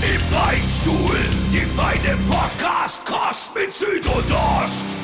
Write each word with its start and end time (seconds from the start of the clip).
Im 0.00 0.30
Beichtstuhl, 0.30 1.16
die 1.52 1.66
feine 1.66 2.16
Podcast-Kost 2.28 3.52
mit 3.56 3.74
Süd 3.74 4.06
und 4.06 4.32
Ost. 4.32 4.96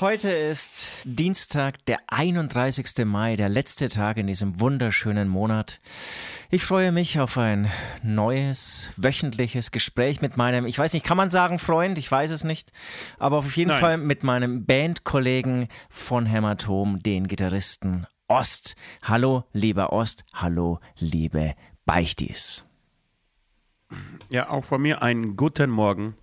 Heute 0.00 0.30
ist 0.30 0.86
Dienstag, 1.04 1.84
der 1.86 1.98
31. 2.06 3.04
Mai, 3.04 3.34
der 3.34 3.48
letzte 3.48 3.88
Tag 3.88 4.16
in 4.16 4.28
diesem 4.28 4.60
wunderschönen 4.60 5.26
Monat. 5.26 5.80
Ich 6.50 6.62
freue 6.62 6.92
mich 6.92 7.18
auf 7.18 7.36
ein 7.36 7.68
neues, 8.04 8.90
wöchentliches 8.96 9.72
Gespräch 9.72 10.22
mit 10.22 10.36
meinem, 10.36 10.66
ich 10.66 10.78
weiß 10.78 10.92
nicht, 10.92 11.04
kann 11.04 11.16
man 11.16 11.30
sagen 11.30 11.58
Freund? 11.58 11.98
Ich 11.98 12.08
weiß 12.08 12.30
es 12.30 12.44
nicht. 12.44 12.70
Aber 13.18 13.38
auf 13.38 13.56
jeden 13.56 13.70
Nein. 13.70 13.80
Fall 13.80 13.98
mit 13.98 14.22
meinem 14.22 14.64
Bandkollegen 14.66 15.66
von 15.90 16.26
Hämatom, 16.26 17.02
den 17.02 17.26
Gitarristen 17.26 18.06
Ost. 18.28 18.76
Hallo, 19.02 19.42
lieber 19.52 19.92
Ost. 19.92 20.24
Hallo, 20.32 20.78
liebe 20.96 21.56
Beichtis. 21.84 22.67
Ja, 24.30 24.50
auch 24.50 24.64
von 24.64 24.82
mir 24.82 25.02
einen 25.02 25.36
guten 25.36 25.70
Morgen, 25.70 26.14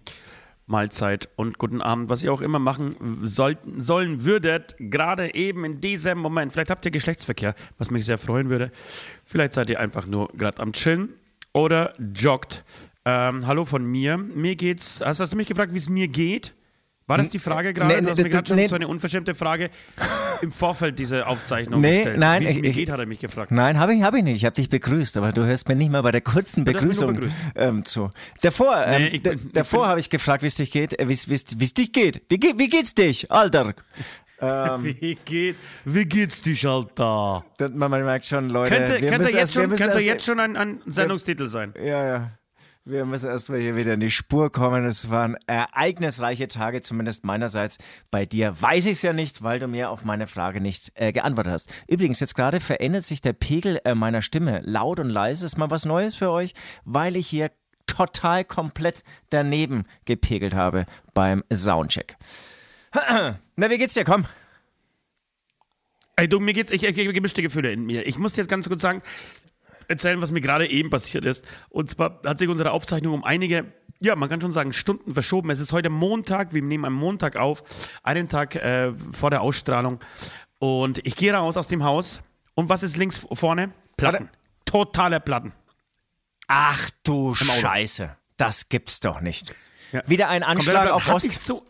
Mahlzeit 0.68 1.30
und 1.36 1.58
guten 1.58 1.82
Abend, 1.82 2.10
was 2.10 2.24
ihr 2.24 2.34
auch 2.34 2.42
immer 2.42 2.60
machen 2.60 2.96
sollten, 3.24 3.82
sollen 3.82 4.24
würdet, 4.24 4.76
gerade 4.80 5.36
eben 5.36 5.64
in 5.64 5.82
diesem 5.82 6.18
Moment. 6.18 6.54
Vielleicht 6.54 6.72
habt 6.72 6.86
ihr 6.86 6.92
Geschlechtsverkehr, 6.92 7.56
was 7.78 7.92
mich 7.92 8.06
sehr 8.06 8.18
freuen 8.18 8.50
würde. 8.50 8.72
Vielleicht 9.24 9.54
seid 9.54 9.70
ihr 9.70 9.80
einfach 9.80 10.08
nur 10.08 10.30
gerade 10.30 10.62
am 10.62 10.74
Chillen 10.74 11.14
oder 11.54 11.94
joggt. 12.00 12.64
Ähm, 13.06 13.46
hallo 13.46 13.66
von 13.66 13.86
mir. 13.86 14.18
Mir 14.18 14.56
geht's. 14.56 15.02
Hast, 15.06 15.20
hast 15.20 15.34
du 15.34 15.38
mich 15.38 15.48
gefragt, 15.48 15.74
wie 15.74 15.78
es 15.78 15.90
mir 15.90 16.08
geht? 16.08 16.55
War 17.08 17.20
das 17.20 17.30
die 17.30 17.38
Frage 17.38 17.72
gerade? 17.74 17.94
nee, 17.94 18.02
du 18.02 18.10
hast 18.10 18.18
nee, 18.18 18.24
mir 18.24 18.30
gerade 18.32 18.48
schon 18.48 18.58
nee. 18.58 18.66
so 18.66 18.76
eine 18.76 18.88
unverschämte 18.88 19.36
Frage 19.36 19.70
im 20.42 20.52
Vorfeld 20.52 20.98
dieser 20.98 21.28
Aufzeichnung 21.28 21.80
Nee, 21.80 21.98
gestellt. 21.98 22.18
nein, 22.18 22.42
wie 22.42 22.46
es 22.48 22.56
mir 22.56 22.68
ich- 22.70 22.76
geht, 22.76 22.90
hat 22.90 23.00
er 23.00 23.06
mich 23.06 23.20
gefragt. 23.20 23.52
Nein, 23.52 23.80
habe 23.80 23.94
ich, 23.94 24.02
hab 24.02 24.16
ich 24.16 24.24
nicht. 24.24 24.38
Ich 24.38 24.46
habe 24.46 24.56
dich 24.56 24.70
begrüßt, 24.70 25.16
aber 25.18 25.32
du 25.32 25.46
hörst 25.46 25.70
mir 25.70 25.76
nicht 25.76 25.92
mal 25.92 26.02
bei 26.02 26.12
der 26.12 26.22
kurzen 26.22 26.66
Begrüßung 26.66 27.30
ähm, 27.56 27.86
zu. 27.86 28.10
Davor, 28.42 28.84
ähm, 28.88 29.04
Nee, 29.04 29.20
bin- 29.20 29.52
davor 29.54 29.88
habe 29.88 30.00
ich 30.00 30.10
gefragt, 30.10 30.42
wie 30.42 30.48
es 30.48 30.56
dich 30.56 30.72
geht, 30.72 31.00
äh, 31.00 31.08
wie 31.08 31.14
es 31.14 31.26
dich 31.76 31.94
geht. 31.94 32.24
Wie, 32.28 32.40
geht. 32.40 32.58
wie 32.58 32.70
geht's 32.70 32.96
dich, 32.96 33.32
Alter? 33.32 33.74
Ähm. 34.42 34.84
Wie, 34.84 35.16
geht, 35.24 35.56
wie 35.86 36.04
geht's 36.04 36.42
dich, 36.42 36.68
Alter? 36.68 37.46
Man, 37.74 37.90
man 37.90 38.04
merkt 38.04 38.26
schon, 38.26 38.50
Leute. 38.50 38.76
Könnte, 38.76 39.00
könnte 39.08 39.24
jetzt, 39.30 39.34
erst, 39.34 39.56
wir 39.56 39.62
schon, 39.62 39.70
könnte 39.78 39.94
erst, 39.94 40.06
jetzt 40.06 40.26
schon 40.26 40.40
ein, 40.42 40.58
ein 40.58 40.82
Sendungstitel 40.86 41.48
sein. 41.48 41.74
Ja, 41.82 42.06
ja. 42.06 42.32
Wir 42.88 43.04
müssen 43.04 43.32
erstmal 43.32 43.60
hier 43.60 43.76
wieder 43.76 43.96
in 43.96 44.00
die 44.00 44.12
Spur 44.12 44.52
kommen. 44.52 44.86
Es 44.86 45.10
waren 45.10 45.38
ereignisreiche 45.48 46.48
Tage, 46.48 46.82
zumindest 46.82 47.26
meinerseits. 47.26 47.80
Bei 48.12 48.28
dir 48.28 48.62
weiß 48.62 48.86
ich 48.86 48.92
es 48.92 49.02
ja 49.02 49.12
nicht, 49.12 49.42
weil 49.42 49.58
du 49.58 49.68
mir 49.68 49.90
auf 49.90 50.06
meine 50.06 50.28
Frage 50.28 50.62
nicht 50.62 50.92
äh, 50.94 51.12
geantwortet 51.12 51.52
hast. 51.52 51.74
Übrigens, 51.88 52.20
jetzt 52.20 52.36
gerade 52.36 52.60
verändert 52.60 53.04
sich 53.04 53.22
der 53.22 53.34
Pegel 53.34 53.82
äh, 53.86 53.96
meiner 53.96 54.22
Stimme. 54.22 54.62
Laut 54.66 55.00
und 55.00 55.10
leise 55.10 55.48
ist 55.48 55.58
mal 55.58 55.72
was 55.72 55.86
Neues 55.86 56.14
für 56.14 56.30
euch, 56.30 56.54
weil 56.84 57.16
ich 57.16 57.26
hier 57.26 57.50
total 57.88 58.46
komplett 58.46 59.04
daneben 59.32 59.86
gepegelt 60.06 60.54
habe 60.54 60.86
beim 61.16 61.44
Soundcheck. 61.52 62.18
Na, 62.94 63.70
wie 63.72 63.80
geht's 63.80 63.96
dir? 63.96 64.04
Komm. 64.04 64.28
Ey, 66.18 66.30
du, 66.30 66.40
mir 66.40 66.54
geht's, 66.54 66.70
ich, 66.70 66.84
ich, 66.84 66.96
ich 66.96 67.14
gemischte 67.14 67.42
Gefühle 67.42 67.72
in 67.72 67.84
mir. 67.84 68.06
Ich 68.06 68.20
muss 68.20 68.34
dir 68.34 68.42
jetzt 68.42 68.50
ganz 68.50 68.70
kurz 68.70 68.84
sagen, 68.84 69.02
erzählen, 69.88 70.22
was 70.22 70.32
mir 70.32 70.42
gerade 70.42 70.68
eben 70.70 70.90
passiert 70.90 71.26
ist. 71.26 71.46
Und 71.70 71.90
zwar 71.90 72.22
hat 72.26 72.40
sich 72.40 72.50
unsere 72.50 72.72
Aufzeichnung 72.72 73.14
um 73.14 73.24
einige, 73.24 73.74
ja, 74.00 74.16
man 74.16 74.30
kann 74.30 74.42
schon 74.42 74.54
sagen, 74.54 74.74
Stunden 74.74 75.14
verschoben. 75.14 75.50
Es 75.50 75.60
ist 75.60 75.74
heute 75.74 75.90
Montag, 75.90 76.54
wir 76.54 76.62
nehmen 76.62 76.86
am 76.86 76.94
Montag 76.94 77.36
auf, 77.36 77.64
einen 78.04 78.28
Tag 78.28 78.56
äh, 78.56 78.94
vor 79.12 79.30
der 79.30 79.42
Ausstrahlung. 79.42 80.00
Und 80.60 81.06
ich 81.06 81.16
gehe 81.16 81.34
raus 81.34 81.58
aus 81.58 81.68
dem 81.68 81.84
Haus. 81.84 82.22
Und 82.54 82.70
was 82.70 82.84
ist 82.84 82.98
links 82.98 83.26
vorne? 83.32 83.72
Platten. 83.98 84.30
Totale 84.66 85.20
Platten. 85.20 85.54
Ach 86.48 86.90
du 87.04 87.34
Scheiße. 87.36 88.16
Das 88.38 88.70
gibt's 88.70 89.00
doch 89.00 89.22
nicht. 89.22 89.56
Ja. 89.92 90.02
Wieder 90.08 90.30
ein 90.30 90.44
Anschlag 90.44 90.92
auf. 90.92 91.08
Ost. 91.08 91.32
So 91.32 91.66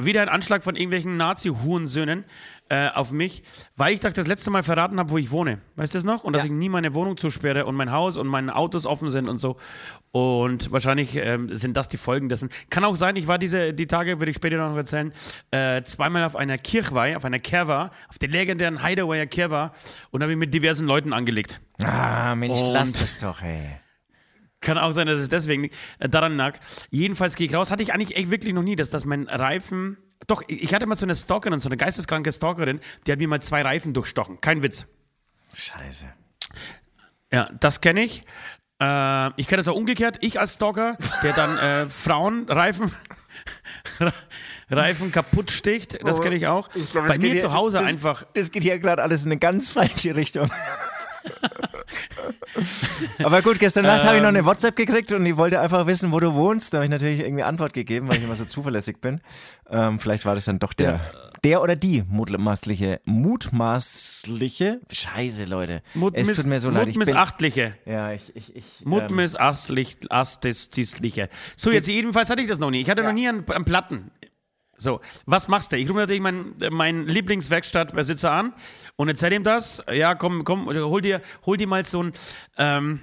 wieder 0.00 0.22
ein 0.22 0.28
Anschlag 0.28 0.64
von 0.64 0.74
irgendwelchen 0.76 1.16
Nazi-Hurensöhnen 1.16 2.24
äh, 2.68 2.88
auf 2.88 3.12
mich, 3.12 3.42
weil 3.76 3.94
ich 3.94 4.00
doch 4.00 4.12
das 4.12 4.26
letzte 4.26 4.50
Mal 4.50 4.62
verraten 4.62 4.98
habe, 4.98 5.10
wo 5.10 5.18
ich 5.18 5.30
wohne. 5.30 5.58
Weißt 5.76 5.94
du 5.94 5.98
das 5.98 6.04
noch? 6.04 6.24
Und 6.24 6.32
dass 6.32 6.42
Ja. 6.42 6.46
ich 6.46 6.52
nie 6.52 6.68
meine 6.68 6.94
Wohnung 6.94 7.16
zusperre 7.16 7.66
und 7.66 7.74
mein 7.76 7.92
Haus 7.92 8.16
und 8.16 8.26
meine 8.26 8.56
Autos 8.56 8.86
offen 8.86 9.10
sind 9.10 9.28
und 9.28 9.38
so. 9.38 9.56
Und 10.12 10.72
wahrscheinlich 10.72 11.14
ähm, 11.16 11.54
sind 11.56 11.76
das 11.76 11.88
die 11.88 11.96
Folgen 11.96 12.28
dessen. 12.28 12.48
Kann 12.70 12.84
auch 12.84 12.96
sein, 12.96 13.16
ich 13.16 13.26
war 13.28 13.38
diese 13.38 13.74
die 13.74 13.86
Tage, 13.86 14.18
würde 14.20 14.30
ich 14.30 14.36
später 14.36 14.56
noch 14.56 14.76
erzählen, 14.76 15.12
äh, 15.50 15.82
zweimal 15.82 16.24
auf 16.24 16.36
einer 16.36 16.56
Kirchweih, 16.58 17.16
auf 17.16 17.24
einer 17.24 17.38
Kerwa, 17.38 17.90
auf 18.08 18.18
der 18.18 18.30
legendären 18.30 18.84
Hideawayer 18.84 19.26
Kerwa 19.26 19.72
und 20.10 20.22
habe 20.22 20.30
mich 20.34 20.38
mit 20.46 20.54
diversen 20.54 20.86
Leuten 20.86 21.12
angelegt. 21.12 21.60
Ah, 21.82 22.34
Mensch, 22.34 22.60
Und- 22.60 22.72
lass 22.72 23.00
es 23.02 23.16
doch, 23.18 23.42
ey. 23.42 23.68
Kann 24.64 24.78
auch 24.78 24.92
sein, 24.92 25.06
dass 25.06 25.20
es 25.20 25.28
deswegen 25.28 25.70
äh, 25.98 26.08
daran 26.08 26.36
lag. 26.36 26.58
Jedenfalls 26.90 27.36
gehe 27.36 27.46
ich 27.46 27.54
raus. 27.54 27.70
Hatte 27.70 27.82
ich 27.82 27.92
eigentlich 27.92 28.16
echt 28.16 28.30
wirklich 28.30 28.54
noch 28.54 28.62
nie, 28.62 28.76
dass, 28.76 28.90
dass 28.90 29.04
mein 29.04 29.28
Reifen. 29.28 29.98
Doch, 30.26 30.42
ich 30.48 30.74
hatte 30.74 30.86
mal 30.86 30.96
so 30.96 31.04
eine 31.04 31.14
Stalkerin, 31.14 31.60
so 31.60 31.68
eine 31.68 31.76
geisteskranke 31.76 32.32
Stalkerin, 32.32 32.80
die 33.06 33.12
hat 33.12 33.18
mir 33.18 33.28
mal 33.28 33.42
zwei 33.42 33.62
Reifen 33.62 33.92
durchstochen. 33.92 34.40
Kein 34.40 34.62
Witz. 34.62 34.86
Scheiße. 35.52 36.06
Ja, 37.30 37.50
das 37.60 37.80
kenne 37.80 38.04
ich. 38.04 38.22
Äh, 38.80 39.28
ich 39.36 39.46
kenne 39.46 39.58
das 39.58 39.68
auch 39.68 39.76
umgekehrt. 39.76 40.18
Ich 40.20 40.40
als 40.40 40.54
Stalker, 40.54 40.96
der 41.22 41.32
dann 41.34 41.58
äh, 41.58 41.90
Frauen 41.90 42.48
Reifen, 44.70 45.12
kaputt 45.12 45.50
sticht. 45.50 45.98
Das 46.02 46.20
kenne 46.22 46.36
ich 46.36 46.46
auch. 46.46 46.70
Bei 46.94 47.18
mir 47.18 47.38
zu 47.38 47.52
Hause 47.52 47.78
das, 47.78 47.86
einfach. 47.86 48.24
Das 48.34 48.50
geht 48.50 48.62
hier 48.62 48.78
gerade 48.78 49.02
alles 49.02 49.24
in 49.24 49.28
eine 49.28 49.38
ganz 49.38 49.68
falsche 49.68 50.16
Richtung. 50.16 50.50
Aber 53.24 53.42
gut, 53.42 53.58
gestern 53.58 53.84
Nacht 53.84 54.04
habe 54.04 54.16
ich 54.16 54.22
noch 54.22 54.30
Ähm. 54.30 54.36
eine 54.36 54.46
WhatsApp 54.46 54.76
gekriegt 54.76 55.12
und 55.12 55.24
ich 55.26 55.36
wollte 55.36 55.60
einfach 55.60 55.86
wissen, 55.86 56.12
wo 56.12 56.20
du 56.20 56.34
wohnst. 56.34 56.72
Da 56.72 56.78
habe 56.78 56.84
ich 56.86 56.90
natürlich 56.90 57.20
irgendwie 57.20 57.42
Antwort 57.42 57.72
gegeben, 57.72 58.08
weil 58.08 58.18
ich 58.18 58.24
immer 58.24 58.36
so 58.36 58.44
zuverlässig 58.44 59.00
bin. 59.00 59.20
Ähm, 59.70 59.98
vielleicht 59.98 60.24
war 60.24 60.34
das 60.34 60.44
dann 60.44 60.58
doch 60.58 60.72
der, 60.72 61.00
der 61.42 61.62
oder 61.62 61.76
die 61.76 62.02
mutmaßliche, 62.08 63.00
mutmaßliche. 63.04 64.80
Scheiße, 64.90 65.44
Leute. 65.44 65.82
es 66.12 66.32
tut 66.32 66.46
mir 66.46 66.60
so 66.60 66.70
leid. 66.70 66.88
Ich 66.88 66.94
bin, 66.94 67.00
Mutmissachtliche. 67.00 67.74
ja, 67.86 68.12
ich, 68.12 68.34
ich, 68.34 68.56
ich. 68.56 68.64
ähm, 68.82 68.90
Mutmissachtliche. 68.90 71.28
So, 71.56 71.70
jetzt 71.70 71.88
jedenfalls 71.88 72.30
hatte 72.30 72.42
ich 72.42 72.48
das 72.48 72.58
noch 72.58 72.70
nie. 72.70 72.80
Ich 72.80 72.90
hatte 72.90 73.02
noch 73.02 73.12
nie 73.12 73.28
einen, 73.28 73.48
einen 73.50 73.64
Platten. 73.64 74.10
So, 74.84 75.00
was 75.24 75.48
machst 75.48 75.72
du? 75.72 75.76
Ich 75.78 75.88
rufe 75.88 75.98
natürlich 76.00 76.20
meinen 76.20 76.54
mein 76.70 77.06
Lieblingswerkstattbesitzer 77.06 78.30
an 78.30 78.52
und 78.96 79.08
erzähl 79.08 79.32
ihm 79.32 79.42
das. 79.42 79.82
Ja, 79.90 80.14
komm, 80.14 80.44
komm, 80.44 80.66
hol 80.66 81.00
dir, 81.00 81.22
hol 81.46 81.56
dir 81.56 81.66
mal 81.66 81.84
so 81.86 82.02
ein, 82.02 82.12
ähm, 82.58 83.00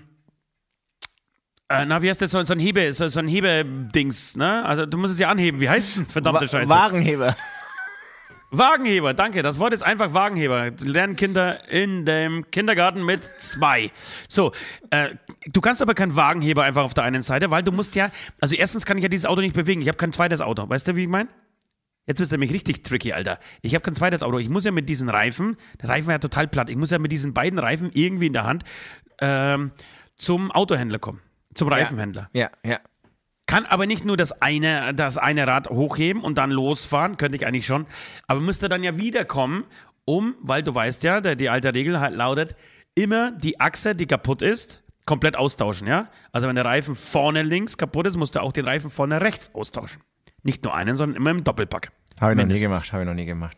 äh, 1.70 1.86
na, 1.86 2.02
wie 2.02 2.10
heißt 2.10 2.22
das, 2.22 2.32
so, 2.32 2.44
so 2.46 2.54
ein 2.54 2.60
Hebe, 2.60 2.94
so, 2.94 3.08
so 3.08 3.20
ein 3.20 3.28
Hebedings, 3.28 4.36
ne? 4.36 4.64
Also, 4.64 4.86
du 4.86 4.98
musst 4.98 5.14
es 5.14 5.20
ja 5.20 5.30
anheben. 5.30 5.60
Wie 5.60 5.70
heißt 5.70 5.98
es? 6.02 6.12
Verdammte 6.14 6.46
Wa- 6.46 6.50
Scheiße. 6.50 6.70
Wagenheber. 6.70 7.36
Wagenheber, 8.54 9.14
danke. 9.14 9.42
Das 9.42 9.60
Wort 9.60 9.72
ist 9.74 9.82
einfach 9.82 10.14
Wagenheber. 10.14 10.72
Lernen 10.82 11.16
Kinder 11.16 11.68
in 11.72 12.06
dem 12.06 12.52
Kindergarten 12.52 13.04
mit 13.06 13.24
zwei. 13.40 13.92
So, 14.28 14.52
äh, 14.90 15.16
du 15.54 15.62
kannst 15.62 15.82
aber 15.82 15.94
keinen 15.94 16.18
Wagenheber 16.18 16.64
einfach 16.64 16.84
auf 16.84 16.94
der 16.94 17.06
einen 17.06 17.24
Seite, 17.24 17.50
weil 17.50 17.64
du 17.64 17.72
musst 17.72 17.96
ja, 17.96 18.12
also 18.42 18.54
erstens 18.56 18.86
kann 18.86 18.98
ich 18.98 19.04
ja 19.04 19.10
dieses 19.10 19.26
Auto 19.26 19.40
nicht 19.42 19.56
bewegen. 19.56 19.82
Ich 19.82 19.88
habe 19.88 19.98
kein 19.98 20.12
zweites 20.12 20.42
Auto. 20.42 20.70
Weißt 20.70 20.86
du, 20.88 20.96
wie 20.98 21.04
ich 21.04 21.10
meine? 21.10 21.30
Jetzt 22.08 22.18
bist 22.18 22.32
du 22.32 22.36
nämlich 22.36 22.54
richtig 22.54 22.84
tricky, 22.84 23.14
Alter. 23.14 23.40
Ich 23.62 23.76
habe 23.76 23.84
kein 23.84 23.96
zweites 23.96 24.24
Auto. 24.24 24.40
Ich 24.40 24.50
muss 24.50 24.66
ja 24.66 24.72
mit 24.72 24.90
diesen 24.90 25.10
Reifen, 25.10 25.58
der 25.82 25.90
Reifen 25.90 26.08
war 26.08 26.16
ja 26.16 26.20
total 26.20 26.48
platt, 26.48 26.70
ich 26.70 26.76
muss 26.76 26.92
ja 26.92 27.00
mit 27.00 27.12
diesen 27.12 27.34
beiden 27.34 27.60
Reifen 27.60 27.92
irgendwie 27.94 28.28
in 28.28 28.34
der 28.34 28.44
Hand 28.44 28.64
ähm, 29.20 29.72
zum 30.16 30.52
Autohändler 30.52 31.00
kommen. 31.00 31.22
Zum 31.54 31.68
Reifenhändler. 31.68 32.30
Ja, 32.34 32.50
ja. 32.66 32.80
Kann 33.46 33.66
aber 33.66 33.86
nicht 33.86 34.06
nur 34.06 34.18
das 34.18 34.42
eine, 34.42 34.94
das 34.94 35.18
eine 35.18 35.46
Rad 35.46 35.70
hochheben 35.70 36.24
und 36.24 36.38
dann 36.38 36.52
losfahren, 36.52 37.18
könnte 37.18 37.36
ich 37.36 37.46
eigentlich 37.46 37.66
schon, 37.66 37.86
aber 38.28 38.40
müsste 38.40 38.70
dann 38.70 38.84
ja 38.84 38.98
wiederkommen, 38.98 39.66
um, 40.06 40.36
weil 40.42 40.64
du 40.64 40.74
weißt 40.74 41.04
ja, 41.04 41.22
der, 41.22 41.36
die 41.36 41.50
alte 41.50 41.74
Regel 41.74 42.00
halt 42.00 42.16
lautet, 42.16 42.56
immer 42.96 43.32
die 43.32 43.60
Achse, 43.60 43.94
die 43.94 44.08
kaputt 44.08 44.42
ist, 44.42 44.82
komplett 45.06 45.36
austauschen, 45.36 45.88
ja? 45.88 46.10
Also 46.32 46.48
wenn 46.48 46.56
der 46.56 46.66
Reifen 46.66 46.96
vorne 46.96 47.44
links 47.44 47.78
kaputt 47.78 48.08
ist, 48.08 48.16
musst 48.16 48.36
du 48.36 48.42
auch 48.42 48.54
den 48.54 48.66
Reifen 48.66 48.90
vorne 48.90 49.20
rechts 49.22 49.54
austauschen. 49.54 50.02
Nicht 50.44 50.64
nur 50.64 50.74
einen, 50.74 50.98
sondern 50.98 51.16
immer 51.18 51.32
im 51.32 51.44
Doppelpack. 51.44 51.92
Habe 52.20 52.34
ich 52.34 52.38
noch 52.38 52.46
nie 52.46 52.60
gemacht, 52.60 52.92
habe 52.94 53.04
ich 53.04 53.08
noch 53.08 53.14
nie 53.16 53.26
gemacht. 53.26 53.58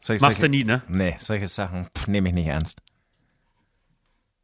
Solche, 0.00 0.24
Machst 0.24 0.38
du 0.38 0.42
solche- 0.42 0.50
nie, 0.50 0.64
ne? 0.64 0.82
Nee, 0.88 1.16
solche 1.18 1.48
Sachen 1.48 1.88
nehme 2.06 2.28
ich 2.28 2.34
nicht 2.34 2.46
ernst. 2.48 2.80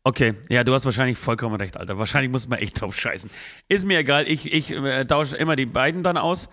Okay, 0.04 0.36
ja, 0.48 0.64
du 0.64 0.72
hast 0.72 0.84
wahrscheinlich 0.84 1.18
vollkommen 1.18 1.56
recht, 1.56 1.76
Alter. 1.76 1.98
Wahrscheinlich 1.98 2.30
muss 2.30 2.48
man 2.48 2.60
echt 2.60 2.80
drauf 2.80 2.96
scheißen. 2.96 3.30
Ist 3.68 3.84
mir 3.86 3.98
egal, 3.98 4.26
ich, 4.26 4.52
ich 4.52 4.70
äh, 4.72 5.04
tausche 5.04 5.36
immer 5.36 5.54
die 5.56 5.66
beiden 5.66 6.02
dann 6.02 6.16
aus. 6.16 6.48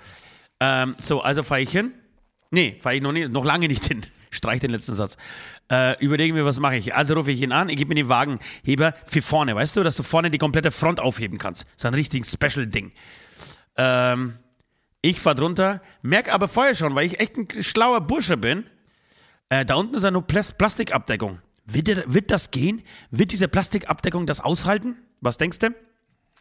Ähm, 0.60 0.96
so, 1.00 1.22
also 1.22 1.44
fahre 1.44 1.62
ich 1.62 1.72
hin. 1.72 1.94
Nee, 2.52 2.78
fahre 2.82 2.96
ich 2.96 3.02
noch, 3.02 3.12
nicht, 3.12 3.32
noch 3.32 3.46
lange 3.46 3.68
nicht 3.68 3.86
hin. 3.86 4.02
Streich 4.32 4.60
den 4.60 4.72
letzten 4.72 4.94
Satz. 4.94 5.16
Äh, 5.72 5.98
überlegen 6.04 6.36
wir, 6.36 6.44
was 6.44 6.60
mache 6.60 6.76
ich. 6.76 6.94
Also 6.96 7.14
rufe 7.14 7.32
ich 7.32 7.42
ihn 7.42 7.52
an, 7.54 7.70
ich 7.70 7.78
gebe 7.78 7.90
mir 7.90 7.96
den 7.96 8.10
Wagenheber 8.10 8.94
für 9.06 9.22
vorne, 9.22 9.56
weißt 9.56 9.78
du, 9.78 9.84
dass 9.84 9.96
du 9.96 10.04
vorne 10.04 10.30
die 10.32 10.38
komplette 10.38 10.72
Front 10.72 11.00
aufheben 11.00 11.38
kannst. 11.38 11.64
Das 11.64 11.76
ist 11.78 11.86
ein 11.86 11.94
richtig 11.94 12.26
Special-Ding. 12.26 12.92
Ähm, 13.78 14.38
ich 15.10 15.20
fahre 15.20 15.36
drunter, 15.36 15.82
merke 16.02 16.34
aber 16.34 16.48
vorher 16.48 16.74
schon, 16.74 16.96
weil 16.96 17.06
ich 17.06 17.20
echt 17.20 17.38
ein 17.38 17.48
schlauer 17.62 18.02
Bursche 18.02 18.38
bin, 18.38 18.66
äh, 19.50 19.64
da 19.64 19.76
unten 19.76 19.96
ist 19.96 20.04
ja 20.04 20.12
nur 20.12 20.24
Plas 20.24 20.52
Plastikabdeckung. 20.52 21.40
Wird, 21.66 21.88
der, 21.88 22.14
wird 22.14 22.32
das 22.32 22.52
gehen? 22.52 22.82
Wird 23.12 23.32
diese 23.32 23.48
Plastikabdeckung 23.48 24.26
das 24.26 24.42
aushalten? 24.42 24.98
Was 25.22 25.38
denkst 25.38 25.60
du? 25.60 25.76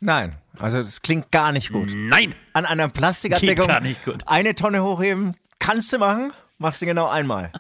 Nein, 0.00 0.36
also 0.58 0.82
das 0.82 1.02
klingt 1.02 1.30
gar 1.30 1.52
nicht 1.52 1.72
gut. 1.72 1.90
Nein! 1.94 2.34
An 2.52 2.64
einer 2.66 2.88
Plastikabdeckung 2.88 3.66
gar 3.66 3.80
nicht 3.80 4.04
gut. 4.04 4.22
eine 4.26 4.54
Tonne 4.54 4.82
hochheben, 4.82 5.34
kannst 5.58 5.92
du 5.92 5.98
machen, 5.98 6.32
machst 6.58 6.82
du 6.82 6.86
genau 6.86 7.08
einmal. 7.08 7.52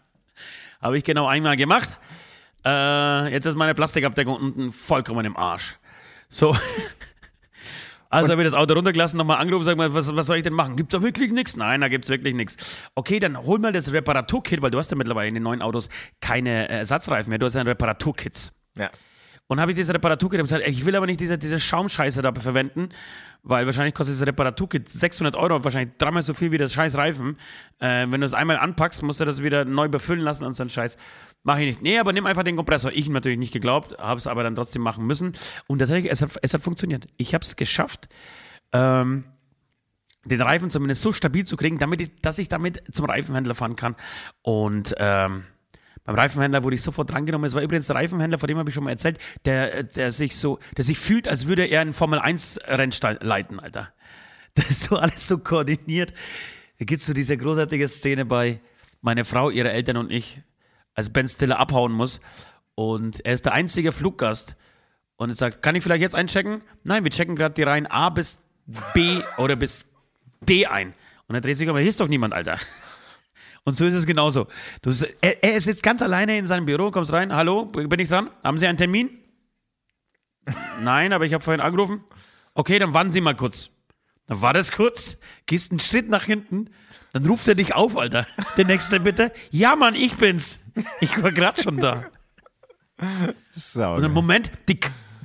Habe 0.80 0.98
ich 0.98 1.04
genau 1.04 1.26
einmal 1.26 1.56
gemacht. 1.56 1.98
Äh, 2.64 3.32
jetzt 3.32 3.46
ist 3.46 3.56
meine 3.56 3.74
Plastikabdeckung 3.74 4.36
unten 4.36 4.72
vollkommen 4.72 5.24
im 5.24 5.36
Arsch. 5.36 5.76
So. 6.28 6.56
Also 8.16 8.32
habe 8.32 8.42
ich 8.42 8.48
das 8.48 8.58
Auto 8.58 8.74
runtergelassen, 8.74 9.18
nochmal 9.18 9.38
angerufen, 9.38 9.64
sag 9.64 9.76
mal, 9.76 9.92
was, 9.94 10.14
was 10.14 10.26
soll 10.26 10.36
ich 10.36 10.42
denn 10.42 10.52
machen? 10.52 10.76
Gibt's 10.76 10.92
da 10.92 11.02
wirklich 11.02 11.30
nichts? 11.30 11.56
Nein, 11.56 11.80
da 11.80 11.88
gibt's 11.88 12.08
wirklich 12.08 12.34
nichts. 12.34 12.78
Okay, 12.94 13.18
dann 13.18 13.36
hol 13.36 13.58
mal 13.58 13.72
das 13.72 13.92
Reparaturkit, 13.92 14.62
weil 14.62 14.70
du 14.70 14.78
hast 14.78 14.90
ja 14.90 14.96
mittlerweile 14.96 15.28
in 15.28 15.34
den 15.34 15.42
neuen 15.42 15.62
Autos 15.62 15.88
keine 16.20 16.68
äh, 16.68 16.78
Ersatzreifen 16.78 17.30
mehr, 17.30 17.38
du 17.38 17.46
hast 17.46 17.54
ja 17.54 17.60
ein 17.60 17.66
Reparaturkit. 17.66 18.52
Ja. 18.78 18.90
Und 19.48 19.60
habe 19.60 19.70
ich 19.70 19.76
dieses 19.76 19.94
Reparaturkit 19.94 20.40
und 20.40 20.46
gesagt, 20.46 20.66
ich 20.66 20.84
will 20.84 20.96
aber 20.96 21.06
nicht 21.06 21.20
diese, 21.20 21.38
diese 21.38 21.60
Schaumscheiße 21.60 22.20
da 22.20 22.32
verwenden, 22.34 22.88
weil 23.44 23.64
wahrscheinlich 23.66 23.94
kostet 23.94 24.14
dieses 24.14 24.26
Reparaturkit 24.26 24.88
600 24.88 25.36
Euro, 25.36 25.62
wahrscheinlich 25.62 25.96
dreimal 25.98 26.22
so 26.22 26.34
viel 26.34 26.50
wie 26.50 26.58
das 26.58 26.72
scheiß 26.72 26.96
Reifen. 26.96 27.36
Äh, 27.78 28.06
wenn 28.08 28.20
du 28.20 28.26
es 28.26 28.34
einmal 28.34 28.56
anpackst, 28.56 29.02
musst 29.04 29.20
du 29.20 29.24
das 29.24 29.44
wieder 29.44 29.64
neu 29.64 29.88
befüllen 29.88 30.20
lassen 30.20 30.44
und 30.44 30.54
so 30.54 30.64
ein 30.64 30.68
Scheiß. 30.68 30.96
Mache 31.46 31.62
ich 31.62 31.66
nicht. 31.68 31.82
Nee, 31.82 31.98
aber 32.00 32.12
nimm 32.12 32.26
einfach 32.26 32.42
den 32.42 32.56
Kompressor. 32.56 32.90
Ich 32.92 33.08
natürlich 33.08 33.38
nicht 33.38 33.52
geglaubt, 33.52 33.96
habe 33.98 34.18
es 34.18 34.26
aber 34.26 34.42
dann 34.42 34.56
trotzdem 34.56 34.82
machen 34.82 35.06
müssen. 35.06 35.34
Und 35.68 35.78
tatsächlich, 35.78 36.10
es 36.10 36.20
hat, 36.20 36.30
es 36.42 36.52
hat 36.52 36.62
funktioniert. 36.62 37.06
Ich 37.18 37.34
habe 37.34 37.44
es 37.44 37.54
geschafft, 37.54 38.08
ähm, 38.72 39.22
den 40.24 40.40
Reifen 40.40 40.70
zumindest 40.70 41.02
so 41.02 41.12
stabil 41.12 41.44
zu 41.44 41.56
kriegen, 41.56 41.78
damit 41.78 42.00
ich, 42.00 42.10
dass 42.20 42.40
ich 42.40 42.48
damit 42.48 42.82
zum 42.90 43.04
Reifenhändler 43.04 43.54
fahren 43.54 43.76
kann. 43.76 43.94
Und 44.42 44.96
ähm, 44.98 45.44
beim 46.02 46.16
Reifenhändler 46.16 46.64
wurde 46.64 46.74
ich 46.74 46.82
sofort 46.82 47.12
drangenommen. 47.12 47.46
Es 47.46 47.54
war 47.54 47.62
übrigens 47.62 47.86
der 47.86 47.94
Reifenhändler, 47.94 48.38
von 48.38 48.48
dem 48.48 48.58
habe 48.58 48.68
ich 48.68 48.74
schon 48.74 48.82
mal 48.82 48.90
erzählt, 48.90 49.20
der, 49.44 49.84
der 49.84 50.10
sich 50.10 50.36
so, 50.36 50.58
der 50.76 50.82
sich 50.82 50.98
fühlt, 50.98 51.28
als 51.28 51.46
würde 51.46 51.64
er 51.64 51.80
einen 51.80 51.92
Formel 51.92 52.18
1 52.18 52.58
Rennstall 52.66 53.20
leiten, 53.22 53.60
Alter. 53.60 53.92
Das 54.56 54.68
ist 54.68 54.82
so 54.84 54.96
alles 54.96 55.28
so 55.28 55.38
koordiniert. 55.38 56.12
Da 56.80 56.86
gibt 56.86 57.02
es 57.02 57.06
so 57.06 57.12
diese 57.12 57.36
großartige 57.36 57.86
Szene 57.86 58.24
bei 58.24 58.58
meine 59.00 59.24
Frau, 59.24 59.50
ihre 59.50 59.70
Eltern 59.70 59.98
und 59.98 60.10
ich, 60.10 60.40
als 60.96 61.10
Ben 61.10 61.28
Stiller 61.28 61.60
abhauen 61.60 61.92
muss. 61.92 62.20
Und 62.74 63.24
er 63.24 63.34
ist 63.34 63.44
der 63.44 63.52
einzige 63.52 63.92
Fluggast. 63.92 64.56
Und 65.16 65.30
er 65.30 65.36
sagt, 65.36 65.62
kann 65.62 65.76
ich 65.76 65.82
vielleicht 65.82 66.02
jetzt 66.02 66.14
einchecken? 66.14 66.62
Nein, 66.82 67.04
wir 67.04 67.10
checken 67.10 67.36
gerade 67.36 67.54
die 67.54 67.62
Reihen 67.62 67.86
A 67.86 68.10
bis 68.10 68.42
B 68.92 69.20
oder 69.38 69.54
bis 69.54 69.86
D 70.40 70.66
ein. 70.66 70.94
Und 71.28 71.34
er 71.34 71.40
dreht 71.40 71.56
sich 71.56 71.68
um, 71.68 71.76
hier 71.76 71.88
ist 71.88 72.00
doch 72.00 72.08
niemand, 72.08 72.34
Alter. 72.34 72.58
Und 73.64 73.74
so 73.74 73.84
ist 73.84 73.94
es 73.94 74.06
genauso. 74.06 74.46
Du, 74.82 74.92
er, 75.20 75.42
er 75.42 75.56
ist 75.56 75.66
jetzt 75.66 75.82
ganz 75.82 76.00
alleine 76.00 76.38
in 76.38 76.46
seinem 76.46 76.66
Büro, 76.66 76.90
kommst 76.90 77.12
rein, 77.12 77.34
hallo, 77.34 77.64
bin 77.64 77.98
ich 77.98 78.08
dran? 78.08 78.30
Haben 78.44 78.58
Sie 78.58 78.66
einen 78.66 78.78
Termin? 78.78 79.10
Nein, 80.82 81.12
aber 81.12 81.26
ich 81.26 81.34
habe 81.34 81.42
vorhin 81.42 81.60
angerufen. 81.60 82.04
Okay, 82.54 82.78
dann 82.78 82.94
warten 82.94 83.10
Sie 83.10 83.20
mal 83.20 83.34
kurz. 83.34 83.70
Dann 84.26 84.40
war 84.42 84.52
das 84.52 84.72
kurz, 84.72 85.18
gehst 85.46 85.70
einen 85.70 85.80
Schritt 85.80 86.08
nach 86.08 86.24
hinten, 86.24 86.70
dann 87.12 87.24
ruft 87.26 87.46
er 87.48 87.54
dich 87.54 87.74
auf, 87.74 87.96
Alter. 87.96 88.26
Der 88.56 88.64
nächste 88.64 89.00
bitte. 89.00 89.32
Ja, 89.50 89.76
Mann, 89.76 89.94
ich 89.94 90.14
bin's. 90.16 90.58
Ich 91.00 91.22
war 91.22 91.32
gerade 91.32 91.62
schon 91.62 91.78
da. 91.78 92.04
So. 93.52 93.84
Und 93.92 94.04
im 94.04 94.12
Moment, 94.12 94.50
die, 94.68 94.78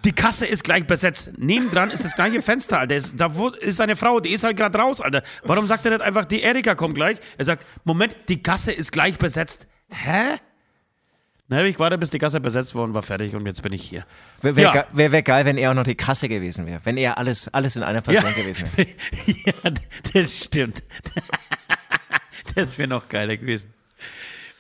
die 0.06 0.12
Kasse 0.12 0.46
ist 0.46 0.64
gleich 0.64 0.86
besetzt. 0.86 1.32
Nebendran 1.38 1.90
ist 1.92 2.04
das 2.06 2.16
gleiche 2.16 2.42
Fenster, 2.42 2.80
Alter. 2.80 2.96
Ist, 2.96 3.14
da 3.20 3.36
wo- 3.36 3.50
ist 3.50 3.82
eine 3.82 3.96
Frau, 3.96 4.20
die 4.20 4.32
ist 4.34 4.44
halt 4.44 4.58
gerade 4.58 4.78
raus, 4.78 5.02
Alter. 5.02 5.24
Warum 5.44 5.68
sagt 5.68 5.86
er 5.86 5.92
nicht 5.92 6.02
einfach, 6.02 6.26
die 6.26 6.42
Erika 6.42 6.76
kommt 6.76 6.96
gleich? 6.96 7.18
Er 7.38 7.46
sagt, 7.46 7.66
Moment, 7.84 8.16
die 8.30 8.42
Kasse 8.44 8.72
ist 8.72 8.92
gleich 8.92 9.18
besetzt. 9.18 9.68
Hä? 9.90 10.38
Na, 11.52 11.58
hab 11.58 11.66
ich 11.66 11.76
gewartet, 11.76 12.00
bis 12.00 12.10
die 12.10 12.18
Kasse 12.18 12.40
besetzt 12.40 12.76
worden 12.76 12.94
war, 12.94 13.04
fertig 13.04 13.36
und 13.36 13.46
jetzt 13.46 13.62
bin 13.62 13.74
ich 13.74 13.84
hier. 13.84 14.06
Wäre 14.42 14.56
wär, 14.56 14.64
Ja. 14.74 14.88
wär, 14.94 15.12
wär 15.12 15.22
geil, 15.22 15.44
wenn 15.44 15.58
er 15.58 15.72
auch 15.72 15.76
noch 15.76 15.84
die 15.84 15.96
Kasse 15.96 16.30
gewesen 16.30 16.66
wäre. 16.66 16.80
Wenn 16.86 16.96
er 16.96 17.18
alles, 17.18 17.50
alles 17.50 17.76
in 17.76 17.84
einer 17.84 18.00
Person 18.00 18.34
gewesen 18.34 18.66
wäre. 18.78 18.88
ja, 19.66 19.72
das 20.14 20.46
stimmt. 20.46 20.82
das 22.56 22.78
wäre 22.78 22.88
noch 22.88 23.10
geiler 23.10 23.36
gewesen. 23.36 23.68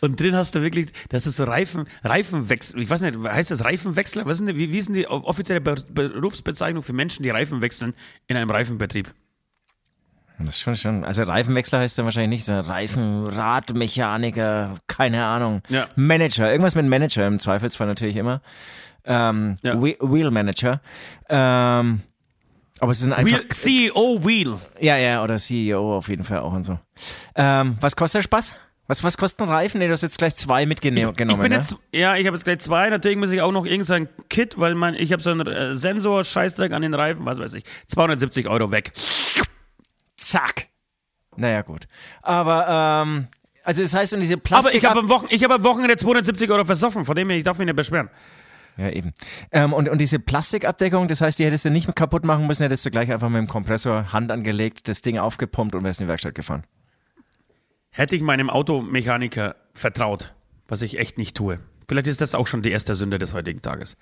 Und 0.01 0.19
drin 0.19 0.35
hast 0.35 0.53
du 0.53 0.61
wirklich, 0.61 0.88
das 1.07 1.25
ist 1.25 1.38
so 1.38 1.45
Reifen, 1.45 1.88
Reifenwechsel, 2.03 2.81
ich 2.81 2.89
weiß 2.89 2.99
nicht, 3.01 3.17
heißt 3.23 3.51
das 3.51 3.63
Reifenwechsler? 3.63 4.25
Was 4.25 4.41
ist 4.41 4.47
denn, 4.47 4.57
wie, 4.57 4.73
wie 4.73 4.77
ist 4.79 4.87
denn 4.89 4.95
die 4.95 5.07
offizielle 5.07 5.61
Be 5.61 5.75
Berufsbezeichnung 5.94 6.83
für 6.83 6.91
Menschen, 6.91 7.23
die 7.23 7.29
Reifen 7.29 7.61
wechseln 7.61 7.94
in 8.27 8.35
einem 8.35 8.49
Reifenbetrieb? 8.49 9.13
Das 10.45 10.55
ist 10.55 10.61
schon, 10.61 10.75
schon. 10.75 11.03
Also 11.03 11.23
Reifenwechsler 11.23 11.79
heißt 11.79 11.97
dann 11.97 12.05
wahrscheinlich 12.05 12.29
nicht, 12.39 12.45
sondern 12.45 12.65
Reifenradmechaniker, 12.65 14.75
keine 14.88 15.23
Ahnung. 15.23 15.61
Ja. 15.69 15.88
Manager, 15.95 16.49
irgendwas 16.51 16.75
mit 16.75 16.85
Manager 16.85 17.27
im 17.27 17.39
Zweifelsfall 17.39 17.88
natürlich 17.88 18.15
immer. 18.15 18.41
Ähm, 19.05 19.57
Ja. 19.63 19.81
Whe- 19.81 19.97
Wheel 20.01 20.31
Manager. 20.31 20.81
Ähm, 21.29 22.01
aber 22.79 22.91
es 22.91 22.99
sind 22.99 23.13
einfach. 23.13 23.39
Wheel, 23.39 23.47
CEO 23.49 24.19
Wheel. 24.25 24.55
Ja, 24.79 24.97
ja, 24.97 25.23
oder 25.23 25.38
CEO 25.38 25.97
auf 25.97 26.09
jeden 26.09 26.23
Fall 26.23 26.39
auch 26.39 26.53
und 26.53 26.63
so. 26.63 26.79
Ähm, 27.35 27.77
was 27.79 27.95
kostet 27.95 28.19
der 28.19 28.23
Spaß? 28.23 28.55
Was, 28.87 29.03
was 29.03 29.17
kostet 29.17 29.47
ein 29.47 29.49
Reifen? 29.49 29.79
Nee, 29.79 29.87
du 29.87 29.94
hast 29.94 30.01
jetzt 30.01 30.17
gleich 30.17 30.35
zwei 30.35 30.65
mitgenommen, 30.65 31.11
Ich 31.11 31.15
bin 31.37 31.49
ne? 31.49 31.55
jetzt, 31.55 31.75
ja, 31.94 32.15
ich 32.17 32.27
habe 32.27 32.35
jetzt 32.35 32.44
gleich 32.44 32.59
zwei. 32.59 32.89
Natürlich 32.89 33.17
muss 33.17 33.31
ich 33.31 33.41
auch 33.41 33.51
noch 33.53 33.65
irgendein 33.65 34.09
Kit, 34.29 34.59
weil 34.59 34.75
mein, 34.75 34.95
ich 34.95 35.13
habe 35.13 35.21
so 35.23 35.29
einen 35.29 35.47
äh, 35.47 35.75
Sensor, 35.75 36.23
Scheißdreck 36.25 36.73
an 36.73 36.81
den 36.81 36.94
Reifen, 36.94 37.25
was 37.25 37.39
weiß 37.39 37.53
ich. 37.53 37.63
270 37.87 38.49
Euro 38.49 38.71
weg. 38.71 38.91
Zack. 40.21 40.68
Naja, 41.35 41.62
gut. 41.62 41.88
Aber, 42.21 43.03
ähm, 43.07 43.27
also 43.63 43.81
das 43.81 43.94
heißt, 43.94 44.13
und 44.13 44.19
diese 44.19 44.35
Aber 44.35 44.44
Plastik. 44.44 44.75
ich 44.75 44.85
habe 44.85 45.00
am, 45.00 45.09
Wochen, 45.09 45.27
ich 45.29 45.44
hab 45.44 45.51
am 45.51 45.63
Wochenende 45.63 45.97
270 45.97 46.50
Euro 46.51 46.65
versoffen, 46.65 47.06
von 47.06 47.15
dem 47.15 47.30
her, 47.30 47.37
ich 47.37 47.44
darf 47.44 47.57
mich 47.57 47.66
nicht 47.66 47.75
beschweren. 47.75 48.09
Ja, 48.78 48.90
eben. 48.90 49.13
Ähm, 49.51 49.73
und, 49.73 49.90
und 49.90 49.99
diese 49.99 50.19
Plastikabdeckung, 50.19 51.07
das 51.07 51.21
heißt, 51.21 51.40
die 51.40 51.45
hättest 51.45 51.66
du 51.66 51.69
nicht 51.69 51.94
kaputt 51.95 52.23
machen 52.23 52.47
müssen, 52.47 52.63
hättest 52.63 52.85
du 52.85 52.92
gleich 52.92 53.11
einfach 53.11 53.30
mit 53.30 53.40
dem 53.40 53.47
Kompressor 53.47 54.13
Hand 54.13 54.31
angelegt, 54.31 54.87
das 54.87 55.01
Ding 55.01 55.18
aufgepumpt 55.18 55.75
und 55.75 55.83
wärst 55.83 56.01
in 56.01 56.07
die 56.07 56.09
Werkstatt 56.09 56.35
gefahren. 56.35 56.63
Hätte 57.92 58.16
ich 58.16 58.21
meinem 58.21 58.49
Automechaniker 58.49 59.56
vertraut, 59.73 60.33
was 60.68 60.81
ich 60.81 60.97
echt 60.97 61.18
nicht 61.18 61.35
tue. 61.35 61.59
Vielleicht 61.87 62.07
ist 62.07 62.21
das 62.21 62.35
auch 62.35 62.47
schon 62.47 62.61
die 62.61 62.71
erste 62.71 62.95
Sünde 62.95 63.19
des 63.19 63.33
heutigen 63.33 63.61
Tages. 63.61 63.97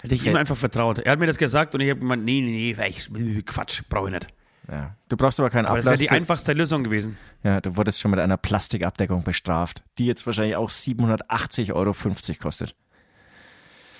Hätte 0.00 0.14
ich 0.14 0.24
ihm 0.26 0.36
einfach 0.36 0.56
vertraut. 0.56 1.00
Er 1.00 1.12
hat 1.12 1.18
mir 1.18 1.26
das 1.26 1.36
gesagt 1.36 1.74
und 1.74 1.82
ich 1.82 1.90
habe 1.90 2.00
gemeint, 2.00 2.24
nee, 2.24 2.40
nee, 2.40 2.74
nee, 2.74 3.42
Quatsch, 3.42 3.82
brauche 3.90 4.06
ich 4.06 4.14
nicht. 4.14 4.28
Ja. 4.70 4.94
Du 5.08 5.16
brauchst 5.16 5.40
aber 5.40 5.48
keinen 5.50 5.66
Aber 5.66 5.76
das 5.76 5.86
wäre 5.86 5.94
Ablass. 5.94 6.00
die 6.08 6.10
einfachste 6.10 6.52
Lösung 6.52 6.84
gewesen. 6.84 7.16
Ja, 7.42 7.60
du 7.60 7.76
wurdest 7.76 8.00
schon 8.00 8.10
mit 8.10 8.20
einer 8.20 8.36
Plastikabdeckung 8.36 9.22
bestraft, 9.22 9.82
die 9.98 10.06
jetzt 10.06 10.26
wahrscheinlich 10.26 10.56
auch 10.56 10.70
780,50 10.70 11.72
Euro 11.74 11.94
kostet. 12.40 12.74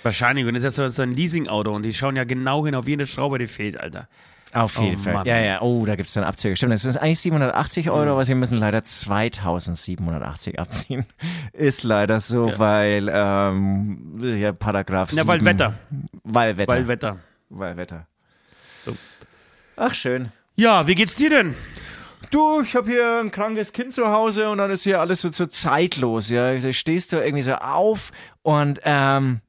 Wahrscheinlich. 0.03 0.47
Und 0.47 0.55
das 0.55 0.63
ist 0.65 0.77
ja 0.79 0.89
so, 0.91 1.03
ein 1.03 1.13
Leasing-Auto 1.13 1.73
und 1.75 1.83
die 1.85 1.95
schauen 1.95 2.17
ja 2.17 2.25
genau 2.25 2.65
hin 2.67 2.75
auf 2.75 2.87
jede 2.87 3.07
Schraube, 3.07 3.39
die 3.39 3.47
fehlt, 3.47 3.79
Alter. 3.81 4.09
Auf 4.53 4.79
Oh 4.79 4.83
jeden 4.83 4.97
Fall. 4.99 5.13
Mann. 5.13 5.27
Ja, 5.27 5.39
ja. 5.39 5.61
Oh, 5.61 5.85
da 5.85 5.95
gibt 5.97 6.09
es 6.09 6.15
dann 6.15 6.25
Abzüge. 6.25 6.57
Stimmt, 6.57 6.73
das 6.73 6.85
ist 6.85 6.97
eigentlich 6.97 7.21
780 7.21 7.91
Euro, 7.91 8.13
aber 8.13 8.25
sie 8.25 8.35
müssen 8.35 8.57
leider 8.59 8.83
2780 8.83 10.59
abziehen. 10.59 11.05
Ist 11.53 11.83
leider 11.83 12.19
so, 12.21 12.49
Ja. 12.49 12.59
weil 12.59 13.11
ähm, 13.13 14.15
ja, 14.21 14.53
Paragraph 14.53 15.13
Ja, 15.13 15.27
weil 15.27 15.41
7 15.41 15.45
Wetter. 15.47 15.75
Weil 16.25 16.57
Wetter. 16.57 16.73
Weil 16.73 16.89
Wetter. 16.89 17.19
weil 17.51 17.77
Wetter. 17.77 18.07
So. 18.87 18.97
Ach, 19.77 19.93
schön. 19.95 20.33
Ja, 20.59 20.89
wie 20.89 20.97
geht's 20.97 21.15
dir 21.15 21.31
denn? 21.31 21.55
Du, 22.33 22.63
ich 22.63 22.75
habe 22.75 22.91
hier 22.91 23.21
ein 23.21 23.31
krankes 23.31 23.73
Kind 23.73 23.93
zu 23.93 24.09
Hause 24.09 24.51
und 24.51 24.59
dann 24.59 24.73
ist 24.73 24.83
hier 24.83 24.99
alles 24.99 25.21
so, 25.21 25.31
so 25.31 25.47
zeitlos. 25.47 26.31
Ja, 26.31 26.53
da 26.57 26.73
stehst 26.73 27.13
du 27.13 27.19
irgendwie 27.19 27.43
so 27.43 27.55
auf 27.55 28.11
und 28.43 28.81
ähm, 28.83 29.41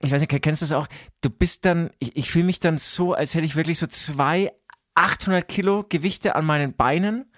ich 0.00 0.10
weiß 0.10 0.20
nicht, 0.20 0.42
kennst 0.42 0.60
du 0.60 0.64
das 0.66 0.72
auch? 0.72 0.88
Du 1.20 1.30
bist 1.30 1.64
dann, 1.64 1.90
ich, 2.00 2.16
ich 2.16 2.28
fühle 2.28 2.46
mich 2.46 2.58
dann 2.58 2.76
so, 2.76 3.12
als 3.12 3.36
hätte 3.36 3.44
ich 3.44 3.54
wirklich 3.54 3.78
so 3.78 3.86
zwei 3.86 4.50
800 4.96 5.46
Kilo 5.46 5.84
Gewichte 5.88 6.34
an 6.34 6.44
meinen 6.44 6.74
Beinen 6.74 7.30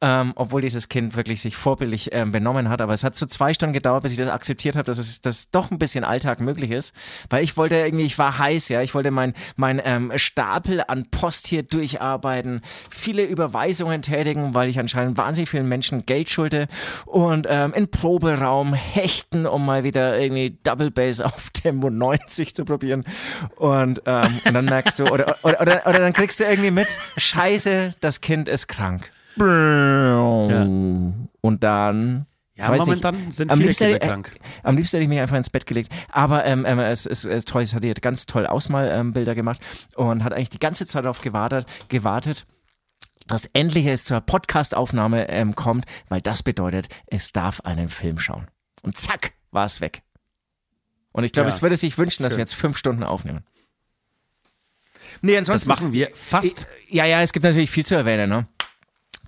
ähm, 0.00 0.32
obwohl 0.36 0.62
dieses 0.62 0.88
Kind 0.88 1.14
wirklich 1.14 1.40
sich 1.42 1.56
vorbildlich 1.56 2.10
ähm, 2.12 2.32
benommen 2.32 2.68
hat. 2.68 2.80
Aber 2.80 2.92
es 2.92 3.04
hat 3.04 3.16
so 3.16 3.26
zwei 3.26 3.52
Stunden 3.52 3.72
gedauert, 3.72 4.02
bis 4.02 4.12
ich 4.12 4.18
das 4.18 4.30
akzeptiert 4.30 4.76
habe, 4.76 4.84
dass 4.84 4.98
es 4.98 5.20
das 5.20 5.50
doch 5.50 5.70
ein 5.70 5.78
bisschen 5.78 6.04
Alltag 6.04 6.40
möglich 6.40 6.70
ist. 6.70 6.94
Weil 7.28 7.44
ich 7.44 7.56
wollte 7.56 7.76
irgendwie, 7.76 8.04
ich 8.04 8.18
war 8.18 8.38
heiß, 8.38 8.68
ja, 8.68 8.80
ich 8.80 8.94
wollte 8.94 9.10
mein, 9.10 9.34
mein 9.56 9.80
ähm, 9.84 10.10
Stapel 10.16 10.82
an 10.86 11.10
Post 11.10 11.46
hier 11.46 11.62
durcharbeiten, 11.62 12.62
viele 12.88 13.24
Überweisungen 13.24 14.02
tätigen, 14.02 14.54
weil 14.54 14.68
ich 14.68 14.78
anscheinend 14.78 15.18
wahnsinnig 15.18 15.50
vielen 15.50 15.68
Menschen 15.68 16.06
Geld 16.06 16.30
schulde 16.30 16.68
und 17.04 17.46
ähm, 17.50 17.74
in 17.74 17.90
Proberaum 17.90 18.72
hechten, 18.72 19.46
um 19.46 19.66
mal 19.66 19.84
wieder 19.84 20.18
irgendwie 20.18 20.58
Double 20.62 20.90
Bass 20.90 21.20
auf 21.20 21.50
Tempo 21.50 21.90
90 21.90 22.54
zu 22.54 22.64
probieren. 22.64 23.04
Und, 23.56 24.02
ähm, 24.06 24.40
und 24.44 24.54
dann 24.54 24.64
merkst 24.64 24.98
du, 24.98 25.04
oder, 25.04 25.36
oder, 25.42 25.60
oder, 25.60 25.86
oder 25.86 25.98
dann 25.98 26.12
kriegst 26.12 26.40
du 26.40 26.44
irgendwie 26.44 26.70
mit, 26.70 26.88
scheiße, 27.16 27.94
das 28.00 28.20
Kind 28.20 28.48
ist 28.48 28.66
krank. 28.66 29.12
Ja. 29.36 30.62
Und 31.40 31.58
dann. 31.60 32.26
Ja, 32.56 32.68
momentan 32.76 33.30
sind 33.30 33.50
am 33.50 33.56
viele 33.56 33.68
liebsten, 33.68 33.84
Kinder 33.84 33.94
hätte- 33.96 34.06
krank. 34.08 34.32
Äh, 34.36 34.66
am 34.66 34.76
liebsten 34.76 34.96
hätte 34.98 35.04
ich 35.04 35.08
mich 35.08 35.20
einfach 35.20 35.36
ins 35.36 35.48
Bett 35.48 35.66
gelegt. 35.66 35.90
Aber 36.10 36.44
ähm, 36.44 36.66
ähm, 36.66 36.78
es 36.78 37.06
ist 37.06 37.24
es, 37.24 37.46
toll, 37.46 37.62
es 37.62 37.74
hat 37.74 37.82
hier 37.82 37.94
ganz 37.94 38.26
toll 38.26 38.46
Ausmalbilder 38.46 39.34
gemacht 39.34 39.60
und 39.96 40.22
hat 40.24 40.34
eigentlich 40.34 40.50
die 40.50 40.58
ganze 40.58 40.86
Zeit 40.86 41.04
darauf 41.04 41.22
gewartet, 41.22 41.66
gewartet 41.88 42.46
dass 43.26 43.46
endlich 43.52 43.86
es 43.86 44.04
zur 44.04 44.20
Podcastaufnahme 44.20 45.28
ähm, 45.30 45.54
kommt, 45.54 45.84
weil 46.08 46.20
das 46.20 46.42
bedeutet, 46.42 46.88
es 47.06 47.32
darf 47.32 47.60
einen 47.60 47.88
Film 47.88 48.18
schauen. 48.18 48.48
Und 48.82 48.98
zack, 48.98 49.32
war 49.52 49.64
es 49.64 49.80
weg. 49.80 50.02
Und 51.12 51.22
ich 51.24 51.32
glaube, 51.32 51.48
Ja. 51.48 51.54
es 51.54 51.62
würde 51.62 51.76
sich 51.76 51.96
wünschen, 51.96 52.24
dass 52.24 52.32
Schön. 52.32 52.38
wir 52.38 52.42
jetzt 52.42 52.54
fünf 52.56 52.76
Stunden 52.76 53.04
aufnehmen. 53.04 53.44
Nee, 55.22 55.32
Das 55.32 55.40
ansonsten. 55.48 55.68
machen 55.70 55.92
wir 55.92 56.10
fast. 56.14 56.66
Ja, 56.88 57.04
ja, 57.04 57.22
es 57.22 57.32
gibt 57.32 57.44
natürlich 57.44 57.70
viel 57.70 57.86
zu 57.86 57.94
erwähnen. 57.94 58.28
Ne? 58.28 58.46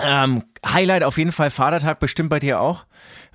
Ähm, 0.00 0.44
Highlight 0.66 1.02
auf 1.02 1.18
jeden 1.18 1.32
Fall 1.32 1.50
Vatertag, 1.50 1.98
bestimmt 2.00 2.30
bei 2.30 2.38
dir 2.38 2.60
auch. 2.60 2.84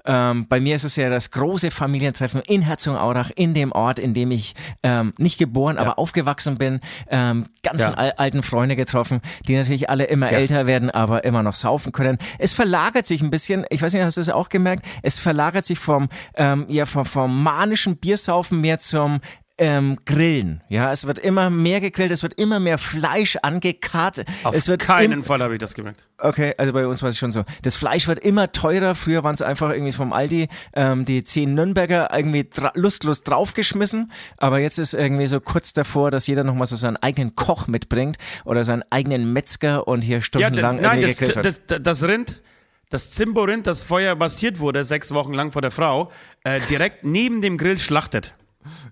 Ähm, 0.09 0.47
bei 0.47 0.61
mir 0.61 0.75
ist 0.75 0.85
es 0.85 0.95
ja 0.95 1.09
das 1.09 1.31
große 1.31 1.69
Familientreffen 1.69 2.41
in 2.41 2.61
Herzogenaurach, 2.61 3.29
in 3.35 3.53
dem 3.53 3.73
Ort, 3.73 3.99
in 3.99 4.13
dem 4.13 4.31
ich 4.31 4.55
ähm, 4.81 5.13
nicht 5.17 5.37
geboren, 5.37 5.77
aber 5.77 5.99
aufgewachsen 5.99 6.57
bin. 6.57 6.79
Ähm, 7.09 7.45
ganzen 7.61 7.91
Ja. 7.91 7.97
al 7.97 8.11
alten 8.13 8.41
Freunde 8.41 8.77
getroffen, 8.77 9.19
die 9.49 9.57
natürlich 9.57 9.89
alle 9.89 10.05
immer 10.05 10.31
Ja. 10.31 10.37
älter 10.37 10.65
werden, 10.65 10.89
aber 10.89 11.25
immer 11.25 11.43
noch 11.43 11.55
saufen 11.55 11.91
können. 11.91 12.19
Es 12.39 12.53
verlagert 12.53 13.05
sich 13.05 13.21
ein 13.21 13.29
bisschen, 13.29 13.65
ich 13.69 13.81
weiß 13.81 13.93
nicht, 13.93 14.01
hast 14.03 14.15
du 14.15 14.21
das 14.21 14.29
auch 14.29 14.47
gemerkt? 14.47 14.85
Es 15.03 15.19
verlagert 15.19 15.65
sich 15.65 15.77
vom, 15.77 16.07
ähm, 16.35 16.65
ja, 16.69 16.85
vom, 16.85 17.03
vom 17.03 17.43
manischen 17.43 17.97
Biersaufen 17.97 18.61
mehr 18.61 18.79
zum 18.79 19.19
ähm, 19.59 19.97
Grillen. 20.05 20.61
Ja, 20.69 20.91
es 20.91 21.07
wird 21.07 21.19
immer 21.19 21.49
mehr 21.49 21.81
gegrillt, 21.81 22.11
es 22.11 22.21
wird 22.23 22.33
immer 22.35 22.59
mehr 22.59 22.77
Fleisch 22.77 23.37
angekarrt. 23.41 24.23
Auf 24.43 24.53
es 24.55 24.67
wird 24.67 24.81
keinen 24.81 25.23
Fall 25.23 25.41
habe 25.41 25.53
ich 25.55 25.59
das 25.59 25.73
gemerkt. 25.73 26.03
Okay, 26.19 26.53
also 26.57 26.73
bei 26.73 26.85
uns 26.87 27.01
war 27.03 27.09
es 27.09 27.17
schon 27.17 27.31
so. 27.31 27.43
Das 27.63 27.75
Fleisch 27.77 28.07
wird 28.07 28.19
immer 28.19 28.51
teurer. 28.51 28.95
Früher 28.95 29.23
waren 29.23 29.33
es 29.35 29.41
einfach 29.41 29.69
irgendwie 29.71 29.91
vom 29.91 30.13
Aldi 30.13 30.47
ähm, 30.73 31.05
die 31.05 31.23
zehn 31.23 31.53
Nürnberger 31.53 32.09
irgendwie 32.13 32.47
lustlos 32.75 33.23
draufgeschmissen. 33.23 34.11
Aber 34.37 34.59
jetzt 34.59 34.77
ist 34.79 34.93
irgendwie 34.93 35.27
so 35.27 35.39
kurz 35.39 35.73
davor, 35.73 36.11
dass 36.11 36.27
jeder 36.27 36.43
nochmal 36.43 36.67
so 36.67 36.75
seinen 36.75 36.97
eigenen 36.97 37.35
Koch 37.35 37.67
mitbringt 37.67 38.17
oder 38.45 38.63
seinen 38.63 38.83
eigenen 38.89 39.33
Metzger 39.33 39.87
und 39.87 40.01
hier 40.01 40.17
Ja, 40.17 40.21
stundenlang 40.23 40.77
d- 40.77 40.83
nein, 40.83 41.01
das, 41.01 41.17
gegrillt 41.17 41.35
wird. 41.43 41.71
das, 41.71 41.81
das 41.81 42.03
Rind, 42.07 42.41
das 42.89 43.11
Zimbo-Rind, 43.11 43.67
das 43.67 43.83
vorher 43.83 44.15
basiert 44.15 44.59
wurde, 44.59 44.83
sechs 44.83 45.13
Wochen 45.13 45.33
lang 45.33 45.51
vor 45.51 45.61
der 45.61 45.71
Frau, 45.71 46.11
äh, 46.43 46.59
direkt 46.69 47.03
neben 47.03 47.41
dem 47.41 47.57
Grill 47.57 47.77
schlachtet. 47.77 48.33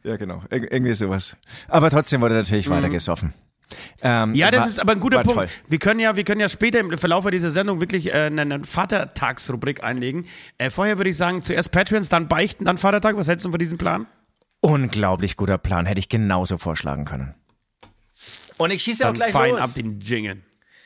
Ja, 0.03 0.15
genau. 0.17 0.43
Ir 0.51 0.71
irgendwie 0.71 0.93
sowas. 0.93 1.37
Aber 1.67 1.89
trotzdem 1.89 2.21
wurde 2.21 2.35
natürlich 2.35 2.69
weiter 2.69 2.89
gesoffen. 2.89 3.33
Ähm, 4.01 4.29
Mhm. 4.29 4.35
Ja, 4.35 4.51
das 4.51 4.59
war- 4.61 4.67
ist 4.67 4.79
aber 4.79 4.91
ein 4.91 4.99
guter 4.99 5.21
Punkt. 5.23 5.33
toll. 5.39 5.47
Wir 5.67 5.79
können 5.79 5.99
ja, 5.99 6.15
wir 6.15 6.23
können 6.23 6.39
ja 6.39 6.47
später 6.49 6.79
im 6.79 6.95
Verlauf 6.97 7.25
dieser 7.31 7.49
Sendung 7.51 7.81
wirklich 7.81 8.13
äh, 8.13 8.25
eine, 8.27 8.41
eine 8.41 8.63
Vatertagsrubrik 8.63 9.83
einlegen. 9.83 10.25
Äh, 10.59 10.69
vorher 10.69 10.97
würde 10.97 11.09
ich 11.09 11.17
sagen, 11.17 11.41
zuerst 11.41 11.71
Patreons, 11.71 12.07
dann 12.09 12.27
Beichten, 12.27 12.63
dann 12.65 12.77
Vatertag. 12.77 13.17
Was 13.17 13.27
hältst 13.27 13.45
du 13.45 13.49
von 13.49 13.59
diesem 13.59 13.77
Plan? 13.79 14.05
Unglaublich 14.61 15.35
guter 15.35 15.57
Plan. 15.57 15.85
Hätte 15.85 15.99
ich 15.99 16.09
genauso 16.09 16.57
vorschlagen 16.57 17.05
können. 17.05 17.33
Und 18.57 18.71
ich 18.71 18.83
schieße 18.83 19.03
auch 19.03 19.07
Dann 19.09 19.15
gleich 19.15 19.31
fein 19.31 19.51
los. 19.55 19.61
ab 19.61 19.69
den 19.75 19.99
Jingle. 19.99 20.41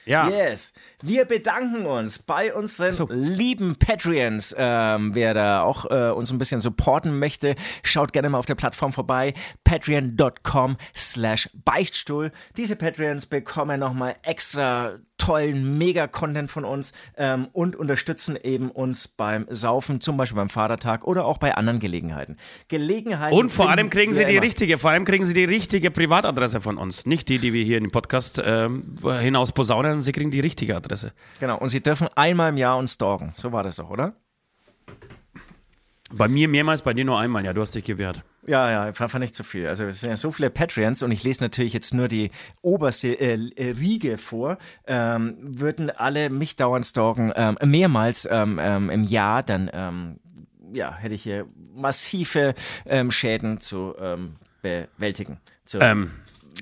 Ja. 0.06 0.30
Yes. 0.30 0.74
Wir 1.02 1.26
bedanken 1.26 1.86
uns 1.86 2.20
bei 2.20 2.54
unseren 2.54 2.94
So. 2.94 3.08
lieben 3.10 3.76
Patreons. 3.76 4.56
Ähm, 4.58 5.14
wer 5.14 5.34
da 5.34 5.62
auch 5.62 5.86
äh, 5.90 6.12
uns 6.12 6.32
ein 6.32 6.38
bisschen 6.38 6.62
supporten 6.62 7.20
möchte, 7.20 7.56
schaut 7.84 8.14
gerne 8.14 8.30
mal 8.30 8.40
auf 8.40 8.46
der 8.46 8.56
Plattform 8.56 8.92
vorbei. 8.92 9.34
Patreon.com 9.64 10.78
slash 10.96 11.50
Beichtstuhl. 11.54 12.32
Diese 12.58 12.76
Patreons 12.76 13.26
bekommen 13.28 13.80
nochmal 13.80 14.16
extra 14.24 15.00
tollen 15.20 15.78
Mega-Content 15.78 16.50
von 16.50 16.66
uns 16.66 16.94
ähm, 17.16 17.50
und 17.54 17.76
unterstützen 17.76 18.36
eben 18.42 18.72
uns 18.72 19.08
beim 19.08 19.46
Saufen, 19.50 20.02
zum 20.02 20.18
Beispiel 20.18 20.38
beim 20.38 20.50
Vatertag 20.50 21.06
oder 21.06 21.26
auch 21.26 21.38
bei 21.38 21.54
anderen 21.54 21.80
Gelegenheiten. 21.80 22.38
Gelegenheiten. 22.68 23.38
Und 23.38 23.52
vor 23.52 23.70
allem 23.70 23.92
kriegen 23.92 24.16
sie 24.16 24.26
die 24.26 24.34
immer. 24.34 24.42
richtige, 24.42 24.80
vor 24.80 24.90
allem 24.90 25.06
kriegen 25.06 25.26
sie 25.26 25.36
die 25.36 25.46
richtige 25.46 25.92
Privatadresse 25.92 26.62
von 26.62 26.78
uns. 26.78 27.06
Nicht 27.06 27.30
die, 27.30 27.38
die 27.38 27.54
wir 27.54 27.64
hier 27.64 27.78
in 27.78 27.84
dem 27.84 27.92
Podcast 27.92 28.42
ähm, 28.44 28.96
hinaus 29.04 29.52
posaunen, 29.52 30.02
sie 30.02 30.12
kriegen 30.12 30.32
die 30.32 30.40
richtige 30.40 30.76
Adresse. 30.76 31.14
Genau. 31.40 31.60
Und 31.60 31.70
sie 31.70 31.84
dürfen 31.84 32.08
einmal 32.16 32.50
im 32.50 32.58
Jahr 32.58 32.78
uns 32.78 32.94
stalken. 32.94 33.34
So 33.36 33.52
war 33.52 33.64
das 33.64 33.76
doch, 33.76 33.90
oder? 33.90 34.16
Bei 36.12 36.28
mir 36.28 36.48
mehrmals, 36.48 36.82
bei 36.82 36.94
dir 36.94 37.06
nur 37.06 37.20
einmal. 37.20 37.46
Ja, 37.46 37.54
du 37.54 37.62
hast 37.62 37.76
dich 37.76 37.84
gewehrt. 37.84 38.24
Ja, 38.46 38.88
ja, 38.88 38.94
fand 38.94 39.24
ich 39.24 39.34
zu 39.34 39.44
viel. 39.44 39.68
Also 39.68 39.86
es 39.86 40.00
sind 40.00 40.10
ja 40.10 40.18
so 40.18 40.32
viele 40.32 40.50
Patreons 40.50 41.04
und 41.04 41.12
ich 41.12 41.24
lese 41.24 41.44
natürlich 41.44 41.74
jetzt 41.74 41.94
nur 41.94 42.08
die 42.08 42.32
oberste 42.62 43.10
äh, 43.10 43.38
äh, 43.56 43.72
Riege 43.72 44.18
vor, 44.18 44.58
ähm, 44.88 45.36
würden 45.42 45.90
alle 45.90 46.30
mich 46.30 46.56
dauernd 46.56 46.86
stalken, 46.86 47.32
ähm, 47.36 47.58
mehrmals 47.64 48.28
ähm, 48.30 48.60
ähm, 48.62 48.90
im 48.90 49.04
Jahr, 49.04 49.44
dann 49.44 49.70
ähm, 49.74 50.20
ja, 50.74 50.96
hätte 50.96 51.16
ich 51.16 51.24
hier 51.24 51.48
massive 51.74 52.54
ähm, 52.86 53.12
Schäden 53.12 53.60
zu 53.60 53.96
bewältigen. 54.62 55.40
Zu, 55.66 55.80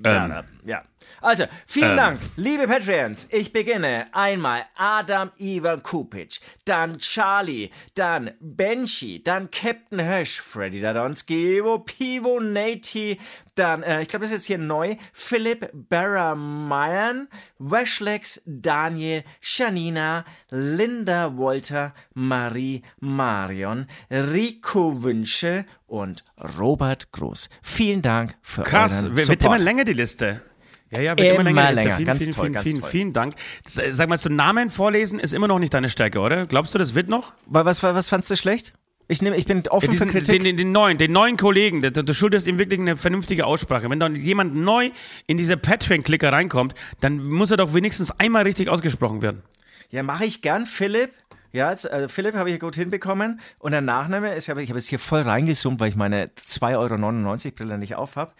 ja, 0.04 0.44
ja. 0.66 0.84
Also, 1.22 1.46
vielen 1.66 1.98
Dank, 1.98 2.20
liebe 2.36 2.68
Patreons. 2.68 3.28
Ich 3.32 3.52
beginne 3.52 4.08
einmal 4.12 4.66
Adam 4.76 5.32
Ivan 5.40 5.82
Kupic, 5.82 6.40
dann 6.66 7.00
Charlie, 7.00 7.72
dann 7.96 8.32
Benji, 8.40 9.24
dann 9.24 9.50
Captain 9.50 10.02
Hösch, 10.02 10.42
Freddy 10.42 10.80
Dadonski, 10.80 11.58
Evo 11.58 11.80
Pivo, 11.80 12.40
Nati, 12.40 13.20
dann, 13.56 13.82
äh, 13.82 14.04
ich 14.04 14.08
glaube, 14.08 14.24
das 14.26 14.32
ist 14.32 14.38
jetzt 14.38 14.46
hier 14.46 14.58
neu, 14.60 14.96
Philipp 15.14 15.70
Barramayan, 15.74 17.28
Weshlex, 17.58 18.42
Daniel, 18.46 19.24
Janina, 19.42 20.26
Linda 20.50 21.36
Wolter, 21.38 21.94
Marie 22.14 22.84
Marion, 23.00 23.88
Rico 24.12 25.02
Wünsche 25.04 25.66
und 25.88 26.24
Robert 26.60 27.12
Groß. 27.12 27.50
Vielen 27.64 28.02
Dank 28.02 28.36
für 28.42 28.64
Krass, 28.64 29.04
euren 29.04 29.18
wird 29.18 29.26
Support. 29.26 29.44
immer 29.44 29.60
länger 29.60 29.84
die 29.84 29.94
Liste. 29.94 30.42
Ja, 30.90 31.02
ja, 31.02 31.18
wird 31.18 31.20
immer, 31.40 31.50
Immer 31.50 31.54
länger. 31.54 31.72
länger. 31.74 31.96
Vielen, 31.96 32.06
Ganz 32.06 32.20
vielen, 32.20 32.34
toll, 32.34 32.44
vielen, 32.46 32.54
ganz 32.54 32.64
vielen, 32.66 32.80
toll. 32.82 32.90
vielen 32.90 33.14
Dank. 33.14 33.34
Sag 33.66 34.08
mal, 34.10 34.18
so 34.18 34.30
Namen 34.30 34.70
vorlesen 34.70 35.20
ist 35.20 35.34
immer 35.34 35.48
noch 35.48 35.60
nicht 35.60 35.74
deine 35.74 35.90
Stärke, 35.90 36.20
oder? 36.20 36.46
Glaubst 36.46 36.74
du, 36.74 36.78
das 36.80 36.96
wird 36.96 37.10
noch? 37.10 37.34
Wa- 37.46 37.66
Was, 37.66 37.84
was, 37.84 37.94
was 37.96 38.10
fandst 38.10 38.32
du 38.32 38.36
schlecht? 38.38 38.74
Ich, 39.10 39.22
nehm, 39.22 39.34
ich 39.34 39.46
bin 39.46 39.66
offen 39.70 39.90
Diesen, 39.92 40.08
für 40.10 40.18
Kritik. 40.18 40.36
den, 40.36 40.44
den, 40.44 40.58
den 40.58 40.72
neuen, 40.74 40.98
den 40.98 41.12
neuen 41.14 41.38
Kollegen, 41.38 41.82
du, 41.82 41.92
du 41.92 42.14
schuldest 42.14 42.46
ihm 42.48 42.58
wirklich 42.60 42.80
eine 42.80 42.98
vernünftige 42.98 43.46
Aussprache. 43.46 43.90
Wenn 43.90 44.00
dann 44.02 44.16
jemand 44.16 44.56
neu 44.56 44.90
in 45.28 45.38
diese 45.38 45.56
Patreon-Klicker 45.58 46.32
reinkommt, 46.32 46.76
dann 47.00 47.24
muss 47.24 47.52
er 47.52 47.58
doch 47.58 47.74
wenigstens 47.74 48.12
einmal 48.20 48.44
richtig 48.44 48.68
ausgesprochen 48.70 49.22
werden. 49.22 49.44
ja, 49.92 50.04
mache 50.04 50.26
ich 50.26 50.42
gern. 50.42 50.66
Philipp. 50.66 51.12
Ja, 51.54 51.70
jetzt, 51.72 51.90
also 51.90 52.10
Philipp 52.10 52.36
habe 52.36 52.50
ich 52.50 52.54
hier 52.56 52.60
gut 52.60 52.76
hinbekommen. 52.76 53.40
Und 53.60 53.72
der 53.72 53.80
Nachname 53.82 54.34
ist, 54.36 54.44
ich 54.46 54.50
habe 54.50 54.62
jetzt 54.62 54.88
hier 54.90 55.00
voll 55.00 55.22
reingezoomt, 55.22 55.80
weil 55.80 55.88
ich 55.90 55.96
meine 55.96 56.26
2,99 56.28 57.46
Euro 57.46 57.52
Brille 57.56 57.78
nicht 57.78 57.96
auf 57.96 58.18
habe. 58.18 58.34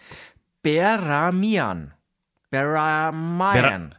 Beramian. 0.62 1.94
Beramian. 2.50 3.94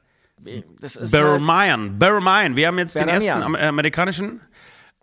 Das 0.82 0.96
ist 0.96 1.14
halt, 1.14 2.00
Barrowmayan. 2.00 2.56
Wir 2.56 2.68
haben 2.68 2.80
jetzt 2.80 2.96
den 2.96 3.08
Barrowmayan. 3.08 3.42
ersten 3.42 3.56
äh, 3.56 3.68
amerikanischen 3.68 4.42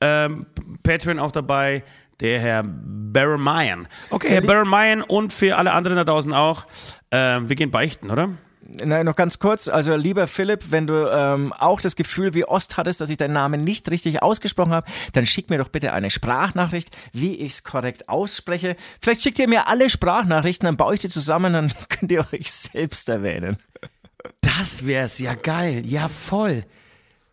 ähm, 0.01 0.47
Patreon 0.83 1.19
auch 1.19 1.33
dabei, 1.33 1.85
der 2.21 2.41
Herr 2.41 2.65
Barrowmayan. 2.65 3.89
Okay, 4.11 4.31
Herr 4.31 4.41
Barrowmayan 4.41 5.03
und 5.03 5.33
für 5.33 5.57
alle 5.57 5.73
anderen 5.73 5.97
da 5.97 6.05
draußen 6.05 6.33
auch. 6.33 6.67
Ähm, 7.11 7.49
wir 7.49 7.57
gehen 7.57 7.71
beichten, 7.71 8.11
oder? 8.11 8.31
Nein, 8.85 9.07
noch 9.07 9.17
ganz 9.17 9.39
kurz. 9.39 9.69
Also, 9.69 9.95
lieber 9.97 10.27
Philipp, 10.27 10.71
wenn 10.71 10.87
du 10.87 11.09
ähm, 11.11 11.53
auch 11.53 11.81
das 11.81 11.97
Gefühl 11.97 12.35
wie 12.35 12.45
Ost 12.45 12.77
hattest, 12.77 13.01
dass 13.01 13.11
ich 13.11 13.17
deinen 13.17 13.35
Namen 13.35 13.61
nicht 13.61 13.91
richtig 13.91 14.23
ausgesprochen 14.23 14.73
habe, 14.73 14.91
dann 15.13 15.27
schick 15.27 15.51
mir 15.51 15.59
doch 15.59 15.69
bitte 15.69 15.93
eine 15.93 16.11
Sprachnachricht, 16.11 16.97
wie 17.13 17.37
ich 17.37 17.53
es 17.53 17.65
korrekt 17.65 18.09
ausspreche. 18.09 18.77
Vielleicht 19.01 19.23
schickt 19.23 19.39
ihr 19.39 19.49
mir 19.49 19.69
alle 19.69 19.89
Sprachnachrichten, 19.91 20.67
dann 20.67 20.77
baue 20.77 20.95
ich 20.95 21.01
die 21.01 21.09
zusammen, 21.09 21.53
dann 21.53 21.73
könnt 21.89 22.11
ihr 22.11 22.27
euch 22.33 22.51
selbst 22.51 23.09
erwähnen. 23.09 23.59
Das 24.41 24.87
wär's, 24.87 25.19
ja 25.19 25.35
geil, 25.35 25.83
ja 25.87 26.09
voll. 26.09 26.65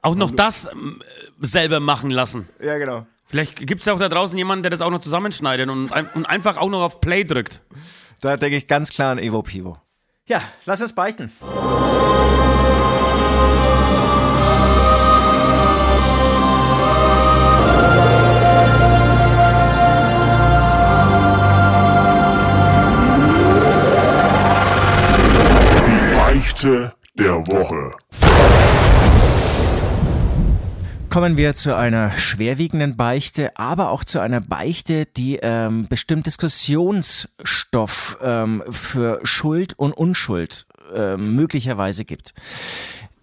Auch 0.02 0.16
noch 0.16 0.32
das 0.32 0.70
ähm, 0.72 1.02
selber 1.40 1.80
machen 1.80 2.10
lassen. 2.10 2.48
Ja, 2.62 2.78
genau. 2.78 3.08
Vielleicht 3.26 3.66
gibt's 3.66 3.86
ja 3.86 3.94
auch 3.94 4.00
da 4.00 4.10
draußen 4.10 4.38
jemanden, 4.38 4.64
der 4.64 4.70
das 4.70 4.82
auch 4.82 4.92
noch 4.92 5.00
zusammenschneidet 5.00 5.70
und, 5.70 5.92
und 5.92 6.26
einfach 6.26 6.58
auch 6.58 6.70
noch 6.70 6.82
auf 6.82 7.00
Play 7.00 7.24
drückt. 7.24 7.62
Da 8.22 8.38
denke 8.38 8.58
ich 8.58 8.68
ganz 8.68 8.90
klar 8.92 9.12
an 9.12 9.18
Evo 9.18 9.42
Pivo. 9.42 9.80
Ja, 10.28 10.42
lass 10.66 10.82
uns 10.82 10.94
beichten. 10.94 11.32
der 27.16 27.46
Woche. 27.48 27.96
Kommen 31.14 31.38
wir 31.38 31.54
zu 31.54 31.76
einer 31.76 32.10
schwerwiegenden 32.18 32.98
Beichte, 32.98 33.56
aber 33.56 33.92
auch 33.92 34.04
zu 34.04 34.20
einer 34.20 34.42
Beichte, 34.42 35.06
die 35.06 35.36
ähm, 35.44 35.86
bestimmt 35.88 36.26
Diskussionsstoff 36.26 38.18
ähm, 38.20 38.64
für 38.72 39.20
Schuld 39.22 39.78
und 39.78 39.94
Unschuld 39.94 40.66
ähm, 40.92 41.36
möglicherweise 41.36 42.04
gibt. 42.04 42.34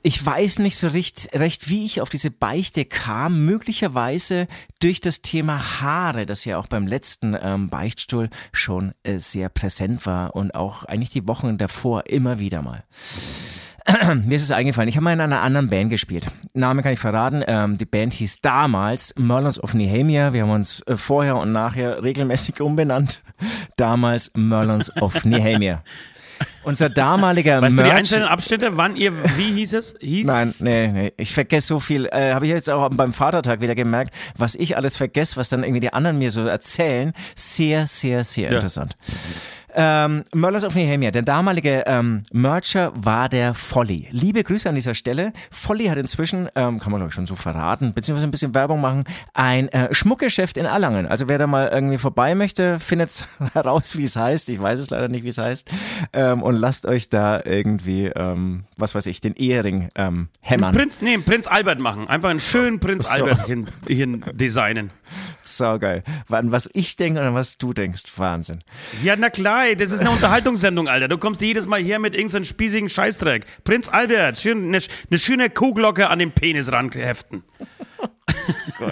Ich 0.04 0.24
weiß 0.24 0.60
nicht 0.60 0.76
so 0.76 0.86
recht, 0.86 1.30
recht, 1.34 1.68
wie 1.68 1.84
ich 1.84 2.00
auf 2.00 2.10
diese 2.10 2.30
Beichte 2.30 2.84
kam. 2.84 3.44
Möglicherweise 3.44 4.46
durch 4.78 5.00
das 5.00 5.20
Thema 5.20 5.80
Haare, 5.80 6.26
das 6.26 6.44
ja 6.44 6.58
auch 6.58 6.68
beim 6.68 6.86
letzten 6.86 7.36
ähm, 7.42 7.70
Beichtstuhl 7.70 8.30
schon 8.52 8.92
äh, 9.02 9.18
sehr 9.18 9.48
präsent 9.48 10.06
war 10.06 10.36
und 10.36 10.54
auch 10.54 10.84
eigentlich 10.84 11.10
die 11.10 11.26
Wochen 11.26 11.58
davor 11.58 12.06
immer 12.06 12.38
wieder 12.38 12.62
mal. 12.62 12.84
Mir 14.26 14.36
ist 14.36 14.42
es 14.42 14.50
eingefallen, 14.50 14.88
ich 14.88 14.96
habe 14.96 15.04
mal 15.04 15.12
in 15.12 15.20
einer 15.20 15.40
anderen 15.42 15.68
Band 15.68 15.90
gespielt. 15.90 16.26
Name 16.54 16.82
kann 16.82 16.92
ich 16.92 16.98
verraten. 16.98 17.42
Ähm, 17.46 17.76
die 17.78 17.86
Band 17.86 18.12
hieß 18.14 18.40
damals 18.40 19.14
Merlons 19.18 19.62
of 19.62 19.74
Nehemia. 19.74 20.32
Wir 20.32 20.42
haben 20.42 20.50
uns 20.50 20.80
äh, 20.86 20.96
vorher 20.96 21.36
und 21.36 21.52
nachher 21.52 22.02
regelmäßig 22.02 22.60
umbenannt. 22.60 23.22
Damals 23.76 24.32
Merlons 24.34 24.94
of 25.00 25.24
Nehemia. 25.24 25.82
Unser 26.62 26.88
damaliger 26.88 27.60
Weißt 27.60 27.72
du 27.76 27.82
die 27.82 27.88
Merch- 27.88 27.98
einzelnen 27.98 28.26
Abschnitte, 28.28 28.76
wann 28.78 28.96
ihr, 28.96 29.12
wie 29.36 29.52
hieß 29.52 29.74
es? 29.74 29.94
Hieß 30.00 30.26
Nein, 30.26 30.50
nee, 30.60 30.88
nee. 30.88 31.12
Ich 31.18 31.34
vergesse 31.34 31.66
so 31.66 31.80
viel. 31.80 32.06
Äh, 32.06 32.32
Habe 32.32 32.46
ich 32.46 32.52
jetzt 32.52 32.70
auch 32.70 32.88
beim 32.90 33.12
Vatertag 33.12 33.60
wieder 33.60 33.74
gemerkt, 33.74 34.14
was 34.36 34.54
ich 34.54 34.76
alles 34.76 34.96
vergesse, 34.96 35.36
was 35.36 35.50
dann 35.50 35.64
irgendwie 35.64 35.80
die 35.80 35.92
anderen 35.92 36.18
mir 36.18 36.30
so 36.30 36.46
erzählen. 36.46 37.12
Sehr, 37.34 37.86
sehr, 37.86 38.24
sehr 38.24 38.50
interessant. 38.50 38.96
Ähm, 39.74 40.24
Merlins 40.34 40.64
of 40.64 40.74
Nehemia, 40.74 41.10
der 41.10 41.22
damalige 41.22 41.84
ähm, 41.86 42.22
Mercher 42.32 42.92
war 42.96 43.28
der 43.28 43.54
Folly. 43.54 44.08
Liebe 44.10 44.42
Grüße 44.42 44.68
an 44.68 44.74
dieser 44.74 44.94
Stelle. 44.94 45.32
Folly 45.50 45.86
hat 45.86 45.98
inzwischen, 45.98 46.48
ähm, 46.54 46.78
kann 46.78 46.92
man 46.92 47.02
euch 47.02 47.12
schon 47.12 47.26
so 47.26 47.34
verraten, 47.34 47.92
beziehungsweise 47.94 48.26
ein 48.26 48.30
bisschen 48.30 48.54
Werbung 48.54 48.80
machen, 48.80 49.04
ein 49.34 49.68
äh, 49.68 49.94
Schmuckgeschäft 49.94 50.56
in 50.56 50.64
Erlangen. 50.64 51.06
Also 51.06 51.28
wer 51.28 51.38
da 51.38 51.46
mal 51.46 51.68
irgendwie 51.68 51.98
vorbei 51.98 52.34
möchte, 52.34 52.78
findet 52.78 53.26
heraus, 53.52 53.96
wie 53.96 54.02
es 54.02 54.16
heißt. 54.16 54.48
Ich 54.48 54.60
weiß 54.60 54.78
es 54.78 54.90
leider 54.90 55.08
nicht, 55.08 55.24
wie 55.24 55.28
es 55.28 55.38
heißt. 55.38 55.70
Ähm, 56.12 56.42
und 56.42 56.56
lasst 56.56 56.86
euch 56.86 57.08
da 57.08 57.40
irgendwie, 57.44 58.06
ähm, 58.06 58.64
was 58.76 58.94
weiß 58.94 59.06
ich, 59.06 59.20
den 59.20 59.34
Ehering 59.34 59.88
ähm, 59.94 60.28
hämmern. 60.40 60.74
Prinz, 60.74 61.00
nee, 61.00 61.18
Prinz 61.18 61.46
Albert 61.46 61.78
machen. 61.78 62.08
Einfach 62.08 62.30
einen 62.30 62.40
schönen 62.40 62.80
Prinz 62.80 63.08
So. 63.08 63.24
Albert 63.24 63.46
hin, 63.46 63.66
hin 63.86 64.24
designen. 64.32 64.90
Saugeil. 65.42 66.02
An 66.28 66.52
was 66.52 66.70
ich 66.72 66.96
denke 66.96 67.20
und 67.20 67.26
an 67.26 67.34
was 67.34 67.58
du 67.58 67.72
denkst. 67.72 68.04
Wahnsinn. 68.16 68.60
Ja, 69.02 69.16
na 69.16 69.30
klar, 69.30 69.59
ey, 69.64 69.76
das 69.76 69.92
ist 69.92 70.00
eine 70.00 70.10
Unterhaltungssendung, 70.10 70.88
Alter. 70.88 71.08
Du 71.08 71.18
kommst 71.18 71.40
jedes 71.40 71.66
Mal 71.66 71.80
her 71.82 71.98
mit 71.98 72.14
irgendeinem 72.14 72.44
spießigen 72.44 72.88
Scheißdreck. 72.88 73.46
Prinz 73.64 73.88
Albert, 73.88 74.38
schön, 74.38 74.64
eine, 74.68 74.78
eine 75.10 75.18
schöne 75.18 75.50
Kuhglocke 75.50 76.08
an 76.10 76.18
den 76.18 76.32
Penis 76.32 76.70
ranheften. 76.72 77.42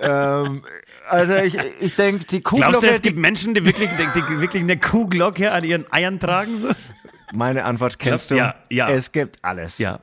ähm, 0.00 0.62
also 1.08 1.34
ich, 1.36 1.56
ich 1.80 1.94
denke, 1.94 2.24
die 2.26 2.40
Glaubst 2.40 2.60
du, 2.60 2.64
Kuhglocke, 2.72 2.88
es 2.88 3.02
gibt 3.02 3.18
Menschen, 3.18 3.54
die 3.54 3.64
wirklich, 3.64 3.90
die, 3.90 4.22
die 4.22 4.40
wirklich 4.40 4.62
eine 4.62 4.76
Kuhglocke 4.76 5.52
an 5.52 5.64
ihren 5.64 5.90
Eiern 5.92 6.18
tragen? 6.18 6.58
So? 6.58 6.70
meine 7.32 7.64
Antwort 7.64 7.98
kennst 7.98 8.30
du. 8.30 8.36
Ja, 8.36 8.54
ja. 8.70 8.88
Es 8.90 9.12
gibt 9.12 9.38
alles. 9.42 9.78
Ja, 9.78 10.00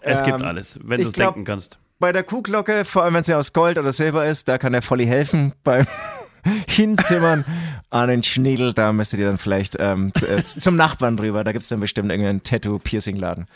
es 0.00 0.22
gibt 0.22 0.40
Ähm, 0.40 0.46
alles, 0.46 0.78
wenn 0.82 1.00
du 1.00 1.08
es 1.08 1.14
glaub- 1.14 1.34
denken 1.34 1.46
kannst. 1.46 1.78
Bei 2.00 2.12
der 2.12 2.22
Kuhglocke, 2.22 2.84
vor 2.84 3.02
allem 3.02 3.14
wenn 3.14 3.24
sie 3.24 3.34
aus 3.34 3.52
Gold 3.52 3.76
oder 3.76 3.90
Silber 3.90 4.24
ist, 4.26 4.46
da 4.46 4.56
kann 4.56 4.72
der 4.72 4.82
Volli 4.82 5.04
helfen 5.06 5.52
beim 5.64 5.84
Hinzimmern 6.68 7.44
an 7.90 8.08
den 8.08 8.22
Schniedel. 8.22 8.72
Da 8.72 8.92
müsstet 8.92 9.20
ihr 9.20 9.26
dann 9.26 9.38
vielleicht 9.38 9.76
ähm, 9.78 10.12
äh, 10.26 10.42
zum 10.42 10.76
Nachbarn 10.76 11.18
rüber. 11.18 11.44
Da 11.44 11.52
gibt's 11.52 11.68
dann 11.68 11.80
bestimmt 11.80 12.10
irgendeinen 12.10 12.42
Tattoo-Piercing-Laden. 12.42 13.46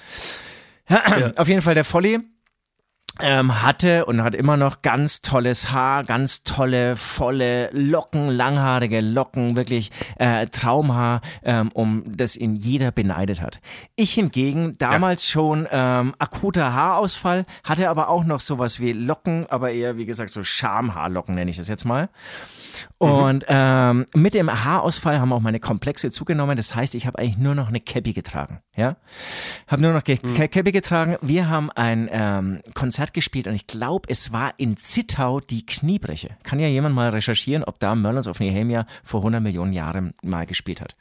Auf 1.36 1.48
jeden 1.48 1.62
Fall 1.62 1.74
der 1.74 1.84
Volli 1.84 2.20
ähm, 3.20 3.62
hatte 3.62 4.06
und 4.06 4.22
hat 4.22 4.34
immer 4.34 4.56
noch 4.56 4.82
ganz 4.82 5.22
tolles 5.22 5.70
Haar, 5.70 6.04
ganz 6.04 6.44
tolle, 6.44 6.96
volle 6.96 7.70
Locken, 7.72 8.28
langhaarige 8.28 9.00
Locken, 9.00 9.56
wirklich 9.56 9.90
äh, 10.18 10.46
Traumhaar, 10.46 11.20
ähm, 11.42 11.68
um 11.74 12.04
das 12.06 12.36
ihn 12.36 12.56
jeder 12.56 12.90
beneidet 12.90 13.40
hat. 13.40 13.60
Ich 13.96 14.12
hingegen 14.14 14.78
damals 14.78 15.28
schon 15.28 15.68
ähm, 15.70 16.14
akuter 16.18 16.72
Haarausfall, 16.72 17.44
hatte 17.64 17.90
aber 17.90 18.08
auch 18.08 18.24
noch 18.24 18.40
sowas 18.40 18.80
wie 18.80 18.92
Locken, 18.92 19.46
aber 19.50 19.70
eher 19.70 19.96
wie 19.96 20.06
gesagt 20.06 20.30
so 20.30 20.42
Schamhaarlocken 20.42 21.34
nenne 21.34 21.50
ich 21.50 21.56
das 21.56 21.68
jetzt 21.68 21.84
mal. 21.84 22.08
Und 22.98 23.44
ähm, 23.48 24.06
mit 24.14 24.34
dem 24.34 24.64
Haarausfall 24.64 25.20
haben 25.20 25.32
auch 25.32 25.40
meine 25.40 25.60
Komplexe 25.60 26.10
zugenommen. 26.10 26.56
Das 26.56 26.74
heißt, 26.74 26.94
ich 26.94 27.06
habe 27.06 27.18
eigentlich 27.18 27.38
nur 27.38 27.54
noch 27.54 27.68
eine 27.68 27.80
Cappy 27.80 28.12
getragen. 28.12 28.60
Ja, 28.76 28.96
habe 29.66 29.82
nur 29.82 29.92
noch 29.92 30.04
Cappy 30.04 30.72
getragen. 30.72 31.16
Wir 31.20 31.48
haben 31.48 31.70
ein 31.70 32.08
ähm, 32.12 32.60
Konzert 32.74 33.01
gespielt 33.10 33.46
und 33.46 33.54
ich 33.54 33.66
glaube, 33.66 34.08
es 34.08 34.32
war 34.32 34.54
in 34.56 34.76
Zittau 34.76 35.40
die 35.40 35.66
Kniebreche. 35.66 36.30
Kann 36.42 36.58
ja 36.60 36.68
jemand 36.68 36.94
mal 36.94 37.10
recherchieren, 37.10 37.64
ob 37.64 37.78
da 37.80 37.94
Merlins 37.94 38.28
of 38.28 38.40
Nehemia 38.40 38.86
vor 39.02 39.20
100 39.20 39.42
Millionen 39.42 39.72
Jahren 39.72 40.14
mal 40.22 40.46
gespielt 40.46 40.80
hat. 40.80 40.94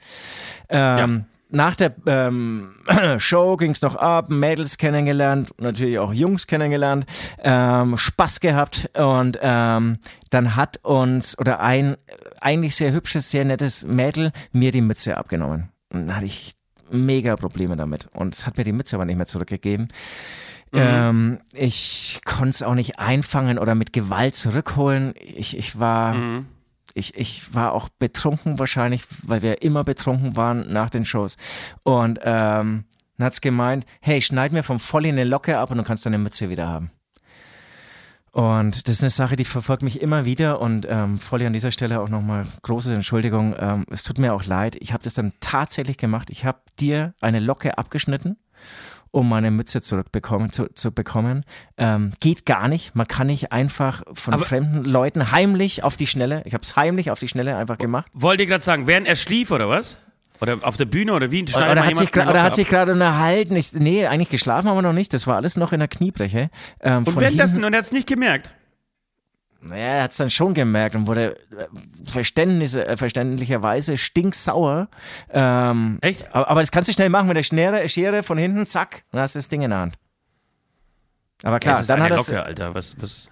Ähm, 0.69 1.25
Nach 1.53 1.75
der 1.75 1.93
ähm, 2.05 2.75
Show 3.17 3.57
ging's 3.57 3.81
noch 3.81 3.95
ab, 3.97 4.29
Mädels 4.29 4.77
kennengelernt, 4.77 5.53
natürlich 5.59 5.99
auch 5.99 6.13
Jungs 6.13 6.47
kennengelernt, 6.47 7.05
ähm, 7.43 7.97
Spaß 7.97 8.39
gehabt 8.39 8.89
und 8.97 9.37
ähm, 9.41 9.97
dann 10.29 10.55
hat 10.55 10.79
uns 10.83 11.37
oder 11.37 11.59
ein 11.59 11.97
eigentlich 12.39 12.75
sehr 12.77 12.93
hübsches, 12.93 13.29
sehr 13.29 13.43
nettes 13.43 13.83
Mädel 13.85 14.31
mir 14.53 14.71
die 14.71 14.81
Mütze 14.81 15.17
abgenommen. 15.17 15.69
Und 15.93 16.07
da 16.07 16.15
hatte 16.15 16.25
ich 16.25 16.53
mega 16.89 17.35
Probleme 17.35 17.75
damit 17.75 18.07
und 18.13 18.33
es 18.33 18.47
hat 18.47 18.57
mir 18.57 18.63
die 18.63 18.71
Mütze 18.71 18.95
aber 18.95 19.05
nicht 19.05 19.17
mehr 19.17 19.25
zurückgegeben. 19.25 19.89
Ähm, 20.79 21.39
ich 21.53 22.21
konnte 22.25 22.49
es 22.49 22.63
auch 22.63 22.75
nicht 22.75 22.99
einfangen 22.99 23.59
oder 23.59 23.75
mit 23.75 23.93
Gewalt 23.93 24.35
zurückholen. 24.35 25.13
Ich, 25.19 25.57
ich 25.57 25.79
war 25.79 26.15
ich, 26.93 27.15
ich 27.15 27.53
war 27.53 27.73
auch 27.73 27.89
betrunken 27.89 28.59
wahrscheinlich, 28.59 29.03
weil 29.23 29.41
wir 29.41 29.61
immer 29.61 29.83
betrunken 29.83 30.35
waren 30.35 30.71
nach 30.71 30.89
den 30.89 31.05
Shows. 31.05 31.37
Und 31.83 32.19
ähm, 32.23 32.85
dann 33.17 33.25
hat's 33.25 33.41
gemeint, 33.41 33.85
hey, 34.01 34.21
schneid 34.21 34.51
mir 34.51 34.63
vom 34.63 34.79
Volli 34.79 35.09
eine 35.09 35.23
Locke 35.23 35.57
ab 35.57 35.71
und 35.71 35.77
du 35.77 35.83
kannst 35.83 36.05
deine 36.05 36.17
Mütze 36.17 36.49
wieder 36.49 36.67
haben. 36.67 36.91
Und 38.31 38.87
das 38.87 38.95
ist 38.95 39.03
eine 39.03 39.09
Sache, 39.09 39.35
die 39.35 39.43
verfolgt 39.43 39.83
mich 39.83 40.01
immer 40.01 40.23
wieder 40.23 40.61
und 40.61 40.87
ähm, 40.89 41.19
Volli 41.19 41.45
an 41.45 41.51
dieser 41.51 41.71
Stelle 41.71 41.99
auch 41.99 42.07
nochmal 42.07 42.47
große 42.61 42.93
Entschuldigung. 42.93 43.55
Ähm, 43.59 43.85
es 43.91 44.03
tut 44.03 44.19
mir 44.19 44.33
auch 44.33 44.45
leid. 44.45 44.77
Ich 44.79 44.93
habe 44.93 45.03
das 45.03 45.13
dann 45.13 45.33
tatsächlich 45.41 45.97
gemacht. 45.97 46.29
Ich 46.29 46.45
habe 46.45 46.59
dir 46.79 47.13
eine 47.19 47.39
Locke 47.39 47.77
abgeschnitten, 47.77 48.37
um 49.11 49.27
meine 49.29 49.51
Mütze 49.51 49.81
zurückbekommen, 49.81 50.51
zu, 50.51 50.67
zu 50.73 50.91
bekommen. 50.91 51.43
Ähm, 51.77 52.11
geht 52.19 52.45
gar 52.45 52.67
nicht. 52.67 52.95
Man 52.95 53.07
kann 53.07 53.27
nicht 53.27 53.51
einfach 53.51 54.03
von 54.13 54.33
Aber- 54.33 54.45
fremden 54.45 54.83
Leuten 54.83 55.31
heimlich 55.31 55.83
auf 55.83 55.97
die 55.97 56.07
Schnelle. 56.07 56.41
Ich 56.45 56.53
habe 56.53 56.61
es 56.63 56.75
heimlich 56.75 57.11
auf 57.11 57.19
die 57.19 57.27
Schnelle 57.27 57.55
einfach 57.57 57.77
gemacht. 57.77 58.07
Wollte 58.13 58.43
ich 58.43 58.49
gerade 58.49 58.63
sagen, 58.63 58.87
während 58.87 59.07
er 59.07 59.15
schlief 59.15 59.51
oder 59.51 59.69
was? 59.69 59.97
Oder 60.39 60.57
auf 60.63 60.75
der 60.75 60.85
Bühne 60.85 61.13
oder 61.13 61.29
wie? 61.29 61.43
Oder, 61.43 61.75
mal 61.75 61.85
hat 61.85 61.95
sich, 61.95 62.11
oder 62.15 62.41
hat 62.41 62.55
sich 62.55 62.67
gerade 62.67 62.93
unterhalten. 62.93 63.55
Ich, 63.55 63.73
nee, 63.73 64.07
eigentlich 64.07 64.29
geschlafen 64.29 64.67
haben 64.69 64.77
wir 64.77 64.81
noch 64.81 64.93
nicht. 64.93 65.13
Das 65.13 65.27
war 65.27 65.35
alles 65.35 65.55
noch 65.55 65.71
in 65.71 65.79
der 65.79 65.87
Kniebreche. 65.87 66.49
Ähm, 66.79 67.03
Und 67.05 67.19
währenddessen, 67.19 67.63
und 67.63 67.73
er 67.73 67.77
hat 67.77 67.85
es 67.85 67.91
nicht 67.91 68.07
gemerkt. 68.07 68.49
Naja, 69.63 69.83
er 69.97 70.03
hat 70.03 70.11
es 70.11 70.17
dann 70.17 70.29
schon 70.31 70.53
gemerkt 70.53 70.95
und 70.95 71.05
wurde 71.07 71.37
äh, 71.51 71.67
Verständnis, 72.03 72.73
äh, 72.75 72.97
verständlicherweise 72.97 73.97
stinksauer. 73.97 74.89
Ähm, 75.29 75.99
Echt? 76.01 76.33
Aber, 76.33 76.49
aber 76.49 76.61
das 76.61 76.71
kannst 76.71 76.89
du 76.89 76.93
schnell 76.93 77.09
machen 77.09 77.27
mit 77.27 77.37
der 77.37 77.43
Schere, 77.43 77.87
Schere 77.87 78.23
von 78.23 78.37
hinten, 78.39 78.65
zack, 78.65 79.03
dann 79.11 79.21
hast 79.21 79.35
du 79.35 79.39
das 79.39 79.49
Ding 79.49 79.61
in 79.61 79.69
der 79.69 79.79
Hand. 79.79 79.95
Aber 81.43 81.59
klar, 81.59 81.79
ist 81.79 81.89
dann 81.89 82.01
hat 82.01 82.11
er 82.11 82.17
Locke, 82.17 82.43
Alter. 82.43 82.73
Was, 82.75 82.99
was? 83.01 83.29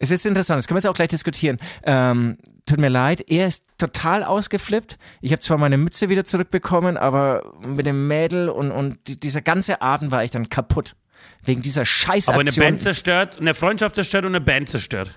ist 0.00 0.10
jetzt 0.10 0.26
interessant, 0.26 0.58
das 0.58 0.66
können 0.68 0.76
wir 0.76 0.80
jetzt 0.80 0.86
auch 0.86 0.94
gleich 0.94 1.08
diskutieren. 1.08 1.58
Ähm, 1.82 2.38
tut 2.66 2.78
mir 2.78 2.88
leid, 2.88 3.24
er 3.28 3.46
ist 3.48 3.66
total 3.78 4.24
ausgeflippt. 4.24 4.98
Ich 5.20 5.32
habe 5.32 5.40
zwar 5.40 5.58
meine 5.58 5.76
Mütze 5.78 6.08
wieder 6.08 6.24
zurückbekommen, 6.24 6.96
aber 6.96 7.54
mit 7.60 7.86
dem 7.86 8.06
Mädel 8.06 8.48
und, 8.48 8.70
und 8.70 8.98
die- 9.08 9.18
dieser 9.18 9.40
ganze 9.42 9.82
Abend 9.82 10.10
war 10.10 10.22
ich 10.24 10.30
dann 10.30 10.48
kaputt. 10.50 10.94
Wegen 11.42 11.62
dieser 11.62 11.84
Scheißaktion. 11.84 12.34
Aber 12.34 12.40
eine 12.48 12.52
Band 12.68 12.80
zerstört, 12.80 13.38
eine 13.40 13.54
Freundschaft 13.54 13.96
zerstört 13.96 14.24
und 14.24 14.32
eine 14.36 14.40
Band 14.40 14.68
zerstört. 14.68 15.14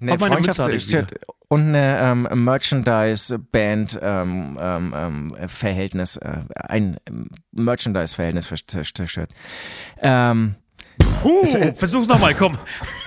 Eine 0.00 0.16
meine 0.18 0.34
Freundschaft 0.42 1.14
und 1.48 1.60
eine 1.68 1.98
ähm, 2.00 2.44
Merchandise-Band 2.44 3.98
ähm, 4.02 4.58
ähm, 4.60 4.94
ähm, 4.96 5.48
Verhältnis, 5.48 6.16
äh, 6.16 6.38
ein 6.54 6.96
ähm, 7.08 7.28
Merchandise-Verhältnis 7.52 8.46
ver- 8.46 8.56
zerstört. 8.66 9.30
Ähm, 10.00 10.56
Huh, 11.24 11.44
versuch's 11.74 12.06
nochmal, 12.06 12.34
komm. 12.34 12.56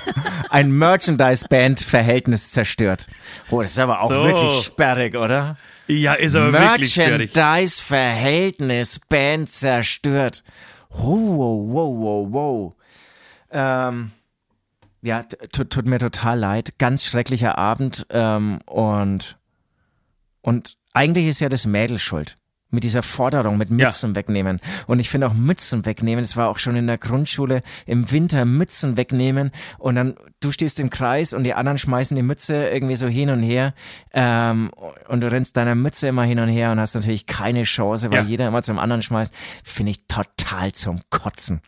ein 0.50 0.71
Merchandise-Band-Verhältnis 0.78 2.52
zerstört. 2.52 3.08
Oh, 3.50 3.62
das 3.62 3.71
ist 3.71 3.80
aber 3.80 4.02
auch 4.02 4.10
So. 4.10 4.23
wirklich 4.23 4.58
sperrig, 4.60 5.15
oder? 5.15 5.58
Ja, 5.88 6.13
ist 6.13 6.36
aber 6.36 6.52
wirklich 6.52 6.91
schwierig. 6.93 7.34
Merchandise-Verhältnis 7.36 9.00
Band 9.08 9.50
zerstört. 9.50 10.43
Wow, 10.89 11.63
wow, 11.69 11.95
wow, 11.97 12.28
wow. 12.32 12.73
Ähm, 13.52 14.12
ja, 15.01 15.21
tut 15.23 15.86
mir 15.86 15.99
total 15.99 16.39
leid. 16.39 16.73
Ganz 16.79 17.05
schrecklicher 17.05 17.57
Abend. 17.57 18.05
Ähm, 18.10 18.60
und, 18.65 19.38
und 20.41 20.77
eigentlich 20.93 21.27
ist 21.27 21.39
ja 21.39 21.49
das 21.49 21.65
Mädel 21.65 21.99
schuld. 21.99 22.36
Mit 22.69 22.83
dieser 22.83 23.01
Forderung, 23.01 23.57
mit 23.57 23.69
Mützen 23.69 24.10
ja. 24.10 24.15
wegnehmen. 24.17 24.60
Und 24.88 24.99
ich 24.99 25.10
finde 25.10 25.27
auch 25.27 25.33
Mützen 25.33 25.86
wegnehmen, 25.86 26.21
das 26.21 26.36
war 26.36 26.49
auch 26.49 26.60
schon 26.60 26.75
in 26.75 26.86
der 26.86 26.97
Grundschule, 26.97 27.63
im 27.86 28.12
Winter 28.12 28.43
Mützen 28.43 28.97
wegnehmen 28.97 29.51
und 29.77 29.95
dann, 29.95 30.15
du 30.41 30.51
stehst 30.51 30.81
im 30.81 30.89
Kreis 30.89 31.31
und 31.31 31.45
die 31.45 31.53
anderen 31.53 31.77
schmeißen 31.77 32.13
die 32.17 32.23
Mütze 32.23 32.67
irgendwie 32.67 32.97
so 32.97 33.07
hin 33.07 33.29
und 33.29 33.41
her 33.41 33.73
ähm, 34.12 34.69
und 35.07 35.21
du 35.21 35.31
rennst 35.31 35.55
deiner 35.55 35.75
Mütze 35.75 36.10
immer 36.10 36.23
hin 36.23 36.39
und 36.39 36.49
her 36.49 36.73
und 36.73 36.81
hast 36.81 36.95
natürlich 36.95 37.25
keine 37.25 37.63
Chance, 37.63 38.12
weil 38.12 38.23
ja. 38.23 38.25
jeder 38.25 38.47
immer 38.49 38.62
zum 38.62 38.79
anderen 38.79 39.01
schmeißt. 39.01 39.33
Finde 39.63 39.91
ich 39.91 40.05
total 40.10 40.73
zum 40.73 40.99
Kotzen. 41.10 41.62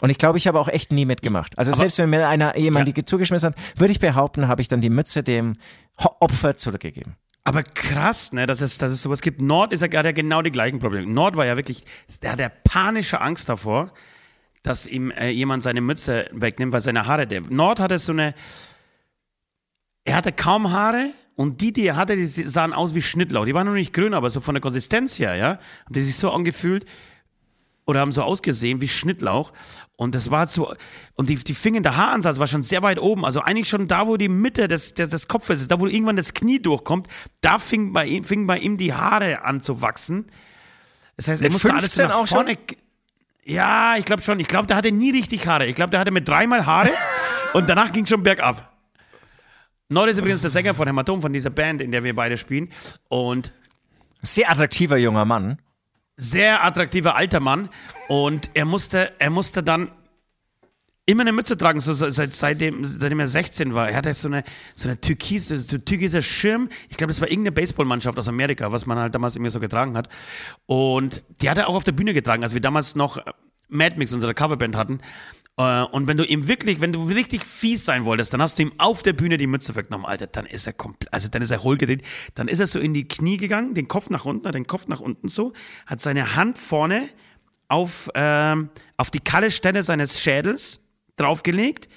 Und 0.00 0.10
ich 0.10 0.18
glaube, 0.18 0.38
ich 0.38 0.46
habe 0.46 0.58
auch 0.58 0.68
echt 0.68 0.92
nie 0.92 1.04
mitgemacht. 1.04 1.56
Also 1.56 1.70
aber, 1.70 1.78
selbst 1.78 1.98
wenn 1.98 2.10
mir 2.10 2.28
einer 2.28 2.58
jemand 2.58 2.88
ja. 2.88 2.94
die 2.94 3.04
zugeschmissen 3.04 3.50
hat, 3.50 3.78
würde 3.78 3.92
ich 3.92 4.00
behaupten, 4.00 4.48
habe 4.48 4.60
ich 4.60 4.68
dann 4.68 4.80
die 4.80 4.90
Mütze 4.90 5.22
dem 5.22 5.54
Opfer 5.96 6.56
zurückgegeben. 6.56 7.14
Aber 7.44 7.62
krass, 7.62 8.32
ne, 8.32 8.46
dass 8.46 8.62
es, 8.62 8.78
dass 8.78 8.90
es 8.90 9.02
sowas 9.02 9.20
gibt. 9.20 9.40
Nord 9.40 9.72
ist 9.72 9.82
ja 9.82 9.86
gerade 9.86 10.14
genau 10.14 10.40
die 10.40 10.50
gleichen 10.50 10.78
Probleme. 10.78 11.06
Nord 11.06 11.36
war 11.36 11.44
ja 11.44 11.56
wirklich, 11.56 11.84
der 12.22 12.32
hat 12.32 12.40
ja 12.40 12.48
panische 12.48 13.20
Angst 13.20 13.48
davor, 13.50 13.92
dass 14.62 14.86
ihm 14.86 15.10
äh, 15.10 15.28
jemand 15.28 15.62
seine 15.62 15.82
Mütze 15.82 16.26
wegnimmt, 16.32 16.72
weil 16.72 16.80
seine 16.80 17.06
Haare, 17.06 17.26
der 17.26 17.42
Nord 17.42 17.80
hatte 17.80 17.98
so 17.98 18.12
eine, 18.12 18.34
er 20.04 20.16
hatte 20.16 20.32
kaum 20.32 20.72
Haare 20.72 21.12
und 21.36 21.60
die, 21.60 21.72
die 21.72 21.86
er 21.86 21.96
hatte, 21.96 22.16
die 22.16 22.26
sahen 22.26 22.72
aus 22.72 22.94
wie 22.94 23.02
Schnittlauch. 23.02 23.44
Die 23.44 23.54
waren 23.54 23.66
noch 23.66 23.74
nicht 23.74 23.92
grün, 23.92 24.14
aber 24.14 24.30
so 24.30 24.40
von 24.40 24.54
der 24.54 24.62
Konsistenz 24.62 25.18
her, 25.18 25.34
ja, 25.34 25.48
haben 25.84 25.94
die 25.94 26.00
sich 26.00 26.16
so 26.16 26.30
angefühlt, 26.30 26.86
oder 27.86 28.00
haben 28.00 28.12
so 28.12 28.22
ausgesehen 28.22 28.80
wie 28.80 28.88
Schnittlauch. 28.88 29.52
Und 29.96 30.14
das 30.14 30.30
war 30.30 30.46
so, 30.46 30.74
und 31.14 31.28
die, 31.28 31.36
die 31.36 31.54
Finger, 31.54 31.80
der 31.80 31.96
Haaransatz 31.96 32.38
war 32.38 32.46
schon 32.46 32.62
sehr 32.62 32.82
weit 32.82 32.98
oben. 32.98 33.24
Also 33.24 33.40
eigentlich 33.40 33.68
schon 33.68 33.88
da, 33.88 34.06
wo 34.06 34.16
die 34.16 34.28
Mitte 34.28 34.68
des, 34.68 34.94
des, 34.94 35.10
des 35.10 35.28
Kopfes 35.28 35.60
ist, 35.60 35.70
da 35.70 35.78
wo 35.78 35.86
irgendwann 35.86 36.16
das 36.16 36.34
Knie 36.34 36.60
durchkommt, 36.60 37.08
da 37.40 37.58
fing 37.58 37.92
bei 37.92 38.06
ihm, 38.06 38.24
fing 38.24 38.46
bei 38.46 38.58
ihm 38.58 38.76
die 38.76 38.94
Haare 38.94 39.42
an 39.42 39.60
zu 39.60 39.82
wachsen. 39.82 40.26
Das 41.16 41.28
heißt, 41.28 41.42
er 41.42 41.50
musste 41.50 41.72
alles 41.72 41.96
nach 41.96 42.14
auch 42.14 42.26
vorne. 42.26 42.56
Ja, 43.44 43.96
ich 43.96 44.04
glaube 44.04 44.22
schon. 44.22 44.40
Ich 44.40 44.48
glaube, 44.48 44.66
der 44.66 44.76
hatte 44.76 44.90
nie 44.90 45.10
richtig 45.10 45.46
Haare. 45.46 45.66
Ich 45.66 45.74
glaube, 45.74 45.90
der 45.90 46.00
hatte 46.00 46.10
mit 46.10 46.26
dreimal 46.26 46.64
Haare 46.66 46.90
und 47.52 47.68
danach 47.68 47.92
ging 47.92 48.06
schon 48.06 48.22
bergab. 48.22 48.72
Nord 49.90 50.08
ist 50.08 50.18
übrigens 50.18 50.40
der 50.40 50.50
Sänger 50.50 50.74
von 50.74 50.86
Hämatom, 50.86 51.20
von 51.20 51.32
dieser 51.32 51.50
Band, 51.50 51.82
in 51.82 51.92
der 51.92 52.02
wir 52.02 52.16
beide 52.16 52.38
spielen. 52.38 52.70
Und 53.08 53.52
sehr 54.22 54.50
attraktiver 54.50 54.96
junger 54.96 55.26
Mann 55.26 55.58
sehr 56.16 56.64
attraktiver 56.64 57.16
alter 57.16 57.40
Mann 57.40 57.68
und 58.08 58.50
er 58.54 58.64
musste, 58.64 59.12
er 59.18 59.30
musste 59.30 59.62
dann 59.62 59.90
immer 61.06 61.22
eine 61.22 61.32
Mütze 61.32 61.56
tragen, 61.56 61.80
so 61.80 61.92
seit, 61.92 62.32
seitdem, 62.32 62.84
seitdem 62.84 63.20
er 63.20 63.26
16 63.26 63.74
war. 63.74 63.90
Er 63.90 63.96
hatte 63.96 64.14
so 64.14 64.28
eine, 64.28 64.42
so 64.74 64.88
eine 64.88 65.00
türkise, 65.00 65.58
so 65.58 65.76
türkiser 65.76 66.22
Schirm. 66.22 66.70
Ich 66.88 66.96
glaube, 66.96 67.12
das 67.12 67.20
war 67.20 67.28
irgendeine 67.28 67.52
Baseballmannschaft 67.52 68.18
aus 68.18 68.28
Amerika, 68.28 68.72
was 68.72 68.86
man 68.86 68.98
halt 68.98 69.14
damals 69.14 69.36
immer 69.36 69.50
so 69.50 69.60
getragen 69.60 69.96
hat. 69.96 70.08
Und 70.66 71.22
die 71.42 71.50
hat 71.50 71.58
er 71.58 71.68
auch 71.68 71.74
auf 71.74 71.84
der 71.84 71.92
Bühne 71.92 72.14
getragen, 72.14 72.42
als 72.42 72.54
wir 72.54 72.60
damals 72.60 72.96
noch 72.96 73.18
Mad 73.68 73.96
Mix, 73.96 74.12
unsere 74.12 74.34
Coverband 74.34 74.76
hatten. 74.76 75.00
Äh, 75.56 75.82
und 75.84 76.08
wenn 76.08 76.16
du 76.16 76.24
ihm 76.24 76.48
wirklich, 76.48 76.80
wenn 76.80 76.92
du 76.92 77.04
richtig 77.04 77.44
fies 77.44 77.84
sein 77.84 78.04
wolltest, 78.04 78.32
dann 78.32 78.42
hast 78.42 78.58
du 78.58 78.62
ihm 78.62 78.72
auf 78.78 79.02
der 79.02 79.12
Bühne 79.12 79.36
die 79.36 79.46
Mütze 79.46 79.74
weggenommen, 79.74 80.06
Alter, 80.06 80.26
dann 80.26 80.46
ist 80.46 80.66
er 80.66 80.72
komplett, 80.72 81.12
also 81.12 81.28
dann 81.28 81.42
ist 81.42 81.50
er 81.50 81.62
hohlgedreht, 81.62 82.02
dann 82.34 82.48
ist 82.48 82.60
er 82.60 82.66
so 82.66 82.80
in 82.80 82.94
die 82.94 83.06
Knie 83.06 83.36
gegangen, 83.36 83.74
den 83.74 83.88
Kopf 83.88 84.10
nach 84.10 84.24
unten, 84.24 84.50
den 84.50 84.66
Kopf 84.66 84.88
nach 84.88 85.00
unten 85.00 85.28
so, 85.28 85.52
hat 85.86 86.00
seine 86.00 86.36
Hand 86.36 86.58
vorne 86.58 87.08
auf, 87.68 88.10
ähm, 88.14 88.70
auf 88.96 89.10
die 89.10 89.20
kalle 89.20 89.50
Stelle 89.50 89.82
seines 89.82 90.20
Schädels 90.20 90.80
draufgelegt 91.16 91.88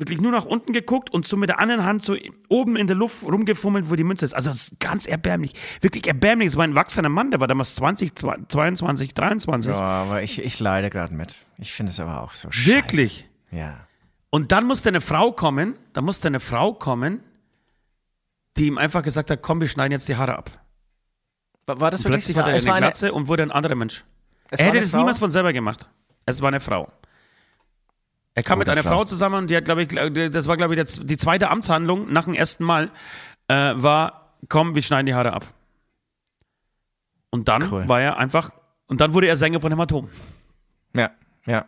wirklich 0.00 0.20
nur 0.20 0.32
nach 0.32 0.46
unten 0.46 0.72
geguckt 0.72 1.10
und 1.10 1.26
so 1.26 1.36
mit 1.36 1.48
der 1.48 1.60
anderen 1.60 1.84
Hand 1.84 2.04
so 2.04 2.16
oben 2.48 2.76
in 2.76 2.86
der 2.86 2.96
Luft 2.96 3.24
rumgefummelt, 3.24 3.90
wo 3.90 3.94
die 3.94 4.04
Münze 4.04 4.24
ist. 4.24 4.34
Also 4.34 4.50
ganz 4.80 5.06
erbärmlich. 5.06 5.52
Wirklich 5.80 6.06
erbärmlich. 6.06 6.48
Es 6.48 6.56
war 6.56 6.64
ein 6.64 6.74
wachsender 6.74 7.10
Mann, 7.10 7.30
der 7.30 7.40
war 7.40 7.46
damals 7.46 7.74
20, 7.76 8.14
22, 8.14 9.14
23. 9.14 9.72
Ja, 9.72 9.78
aber 9.78 10.22
ich, 10.22 10.42
ich 10.42 10.58
leide 10.58 10.90
gerade 10.90 11.14
mit. 11.14 11.36
Ich 11.58 11.72
finde 11.72 11.92
es 11.92 12.00
aber 12.00 12.22
auch 12.22 12.32
so 12.32 12.50
scheiße. 12.50 12.76
Wirklich? 12.76 13.28
Ja. 13.50 13.86
Und 14.30 14.52
dann 14.52 14.66
musste 14.66 14.88
eine 14.88 15.00
Frau 15.00 15.32
kommen, 15.32 15.74
dann 15.92 16.04
musste 16.04 16.28
eine 16.28 16.40
Frau 16.40 16.72
kommen, 16.72 17.22
die 18.56 18.66
ihm 18.66 18.78
einfach 18.78 19.02
gesagt 19.02 19.30
hat, 19.30 19.42
komm, 19.42 19.60
wir 19.60 19.68
schneiden 19.68 19.92
jetzt 19.92 20.08
die 20.08 20.16
Haare 20.16 20.36
ab. 20.36 20.50
War, 21.66 21.80
war 21.80 21.90
das 21.90 22.04
wirklich? 22.04 22.24
Plötzlich 22.24 22.36
hatte 22.36 22.50
er 22.50 22.72
eine 22.72 22.80
Glatze 22.80 23.06
eine, 23.06 23.14
und 23.14 23.28
wurde 23.28 23.42
ein 23.42 23.50
anderer 23.50 23.74
Mensch. 23.74 24.04
Er 24.50 24.66
hätte 24.66 24.80
das 24.80 24.90
Frau? 24.90 24.98
niemals 24.98 25.18
von 25.18 25.30
selber 25.30 25.52
gemacht. 25.52 25.86
Es 26.26 26.40
war 26.42 26.48
eine 26.48 26.60
Frau. 26.60 26.90
Er 28.34 28.42
kam 28.42 28.58
mit 28.58 28.68
einer 28.68 28.82
Frau 28.82 29.04
zusammen 29.04 29.36
und 29.36 29.50
die 29.50 29.56
hat, 29.56 29.64
glaube 29.64 29.82
ich, 29.82 29.88
das 29.88 30.46
war, 30.46 30.56
glaube 30.56 30.74
ich, 30.74 30.84
die 30.84 31.16
zweite 31.16 31.50
Amtshandlung 31.50 32.12
nach 32.12 32.24
dem 32.24 32.34
ersten 32.34 32.64
Mal, 32.64 32.90
äh, 33.48 33.72
war, 33.74 34.36
komm, 34.48 34.74
wir 34.74 34.82
schneiden 34.82 35.06
die 35.06 35.14
Haare 35.14 35.32
ab. 35.32 35.46
Und 37.30 37.48
dann 37.48 37.70
cool. 37.72 37.88
war 37.88 38.00
er 38.00 38.18
einfach, 38.18 38.50
und 38.86 39.00
dann 39.00 39.14
wurde 39.14 39.26
er 39.26 39.36
Sänger 39.36 39.60
von 39.60 39.70
Hämatom. 39.72 40.08
Ja, 40.94 41.10
ja. 41.46 41.66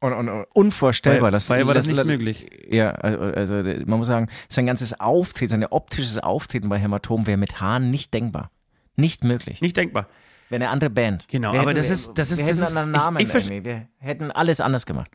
Und, 0.00 0.12
und, 0.12 0.28
und 0.28 0.44
unvorstellbar. 0.54 1.32
Weil, 1.32 1.40
weil 1.48 1.66
war 1.66 1.74
das, 1.74 1.86
nicht 1.86 2.04
möglich. 2.04 2.46
Ja, 2.68 2.90
also, 2.90 3.20
also 3.20 3.54
man 3.54 3.98
muss 3.98 4.06
sagen, 4.06 4.28
sein 4.48 4.66
ganzes 4.66 5.00
Auftreten, 5.00 5.50
sein 5.50 5.64
optisches 5.64 6.18
Auftreten 6.18 6.68
bei 6.68 6.78
Hämatom 6.78 7.26
wäre 7.26 7.38
mit 7.38 7.60
Haaren 7.60 7.90
nicht 7.90 8.12
denkbar. 8.12 8.50
Nicht 8.94 9.24
möglich. 9.24 9.60
Nicht 9.60 9.76
denkbar. 9.76 10.06
Wäre 10.48 10.62
eine 10.62 10.70
andere 10.70 10.90
Band. 10.90 11.26
Genau, 11.28 11.52
wir 11.52 11.60
aber 11.60 11.70
hätten, 11.70 11.80
das 11.80 11.90
ist, 11.90 12.18
das 12.18 12.30
ist, 12.30 12.38
wir 12.38 12.52
das 12.52 12.60
hätten 12.60 12.72
ist, 12.72 12.76
einen 12.76 12.90
Namen 12.92 13.20
ich, 13.20 13.34
ich 13.34 13.64
Wir 13.64 13.88
hätten 13.98 14.30
alles 14.30 14.60
anders 14.60 14.86
gemacht. 14.86 15.10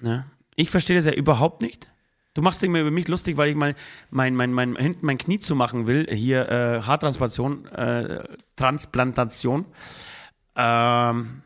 Ne? 0.00 0.26
Ich 0.56 0.70
verstehe 0.70 0.96
das 0.96 1.06
ja 1.06 1.12
überhaupt 1.12 1.62
nicht. 1.62 1.88
Du 2.34 2.42
machst 2.42 2.60
dich 2.62 2.68
mir 2.68 2.80
über 2.80 2.90
mich 2.90 3.06
lustig, 3.06 3.36
weil 3.36 3.50
ich 3.50 3.56
mal 3.56 3.74
mein, 4.10 4.34
mein, 4.34 4.52
mein, 4.52 4.74
hinten 4.76 5.06
mein 5.06 5.18
Knie 5.18 5.38
zu 5.38 5.54
machen 5.54 5.86
will. 5.86 6.06
Hier 6.10 6.48
äh, 6.48 6.82
Haartransplantation, 6.82 7.66
äh, 7.66 8.24
Transplantation. 8.56 9.66
Ähm, 10.56 11.42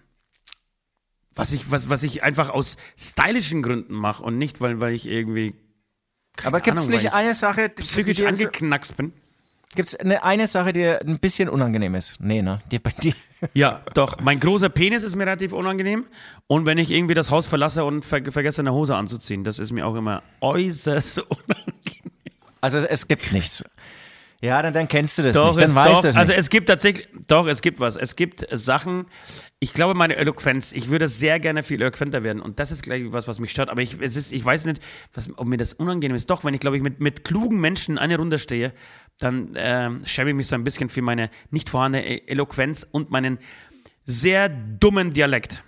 was 1.35 1.53
ich, 1.53 1.71
was, 1.71 1.91
was 1.91 2.03
ich 2.03 2.23
einfach 2.23 2.51
aus 2.51 2.79
stylischen 2.99 3.63
Gründen 3.63 3.95
mache 3.95 4.23
und 4.23 4.39
nicht, 4.39 4.61
weil, 4.61 4.81
weil 4.81 4.95
ich 4.95 5.07
irgendwie. 5.07 5.55
Aber 6.43 6.61
gibt 6.61 6.79
es 6.79 6.89
nicht 6.89 7.13
eine 7.13 7.35
Sache, 7.35 7.69
psychisch 7.69 8.23
angeknackst 8.23 8.97
bin? 8.97 9.13
Gibt 9.75 9.89
es 9.89 9.95
eine, 9.97 10.25
eine 10.25 10.47
Sache, 10.47 10.73
die 10.73 10.87
ein 10.87 11.19
bisschen 11.19 11.49
unangenehm 11.49 11.95
ist? 11.95 12.21
Nee, 12.21 12.43
ne? 12.43 12.61
Die, 12.71 12.81
die. 13.03 13.15
Ja, 13.55 13.83
doch. 13.95 14.19
Mein 14.21 14.41
großer 14.41 14.69
Penis 14.69 15.03
ist 15.03 15.15
mir 15.15 15.25
relativ 15.25 15.53
unangenehm. 15.53 16.07
Und 16.47 16.67
wenn 16.67 16.79
ich 16.79 16.91
irgendwie 16.91 17.15
das 17.15 17.31
Haus 17.31 17.47
verlasse 17.47 17.85
und 17.85 18.05
ver 18.05 18.21
vergesse, 18.33 18.63
eine 18.63 18.73
Hose 18.73 18.97
anzuziehen, 18.97 19.45
das 19.45 19.59
ist 19.59 19.71
mir 19.71 19.87
auch 19.87 19.95
immer 19.95 20.23
äußerst 20.41 21.19
unangenehm. 21.29 22.13
Also 22.61 22.79
es 22.79 23.07
gibt 23.07 23.33
nichts. 23.33 23.65
Ja, 24.41 24.63
dann, 24.63 24.73
dann 24.73 24.87
kennst 24.87 25.19
du 25.19 25.23
das 25.23 25.35
doch, 25.35 25.57
nicht. 25.57 25.61
Dann 25.61 25.71
es, 25.71 25.75
weißt 25.75 26.05
doch, 26.05 26.15
Also 26.15 26.33
es 26.33 26.49
gibt 26.49 26.69
tatsächlich, 26.69 27.09
doch, 27.27 27.49
es 27.49 27.61
gibt 27.61 27.81
was. 27.81 27.97
Es 27.97 28.15
gibt 28.15 28.47
Sachen, 28.53 29.07
ich 29.59 29.73
glaube, 29.75 29.95
meine 29.95 30.15
Eloquenz, 30.15 30.73
ich 30.73 30.91
würde 30.91 31.09
sehr 31.09 31.41
gerne 31.41 31.65
viel 31.65 31.81
eloquenter 31.81 32.23
werden. 32.23 32.41
Und 32.41 32.61
das 32.61 32.71
ist 32.71 32.85
gleich 32.85 33.03
was, 33.07 33.27
was 33.27 33.41
mich 33.41 33.51
stört. 33.51 33.69
Aber 33.69 33.83
ich, 33.83 34.01
es 34.01 34.17
ist, 34.17 34.33
ich 34.33 34.45
weiß 34.45 34.67
nicht, 34.67 34.81
was, 35.13 35.29
ob 35.37 35.49
mir 35.49 35.57
das 35.57 35.73
unangenehm 35.73 36.17
ist. 36.17 36.31
Doch, 36.31 36.45
wenn 36.45 36.55
ich, 36.55 36.61
glaube 36.61 36.77
ich, 36.77 36.83
mit, 36.85 37.01
mit 37.01 37.25
klugen 37.25 37.61
Menschen 37.61 37.99
eine 37.99 38.17
Runde 38.17 38.39
stehe, 38.39 38.73
dann 39.19 39.55
äh, 39.57 39.91
schäme 40.05 40.31
ich 40.31 40.37
mich 40.37 40.47
so 40.47 40.55
ein 40.55 40.65
bisschen 40.65 40.89
für 40.89 41.03
meine 41.03 41.31
nicht 41.51 41.69
vorhandene 41.69 42.07
e-, 42.07 42.23
Eloquenz 42.27 42.87
und 42.91 43.11
meinen 43.11 43.39
sehr 44.05 44.49
dummen 44.49 45.13
Dialekt. 45.13 45.63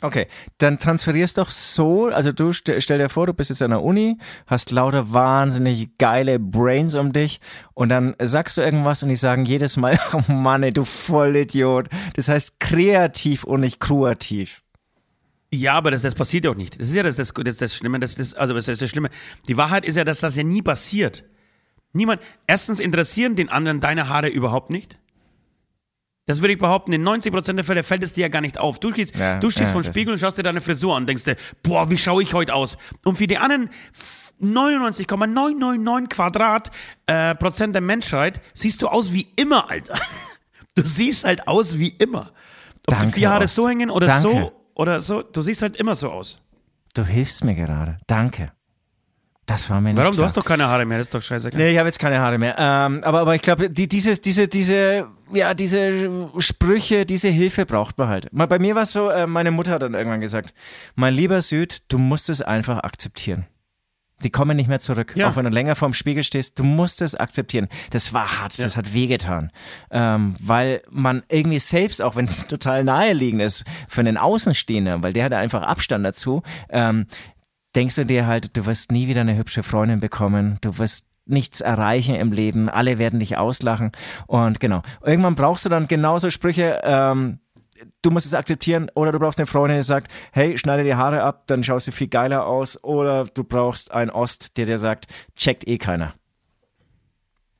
Okay, 0.00 0.28
dann 0.58 0.78
transferierst 0.78 1.38
doch 1.38 1.50
so, 1.50 2.06
also 2.06 2.30
du 2.30 2.52
st 2.52 2.70
stell 2.78 2.98
dir 2.98 3.08
vor, 3.08 3.26
du 3.26 3.34
bist 3.34 3.50
jetzt 3.50 3.62
an 3.62 3.70
der 3.70 3.82
Uni, 3.82 4.16
hast 4.46 4.70
lauter 4.70 5.12
wahnsinnig 5.12 5.98
geile 5.98 6.38
Brains 6.38 6.94
um 6.94 7.12
dich 7.12 7.40
und 7.74 7.88
dann 7.88 8.14
sagst 8.20 8.56
du 8.56 8.60
irgendwas 8.60 9.02
und 9.02 9.08
die 9.08 9.16
sagen 9.16 9.44
jedes 9.44 9.76
Mal, 9.76 9.98
oh 10.12 10.30
Mann, 10.30 10.62
ey, 10.62 10.72
du 10.72 10.84
Vollidiot. 10.84 11.88
Das 12.14 12.28
heißt 12.28 12.60
kreativ 12.60 13.42
und 13.42 13.60
nicht 13.60 13.80
kreativ. 13.80 14.62
Ja, 15.50 15.74
aber 15.74 15.90
das, 15.90 16.02
das 16.02 16.14
passiert 16.14 16.44
ja 16.44 16.52
auch 16.52 16.56
nicht. 16.56 16.78
Das 16.78 16.88
ist 16.88 16.94
ja 16.94 17.02
das, 17.02 17.16
das, 17.16 17.32
das, 17.34 17.56
das 17.56 17.74
Schlimme, 17.74 17.98
das, 17.98 18.14
das, 18.14 18.34
also 18.34 18.54
das 18.54 18.68
ist 18.68 18.80
das 18.80 18.90
Schlimme. 18.90 19.08
Die 19.48 19.56
Wahrheit 19.56 19.84
ist 19.84 19.96
ja, 19.96 20.04
dass 20.04 20.20
das 20.20 20.36
ja 20.36 20.44
nie 20.44 20.62
passiert. 20.62 21.24
Niemand, 21.92 22.20
erstens 22.46 22.80
interessieren 22.80 23.36
den 23.36 23.48
anderen 23.48 23.80
deine 23.80 24.08
Haare 24.08 24.28
überhaupt 24.28 24.70
nicht. 24.70 24.98
Das 26.26 26.42
würde 26.42 26.52
ich 26.52 26.58
behaupten, 26.58 26.92
in 26.92 27.02
90% 27.08 27.54
der 27.54 27.64
Fälle 27.64 27.82
fällt 27.82 28.02
es 28.02 28.12
dir 28.12 28.22
ja 28.22 28.28
gar 28.28 28.42
nicht 28.42 28.58
auf. 28.58 28.78
Du 28.78 28.92
stehst, 28.92 29.16
ja, 29.16 29.38
du 29.38 29.48
stehst 29.48 29.68
ja, 29.68 29.72
vor 29.72 29.80
dem 29.80 29.90
Spiegel 29.90 30.12
und 30.12 30.18
schaust 30.18 30.36
dir 30.36 30.42
deine 30.42 30.60
Frisur 30.60 30.94
an 30.94 31.04
und 31.04 31.06
denkst 31.06 31.24
dir, 31.24 31.36
boah, 31.62 31.88
wie 31.90 31.96
schaue 31.96 32.22
ich 32.22 32.34
heute 32.34 32.52
aus? 32.52 32.76
Und 33.02 33.16
für 33.16 33.26
die 33.26 33.38
anderen 33.38 33.70
99,999 34.38 36.10
Quadrat 36.10 36.70
äh, 37.06 37.34
Prozent 37.34 37.74
der 37.74 37.80
Menschheit 37.80 38.42
siehst 38.52 38.82
du 38.82 38.88
aus 38.88 39.14
wie 39.14 39.26
immer, 39.36 39.70
Alter. 39.70 39.94
Du 40.74 40.86
siehst 40.86 41.24
halt 41.24 41.48
aus 41.48 41.76
wie 41.80 41.88
immer. 41.88 42.30
Ob 42.86 42.94
Danke, 42.94 43.06
die 43.06 43.12
vier 43.14 43.30
Haare 43.30 43.48
so 43.48 43.68
hängen 43.68 43.90
oder 43.90 44.06
Danke. 44.06 44.22
so 44.22 44.52
oder 44.74 45.00
so, 45.00 45.22
du 45.22 45.42
siehst 45.42 45.60
halt 45.60 45.76
immer 45.76 45.96
so 45.96 46.08
aus. 46.12 46.40
Du 46.94 47.04
hilfst 47.04 47.42
mir 47.42 47.56
gerade. 47.56 47.98
Danke. 48.06 48.52
Das 49.48 49.70
war 49.70 49.80
mir 49.80 49.96
Warum? 49.96 50.12
Klar. 50.12 50.12
Du 50.12 50.24
hast 50.24 50.36
doch 50.36 50.44
keine 50.44 50.68
Haare 50.68 50.84
mehr, 50.84 50.98
das 50.98 51.06
ist 51.06 51.14
doch 51.14 51.22
scheiße. 51.22 51.48
Nee, 51.54 51.70
ich 51.70 51.78
habe 51.78 51.88
jetzt 51.88 51.98
keine 51.98 52.20
Haare 52.20 52.36
mehr. 52.36 52.54
Ähm, 52.58 53.00
aber, 53.02 53.20
aber 53.20 53.34
ich 53.34 53.40
glaube, 53.40 53.70
die, 53.70 53.88
diese, 53.88 54.18
diese, 54.18 54.46
diese, 54.46 55.06
ja, 55.32 55.54
diese 55.54 56.28
Sprüche, 56.38 57.06
diese 57.06 57.28
Hilfe 57.28 57.64
braucht 57.64 57.96
man 57.96 58.08
halt. 58.08 58.30
Mal 58.30 58.46
bei 58.46 58.58
mir 58.58 58.74
war 58.74 58.82
es 58.82 58.90
so, 58.90 59.08
äh, 59.08 59.26
meine 59.26 59.50
Mutter 59.50 59.72
hat 59.72 59.80
dann 59.80 59.94
irgendwann 59.94 60.20
gesagt, 60.20 60.52
mein 60.96 61.14
lieber 61.14 61.40
Süd, 61.40 61.82
du 61.88 61.96
musst 61.96 62.28
es 62.28 62.42
einfach 62.42 62.80
akzeptieren. 62.80 63.46
Die 64.22 64.30
kommen 64.30 64.54
nicht 64.54 64.68
mehr 64.68 64.80
zurück. 64.80 65.14
Ja. 65.16 65.30
Auch 65.30 65.36
wenn 65.36 65.44
du 65.44 65.50
länger 65.50 65.76
vorm 65.76 65.94
Spiegel 65.94 66.24
stehst, 66.24 66.58
du 66.58 66.64
musst 66.64 67.00
es 67.00 67.14
akzeptieren. 67.14 67.68
Das 67.90 68.12
war 68.12 68.40
hart, 68.40 68.58
das 68.58 68.76
hat 68.76 68.92
wehgetan. 68.92 69.50
Ähm, 69.90 70.34
weil 70.40 70.82
man 70.90 71.22
irgendwie 71.30 71.60
selbst, 71.60 72.02
auch 72.02 72.16
wenn 72.16 72.26
es 72.26 72.46
total 72.48 72.84
naheliegend 72.84 73.40
ist, 73.40 73.64
für 73.86 74.00
einen 74.00 74.18
Außenstehender, 74.18 75.02
weil 75.02 75.14
der 75.14 75.24
hat 75.24 75.32
einfach 75.32 75.62
Abstand 75.62 76.04
dazu, 76.04 76.42
ähm, 76.68 77.06
denkst 77.74 77.96
du 77.96 78.06
dir 78.06 78.26
halt, 78.26 78.56
du 78.56 78.66
wirst 78.66 78.92
nie 78.92 79.08
wieder 79.08 79.22
eine 79.22 79.36
hübsche 79.36 79.62
Freundin 79.62 80.00
bekommen, 80.00 80.58
du 80.60 80.78
wirst 80.78 81.06
nichts 81.26 81.60
erreichen 81.60 82.14
im 82.14 82.32
Leben, 82.32 82.68
alle 82.68 82.98
werden 82.98 83.20
dich 83.20 83.36
auslachen 83.36 83.92
und 84.26 84.60
genau. 84.60 84.82
Irgendwann 85.04 85.34
brauchst 85.34 85.64
du 85.64 85.68
dann 85.68 85.86
genauso 85.86 86.30
Sprüche, 86.30 86.80
ähm, 86.84 87.38
du 88.02 88.10
musst 88.10 88.26
es 88.26 88.34
akzeptieren 88.34 88.90
oder 88.94 89.12
du 89.12 89.18
brauchst 89.18 89.38
eine 89.38 89.46
Freundin, 89.46 89.78
die 89.78 89.82
sagt, 89.82 90.10
hey, 90.32 90.56
schneide 90.56 90.84
die 90.84 90.94
Haare 90.94 91.22
ab, 91.22 91.44
dann 91.46 91.62
schaust 91.62 91.86
du 91.86 91.92
viel 91.92 92.08
geiler 92.08 92.46
aus 92.46 92.82
oder 92.82 93.24
du 93.24 93.44
brauchst 93.44 93.92
einen 93.92 94.10
Ost, 94.10 94.56
der 94.56 94.66
dir 94.66 94.78
sagt, 94.78 95.06
checkt 95.36 95.66
eh 95.68 95.78
keiner. 95.78 96.14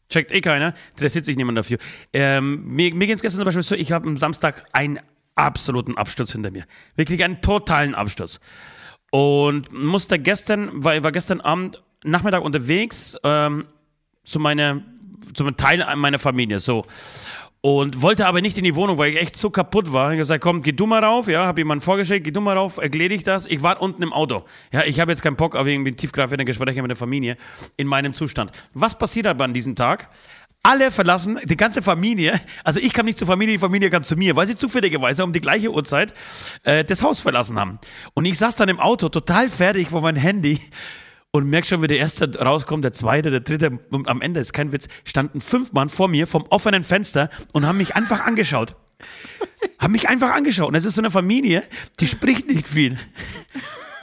Checkt 0.08 0.32
eh 0.32 0.40
keiner, 0.40 0.72
interessiert 0.92 1.26
sich 1.26 1.36
niemand 1.36 1.58
dafür. 1.58 1.76
Ähm, 2.14 2.64
mir 2.64 2.94
mir 2.94 3.06
ging 3.06 3.16
es 3.16 3.20
gestern 3.20 3.40
zum 3.40 3.44
Beispiel 3.44 3.62
so, 3.62 3.74
ich 3.74 3.92
habe 3.92 4.08
am 4.08 4.16
Samstag 4.16 4.64
einen 4.72 4.98
absoluten 5.34 5.96
Absturz 5.96 6.32
hinter 6.32 6.50
mir. 6.50 6.64
Wirklich 6.96 7.22
einen 7.22 7.42
totalen 7.42 7.94
Absturz. 7.94 8.40
Und 9.10 9.72
musste 9.72 10.18
gestern, 10.18 10.84
war, 10.84 11.02
war 11.02 11.12
gestern 11.12 11.40
Abend, 11.40 11.82
Nachmittag 12.04 12.42
unterwegs 12.42 13.16
ähm, 13.24 13.66
zu 14.24 14.38
meiner, 14.38 14.82
zum 15.34 15.56
Teil 15.56 15.84
meiner 15.96 16.18
Familie, 16.18 16.60
so. 16.60 16.84
Und 17.60 18.02
wollte 18.02 18.26
aber 18.26 18.40
nicht 18.40 18.56
in 18.56 18.62
die 18.62 18.76
Wohnung, 18.76 18.98
weil 18.98 19.10
ich 19.10 19.20
echt 19.20 19.36
so 19.36 19.50
kaputt 19.50 19.92
war. 19.92 20.06
Ich 20.06 20.10
habe 20.10 20.18
gesagt, 20.18 20.44
komm, 20.44 20.62
geh 20.62 20.70
du 20.70 20.86
mal 20.86 21.02
rauf, 21.02 21.26
ja, 21.26 21.44
habe 21.44 21.60
jemanden 21.60 21.82
vorgeschickt, 21.82 22.22
geh 22.22 22.30
du 22.30 22.40
mal 22.40 22.56
rauf, 22.56 22.76
erledige 22.76 23.24
das. 23.24 23.46
Ich 23.46 23.62
war 23.62 23.82
unten 23.82 24.02
im 24.02 24.12
Auto. 24.12 24.44
Ja, 24.70 24.84
ich 24.84 25.00
habe 25.00 25.10
jetzt 25.10 25.22
keinen 25.22 25.34
Bock 25.34 25.56
auf 25.56 25.66
irgendwie 25.66 25.90
tiefgreifende 25.92 26.44
Gespräche 26.44 26.80
mit 26.82 26.90
der 26.90 26.96
Familie 26.96 27.36
in 27.76 27.88
meinem 27.88 28.14
Zustand. 28.14 28.52
Was 28.74 28.96
passiert 28.96 29.26
aber 29.26 29.44
an 29.44 29.54
diesem 29.54 29.74
Tag? 29.74 30.08
Alle 30.62 30.90
verlassen, 30.90 31.38
die 31.44 31.56
ganze 31.56 31.80
Familie, 31.82 32.38
also 32.64 32.78
ich 32.80 32.92
kam 32.92 33.06
nicht 33.06 33.18
zur 33.18 33.26
Familie, 33.26 33.54
die 33.54 33.60
Familie 33.60 33.90
kam 33.90 34.02
zu 34.02 34.16
mir, 34.16 34.36
weil 34.36 34.46
sie 34.46 34.56
zufälligerweise 34.56 35.24
um 35.24 35.32
die 35.32 35.40
gleiche 35.40 35.70
Uhrzeit 35.72 36.12
äh, 36.64 36.84
das 36.84 37.02
Haus 37.02 37.20
verlassen 37.20 37.58
haben. 37.58 37.78
Und 38.14 38.24
ich 38.24 38.38
saß 38.38 38.56
dann 38.56 38.68
im 38.68 38.80
Auto, 38.80 39.08
total 39.08 39.48
fertig 39.48 39.88
vor 39.88 40.02
meinem 40.02 40.16
Handy 40.16 40.60
und 41.30 41.48
merk 41.48 41.66
schon, 41.66 41.82
wie 41.82 41.86
der 41.86 41.98
erste 41.98 42.38
rauskommt, 42.38 42.84
der 42.84 42.92
zweite, 42.92 43.30
der 43.30 43.40
dritte, 43.40 43.78
und 43.90 44.08
am 44.08 44.20
Ende 44.20 44.40
ist 44.40 44.52
kein 44.52 44.72
Witz, 44.72 44.88
standen 45.04 45.40
fünf 45.40 45.72
Mann 45.72 45.88
vor 45.88 46.08
mir 46.08 46.26
vom 46.26 46.44
offenen 46.50 46.84
Fenster 46.84 47.30
und 47.52 47.66
haben 47.66 47.78
mich 47.78 47.96
einfach 47.96 48.26
angeschaut. 48.26 48.76
haben 49.78 49.92
mich 49.92 50.08
einfach 50.08 50.32
angeschaut. 50.32 50.68
Und 50.68 50.74
es 50.74 50.84
ist 50.84 50.94
so 50.94 51.00
eine 51.00 51.10
Familie, 51.10 51.62
die 52.00 52.06
spricht 52.06 52.48
nicht 52.48 52.68
viel. 52.68 52.98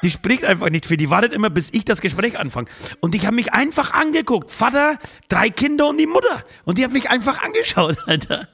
Die 0.05 0.11
spricht 0.11 0.45
einfach 0.45 0.69
nicht 0.69 0.85
viel. 0.85 0.97
Die 0.97 1.09
wartet 1.09 1.33
immer, 1.33 1.49
bis 1.49 1.73
ich 1.73 1.83
das 1.83 1.99
Gespräch 1.99 2.37
anfange. 2.37 2.67
Und 2.99 3.15
ich 3.15 3.25
habe 3.25 3.35
mich 3.35 3.53
einfach 3.53 3.91
angeguckt. 3.91 4.51
Vater, 4.51 4.99
drei 5.29 5.49
Kinder 5.49 5.87
und 5.87 5.97
die 5.97 6.05
Mutter. 6.05 6.43
Und 6.63 6.77
die 6.77 6.83
hat 6.83 6.93
mich 6.93 7.09
einfach 7.09 7.41
angeschaut, 7.41 7.97
Alter. 8.05 8.47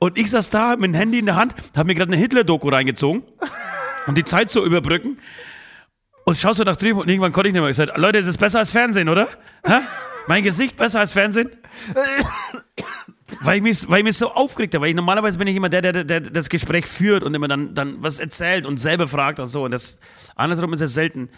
Und 0.00 0.18
ich 0.18 0.28
saß 0.28 0.50
da 0.50 0.74
mit 0.74 0.86
dem 0.86 0.94
Handy 0.94 1.20
in 1.20 1.26
der 1.26 1.36
Hand, 1.36 1.54
habe 1.76 1.86
mir 1.86 1.94
gerade 1.94 2.12
eine 2.12 2.20
Hitler-Doku 2.20 2.68
reingezogen, 2.68 3.22
um 4.08 4.16
die 4.16 4.24
Zeit 4.24 4.50
zu 4.50 4.64
überbrücken. 4.64 5.20
Und 6.24 6.36
schaust 6.36 6.58
du 6.58 6.64
nach 6.64 6.74
drüben 6.74 6.98
und 6.98 7.08
irgendwann 7.08 7.30
konnte 7.30 7.46
ich 7.46 7.52
nicht 7.52 7.62
mehr. 7.62 7.70
Ich 7.70 7.76
gesagt, 7.76 7.96
Leute, 7.96 8.18
es 8.18 8.26
ist 8.26 8.38
besser 8.38 8.58
als 8.58 8.72
Fernsehen, 8.72 9.08
oder? 9.08 9.28
Hä? 9.64 9.78
Mein 10.26 10.42
Gesicht 10.42 10.76
besser 10.76 10.98
als 10.98 11.12
Fernsehen? 11.12 11.48
Weil, 13.42 13.56
ich 13.58 13.62
mich, 13.62 13.88
weil 13.88 13.98
ich 13.98 14.04
mich 14.04 14.16
so 14.16 14.32
aufgeregt 14.32 14.74
habe. 14.74 14.82
Weil 14.82 14.90
ich 14.90 14.96
normalerweise 14.96 15.38
bin 15.38 15.48
ich 15.48 15.56
immer 15.56 15.68
der, 15.68 15.82
der, 15.82 16.04
der 16.04 16.20
das 16.20 16.48
Gespräch 16.48 16.86
führt 16.86 17.22
und 17.22 17.34
immer 17.34 17.48
dann, 17.48 17.74
dann 17.74 18.02
was 18.02 18.20
erzählt 18.20 18.66
und 18.66 18.78
selber 18.78 19.08
fragt 19.08 19.40
und 19.40 19.48
so. 19.48 19.64
Und 19.64 19.72
das 19.72 19.98
andersrum 20.34 20.72
ist 20.72 20.80
es 20.80 20.94
selten. 20.94 21.28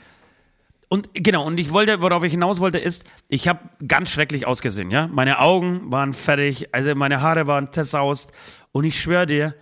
Und 0.88 1.11
genau, 1.12 1.44
und 1.46 1.61
ich 1.61 1.72
wollte, 1.72 2.01
worauf 2.01 2.22
ich 2.24 2.33
hinaus 2.33 2.61
wollte, 2.61 2.79
ist, 2.79 3.05
ich 3.29 3.46
habe 3.46 3.61
ganz 3.87 4.11
schrecklich 4.11 4.46
ausgesehen, 4.46 4.90
ja. 4.90 5.07
Meine 5.07 5.38
Augen 5.38 5.92
waren 5.92 6.14
fertig, 6.14 6.74
also 6.74 6.94
meine 6.94 7.20
Haare 7.20 7.46
waren 7.46 7.70
zersaust. 7.72 8.33
Und 8.72 8.85
ich 8.85 8.98
schwöre 8.98 9.27
dir, 9.27 9.55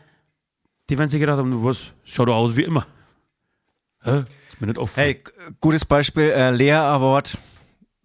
die 0.89 0.99
werden 0.99 1.09
sich 1.09 1.19
gedacht 1.19 1.39
haben, 1.39 1.65
was, 1.65 1.93
schau 2.05 2.25
doch 2.25 2.37
aus 2.37 2.57
wie 2.57 2.62
immer. 2.62 2.87
Hä? 4.03 4.21
Ist 4.49 4.61
mir 4.61 4.69
nicht 4.69 4.79
aufgefallen. 4.79 5.17
Hey, 5.17 5.55
gutes 5.61 5.85
Beispiel, 5.85 6.31
äh, 6.31 6.51
Lea 6.51 6.73
Award. 6.73 7.37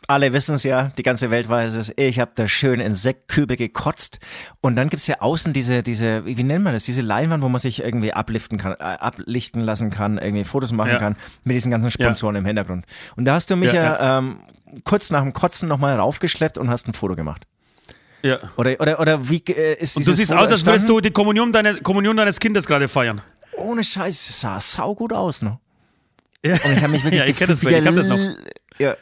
Alle 0.08 0.34
wissen 0.34 0.56
es 0.56 0.64
ja, 0.64 0.92
die 0.98 1.04
ganze 1.04 1.30
Welt 1.30 1.48
weiß 1.48 1.76
es. 1.76 1.94
Ich 1.96 2.20
habe 2.20 2.32
da 2.36 2.48
schön 2.48 2.80
in 2.80 2.96
Sektkübel 2.96 3.56
gekotzt. 3.56 4.20
Und 4.60 4.76
dann 4.76 4.90
gibt's 4.90 5.06
ja 5.08 5.22
außen 5.22 5.54
diese, 5.54 5.84
diese, 5.84 6.26
wie 6.26 6.44
nennt 6.44 6.64
man 6.64 6.74
das, 6.74 6.86
diese 6.86 7.02
Leinwand, 7.02 7.44
wo 7.44 7.50
man 7.50 7.60
sich 7.60 7.82
irgendwie 7.84 8.12
abliften 8.12 8.58
kann, 8.58 8.74
äh, 8.74 8.84
ablichten 8.84 9.62
lassen 9.62 9.92
kann, 9.92 10.18
irgendwie 10.18 10.44
Fotos 10.44 10.72
machen 10.72 10.90
Ja. 10.92 10.98
kann, 10.98 11.16
mit 11.44 11.56
diesen 11.56 11.72
ganzen 11.72 11.92
Sponsoren 11.92 12.36
im 12.36 12.46
Hintergrund. 12.46 12.86
Und 13.16 13.26
da 13.26 13.36
hast 13.36 13.50
du 13.52 13.56
mich 13.56 13.74
ja, 13.74 13.84
Ja, 13.84 14.18
Ähm, 14.18 14.40
kurz 14.84 15.12
nach 15.12 15.22
dem 15.22 15.34
Kotzen 15.34 15.70
nochmal 15.70 15.98
raufgeschleppt 16.00 16.58
und 16.58 16.70
hast 16.70 16.88
ein 16.88 16.94
Foto 16.94 17.16
gemacht. 17.16 17.46
Ja. 18.24 18.40
Oder, 18.58 18.80
oder, 18.80 19.00
oder 19.00 19.30
wie 19.30 19.44
äh, 19.48 19.76
ist 19.80 19.98
Und 19.98 20.08
du 20.08 20.14
siehst 20.14 20.32
Foto 20.32 20.44
aus, 20.44 20.52
als 20.52 20.66
würdest 20.66 20.90
du 20.90 21.00
die 21.00 21.12
Kommunion, 21.12 21.52
deine, 21.54 21.76
Kommunion 21.82 22.18
deines 22.18 22.40
Kindes 22.40 22.66
gerade 22.66 22.88
feiern. 22.88 23.22
Ohne 23.56 23.84
Scheiß, 23.84 24.30
es 24.30 24.42
sah 24.42 24.60
saugut 24.60 25.14
aus, 25.14 25.42
ne? 25.42 25.60
Ja. 26.44 26.54
Und 26.64 26.74
ich 26.74 26.82
habe 26.82 26.90
mich 26.90 27.04
wirklich 27.04 27.20
Ja, 27.20 27.26
ich 27.26 27.38
kenn 27.38 27.48
das 27.48 27.62
ich 27.62 27.86
hab 27.86 27.96
das 27.96 28.08
noch. 28.08 28.18
Ja. 28.80 28.96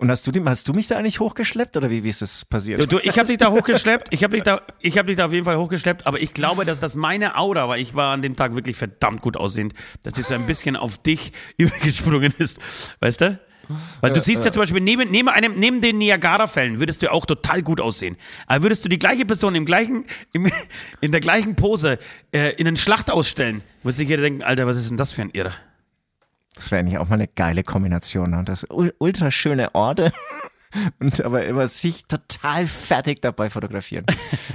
Und 0.00 0.10
hast 0.10 0.26
du, 0.26 0.32
die, 0.32 0.42
hast 0.42 0.66
du 0.66 0.72
mich 0.72 0.86
da 0.88 0.96
eigentlich 0.96 1.20
hochgeschleppt 1.20 1.76
oder 1.76 1.90
wie, 1.90 2.02
wie 2.02 2.08
ist 2.08 2.22
das 2.22 2.44
passiert? 2.46 2.82
Du, 2.82 2.86
du, 2.86 2.98
ich 3.00 3.18
habe 3.18 3.28
dich 3.28 3.36
da 3.36 3.50
hochgeschleppt, 3.50 4.08
ich 4.10 4.24
habe 4.24 4.34
dich, 4.34 4.42
da- 4.44 4.62
ich 4.80 4.96
hab 4.96 5.06
dich 5.06 5.16
da 5.16 5.26
auf 5.26 5.32
jeden 5.34 5.44
Fall 5.44 5.58
hochgeschleppt, 5.58 6.06
aber 6.06 6.18
ich 6.20 6.32
glaube, 6.32 6.64
dass 6.64 6.80
das 6.80 6.96
meine 6.96 7.36
Aura 7.36 7.68
war. 7.68 7.76
Ich 7.76 7.94
war 7.94 8.12
an 8.14 8.22
dem 8.22 8.34
Tag 8.34 8.54
wirklich 8.54 8.76
verdammt 8.76 9.20
gut 9.20 9.36
aussehend, 9.36 9.74
dass 10.02 10.14
sie 10.14 10.22
so 10.22 10.32
ein 10.34 10.46
bisschen 10.46 10.74
auf 10.76 10.96
dich 10.96 11.32
übergesprungen 11.58 12.32
ist. 12.38 12.58
Weißt 13.00 13.20
du? 13.20 13.38
Weil 14.00 14.10
du 14.10 14.20
siehst 14.22 14.44
ja 14.46 14.50
zum 14.52 14.62
Beispiel, 14.62 14.80
neben, 14.80 15.10
neben, 15.10 15.28
einem, 15.28 15.54
neben 15.60 15.80
den 15.82 15.98
Niagara-Fällen 15.98 16.80
würdest 16.80 17.02
du 17.02 17.12
auch 17.12 17.24
total 17.26 17.62
gut 17.62 17.80
aussehen. 17.80 18.16
Aber 18.46 18.64
würdest 18.64 18.84
du 18.84 18.88
die 18.88 18.98
gleiche 18.98 19.24
Person 19.26 19.54
im 19.54 19.64
gleichen, 19.64 20.06
im, 20.32 20.50
in 21.02 21.12
der 21.12 21.20
gleichen 21.20 21.54
Pose 21.56 21.98
äh, 22.32 22.54
in 22.56 22.66
einen 22.66 22.76
Schlacht 22.76 23.10
ausstellen, 23.10 23.60
würde 23.82 23.96
sich 23.96 24.08
jeder 24.08 24.22
denken, 24.22 24.42
Alter, 24.42 24.66
was 24.66 24.76
ist 24.78 24.90
denn 24.90 24.96
das 24.96 25.12
für 25.12 25.22
ein 25.22 25.30
Irrer? 25.34 25.52
Das 26.54 26.70
wäre 26.70 26.80
eigentlich 26.80 26.98
auch 26.98 27.08
mal 27.08 27.14
eine 27.14 27.28
geile 27.28 27.62
Kombination. 27.64 28.30
Ne? 28.30 28.42
Das 28.44 28.66
ul 28.70 28.94
ultra 28.98 29.30
schöne 29.30 29.74
Orte 29.74 30.12
und 30.98 31.20
aber 31.24 31.44
immer 31.44 31.66
sich 31.68 32.04
total 32.06 32.66
fertig 32.66 33.22
dabei 33.22 33.50
fotografieren. 33.50 34.04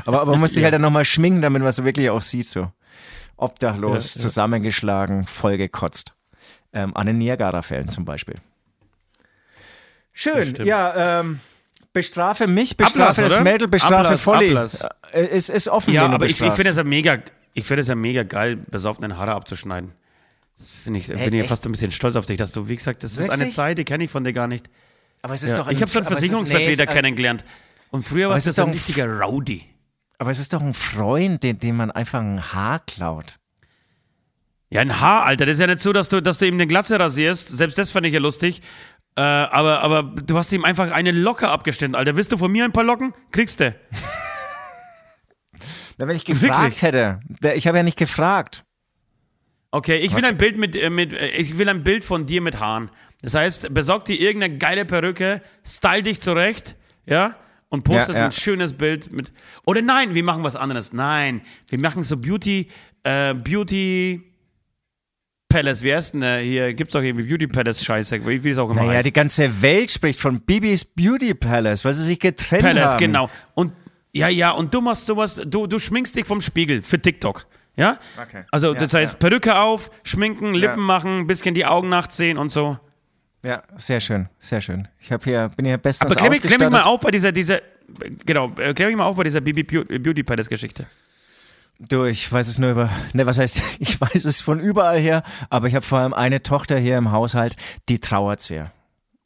Aber, 0.06 0.22
aber 0.22 0.32
man 0.32 0.42
muss 0.42 0.54
sich 0.54 0.64
halt 0.66 0.74
dann 0.74 0.82
nochmal 0.82 1.06
schminken, 1.06 1.42
damit 1.42 1.62
man 1.62 1.70
es 1.70 1.78
so 1.78 1.86
wirklich 1.86 2.10
auch 2.10 2.22
sieht. 2.22 2.48
So 2.48 2.72
obdachlos, 3.38 4.16
Ja, 4.16 4.20
ja. 4.20 4.22
zusammengeschlagen, 4.24 5.26
vollgekotzt. 5.26 6.14
Ähm, 6.74 6.96
an 6.96 7.08
den 7.08 7.18
Niagara-Fällen 7.18 7.88
zum 7.88 8.04
Beispiel. 8.06 8.36
Schön, 10.14 10.56
ja, 10.64 11.20
ähm, 11.22 11.40
bestrafe 11.94 12.48
mich, 12.48 12.78
bestrafe 12.78 13.02
Ablass, 13.10 13.18
das 13.18 13.34
oder? 13.34 13.44
Mädel, 13.44 13.68
bestrafe 13.68 13.96
Ablass, 14.06 14.22
Volli. 14.22 14.48
Ablass. 14.50 14.88
Äh, 15.12 15.28
Es 15.32 15.50
ist 15.50 15.68
offen, 15.68 15.94
Ja, 15.94 16.06
aber 16.08 16.26
ich, 16.26 16.42
ich 16.42 16.54
finde 16.54 16.70
es 16.72 16.78
ja 16.78 16.84
mega, 16.84 17.18
ich 17.54 17.66
finde 17.66 17.82
es 17.82 17.88
ja 17.88 17.96
mega 17.96 18.24
geil, 18.24 18.56
besoffenen 18.56 19.18
Haare 19.18 19.34
abzuschneiden. 19.34 19.92
Das 20.58 20.70
finde 20.70 21.00
ich, 21.00 21.08
bin 21.08 21.34
ich 21.34 21.48
fast 21.48 21.66
ein 21.66 21.72
bisschen 21.72 21.92
stolz 21.92 22.16
auf 22.16 22.26
dich, 22.26 22.38
dass 22.38 22.54
du, 22.54 22.68
wie 22.70 22.76
gesagt, 22.76 23.04
das 23.04 23.14
ist 23.18 23.30
eine 23.30 23.40
Wirklich? 23.42 23.54
Zeit, 23.56 23.78
die 23.78 23.84
kenne 23.84 24.06
ich 24.06 24.12
von 24.12 24.24
dir 24.24 24.34
gar 24.34 24.48
nicht. 24.48 24.70
aber 25.22 25.34
es 25.34 25.44
ist 25.44 25.52
Ja. 25.52 25.58
doch 25.58 25.68
ich 25.68 25.82
habe 25.82 25.90
es 25.90 25.96
ist- 25.96 26.08
Versicherungsvertreter 26.08 26.86
nee, 26.86 26.92
kennengelernt. 26.94 27.44
Und 27.92 28.04
früher 28.04 28.30
warst 28.30 28.48
es 28.48 28.56
so 28.56 28.64
ein 28.64 28.70
ein 28.70 28.74
richtiger 28.74 29.08
Rowdy. 29.20 29.66
Aber 30.18 30.32
es 30.32 30.40
ist 30.40 30.54
doch 30.54 30.62
ein 30.62 30.74
Freund, 30.74 31.44
dem, 31.44 31.60
dem 31.60 31.76
man 31.78 31.92
einfach 31.92 32.20
ein 32.20 32.54
Haar 32.54 32.80
klaut. 32.86 33.38
Ja, 34.70 34.82
ein 34.82 35.00
Haar, 35.00 35.26
Alter. 35.26 35.46
Das 35.46 35.54
ist 35.54 35.60
ja 35.60 35.68
nicht 35.68 35.82
so, 35.82 35.94
dass 35.94 36.10
du, 36.10 36.22
dass 36.22 36.38
du 36.38 36.48
ihm 36.48 36.58
den 36.58 36.68
Glatze 36.70 37.00
rasierst. 37.00 37.50
Selbst 37.56 37.78
das 37.78 37.92
fand 37.92 38.06
ich 38.08 38.14
ja 38.14 38.20
lustig. 38.20 38.62
Äh, 39.18 39.22
aber, 39.22 39.82
aber 39.82 40.04
du 40.04 40.38
hast 40.38 40.52
ihm 40.52 40.66
einfach 40.66 40.92
eine 40.92 41.12
Locke 41.12 41.48
abgestellt, 41.48 41.96
Alter. 41.96 42.16
Willst 42.18 42.32
du 42.32 42.38
von 42.38 42.52
mir 42.52 42.66
ein 42.66 42.74
paar 42.74 42.84
Locken? 42.84 43.14
Kriegst 43.32 43.60
du. 43.60 43.74
Na, 45.98 46.08
wenn 46.08 46.18
ich 46.18 46.26
gefragt 46.26 46.62
Wirklich? 46.62 46.82
hätte, 46.82 47.20
ich 47.56 47.68
habe 47.68 47.78
ja 47.78 47.84
nicht 47.84 47.98
gefragt. 47.98 48.65
Okay, 49.76 49.98
ich 49.98 50.16
will 50.16 50.24
ein 50.24 50.38
Bild 50.38 50.56
mit, 50.58 50.74
äh, 50.74 50.90
mit 50.90 51.12
äh, 51.12 51.28
ich 51.32 51.58
will 51.58 51.68
ein 51.68 51.84
Bild 51.84 52.06
von 52.06 52.26
dir 52.26 52.40
mit 52.40 52.62
Haaren. 52.62 52.90
Das 53.22 53.36
heißt, 53.36 53.74
besorg 53.74 54.06
dir 54.06 54.18
irgendeine 54.18 54.58
geile 54.58 54.86
Perücke, 54.86 55.42
style 55.66 56.02
dich 56.04 56.22
zurecht, 56.22 56.78
ja, 57.06 57.36
und 57.68 57.84
postest 57.84 58.12
Ja, 58.14 58.20
ja. 58.20 58.26
ein 58.28 58.32
schönes 58.32 58.72
Bild 58.72 59.12
mit. 59.12 59.34
Oder 59.66 59.82
nein, 59.82 60.14
wir 60.14 60.24
machen 60.24 60.44
was 60.44 60.56
anderes. 60.56 60.94
Nein, 60.94 61.42
wir 61.70 61.80
machen 61.80 62.06
so 62.06 62.16
Beauty, 62.16 62.70
äh, 63.04 63.34
Beauty 63.34 64.22
Palace. 65.50 65.84
Wie 65.84 65.94
heißt 65.94 66.14
denn 66.14 66.22
der 66.22 66.40
hier? 66.40 66.74
Gibt's 66.74 66.94
doch 66.94 67.02
irgendwie 67.02 67.26
Beauty 67.28 67.48
Palace 67.48 67.84
Scheiße, 67.84 68.26
wie, 68.26 68.46
wie 68.46 68.50
es 68.52 68.58
auch 68.58 68.70
immer 68.70 68.82
Naja, 68.82 68.94
heißt. 68.94 69.06
die 69.08 69.12
ganze 69.14 69.62
Welt 69.62 69.92
spricht 69.92 70.22
von 70.22 70.40
Bibis 70.40 70.86
Beauty 70.86 71.34
Palace, 71.34 71.84
weil 71.84 71.94
sie 71.94 72.04
sich 72.04 72.20
getrennt 72.22 72.64
Palace, 72.64 72.92
haben. 72.94 73.00
genau. 73.00 73.30
Und 73.56 73.74
ja, 74.14 74.30
ja, 74.30 74.52
und 74.52 74.74
du 74.74 74.80
machst 74.80 75.06
sowas, 75.06 75.42
du, 75.46 75.68
du 75.68 75.80
schminkst 75.80 76.16
dich 76.16 76.26
vom 76.26 76.40
Spiegel 76.40 76.82
für 76.82 76.98
TikTok. 77.02 77.46
Ja? 77.78 77.98
Okay. 78.22 78.44
Also, 78.52 78.74
Ja, 78.74 78.80
das 78.80 78.94
heißt, 78.94 79.14
ja. 79.14 79.20
Perücke 79.20 79.60
auf, 79.60 79.92
schminken, 80.04 80.54
Lippen 80.54 80.80
Ja. 80.80 80.86
machen, 80.86 81.20
ein 81.22 81.28
bisschen 81.28 81.56
die 81.56 81.66
Augen 81.66 81.90
nachziehen 81.90 82.38
und 82.38 82.52
so. 82.52 82.78
Ja, 83.46 83.64
sehr 83.76 84.00
schön, 84.00 84.28
sehr 84.40 84.62
schön. 84.62 84.88
Ich 85.00 85.12
habe 85.12 85.24
hier, 85.24 85.50
bin 85.56 85.66
hier 85.66 85.78
bestens 85.78 86.08
Aber 86.12 86.16
klär 86.16 86.30
mich, 86.32 86.42
klär 86.42 86.58
mich 86.58 86.70
mal 86.70 86.82
auf 86.84 87.02
bei 87.02 87.12
dieser, 87.12 87.32
dieser, 87.32 87.60
genau, 88.26 88.52
äh, 88.58 88.74
klär 88.74 88.88
mich 88.88 88.98
mal 88.98 89.06
auf 89.06 89.18
bei 89.18 89.24
dieser 89.24 89.42
Bibi 89.42 89.64
Beau- 89.64 89.84
Beauty 90.00 90.24
Palace 90.24 90.50
Geschichte. 90.50 90.86
Du, 91.78 92.06
ich 92.06 92.32
weiß 92.32 92.48
es 92.48 92.58
nur 92.58 92.72
über, 92.72 92.90
ne, 93.14 93.26
was 93.26 93.38
heißt, 93.38 93.62
ich 93.80 94.00
weiß 94.02 94.26
es 94.26 94.42
von 94.42 94.60
überall 94.60 94.98
her, 94.98 95.22
aber 95.50 95.68
ich 95.68 95.76
habe 95.76 95.86
vor 95.86 96.00
allem 96.00 96.14
eine 96.14 96.42
Tochter 96.42 96.78
hier 96.80 96.98
im 96.98 97.12
Haushalt, 97.12 97.56
die 97.90 98.00
trauert 98.00 98.42
sehr. 98.42 98.72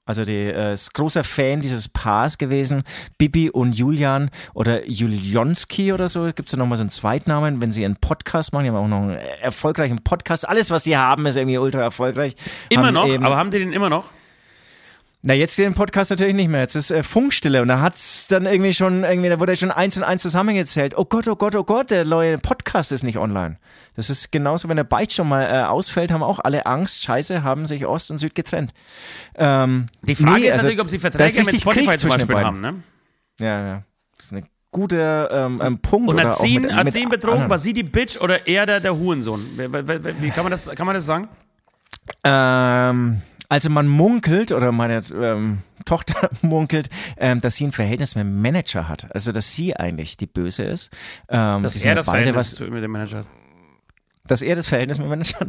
Also 0.10 0.26
die 0.26 0.48
äh, 0.48 0.74
ist 0.74 0.92
großer 0.96 1.24
Fan 1.24 1.62
dieses 1.62 1.88
Paars 1.88 2.40
gewesen, 2.40 2.82
Bibi 3.20 3.52
und 3.52 3.74
Julian 3.74 4.32
oder 4.56 4.88
Julionski 4.90 5.94
oder 5.94 6.10
so. 6.10 6.26
Gibt 6.26 6.48
es 6.48 6.52
da 6.52 6.58
nochmal 6.58 6.80
so 6.80 6.82
einen 6.82 6.90
Zweitnamen, 6.90 7.62
wenn 7.62 7.70
sie 7.70 7.86
einen 7.86 7.96
Podcast 7.96 8.52
machen? 8.52 8.64
Die 8.64 8.72
haben 8.72 8.78
auch 8.78 8.88
noch 8.88 9.02
einen 9.04 9.20
erfolgreichen 9.42 10.04
Podcast. 10.04 10.50
Alles, 10.50 10.72
was 10.72 10.84
die 10.84 10.98
haben, 10.98 11.28
ist 11.28 11.36
irgendwie 11.38 11.60
ultra 11.60 11.82
erfolgreich. 11.82 12.36
Immer 12.70 12.88
haben 12.88 12.94
noch? 12.96 13.08
eben- 13.08 13.24
Aber 13.24 13.38
haben 13.38 13.52
die 13.52 13.60
den 13.60 13.72
immer 13.72 13.92
noch? 13.92 14.06
Na, 15.22 15.34
jetzt 15.34 15.58
den 15.58 15.74
Podcast 15.74 16.12
natürlich 16.12 16.34
nicht 16.34 16.48
mehr. 16.48 16.62
Jetzt 16.62 16.76
ist 16.76 16.92
äh, 16.92 17.04
Funkstille 17.04 17.62
und 17.62 17.68
da 17.68 17.82
hat's 17.82 18.28
dann 18.28 18.46
irgendwie 18.46 18.74
schon, 18.74 19.04
irgendwie, 19.04 19.28
da 19.30 19.40
wurde 19.40 19.58
schon 19.58 19.70
eins 19.72 19.98
und 19.98 20.04
eins 20.04 20.22
zusammengezählt. 20.22 20.94
Oh 20.98 21.04
Gott, 21.04 21.28
oh 21.28 21.36
Gott, 21.36 21.56
oh 21.56 21.64
Gott, 21.66 21.92
der 21.92 22.06
neue 22.06 22.38
Podcast 22.38 22.92
ist 22.94 23.04
nicht 23.04 23.18
online. 23.18 23.58
Das 23.96 24.10
ist 24.10 24.32
genauso, 24.32 24.70
wenn 24.70 24.78
der 24.78 24.86
Byte 24.86 25.12
schon 25.12 25.28
mal 25.28 25.44
äh, 25.44 25.66
ausfällt, 25.66 26.12
haben 26.12 26.24
auch 26.24 26.40
alle 26.40 26.66
Angst. 26.66 27.04
Scheiße, 27.04 27.44
haben 27.44 27.66
sich 27.66 27.86
Ost 27.86 28.12
und 28.12 28.18
Süd 28.18 28.34
getrennt. 28.34 28.74
Ähm, 29.36 29.88
Die 30.04 30.16
Frage 30.16 30.40
nee, 30.40 30.46
ist 30.48 30.54
also, 30.54 30.64
natürlich, 30.68 30.82
ob 30.82 30.90
sie 30.90 31.00
Verträge 31.00 31.44
mit 31.44 31.60
Spotify 31.60 31.86
Krieg 31.88 32.00
zum 32.00 32.10
Beispiel 32.12 32.38
haben, 32.38 32.62
ne? 32.62 32.76
Ja, 33.42 33.68
ja. 33.68 33.84
Das 34.16 34.28
ist 34.28 34.32
eine 34.34 34.44
gute 34.72 35.30
ähm, 35.34 35.62
ähm, 35.62 35.80
Punkt. 35.80 36.10
Und 36.10 36.24
hat 36.24 36.42
ihn- 36.44 36.74
hat 36.74 36.96
ihn 36.96 37.10
betrogen? 37.10 37.50
War 37.50 37.58
sie 37.58 37.74
die 37.74 37.84
Bitch 37.84 38.18
oder 38.22 38.48
er 38.48 38.66
der, 38.66 38.80
der 38.80 38.96
Hurensohn? 38.98 39.46
Wie, 39.58 39.68
wie, 39.74 40.06
wie- 40.06 40.22
wie 40.22 40.30
kann 40.30 40.44
man 40.46 40.52
das, 40.52 40.70
kann 40.74 40.86
man 40.86 40.96
das 40.96 41.06
sagen? 41.06 41.28
Ähm, 42.24 43.22
also 43.50 43.70
man 43.70 43.88
munkelt 43.88 44.52
oder 44.52 44.72
meine 44.72 45.02
ähm, 45.14 45.60
Tochter 45.84 46.30
munkelt, 46.42 46.90
ähm, 47.18 47.42
dass 47.42 47.56
sie 47.56 47.66
ein 47.66 47.72
Verhältnis 47.72 48.16
mit 48.16 48.24
dem 48.24 48.42
Manager 48.42 48.88
hat. 48.88 49.14
Also 49.14 49.32
dass 49.32 49.54
sie 49.54 49.76
eigentlich 49.76 50.18
die 50.18 50.28
Böse 50.28 50.64
ist. 50.64 50.92
Ähm, 51.28 51.64
Dass 51.64 51.76
er 51.84 51.96
das 51.96 52.06
beide 52.06 52.32
Verhältnis 52.32 52.62
was, 52.62 52.70
mit 52.70 52.84
dem 52.84 52.92
Manager 52.92 53.20
hat. 53.20 53.28
Dass 54.30 54.42
er 54.42 54.56
das 54.56 54.68
Verhältnis 54.68 54.98
mit 55.00 55.10
Manager. 55.10 55.46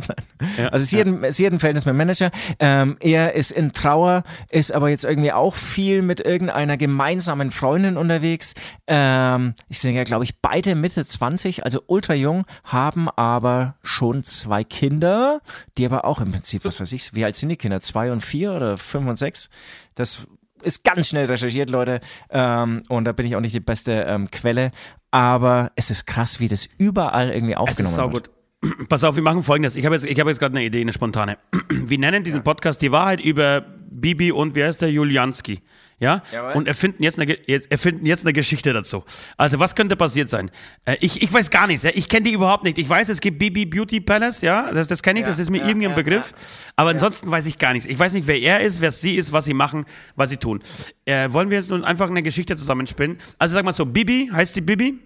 Ja, 0.58 0.68
Also 0.68 0.84
sie, 0.84 0.96
ja. 0.98 1.04
hat, 1.04 1.06
ein- 1.24 1.32
sie 1.32 1.46
hat 1.46 1.52
ein 1.52 1.60
Verhältnis 1.60 1.84
mit 1.86 1.92
dem 1.94 1.98
Manager. 1.98 2.30
Ähm, 2.58 2.96
er 3.00 3.34
ist 3.34 3.50
in 3.52 3.72
Trauer, 3.72 4.24
ist 4.50 4.72
aber 4.72 4.88
jetzt 4.88 5.04
irgendwie 5.04 5.32
auch 5.32 5.54
viel 5.54 6.02
mit 6.02 6.20
irgendeiner 6.20 6.76
gemeinsamen 6.76 7.50
Freundin 7.50 7.96
unterwegs. 7.96 8.54
Ähm, 8.86 9.54
ich 9.68 9.78
sind 9.78 9.94
ja, 9.94 10.04
glaube 10.04 10.24
ich, 10.24 10.40
beide 10.40 10.74
Mitte 10.74 11.04
20, 11.04 11.64
also 11.64 11.82
ultra 11.86 12.14
jung, 12.14 12.44
haben 12.64 13.08
aber 13.10 13.76
schon 13.82 14.22
zwei 14.22 14.64
Kinder, 14.64 15.40
die 15.78 15.86
aber 15.86 16.04
auch 16.04 16.20
im 16.20 16.32
Prinzip, 16.32 16.64
was 16.64 16.80
weiß 16.80 16.92
ich, 16.92 17.14
wie 17.14 17.24
alt 17.24 17.36
sind 17.36 17.50
die 17.50 17.56
Kinder? 17.56 17.80
Zwei 17.80 18.10
und 18.12 18.20
vier 18.24 18.52
oder 18.52 18.78
fünf 18.78 19.06
und 19.08 19.16
sechs? 19.16 19.50
Das 19.94 20.26
ist 20.62 20.84
ganz 20.84 21.08
schnell 21.08 21.26
recherchiert, 21.26 21.70
Leute. 21.70 22.00
Ähm, 22.30 22.82
und 22.88 23.04
da 23.04 23.12
bin 23.12 23.26
ich 23.26 23.36
auch 23.36 23.40
nicht 23.40 23.54
die 23.54 23.60
beste 23.60 23.92
ähm, 24.08 24.30
Quelle. 24.30 24.72
Aber 25.10 25.72
es 25.74 25.90
ist 25.90 26.06
krass, 26.06 26.38
wie 26.40 26.48
das 26.48 26.68
überall 26.78 27.30
irgendwie 27.30 27.54
Es 27.54 27.58
aufgenommen 27.58 27.94
ist 28.08 28.12
wird. 28.12 28.30
Pass 28.88 29.04
auf, 29.04 29.16
wir 29.16 29.22
machen 29.22 29.42
folgendes. 29.42 29.76
Ich 29.76 29.84
habe 29.84 29.94
jetzt, 29.94 30.04
ich 30.04 30.18
habe 30.20 30.30
jetzt 30.30 30.38
gerade 30.38 30.56
eine 30.56 30.64
Idee, 30.64 30.80
eine 30.80 30.92
spontane. 30.92 31.38
Wir 31.70 31.98
nennen 31.98 32.24
diesen 32.24 32.42
Podcast 32.42 32.82
die 32.82 32.92
Wahrheit 32.92 33.20
über 33.20 33.62
Bibi 33.90 34.32
und 34.32 34.54
wie 34.54 34.64
heißt 34.64 34.82
der 34.82 34.90
Julianski. 34.90 35.60
Ja? 35.98 36.22
Jawohl. 36.32 36.52
Und 36.52 36.68
erfinden 36.68 37.02
jetzt, 37.02 37.18
eine, 37.18 37.48
erfinden 37.70 38.06
jetzt 38.06 38.24
eine 38.24 38.32
Geschichte 38.32 38.72
dazu. 38.72 39.04
Also, 39.36 39.58
was 39.58 39.74
könnte 39.74 39.96
passiert 39.96 40.30
sein? 40.30 40.50
Äh, 40.84 40.96
ich, 41.00 41.22
ich 41.22 41.32
weiß 41.32 41.50
gar 41.50 41.66
nichts, 41.66 41.82
ja? 41.82 41.90
ich 41.92 42.08
kenne 42.08 42.24
die 42.24 42.32
überhaupt 42.32 42.64
nicht. 42.64 42.78
Ich 42.78 42.88
weiß, 42.88 43.08
es 43.10 43.20
gibt 43.20 43.38
Bibi 43.38 43.66
Beauty 43.66 44.00
Palace, 44.00 44.40
ja, 44.40 44.72
das, 44.72 44.88
das 44.88 45.02
kenne 45.02 45.20
ich, 45.20 45.26
das 45.26 45.38
ist 45.38 45.50
mir 45.50 45.66
irgendein 45.66 45.94
Begriff. 45.94 46.32
Aber 46.76 46.90
ansonsten 46.90 47.30
weiß 47.30 47.46
ich 47.46 47.58
gar 47.58 47.72
nichts. 47.72 47.88
Ich 47.88 47.98
weiß 47.98 48.14
nicht, 48.14 48.26
wer 48.26 48.40
er 48.40 48.60
ist, 48.60 48.80
wer 48.80 48.90
sie 48.90 49.16
ist, 49.16 49.32
was 49.32 49.44
sie 49.44 49.54
machen, 49.54 49.84
was 50.16 50.30
sie 50.30 50.38
tun. 50.38 50.60
Äh, 51.04 51.30
wollen 51.32 51.50
wir 51.50 51.58
jetzt 51.58 51.70
nun 51.70 51.84
einfach 51.84 52.08
eine 52.08 52.22
Geschichte 52.22 52.56
zusammenspinnen? 52.56 53.18
Also, 53.38 53.54
sag 53.54 53.64
mal 53.64 53.72
so, 53.72 53.84
Bibi, 53.84 54.30
heißt 54.32 54.54
sie 54.54 54.62
Bibi? 54.62 54.98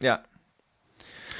Ja. 0.00 0.22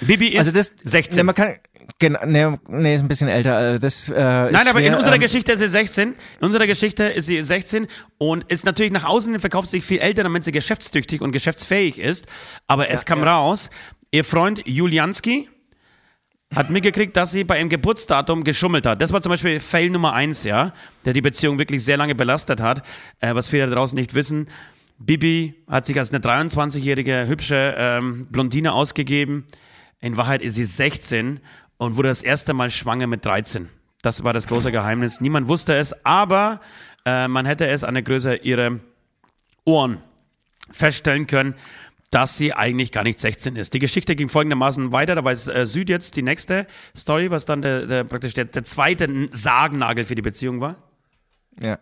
Bibi 0.07 0.29
ist 0.29 0.39
Also 0.39 0.53
das 0.53 0.73
16. 0.83 1.17
Ne, 1.17 1.25
man 1.25 1.35
kann, 1.35 1.55
genau, 1.99 2.21
nee, 2.27 2.59
nee, 2.69 2.95
ist 2.95 3.03
ein 3.03 3.09
bisschen 3.09 3.29
älter. 3.29 3.57
Also 3.57 3.79
Das, 3.79 4.09
äh, 4.09 4.13
Nein, 4.15 4.55
aber 4.69 4.81
in 4.81 4.87
schwer, 4.87 4.99
unserer 4.99 5.15
ähm, 5.15 5.21
Geschichte 5.21 5.53
ist 5.53 5.59
sie 5.61 5.69
16. 5.69 6.09
In 6.41 6.47
unserer 6.47 6.67
Geschichte 6.67 7.05
ist 7.05 7.27
sie 7.27 7.43
16 7.43 7.87
und 8.19 8.45
ist 8.51 8.65
natürlich 8.67 8.93
nach 8.93 9.05
außen 9.05 9.33
hin 9.33 9.41
verkauft 9.41 9.69
sich 9.69 9.85
viel 9.85 9.99
älter, 9.99 10.23
damit 10.23 10.45
sie 10.45 10.53
geschäftstüchtig 10.53 11.21
und 11.21 11.33
geschäftsfähig 11.33 11.99
ist. 11.99 12.27
Aber 12.67 12.91
es 12.91 13.05
kam 13.05 13.23
raus, 13.23 13.71
ihr 14.11 14.25
Freund 14.25 14.63
Julianski 14.67 15.49
hat 16.55 16.71
mitgekriegt, 16.71 17.17
dass 17.17 17.31
sie 17.31 17.45
bei 17.45 17.59
ihrem 17.59 17.69
Geburtsdatum 17.69 18.45
geschummelt 18.45 18.85
hat. 18.85 19.01
Das 19.01 19.13
war 19.13 19.23
zum 19.23 19.31
Beispiel 19.31 19.59
Fail 19.61 19.91
Nummer 19.91 20.13
eins, 20.13 20.45
ja, 20.45 20.75
der 21.05 21.15
die 21.15 21.23
Beziehung 21.23 21.59
wirklich 21.59 21.83
sehr 21.83 21.97
lange 21.97 22.15
belastet 22.15 22.61
hat. 22.61 22.85
Äh, 23.21 23.35
was 23.35 23.49
viele 23.49 23.67
da 23.69 23.75
draußen 23.75 23.97
nicht 23.97 24.15
wissen. 24.15 24.49
Bibi 24.99 25.55
hat 25.69 25.87
sich 25.87 25.99
als 25.99 26.11
eine 26.11 26.21
23-jährige 26.21 27.27
hübsche 27.27 27.75
ähm, 27.77 28.27
Blondine 28.31 28.73
ausgegeben. 28.73 29.47
In 30.03 30.17
Wahrheit 30.19 30.43
ist 30.43 30.57
sie 30.57 30.65
16 30.65 31.41
und 31.79 31.97
wurde 31.97 32.09
das 32.09 32.23
erste 32.23 32.53
Mal 32.53 32.71
schwanger 32.71 33.07
mit 33.07 33.25
13. 33.25 33.71
Das 34.03 34.25
war 34.25 34.33
das 34.33 34.49
große 34.49 34.73
Geheimnis. 34.73 35.21
Niemand 35.21 35.49
wusste 35.49 35.77
es, 35.77 35.95
aber 36.05 36.61
äh, 37.07 37.29
man 37.29 37.47
hätte 37.47 37.69
es 37.69 37.85
an 37.85 37.95
der 37.95 38.03
Größe 38.03 38.35
ihrer 38.35 38.81
Ohren 39.65 40.03
feststellen 40.71 41.29
können, 41.29 41.55
dass 42.11 42.37
sie 42.37 42.53
eigentlich 42.53 42.91
gar 42.91 43.05
nicht 43.05 43.21
16 43.21 43.57
ist. 43.57 43.75
Die 43.75 43.79
Geschichte 43.79 44.17
ging 44.17 44.29
folgendermaßen 44.29 44.91
weiter. 44.91 45.15
Da 45.15 45.25
weiß 45.25 45.47
äh, 45.49 45.65
Süd 45.67 45.89
jetzt 45.89 46.17
die 46.17 46.23
nächste 46.23 46.67
Story, 46.97 47.31
was 47.31 47.47
dann 47.47 47.63
der, 47.63 47.87
der, 47.87 48.05
praktisch 48.05 48.35
der, 48.35 48.47
der 48.47 48.65
zweite 48.65 49.29
Sargnagel 49.31 50.05
für 50.05 50.17
die 50.17 50.23
Beziehung 50.23 50.61
war. 50.61 50.77
Ja. 51.63 51.79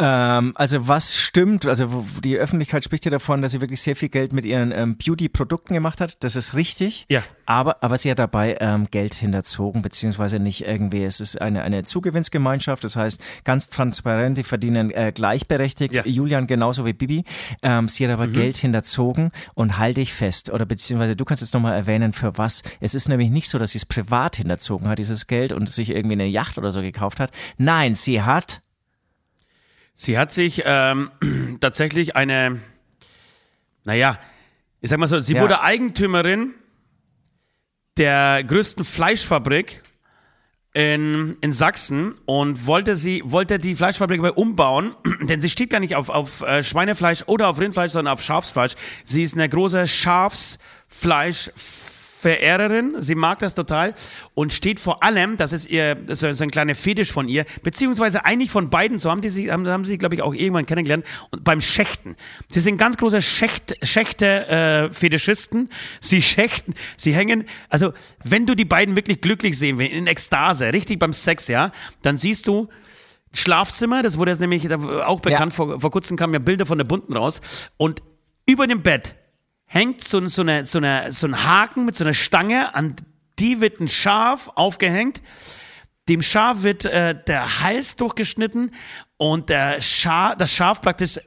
Ähm, 0.00 0.52
also 0.54 0.88
was 0.88 1.18
stimmt, 1.18 1.66
also 1.66 2.06
die 2.24 2.36
Öffentlichkeit 2.36 2.82
spricht 2.82 3.04
ja 3.04 3.10
davon, 3.10 3.42
dass 3.42 3.52
sie 3.52 3.60
wirklich 3.60 3.82
sehr 3.82 3.94
viel 3.94 4.08
Geld 4.08 4.32
mit 4.32 4.46
ihren 4.46 4.72
ähm, 4.72 4.96
Beauty-Produkten 4.96 5.74
gemacht 5.74 6.00
hat. 6.00 6.24
Das 6.24 6.36
ist 6.36 6.54
richtig. 6.54 7.04
Ja. 7.10 7.22
Aber, 7.44 7.82
aber 7.82 7.98
sie 7.98 8.10
hat 8.10 8.18
dabei 8.18 8.56
ähm, 8.60 8.86
Geld 8.90 9.12
hinterzogen, 9.12 9.82
beziehungsweise 9.82 10.38
nicht 10.38 10.64
irgendwie, 10.66 11.04
es 11.04 11.20
ist 11.20 11.40
eine, 11.40 11.62
eine 11.62 11.84
Zugewinnsgemeinschaft, 11.84 12.82
das 12.82 12.96
heißt 12.96 13.20
ganz 13.44 13.68
transparent, 13.68 14.38
die 14.38 14.42
verdienen 14.42 14.90
äh, 14.90 15.12
gleichberechtigt, 15.14 15.94
Ja. 15.94 16.06
Julian 16.06 16.46
genauso 16.46 16.86
wie 16.86 16.94
Bibi. 16.94 17.24
Ähm, 17.62 17.88
sie 17.88 18.06
hat 18.06 18.12
aber 18.12 18.28
Geld 18.28 18.56
hinterzogen 18.56 19.32
und 19.54 19.76
halte 19.76 20.00
ich 20.00 20.14
fest, 20.14 20.50
oder 20.50 20.64
beziehungsweise 20.64 21.14
du 21.14 21.24
kannst 21.26 21.42
jetzt 21.42 21.52
nochmal 21.52 21.74
erwähnen, 21.74 22.14
für 22.14 22.38
was. 22.38 22.62
Es 22.80 22.94
ist 22.94 23.08
nämlich 23.08 23.30
nicht 23.30 23.50
so, 23.50 23.58
dass 23.58 23.72
sie 23.72 23.78
es 23.78 23.86
privat 23.86 24.36
hinterzogen 24.36 24.88
hat, 24.88 24.98
dieses 24.98 25.26
Geld, 25.26 25.52
und 25.52 25.68
sich 25.68 25.90
irgendwie 25.90 26.14
eine 26.14 26.26
Yacht 26.26 26.56
oder 26.56 26.70
so 26.70 26.80
gekauft 26.80 27.20
hat. 27.20 27.32
Nein, 27.58 27.94
sie 27.94 28.22
hat 28.22 28.62
Sie 30.00 30.16
hat 30.16 30.32
sich 30.32 30.62
ähm, 30.64 31.10
tatsächlich 31.60 32.16
eine, 32.16 32.58
naja, 33.84 34.18
ich 34.80 34.88
sag 34.88 34.98
mal 34.98 35.06
so, 35.06 35.20
sie 35.20 35.34
Ja. 35.34 35.42
wurde 35.42 35.60
Eigentümerin 35.60 36.54
der 37.98 38.42
größten 38.44 38.86
Fleischfabrik 38.86 39.82
in, 40.72 41.36
in 41.42 41.52
Sachsen 41.52 42.14
und 42.24 42.66
wollte 42.66 42.96
sie 42.96 43.20
wollte 43.26 43.58
die 43.58 43.74
Fleischfabrik 43.74 44.22
umbauen, 44.38 44.94
denn 45.20 45.42
sie 45.42 45.50
steht 45.50 45.68
gar 45.68 45.80
nicht 45.80 45.96
auf, 45.96 46.08
auf 46.08 46.40
äh, 46.40 46.62
Schweinefleisch 46.62 47.24
oder 47.26 47.48
auf 47.48 47.60
Rindfleisch, 47.60 47.92
sondern 47.92 48.14
auf 48.14 48.22
Schafsfleisch. 48.22 48.76
Sie 49.04 49.22
ist 49.22 49.34
eine 49.34 49.50
große 49.50 49.86
Schafsfleischverehrerin. 52.20 52.96
Sie 53.00 53.14
mag 53.14 53.38
das 53.38 53.54
total 53.54 53.94
und 54.34 54.52
steht 54.52 54.80
vor 54.80 55.02
allem, 55.02 55.36
das 55.36 55.52
ist 55.52 55.66
ihr 55.68 55.96
so, 56.06 56.32
so 56.32 56.44
ein 56.44 56.50
kleiner 56.50 56.74
Fetisch 56.74 57.12
von 57.12 57.28
ihr, 57.28 57.44
beziehungsweise 57.62 58.24
eigentlich 58.24 58.50
von 58.50 58.70
beiden, 58.70 58.98
so 58.98 59.10
haben 59.10 59.20
die 59.20 59.28
sie, 59.28 59.50
haben, 59.50 59.66
haben 59.66 59.84
sie, 59.84 59.98
glaube 59.98 60.14
ich, 60.14 60.22
auch 60.22 60.34
irgendwann 60.34 60.66
kennengelernt, 60.66 61.04
und 61.30 61.44
beim 61.44 61.60
Schächten. 61.60 62.16
Sie 62.50 62.60
sind 62.60 62.76
ganz 62.76 62.96
große 62.96 63.22
Schächt, 63.22 63.76
Schächte 63.82 64.46
äh, 64.48 64.90
Fetischisten. 64.92 65.70
Sie 66.00 66.22
schächten, 66.22 66.74
sie 66.96 67.14
hängen, 67.14 67.44
also 67.68 67.92
wenn 68.24 68.46
du 68.46 68.54
die 68.54 68.64
beiden 68.64 68.96
wirklich 68.96 69.20
glücklich 69.20 69.58
sehen 69.58 69.78
willst, 69.78 69.92
in 69.92 70.06
Ekstase, 70.06 70.72
richtig 70.72 70.98
beim 70.98 71.12
Sex, 71.12 71.48
ja, 71.48 71.72
dann 72.02 72.16
siehst 72.18 72.46
du 72.46 72.68
Schlafzimmer, 73.32 74.02
das 74.02 74.18
wurde 74.18 74.32
jetzt 74.32 74.40
nämlich 74.40 74.70
auch 74.72 75.20
bekannt, 75.20 75.52
Ja. 75.52 75.56
vor, 75.56 75.80
vor 75.80 75.90
kurzem 75.90 76.16
kamen 76.16 76.32
ja 76.32 76.40
Bilder 76.40 76.66
von 76.66 76.78
der 76.78 76.84
Bunten 76.84 77.16
raus 77.16 77.40
und 77.76 78.02
über 78.46 78.66
dem 78.66 78.82
Bett 78.82 79.14
hängt 79.72 80.02
so, 80.02 80.26
so, 80.26 80.42
eine, 80.42 80.66
so, 80.66 80.78
eine, 80.78 81.12
so 81.12 81.28
ein 81.28 81.44
Haken 81.44 81.84
mit 81.84 81.94
so 81.94 82.02
einer 82.02 82.12
Stange, 82.12 82.74
an 82.74 82.96
die 83.38 83.60
wird 83.60 83.78
ein 83.78 83.88
Schaf 83.88 84.50
aufgehängt. 84.56 85.22
Dem 86.08 86.22
Schaf 86.22 86.64
wird 86.64 86.86
äh, 86.86 87.14
der 87.24 87.60
Hals 87.60 87.94
durchgeschnitten 87.94 88.72
und 89.16 89.48
der 89.48 89.80
Scha 89.80 90.34
das 90.34 90.52
Schaf 90.52 90.80
praktisch, 90.80 91.20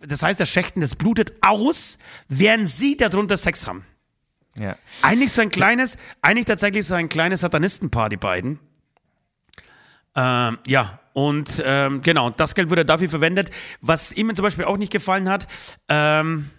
das 0.00 0.22
heißt, 0.22 0.40
das 0.40 0.48
Schächten, 0.48 0.80
das 0.80 0.96
blutet 0.96 1.34
aus, 1.42 1.98
während 2.28 2.66
sie 2.66 2.96
darunter 2.96 3.36
Sex 3.36 3.66
haben. 3.66 3.84
ja. 4.56 4.74
Eigentlich 5.02 5.32
so 5.32 5.42
ein 5.42 5.50
kleines, 5.50 5.98
eigentlich 6.22 6.46
tatsächlich 6.46 6.86
so 6.86 6.94
ein 6.94 7.10
kleines 7.10 7.40
Satanistenpaar, 7.40 8.08
die 8.08 8.16
beiden. 8.16 8.58
Ähm, 10.16 10.58
ja, 10.66 10.98
und 11.12 11.62
ähm, 11.62 12.00
genau, 12.00 12.30
das 12.30 12.54
Geld 12.54 12.70
wurde 12.70 12.86
dafür 12.86 13.10
verwendet. 13.10 13.50
Was 13.82 14.12
ihm 14.12 14.34
zum 14.34 14.44
Beispiel 14.44 14.64
auch 14.64 14.78
nicht 14.78 14.90
gefallen 14.90 15.28
hat, 15.28 15.46
ähm, 15.88 16.50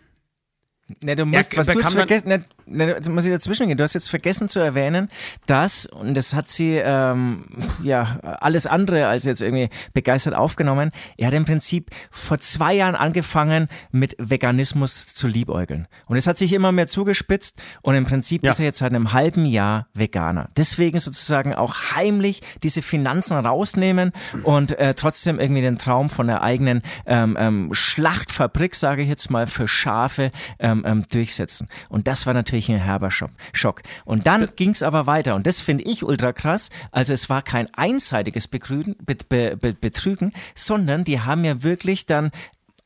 Ne, 1.04 1.16
du 1.16 1.26
musst, 1.26 1.52
Ja, 1.54 1.58
was 1.60 1.68
du 1.68 1.80
jetzt 1.80 1.94
vergessen, 1.94 2.28
ne, 2.30 2.46
ne, 2.66 2.98
muss 3.10 3.26
ich 3.26 3.32
dazwischen 3.32 3.68
gehen. 3.68 3.78
Du 3.78 3.84
hast 3.84 3.94
jetzt 3.94 4.10
vergessen 4.10 4.50
zu 4.50 4.60
erwähnen, 4.60 5.10
dass, 5.46 5.86
und 5.86 6.14
das 6.16 6.34
hat 6.34 6.48
sie, 6.48 6.82
ähm, 6.84 7.46
ja, 7.84 8.20
alles 8.40 8.68
andere 8.68 9.08
als 9.08 9.26
jetzt 9.26 9.42
irgendwie 9.42 9.70
begeistert 9.94 10.34
aufgenommen. 10.36 10.92
Er 11.18 11.28
hat 11.28 11.34
im 11.34 11.46
Prinzip 11.46 11.90
vor 12.12 12.38
zwei 12.38 12.74
Jahren 12.74 12.96
angefangen, 12.96 13.68
mit 13.92 14.16
Veganismus 14.18 15.14
zu 15.14 15.28
liebäugeln. 15.28 15.88
Und 16.08 16.18
es 16.18 16.28
hat 16.28 16.38
sich 16.38 16.54
immer 16.54 16.72
mehr 16.72 16.88
zugespitzt 16.88 17.62
und 17.82 17.96
im 17.96 18.06
Prinzip 18.06 18.44
Ja. 18.44 18.52
ist 18.52 18.60
er 18.60 18.66
jetzt 18.66 18.80
seit 18.80 18.92
einem 18.94 19.14
halben 19.14 19.46
Jahr 19.46 19.88
Veganer. 19.94 20.50
Deswegen 20.58 21.00
sozusagen 21.00 21.54
auch 21.56 21.76
heimlich 21.96 22.42
diese 22.64 22.82
Finanzen 22.82 23.38
rausnehmen 23.38 24.12
und 24.44 24.78
äh, 24.80 24.94
trotzdem 24.94 25.40
irgendwie 25.40 25.62
den 25.62 25.78
Traum 25.78 26.10
von 26.10 26.28
der 26.28 26.42
eigenen 26.42 26.82
ähm, 27.06 27.38
ähm, 27.40 27.70
Schlachtfabrik, 27.74 28.76
sage 28.76 29.02
ich 29.02 29.10
jetzt 29.10 29.30
mal, 29.30 29.48
für 29.48 29.68
Schafe 29.68 30.32
ähm, 30.60 30.81
ähm, 30.86 31.06
durchsetzen. 31.10 31.68
Und 31.90 32.08
das 32.08 32.26
war 32.26 32.34
natürlich 32.34 32.70
ein 32.70 32.78
herber 32.78 33.12
Schock. 33.12 33.82
Und 34.06 34.28
dann 34.28 34.48
ging 34.56 34.72
es 34.72 34.84
aber 34.84 35.08
weiter. 35.08 35.36
Und 35.36 35.48
das 35.48 35.62
finde 35.62 35.84
ich 35.84 36.04
ultra 36.04 36.34
krass. 36.34 36.70
Also 36.92 37.14
es 37.14 37.30
war 37.30 37.42
kein 37.42 37.74
einseitiges 37.74 38.48
Begrügen, 38.48 38.96
be, 39.04 39.16
be, 39.28 39.58
be, 39.58 39.74
Betrügen, 39.74 40.34
sondern 40.56 41.04
die 41.04 41.20
haben 41.22 41.44
ja 41.46 41.64
wirklich 41.64 42.06
dann 42.06 42.32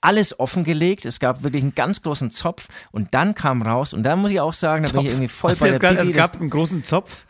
alles 0.02 0.40
offengelegt. 0.40 1.06
Es 1.06 1.20
gab 1.20 1.44
wirklich 1.44 1.64
einen 1.64 1.76
ganz 1.76 2.02
großen 2.02 2.32
Zopf 2.32 2.68
und 2.92 3.14
dann 3.14 3.34
kam 3.34 3.62
raus 3.62 3.94
und 3.94 4.04
da 4.04 4.16
muss 4.16 4.32
ich 4.32 4.40
auch 4.40 4.54
sagen, 4.54 4.86
da 4.86 4.92
bin 4.92 5.02
ich 5.02 5.08
irgendwie 5.08 5.28
voll 5.28 5.52
Hast 5.52 5.60
bei 5.60 5.70
der 5.70 5.80
gerade, 5.80 5.98
es 5.98 6.08
Bibi, 6.08 6.18
gab 6.18 6.40
einen 6.40 6.50
großen 6.50 6.84
Zopf? 6.84 7.26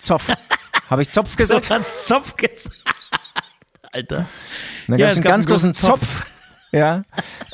Zopf. 0.00 0.30
Habe 0.90 1.02
ich 1.02 1.10
Zopf 1.10 1.36
gesagt? 1.36 1.68
Du 1.70 1.74
hast 1.74 2.06
Zopf 2.06 2.36
gesagt. 2.36 2.84
Alter. 3.92 4.26
Da 4.86 4.96
Ja, 4.96 5.06
gab 5.06 5.08
es 5.08 5.14
einen 5.16 5.24
ganz 5.24 5.46
einen 5.46 5.52
großen 5.52 5.72
großen 5.72 5.74
Zopf. 5.74 6.26
Ja. 6.74 7.02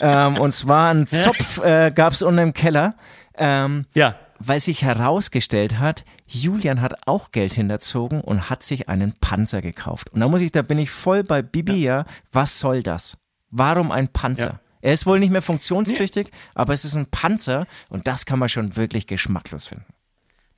ähm, 0.01 0.39
und 0.39 0.53
zwar 0.53 0.91
einen 0.91 1.07
Zopf 1.07 1.59
äh, 1.63 1.91
gab 1.95 2.13
es 2.13 2.23
unten 2.23 2.39
im 2.39 2.53
Keller. 2.55 2.95
Ähm, 3.37 3.87
Ja. 3.95 4.17
weil 4.39 4.59
sich 4.61 4.83
herausgestellt 4.83 5.79
hat, 5.79 6.05
Julian 6.27 6.81
hat 6.81 7.07
auch 7.07 7.31
Geld 7.33 7.53
hinterzogen 7.55 8.21
und 8.21 8.49
hat 8.51 8.63
sich 8.63 8.89
einen 8.89 9.13
Panzer 9.21 9.61
gekauft. 9.63 10.11
Und 10.11 10.21
da 10.21 10.29
muss 10.29 10.41
ich, 10.43 10.53
da 10.53 10.63
bin 10.63 10.79
ich 10.79 10.91
voll 10.91 11.25
bei 11.25 11.43
Bibi, 11.43 11.83
ja. 11.83 12.05
Was 12.33 12.59
soll 12.61 12.83
das? 12.83 13.19
Warum 13.51 13.91
ein 13.93 14.09
Panzer? 14.09 14.45
Ja. 14.47 14.61
Er 14.83 14.93
ist 14.95 15.05
wohl 15.07 15.19
nicht 15.19 15.31
mehr 15.33 15.43
funktionstüchtig, 15.43 16.31
aber 16.55 16.73
es 16.73 16.85
ist 16.85 16.95
ein 16.95 17.07
Panzer 17.07 17.67
und 17.91 18.07
das 18.07 18.25
kann 18.25 18.39
man 18.39 18.49
schon 18.49 18.77
wirklich 18.77 19.07
geschmacklos 19.07 19.67
finden. 19.67 19.85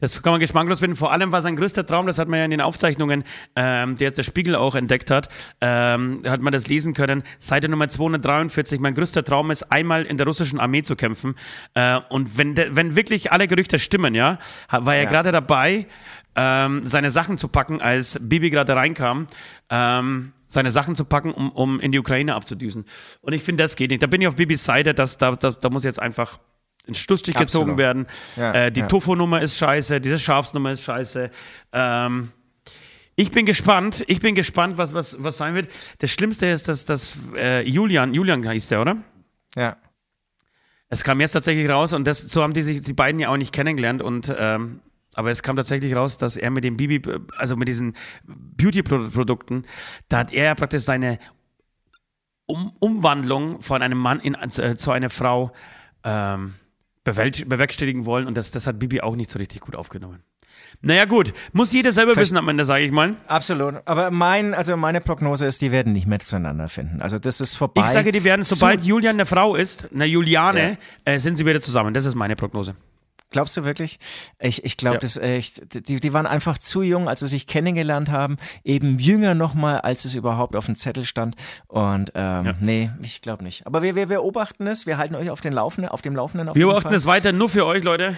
Das 0.03 0.21
kann 0.21 0.33
man 0.33 0.41
geschmacklos 0.41 0.81
finden. 0.81 0.97
Vor 0.97 1.13
allem 1.13 1.31
war 1.31 1.43
sein 1.43 1.55
größter 1.55 1.87
Traum, 1.87 2.09
das 2.09 2.19
hat 2.19 2.27
man 2.27 2.41
ja 2.41 2.45
in 2.45 2.51
den 2.51 2.61
Aufzeichnungen, 2.61 3.23
ähm, 3.55 3.95
die 3.95 4.03
jetzt 4.03 4.19
der 4.19 4.25
Spiegel 4.25 4.57
auch 4.57 4.75
entdeckt 4.75 5.13
hat, 5.13 5.29
ähm, 5.61 6.23
hat 6.27 6.41
man 6.41 6.53
das 6.53 6.67
lesen 6.67 6.93
können. 6.93 7.23
Seite 7.39 7.69
Nummer 7.69 7.89
243. 7.89 8.81
Mein 8.81 8.97
größter 8.97 9.23
Traum 9.23 9.53
ist, 9.53 9.71
einmal 9.71 10.03
in 10.05 10.17
der 10.17 10.27
russischen 10.27 10.59
Armee 10.59 10.83
zu 10.83 10.97
kämpfen. 10.97 11.37
Äh, 11.75 12.01
und 12.09 12.37
wenn, 12.37 12.57
de, 12.57 12.71
wenn 12.73 12.97
wirklich 12.97 13.31
alle 13.31 13.47
Gerüchte 13.47 13.79
stimmen, 13.79 14.17
ja, 14.17 14.39
war 14.71 14.97
er 14.97 15.05
Ja. 15.05 15.09
gerade 15.09 15.31
dabei, 15.31 15.87
ähm, 16.35 16.83
seine 16.85 17.13
Sachen 17.13 17.39
zu 17.39 17.47
packen, 17.47 17.81
als 17.81 18.19
Bibi 18.21 18.51
gerade 18.51 18.75
reinkam. 18.75 19.29
Ähm, 19.71 20.33
seine 20.49 20.73
Sachen 20.73 20.97
zu 20.97 21.05
packen, 21.05 21.31
um, 21.31 21.51
um 21.53 21.81
in 21.81 21.93
die 21.93 21.99
Ukraine 21.99 22.35
abzudüsen. 22.35 22.85
Und 23.21 23.33
ich 23.33 23.43
finde, 23.43 23.63
das 23.63 23.77
geht 23.77 23.91
nicht. 23.91 24.03
Da 24.03 24.07
bin 24.09 24.21
ich 24.21 24.27
auf 24.27 24.37
Bibis 24.37 24.65
Seite, 24.65 24.95
dass, 24.95 25.17
da, 25.17 25.37
da, 25.37 25.53
da 25.53 25.71
muss 25.71 25.85
jetzt 25.85 26.03
einfach 26.03 26.41
ein 26.89 26.95
Schlussstrich 26.95 27.37
gezogen 27.37 27.79
werden. 27.79 28.07
Ja, 28.37 28.53
äh, 28.53 28.73
die 28.73 28.81
ja. 28.81 28.87
Tofu-Nummer 28.87 29.41
ist 29.41 29.57
scheiße, 29.57 30.01
diese 30.01 30.19
Schafsnummer 30.19 30.73
ist 30.73 30.83
scheiße. 30.83 31.31
Ähm, 31.73 32.33
ich 33.15 33.31
bin 33.31 33.47
gespannt, 33.47 34.05
ich 34.07 34.21
bin 34.21 34.35
gespannt, 34.35 34.79
was, 34.79 34.95
was, 34.95 35.23
was 35.23 35.37
sein 35.37 35.55
wird. 35.55 35.71
Das 35.99 36.11
Schlimmste 36.11 36.47
ist, 36.47 36.69
dass, 36.69 36.85
dass 36.85 37.17
äh, 37.37 37.63
Julian, 37.69 38.15
Julian 38.15 38.49
hieß 38.49 38.69
der, 38.69 38.81
oder? 38.81 38.97
Ja. 39.55 39.77
Es 40.89 41.05
kam 41.05 41.21
jetzt 41.21 41.33
tatsächlich 41.33 41.69
raus 41.69 41.93
und 41.93 42.07
das, 42.07 42.21
so 42.21 42.43
haben 42.43 42.53
die 42.53 42.63
sich 42.63 42.83
die 42.83 42.93
beiden 42.93 43.21
ja 43.21 43.29
auch 43.29 43.37
nicht 43.37 43.53
kennengelernt 43.53 44.03
und 44.03 44.35
ähm, 44.37 44.81
aber 45.15 45.31
es 45.31 45.43
kam 45.43 45.57
tatsächlich 45.57 45.95
raus, 45.95 46.17
dass 46.17 46.37
er 46.37 46.51
mit 46.51 46.65
dem 46.65 46.77
Bibi, 46.77 47.03
also 47.37 47.57
mit 47.57 47.69
diesen 47.69 47.95
Beauty-Produkten, 48.25 49.65
da 50.09 50.19
hat 50.19 50.33
er 50.33 50.45
ja 50.45 50.55
praktisch 50.55 50.83
seine 50.83 51.19
um 52.47 52.73
Umwandlung 52.79 53.61
von 53.61 53.83
einem 53.83 53.99
Mann 53.99 54.21
in, 54.21 54.35
äh, 54.35 54.77
zu 54.77 54.91
einer 54.91 55.11
Frau 55.11 55.53
ähm, 56.05 56.55
bewerkstelligen 57.05 58.05
wollen 58.07 58.27
und 58.27 58.37
das, 58.37 58.51
das 58.51 58.67
hat 58.67 58.79
Bibi 58.79 59.01
auch 59.01 59.17
nicht 59.17 59.31
so 59.31 59.39
richtig 59.39 59.61
gut 59.61 59.75
aufgenommen. 59.77 60.21
Naja 60.83 61.05
gut, 61.07 61.33
muss 61.53 61.73
jeder 61.73 61.93
selber 61.93 62.15
wissen 62.17 62.37
am 62.37 62.49
Ende, 62.49 62.65
sage 62.65 62.85
ich 62.85 62.93
mal. 62.93 63.17
Absolut. 63.27 63.77
Aber 63.87 64.11
mein, 64.11 64.53
also 64.55 64.77
meine 64.77 65.01
Prognose 65.01 65.47
ist, 65.47 65.63
die 65.63 65.71
werden 65.73 65.93
nicht 65.93 66.07
mehr 66.07 66.19
zueinander 66.19 66.69
finden. 66.69 67.01
Also 67.01 67.19
das 67.19 67.41
ist 67.41 67.55
vorbei. 67.57 67.83
Ich 67.85 67.87
sage, 67.91 68.13
die 68.13 68.23
werden, 68.25 68.43
sobald 68.45 68.83
Zu- 68.83 68.89
Julian 68.89 69.15
eine 69.15 69.27
Frau 69.27 69.55
ist, 69.55 69.89
eine 69.93 70.05
Juliane, 70.05 70.79
äh, 71.05 71.19
sind 71.19 71.37
sie 71.39 71.47
wieder 71.47 71.61
zusammen. 71.61 71.95
Das 71.95 72.05
ist 72.05 72.15
meine 72.15 72.37
Prognose. 72.37 72.75
Glaubst 73.33 73.57
du 73.57 73.65
wirklich? 73.65 73.99
Ich, 74.39 74.65
ich 74.65 74.77
glaube 74.77 74.97
Ja. 74.97 75.01
das 75.01 75.17
echt. 75.17 75.89
Die, 75.89 75.99
die 75.99 76.13
waren 76.13 76.27
einfach 76.27 76.59
zu 76.59 76.83
jung, 76.83 77.09
als 77.09 77.21
sie 77.21 77.27
sich 77.27 77.47
kennengelernt 77.47 78.11
haben. 78.11 78.37
Eben 78.63 78.99
jünger 78.99 79.35
nochmal, 79.35 79.81
als 79.81 80.05
es 80.05 80.15
überhaupt 80.15 80.55
auf 80.55 80.67
dem 80.67 80.77
Zettel 80.77 81.05
stand. 81.05 81.35
Und 81.67 82.13
ähm, 82.15 82.45
Ja. 82.47 82.55
nee, 82.61 82.91
ich 83.03 83.21
glaube 83.23 83.43
nicht. 83.43 83.67
Aber 83.67 83.83
wir, 83.83 83.97
wir 83.97 84.07
beobachten 84.07 84.67
es. 84.67 84.87
Wir 84.87 84.99
halten 84.99 85.15
euch 85.17 85.31
auf, 85.31 85.41
den 85.41 85.53
Laufenden, 85.53 85.91
auf 85.91 86.03
dem 86.03 86.15
Laufenden. 86.15 86.49
Auf 86.51 86.55
Wir 86.57 86.67
beobachten 86.67 86.89
Fall. 86.91 86.97
es 86.97 87.07
weiter 87.07 87.33
nur 87.33 87.49
für 87.49 87.67
euch, 87.67 87.83
Leute. 87.83 88.17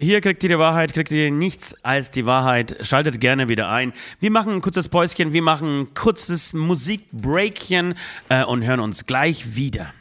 Hier 0.00 0.20
kriegt 0.20 0.42
ihr 0.44 0.48
die 0.50 0.58
Wahrheit, 0.58 0.92
kriegt 0.94 1.10
ihr 1.10 1.30
nichts 1.32 1.74
als 1.84 2.12
die 2.12 2.24
Wahrheit. 2.24 2.76
Schaltet 2.82 3.20
gerne 3.20 3.48
wieder 3.48 3.68
ein. 3.68 3.92
Wir 4.20 4.30
machen 4.30 4.52
ein 4.52 4.60
kurzes 4.62 4.88
Päuschen, 4.88 5.32
wir 5.32 5.42
machen 5.42 5.80
ein 5.80 5.94
kurzes 5.94 6.52
Musikbreakchen 6.54 7.94
äh, 8.28 8.44
und 8.44 8.64
hören 8.64 8.78
uns 8.80 9.06
gleich 9.06 9.56
wieder. 9.56 9.92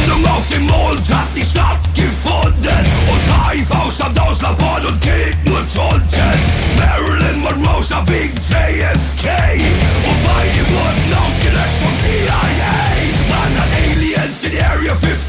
Landung 0.00 0.26
auf 0.26 0.46
dem 0.48 0.66
Mond 0.66 1.14
hat 1.14 1.34
nicht 1.34 1.50
stattgefunden 1.50 2.84
Und 3.10 3.50
HIV 3.50 3.92
stammt 3.94 4.20
aus 4.20 4.40
Laboren 4.42 4.86
und 4.86 5.00
killt 5.00 5.36
nur 5.46 5.62
Tunden 5.74 6.38
Marilyn 6.78 7.40
Monroe 7.40 7.82
starb 7.82 8.08
wegen 8.08 8.36
JFK 8.36 9.28
Und 10.08 10.20
beide 10.24 10.62
wurden 10.70 11.14
ausgelöscht 11.20 11.78
vom 11.82 11.94
CIA 12.02 12.42
Man 13.28 13.52
hat 13.60 13.68
Aliens 13.76 14.44
in 14.44 14.62
Area 14.62 14.92
51 14.92 15.20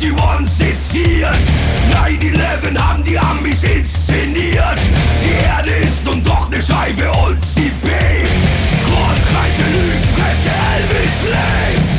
seziert. 0.92 1.46
9-11 1.92 2.78
haben 2.78 3.04
die 3.04 3.18
Amis 3.18 3.64
inszeniert. 3.64 4.80
Die 5.24 5.44
Erde 5.44 5.72
ist 5.86 6.04
nun 6.06 6.24
doch 6.24 6.48
eine 6.52 6.62
Scheibe 6.62 7.12
und 7.12 7.38
sie 7.48 7.72
bebt. 7.82 8.42
Grundkreise, 8.86 9.64
Lügenpresse, 9.72 10.52
Elvis 10.76 11.22
lebt 11.26 11.91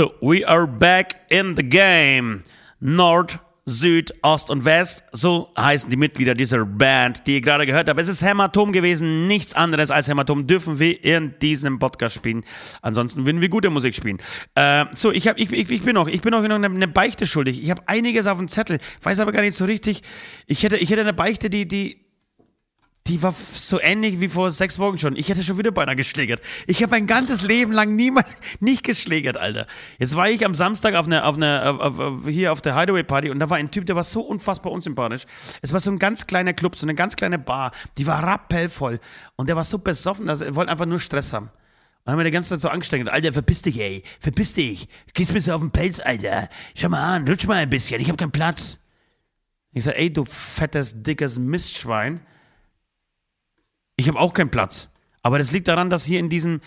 So, 0.00 0.14
we 0.22 0.46
are 0.46 0.66
back 0.66 1.16
in 1.28 1.56
the 1.56 1.62
game. 1.62 2.42
Nord, 2.80 3.38
Süd, 3.66 4.14
Ost 4.22 4.48
und 4.48 4.64
West, 4.64 5.02
so 5.12 5.52
heißen 5.58 5.90
die 5.90 5.98
Mitglieder 5.98 6.34
dieser 6.34 6.64
Band, 6.64 7.26
die 7.26 7.34
ihr 7.34 7.40
gerade 7.42 7.66
gehört 7.66 7.86
habt. 7.86 8.00
Es 8.00 8.08
ist 8.08 8.22
Hämatom 8.22 8.72
gewesen, 8.72 9.26
nichts 9.26 9.52
anderes 9.52 9.90
als 9.90 10.08
Hämatom 10.08 10.46
dürfen 10.46 10.78
wir 10.78 11.04
in 11.04 11.34
diesem 11.42 11.78
Podcast 11.78 12.14
spielen. 12.14 12.46
Ansonsten 12.80 13.26
würden 13.26 13.42
wir 13.42 13.50
gute 13.50 13.68
Musik 13.68 13.94
spielen. 13.94 14.16
Äh, 14.54 14.86
so, 14.94 15.12
ich, 15.12 15.28
hab, 15.28 15.38
ich, 15.38 15.52
ich, 15.52 15.70
ich 15.70 15.82
bin 15.82 15.96
noch, 15.96 16.08
ich 16.08 16.22
bin 16.22 16.30
noch 16.30 16.42
eine, 16.42 16.54
eine 16.54 16.88
Beichte 16.88 17.26
schuldig. 17.26 17.62
Ich 17.62 17.68
habe 17.68 17.82
einiges 17.84 18.26
auf 18.26 18.38
dem 18.38 18.48
Zettel, 18.48 18.78
weiß 19.02 19.20
aber 19.20 19.32
gar 19.32 19.42
nicht 19.42 19.54
so 19.54 19.66
richtig. 19.66 20.00
Ich 20.46 20.62
hätte, 20.62 20.78
ich 20.78 20.88
hätte 20.88 21.02
eine 21.02 21.12
Beichte, 21.12 21.50
die, 21.50 21.68
die, 21.68 22.09
die 23.06 23.22
war 23.22 23.32
so 23.32 23.80
ähnlich 23.80 24.20
wie 24.20 24.28
vor 24.28 24.50
sechs 24.50 24.78
Wochen 24.78 24.98
schon. 24.98 25.16
Ich 25.16 25.28
hätte 25.28 25.42
schon 25.42 25.58
wieder 25.58 25.72
beinahe 25.72 25.96
geschlägert. 25.96 26.40
Ich 26.66 26.82
habe 26.82 26.90
mein 26.90 27.06
ganzes 27.06 27.42
Leben 27.42 27.72
lang 27.72 27.96
niemals 27.96 28.36
nicht 28.60 28.84
geschlägert, 28.84 29.36
Alter. 29.36 29.66
Jetzt 29.98 30.16
war 30.16 30.28
ich 30.28 30.44
am 30.44 30.54
Samstag 30.54 30.94
auf 30.94 31.06
einer, 31.06 31.26
auf 31.26 31.36
einer, 31.36 31.80
auf, 31.80 31.98
auf, 31.98 32.28
hier 32.28 32.52
auf 32.52 32.60
der 32.60 32.78
Hideaway 32.78 33.02
Party 33.02 33.30
und 33.30 33.38
da 33.38 33.48
war 33.48 33.56
ein 33.56 33.70
Typ, 33.70 33.86
der 33.86 33.96
war 33.96 34.04
so 34.04 34.20
unfassbar 34.20 34.72
unsympathisch. 34.72 35.24
Es 35.62 35.72
war 35.72 35.80
so 35.80 35.90
ein 35.90 35.98
ganz 35.98 36.26
kleiner 36.26 36.52
Club, 36.52 36.76
so 36.76 36.84
eine 36.84 36.94
ganz 36.94 37.16
kleine 37.16 37.38
Bar. 37.38 37.72
Die 37.96 38.06
war 38.06 38.22
rappellvoll 38.22 39.00
und 39.36 39.48
der 39.48 39.56
war 39.56 39.64
so 39.64 39.78
besoffen, 39.78 40.26
dass 40.26 40.42
er 40.42 40.54
wollte 40.54 40.70
einfach 40.70 40.86
nur 40.86 41.00
Stress 41.00 41.32
haben. 41.32 41.46
Und 41.46 41.52
dann 42.06 42.12
haben 42.12 42.20
wir 42.20 42.24
die 42.24 42.30
ganze 42.30 42.50
Zeit 42.50 42.60
so 42.60 42.68
angestrengt. 42.68 43.08
Alter, 43.08 43.32
verpiss 43.32 43.62
dich, 43.62 43.78
ey. 43.78 44.02
Verpiss 44.20 44.54
dich. 44.54 44.88
Gehst 45.14 45.32
mir 45.32 45.40
so 45.40 45.52
auf 45.52 45.60
den 45.60 45.70
Pelz, 45.70 46.00
Alter. 46.00 46.48
Schau 46.74 46.88
mal 46.88 47.16
an, 47.16 47.26
lutsch 47.26 47.46
mal 47.46 47.56
ein 47.56 47.68
bisschen. 47.70 48.00
Ich 48.00 48.08
habe 48.08 48.16
keinen 48.16 48.30
Platz. 48.30 48.78
Ich 49.72 49.84
sag, 49.84 49.98
ey, 49.98 50.12
du 50.12 50.24
fettes, 50.24 51.02
dickes 51.02 51.38
Mistschwein. 51.38 52.20
Ich 54.00 54.08
habe 54.08 54.18
auch 54.18 54.32
keinen 54.32 54.50
Platz. 54.50 54.88
Aber 55.22 55.36
das 55.38 55.52
liegt 55.52 55.68
daran, 55.68 55.90
dass 55.90 56.04
hier 56.04 56.18
in, 56.18 56.30
diesem, 56.30 56.60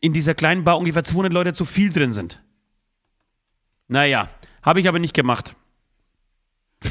in 0.00 0.12
dieser 0.14 0.34
kleinen 0.34 0.64
Bar 0.64 0.78
ungefähr 0.78 1.04
200 1.04 1.32
Leute 1.32 1.52
zu 1.52 1.64
viel 1.66 1.92
drin 1.92 2.12
sind. 2.12 2.42
Naja, 3.88 4.28
habe 4.62 4.80
ich 4.80 4.88
aber 4.88 4.98
nicht 4.98 5.12
gemacht. 5.14 5.54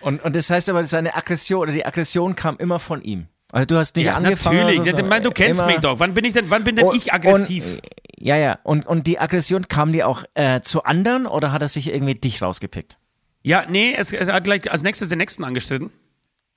Und, 0.00 0.22
und 0.22 0.36
das 0.36 0.50
heißt 0.50 0.68
aber, 0.68 0.84
seine 0.84 1.14
Aggression 1.14 1.60
oder 1.62 1.72
die 1.72 1.86
Aggression 1.86 2.36
kam 2.36 2.58
immer 2.58 2.78
von 2.78 3.00
ihm. 3.00 3.26
Also 3.52 3.64
du 3.66 3.78
hast 3.78 3.96
nicht 3.96 4.04
Ja, 4.04 4.16
angefangen. 4.16 4.58
natürlich. 4.58 4.80
oder 4.92 5.16
so, 5.16 5.22
du 5.22 5.30
kennst 5.30 5.60
immer- 5.60 5.70
mich 5.70 5.78
doch. 5.80 5.98
Wann 5.98 6.12
bin 6.12 6.26
ich 6.26 6.34
denn, 6.34 6.50
wann 6.50 6.62
bin 6.64 6.76
denn 6.76 6.84
Und- 6.86 6.96
ich 6.96 7.14
aggressiv? 7.14 7.76
Und, 7.76 7.80
ja, 8.18 8.36
ja. 8.36 8.58
Und, 8.64 8.86
und 8.86 9.06
die 9.06 9.18
Aggression 9.18 9.66
kam 9.68 9.92
die 9.92 10.04
auch 10.04 10.24
äh, 10.34 10.60
zu 10.60 10.82
anderen 10.84 11.26
oder 11.26 11.52
hat 11.52 11.62
er 11.62 11.68
sich 11.68 11.86
irgendwie 11.88 12.14
dich 12.16 12.42
rausgepickt? 12.42 12.98
ja, 13.42 13.64
nee, 13.68 13.94
es, 13.96 14.12
es 14.12 14.28
hat 14.28 14.44
gleich 14.44 14.70
als 14.70 14.82
nächstes 14.82 15.08
den 15.08 15.18
nächsten 15.18 15.42
angestritten. 15.44 15.90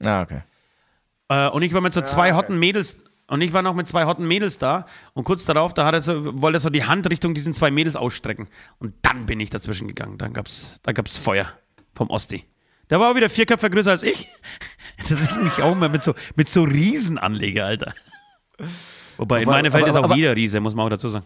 Ah, 0.04 0.22
okay. 0.24 0.42
Äh, 1.30 1.48
und 1.50 1.62
ich 1.62 1.74
war 1.74 1.82
mit 1.82 1.94
so 1.94 2.02
zwei 2.02 2.34
hotten 2.34 2.58
Mädels 2.60 3.04
und 3.28 3.42
ich 3.42 3.52
war 3.54 3.62
noch 3.62 3.74
mit 3.74 3.88
zwei 3.88 4.06
hotten 4.06 4.28
Mädels 4.28 4.58
da 4.60 4.86
und 5.14 5.24
kurz 5.26 5.46
darauf, 5.46 5.74
da 5.74 5.86
hat 5.86 5.94
er 5.94 6.02
so, 6.02 6.42
wollte 6.42 6.58
er 6.58 6.60
so 6.62 6.70
die 6.70 6.86
Hand 6.86 7.10
Richtung 7.10 7.34
diesen 7.34 7.52
zwei 7.54 7.72
Mädels 7.72 7.96
ausstrecken 7.98 8.48
und 8.80 8.94
dann 9.02 9.26
bin 9.26 9.40
ich 9.40 9.50
dazwischen 9.50 9.88
gegangen. 9.88 10.18
Dann 10.18 10.32
gab's, 10.34 10.80
da 10.84 10.92
gab's 10.94 11.18
Feuer 11.18 11.48
vom 11.94 12.10
Osti. 12.10 12.46
Der 12.90 13.00
war 13.02 13.12
auch 13.12 13.16
wieder 13.16 13.30
vier 13.30 13.46
Köpfe 13.46 13.70
größer 13.70 13.92
als 13.92 14.04
ich. 14.04 14.30
Dass 15.10 15.30
ich 15.30 15.36
mich 15.36 15.62
auch 15.62 15.76
mal 15.76 15.90
mit 15.90 16.02
so, 16.04 16.14
mit 16.36 16.48
so 16.48 16.64
Riesen 16.64 17.18
anlege, 17.18 17.66
Alter. 17.66 17.94
Wobei 19.18 19.42
in 19.42 19.48
Aber- 19.48 19.58
meinem 19.58 19.72
Feld 19.72 19.88
ist 19.88 19.96
auch 19.96 20.06
aber- 20.06 20.16
jeder 20.16 20.36
Riese, 20.36 20.60
muss 20.60 20.74
man 20.76 20.86
auch 20.86 20.90
dazu 20.90 21.10
sagen. 21.10 21.26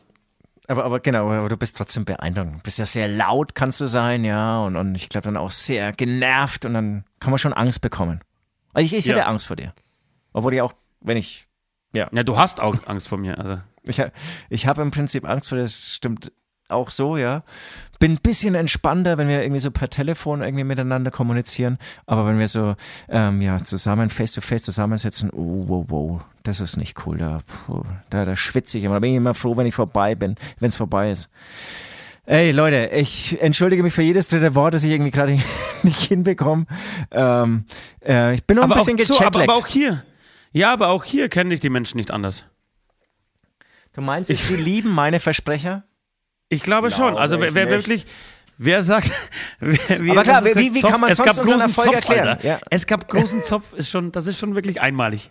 Aber, 0.67 0.85
aber 0.85 0.99
genau, 0.99 1.29
aber 1.31 1.49
du 1.49 1.57
bist 1.57 1.77
trotzdem 1.77 2.05
beeindruckend. 2.05 2.55
Du 2.57 2.59
bist 2.63 2.79
ja 2.79 2.85
sehr 2.85 3.07
laut, 3.07 3.55
kannst 3.55 3.81
du 3.81 3.85
sein, 3.87 4.23
ja. 4.23 4.59
Und, 4.61 4.75
und 4.75 4.95
ich 4.95 5.09
glaube 5.09 5.25
dann 5.25 5.37
auch 5.37 5.51
sehr 5.51 5.91
genervt 5.91 6.65
und 6.65 6.73
dann 6.73 7.03
kann 7.19 7.31
man 7.31 7.39
schon 7.39 7.53
Angst 7.53 7.81
bekommen. 7.81 8.21
Also 8.73 8.85
ich, 8.85 8.93
ich 8.93 9.05
hätte 9.07 9.19
Ja. 9.19 9.25
Angst 9.27 9.45
vor 9.47 9.55
dir. 9.55 9.73
Obwohl 10.33 10.53
ich 10.53 10.61
auch, 10.61 10.73
wenn 11.01 11.17
ich, 11.17 11.47
Ja, 11.93 12.07
du 12.09 12.37
hast 12.37 12.59
auch 12.59 12.75
Angst 12.87 13.07
vor 13.07 13.17
mir. 13.17 13.37
Also. 13.37 13.61
ich, 13.83 14.01
ich 14.49 14.67
habe 14.67 14.81
im 14.81 14.91
Prinzip 14.91 15.27
Angst 15.27 15.49
vor 15.49 15.57
dir, 15.57 15.63
das 15.63 15.95
stimmt 15.95 16.31
auch 16.71 16.89
so, 16.89 17.17
ja. 17.17 17.43
Bin 17.99 18.13
ein 18.13 18.19
bisschen 18.23 18.55
entspannter, 18.55 19.17
wenn 19.17 19.27
wir 19.27 19.43
irgendwie 19.43 19.59
so 19.59 19.69
per 19.69 19.89
Telefon 19.89 20.41
irgendwie 20.41 20.63
miteinander 20.63 21.11
kommunizieren. 21.11 21.77
Aber 22.07 22.25
wenn 22.25 22.39
wir 22.39 22.47
so, 22.47 22.75
ähm, 23.09 23.41
ja, 23.41 23.63
zusammen, 23.63 24.09
face 24.09 24.33
to 24.33 24.41
face 24.41 24.63
zusammensitzen, 24.63 25.29
oh, 25.29 25.65
wow, 25.67 25.85
wow, 25.89 26.21
das 26.43 26.61
ist 26.61 26.77
nicht 26.77 27.05
cool. 27.05 27.17
Da, 27.17 27.39
puh, 27.45 27.83
da, 28.09 28.25
da 28.25 28.35
schwitze 28.35 28.79
ich 28.79 28.85
immer. 28.85 28.95
Da 28.95 28.99
bin 29.01 29.11
ich 29.11 29.17
immer 29.17 29.35
froh, 29.35 29.55
wenn 29.55 29.67
ich 29.67 29.75
vorbei 29.75 30.15
bin, 30.15 30.35
wenn 30.59 30.69
es 30.69 30.75
vorbei 30.75 31.11
ist. 31.11 31.29
Ey, 32.25 32.51
Leute, 32.51 32.89
ich 32.93 33.41
entschuldige 33.41 33.83
mich 33.83 33.93
für 33.93 34.03
jedes 34.03 34.29
dritte 34.29 34.55
Wort, 34.55 34.73
das 34.73 34.83
ich 34.83 34.91
irgendwie 34.91 35.11
gerade 35.11 35.37
nicht 35.83 36.01
hinbekomme. 36.01 36.65
Ähm, 37.11 37.65
äh, 38.03 38.33
ich 38.33 38.45
bin 38.45 38.57
noch 38.57 38.63
ein 38.63 38.71
Aber, 38.71 38.81
auch 38.81 38.85
bisschen 38.85 39.05
so, 39.05 39.23
aber, 39.23 39.43
aber 39.43 39.55
auch 39.55 39.67
hier. 39.67 40.03
Ja, 40.51 40.73
aber 40.73 40.89
auch 40.89 41.03
hier 41.03 41.29
kennen 41.29 41.49
dich 41.49 41.59
die 41.59 41.69
Menschen 41.69 41.97
nicht 41.97 42.11
anders. 42.11 42.45
du 43.93 44.01
meinst, 44.01 44.29
sie 44.35 44.55
lieben 44.55 44.89
meine 44.89 45.19
Versprecher? 45.19 45.83
Ich 46.49 46.63
glaube 46.63 46.91
schon. 46.91 47.17
Also 47.17 47.39
wer, 47.39 47.49
ich 47.49 47.55
wer 47.55 47.69
wirklich, 47.69 48.05
wer 48.57 48.83
sagt, 48.83 49.11
wer, 49.59 50.03
wie 50.03 50.11
Aber 50.11 50.23
klar, 50.23 50.41
das 50.41 50.55
wie- 50.55 50.73
wie 50.75 50.81
Zopf, 50.81 50.91
kann 50.91 51.01
man 51.01 51.09
es 51.11 51.17
sonst 51.17 51.35
gab 51.37 51.45
großen 51.45 51.61
Erfolg 51.61 51.85
Zopf, 51.85 51.95
erklären? 52.09 52.39
Ja. 52.43 52.59
Es 52.69 52.85
gab 52.85 53.07
großen 53.07 53.43
Zopf, 53.43 53.73
ist 53.73 53.89
schon, 53.89 54.11
das 54.11 54.27
ist 54.27 54.37
schon 54.39 54.55
wirklich 54.55 54.81
einmalig. 54.81 55.29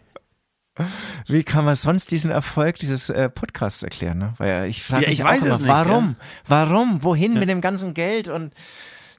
Wie 1.26 1.42
kann 1.44 1.66
man 1.66 1.74
sonst 1.74 2.10
diesen 2.10 2.30
Erfolg 2.30 2.76
dieses 2.76 3.10
äh, 3.10 3.28
Podcasts 3.28 3.82
erklären? 3.82 4.16
Ne? 4.18 4.34
Weil 4.38 4.66
ich 4.66 4.82
frage 4.82 5.02
Ja, 5.02 5.08
mich 5.10 5.18
ich 5.18 5.24
auch 5.24 5.28
weiß 5.28 5.42
immer, 5.42 5.54
es 5.54 5.60
nicht, 5.60 5.68
warum? 5.68 6.16
Warum? 6.46 7.02
Wohin 7.04 7.34
mit 7.34 7.48
dem 7.50 7.60
ganzen 7.60 7.92
Geld 7.92 8.28
und 8.28 8.54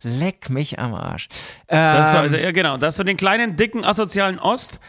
leck 0.02 0.49
mich 0.49 0.80
am 0.80 0.95
Arsch. 0.95 1.28
Das 1.68 2.10
Ähm, 2.16 2.18
also, 2.22 2.38
ja, 2.38 2.52
genau. 2.52 2.78
Das 2.78 2.95
ist 2.95 2.97
so 2.97 3.04
den 3.04 3.18
kleinen, 3.18 3.58
dicken, 3.58 3.86
asozialen 3.86 4.39
Ost, 4.39 4.80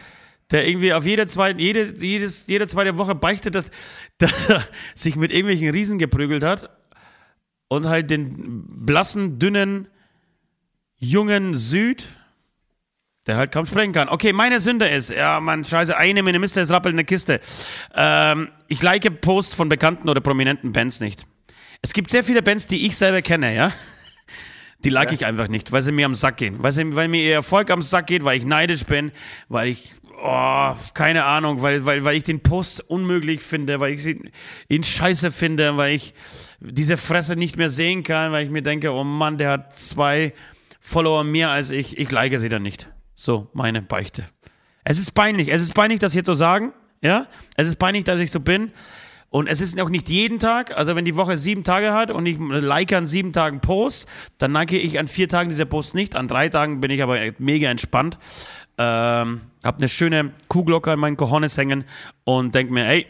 der 0.53 0.67
irgendwie 0.67 0.93
auf 0.93 1.05
jede 1.05 1.27
zweite, 1.27 1.59
jede, 1.59 1.93
jedes, 1.97 2.47
jede 2.47 2.67
zweite 2.67 2.97
Woche 2.97 3.15
beichtet, 3.15 3.55
dass, 3.55 3.69
dass 4.19 4.49
er 4.49 4.65
sich 4.95 5.17
mit 5.17 5.31
irgendwelchen 5.31 5.69
Riesen 5.69 5.99
geprügelt 5.99 6.43
hat 6.43 6.69
und 7.67 7.87
halt 7.87 8.09
den 8.09 8.63
blassen, 8.85 9.39
dünnen, 9.39 9.87
jungen 10.97 11.55
Süd, 11.55 12.07
der 13.25 13.37
halt 13.37 13.51
kaum 13.51 13.65
sprechen 13.65 13.93
kann. 13.93 14.09
Okay, 14.09 14.31
meine 14.31 14.59
Sünde 14.59 14.87
ist, 14.87 15.09
ja, 15.09 15.39
man, 15.39 15.65
scheiße, 15.65 15.97
eine 15.97 16.21
Minimister 16.23 16.61
ist 16.61 16.69
der 16.71 17.03
Kiste. 17.03 17.41
Ähm, 17.95 18.49
ich 18.67 18.81
like 18.81 19.21
Posts 19.21 19.55
von 19.55 19.69
bekannten 19.69 20.07
oder 20.07 20.21
prominenten 20.21 20.71
Bands 20.71 20.99
nicht. 20.99 21.25
Es 21.81 21.93
gibt 21.93 22.11
sehr 22.11 22.23
viele 22.23 22.41
Bands, 22.41 22.67
die 22.67 22.85
ich 22.85 22.95
selber 22.95 23.21
kenne, 23.21 23.55
ja. 23.55 23.71
Die 24.83 24.89
like 24.89 25.13
ich 25.13 25.25
einfach 25.25 25.47
nicht, 25.47 25.71
weil 25.71 25.81
sie 25.81 25.93
mir 25.93 26.05
am 26.05 26.15
Sack 26.15 26.37
gehen. 26.37 26.61
Weil, 26.61 26.73
sie, 26.73 26.95
weil 26.95 27.07
mir 27.07 27.21
ihr 27.21 27.33
Erfolg 27.35 27.71
am 27.71 27.81
Sack 27.81 28.07
geht, 28.07 28.25
weil 28.25 28.37
ich 28.37 28.45
neidisch 28.45 28.83
bin, 28.83 29.11
weil 29.47 29.69
ich, 29.69 29.93
oh, 30.23 30.73
keine 30.93 31.25
Ahnung, 31.25 31.61
weil, 31.61 31.85
weil, 31.85 32.03
weil 32.03 32.15
ich 32.15 32.23
den 32.23 32.39
Post 32.39 32.89
unmöglich 32.89 33.41
finde, 33.41 33.79
weil 33.79 33.93
ich 33.93 34.05
ihn, 34.05 34.31
ihn 34.69 34.83
scheiße 34.83 35.31
finde, 35.31 35.75
weil 35.75 35.93
ich 35.93 36.13
diese 36.59 36.97
Fresse 36.97 37.35
nicht 37.35 37.57
mehr 37.57 37.69
sehen 37.69 38.03
kann, 38.03 38.31
weil 38.31 38.45
ich 38.45 38.49
mir 38.49 38.61
denke, 38.61 38.91
oh 38.93 39.03
Mann, 39.03 39.37
der 39.37 39.51
hat 39.51 39.79
zwei 39.79 40.33
Follower 40.79 41.23
mehr 41.23 41.49
als 41.49 41.71
ich, 41.71 41.97
ich 41.97 42.09
like 42.11 42.37
sie 42.39 42.49
dann 42.49 42.63
nicht. 42.63 42.87
So, 43.15 43.49
meine 43.53 43.81
Beichte. 43.81 44.25
Es 44.85 44.97
ist 44.97 45.11
peinlich, 45.11 45.49
es 45.49 45.61
ist 45.61 45.73
peinlich, 45.73 45.99
das 45.99 46.13
hier 46.13 46.23
zu 46.23 46.33
sagen, 46.33 46.73
ja. 47.01 47.27
Es 47.57 47.67
ist 47.67 47.77
peinlich, 47.77 48.05
dass 48.05 48.19
ich 48.19 48.31
so 48.31 48.39
bin. 48.39 48.71
Und 49.29 49.47
es 49.47 49.61
ist 49.61 49.79
auch 49.81 49.89
nicht 49.89 50.09
jeden 50.09 50.37
Tag, 50.37 50.77
also 50.77 50.95
wenn 50.95 51.05
die 51.05 51.15
Woche 51.15 51.37
sieben 51.37 51.63
Tage 51.63 51.91
hat 51.91 52.11
und 52.11 52.25
ich 52.27 52.37
like 52.39 52.93
an 52.93 53.07
sieben 53.07 53.33
Tagen 53.33 53.61
Posts, 53.61 54.05
dann 54.37 54.53
like 54.53 54.71
ich 54.71 54.99
an 54.99 55.07
vier 55.07 55.27
Tagen 55.27 55.49
diese 55.49 55.65
Posts 55.65 55.95
nicht. 55.95 56.15
An 56.15 56.27
drei 56.27 56.49
Tagen 56.49 56.81
bin 56.81 56.91
ich 56.91 57.01
aber 57.01 57.17
mega 57.39 57.69
entspannt. 57.69 58.19
Ähm, 58.77 59.41
hab 59.63 59.77
eine 59.77 59.89
schöne 59.89 60.33
Kuhglocke 60.47 60.91
an 60.91 60.99
meinen 60.99 61.17
Cojones 61.17 61.57
hängen 61.57 61.85
und 62.23 62.53
denk 62.53 62.71
mir, 62.71 62.85
ey, 62.87 63.07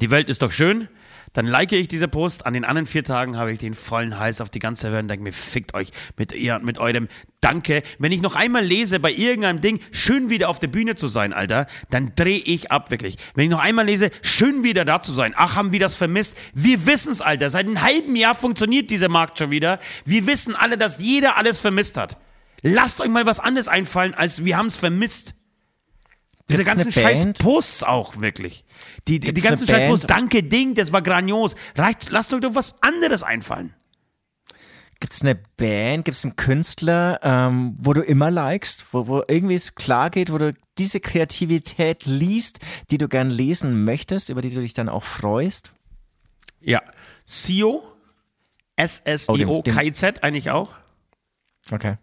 die 0.00 0.10
Welt 0.10 0.28
ist 0.28 0.42
doch 0.42 0.52
schön. 0.52 0.88
Dann 1.34 1.46
like 1.46 1.72
ich 1.72 1.88
diese 1.88 2.06
Post. 2.06 2.46
An 2.46 2.54
den 2.54 2.64
anderen 2.64 2.86
vier 2.86 3.02
Tagen 3.02 3.36
habe 3.36 3.52
ich 3.52 3.58
den 3.58 3.74
vollen 3.74 4.18
Hals 4.20 4.40
auf 4.40 4.50
die 4.50 4.60
ganze 4.60 4.92
Welt 4.92 5.02
und 5.02 5.08
denke 5.08 5.24
mir, 5.24 5.32
fickt 5.32 5.74
euch 5.74 5.90
mit, 6.16 6.32
ihr, 6.32 6.60
mit 6.60 6.78
eurem 6.78 7.08
Danke. 7.40 7.82
Wenn 7.98 8.12
ich 8.12 8.22
noch 8.22 8.36
einmal 8.36 8.64
lese 8.64 9.00
bei 9.00 9.12
irgendeinem 9.12 9.60
Ding, 9.60 9.80
schön 9.90 10.30
wieder 10.30 10.48
auf 10.48 10.60
der 10.60 10.68
Bühne 10.68 10.94
zu 10.94 11.08
sein, 11.08 11.32
Alter, 11.32 11.66
dann 11.90 12.12
drehe 12.14 12.38
ich 12.38 12.70
ab, 12.70 12.92
wirklich. 12.92 13.16
Wenn 13.34 13.44
ich 13.44 13.50
noch 13.50 13.58
einmal 13.58 13.84
lese, 13.84 14.10
schön 14.22 14.62
wieder 14.62 14.84
da 14.84 15.02
zu 15.02 15.12
sein. 15.12 15.34
Ach, 15.36 15.56
haben 15.56 15.72
wir 15.72 15.80
das 15.80 15.96
vermisst? 15.96 16.36
Wir 16.54 16.86
wissen's, 16.86 17.20
Alter. 17.20 17.50
Seit 17.50 17.66
einem 17.66 17.82
halben 17.82 18.14
Jahr 18.14 18.36
funktioniert 18.36 18.90
dieser 18.90 19.08
Markt 19.08 19.38
schon 19.38 19.50
wieder. 19.50 19.80
Wir 20.04 20.28
wissen 20.28 20.54
alle, 20.54 20.78
dass 20.78 21.00
jeder 21.00 21.36
alles 21.36 21.58
vermisst 21.58 21.96
hat. 21.96 22.16
Lasst 22.62 23.00
euch 23.00 23.08
mal 23.08 23.26
was 23.26 23.40
anderes 23.40 23.66
einfallen, 23.66 24.14
als 24.14 24.44
wir 24.44 24.56
haben's 24.56 24.76
vermisst. 24.76 25.34
Diese 26.48 26.62
Gibt's 26.64 26.74
ganzen 26.74 26.92
scheiß? 26.92 27.32
Posts 27.38 27.84
auch 27.84 28.20
wirklich. 28.20 28.64
Die, 29.08 29.18
die, 29.18 29.32
die 29.32 29.40
ganzen 29.40 29.66
scheiß? 29.66 29.88
Posts, 29.88 30.06
danke 30.06 30.42
Ding, 30.42 30.74
das 30.74 30.92
war 30.92 31.00
grandios. 31.00 31.56
Reicht, 31.76 32.10
lasst 32.10 32.32
euch 32.34 32.40
doch 32.40 32.54
was 32.54 32.82
anderes 32.82 33.22
einfallen. 33.22 33.74
Gibt 35.00 35.12
es 35.12 35.22
eine 35.22 35.34
Band, 35.34 36.04
gibt 36.04 36.16
es 36.16 36.24
einen 36.24 36.36
Künstler, 36.36 37.18
ähm, 37.22 37.76
wo 37.78 37.92
du 37.92 38.02
immer 38.02 38.30
likest, 38.30 38.86
wo, 38.92 39.08
wo 39.08 39.22
irgendwie 39.26 39.54
es 39.54 39.74
klar 39.74 40.10
geht, 40.10 40.32
wo 40.32 40.38
du 40.38 40.54
diese 40.78 41.00
Kreativität 41.00 42.06
liest, 42.06 42.60
die 42.90 42.98
du 42.98 43.08
gern 43.08 43.30
lesen 43.30 43.84
möchtest, 43.84 44.28
über 44.28 44.40
die 44.40 44.50
du 44.50 44.60
dich 44.60 44.74
dann 44.74 44.88
auch 44.88 45.02
freust? 45.04 45.72
Ja. 46.60 46.82
SEO, 47.26 47.82
S-S-I-O, 48.76 49.58
Oh, 49.58 49.62
K-I-Z 49.62 50.22
eigentlich 50.22 50.50
auch. 50.50 50.74
Okay. 51.70 51.96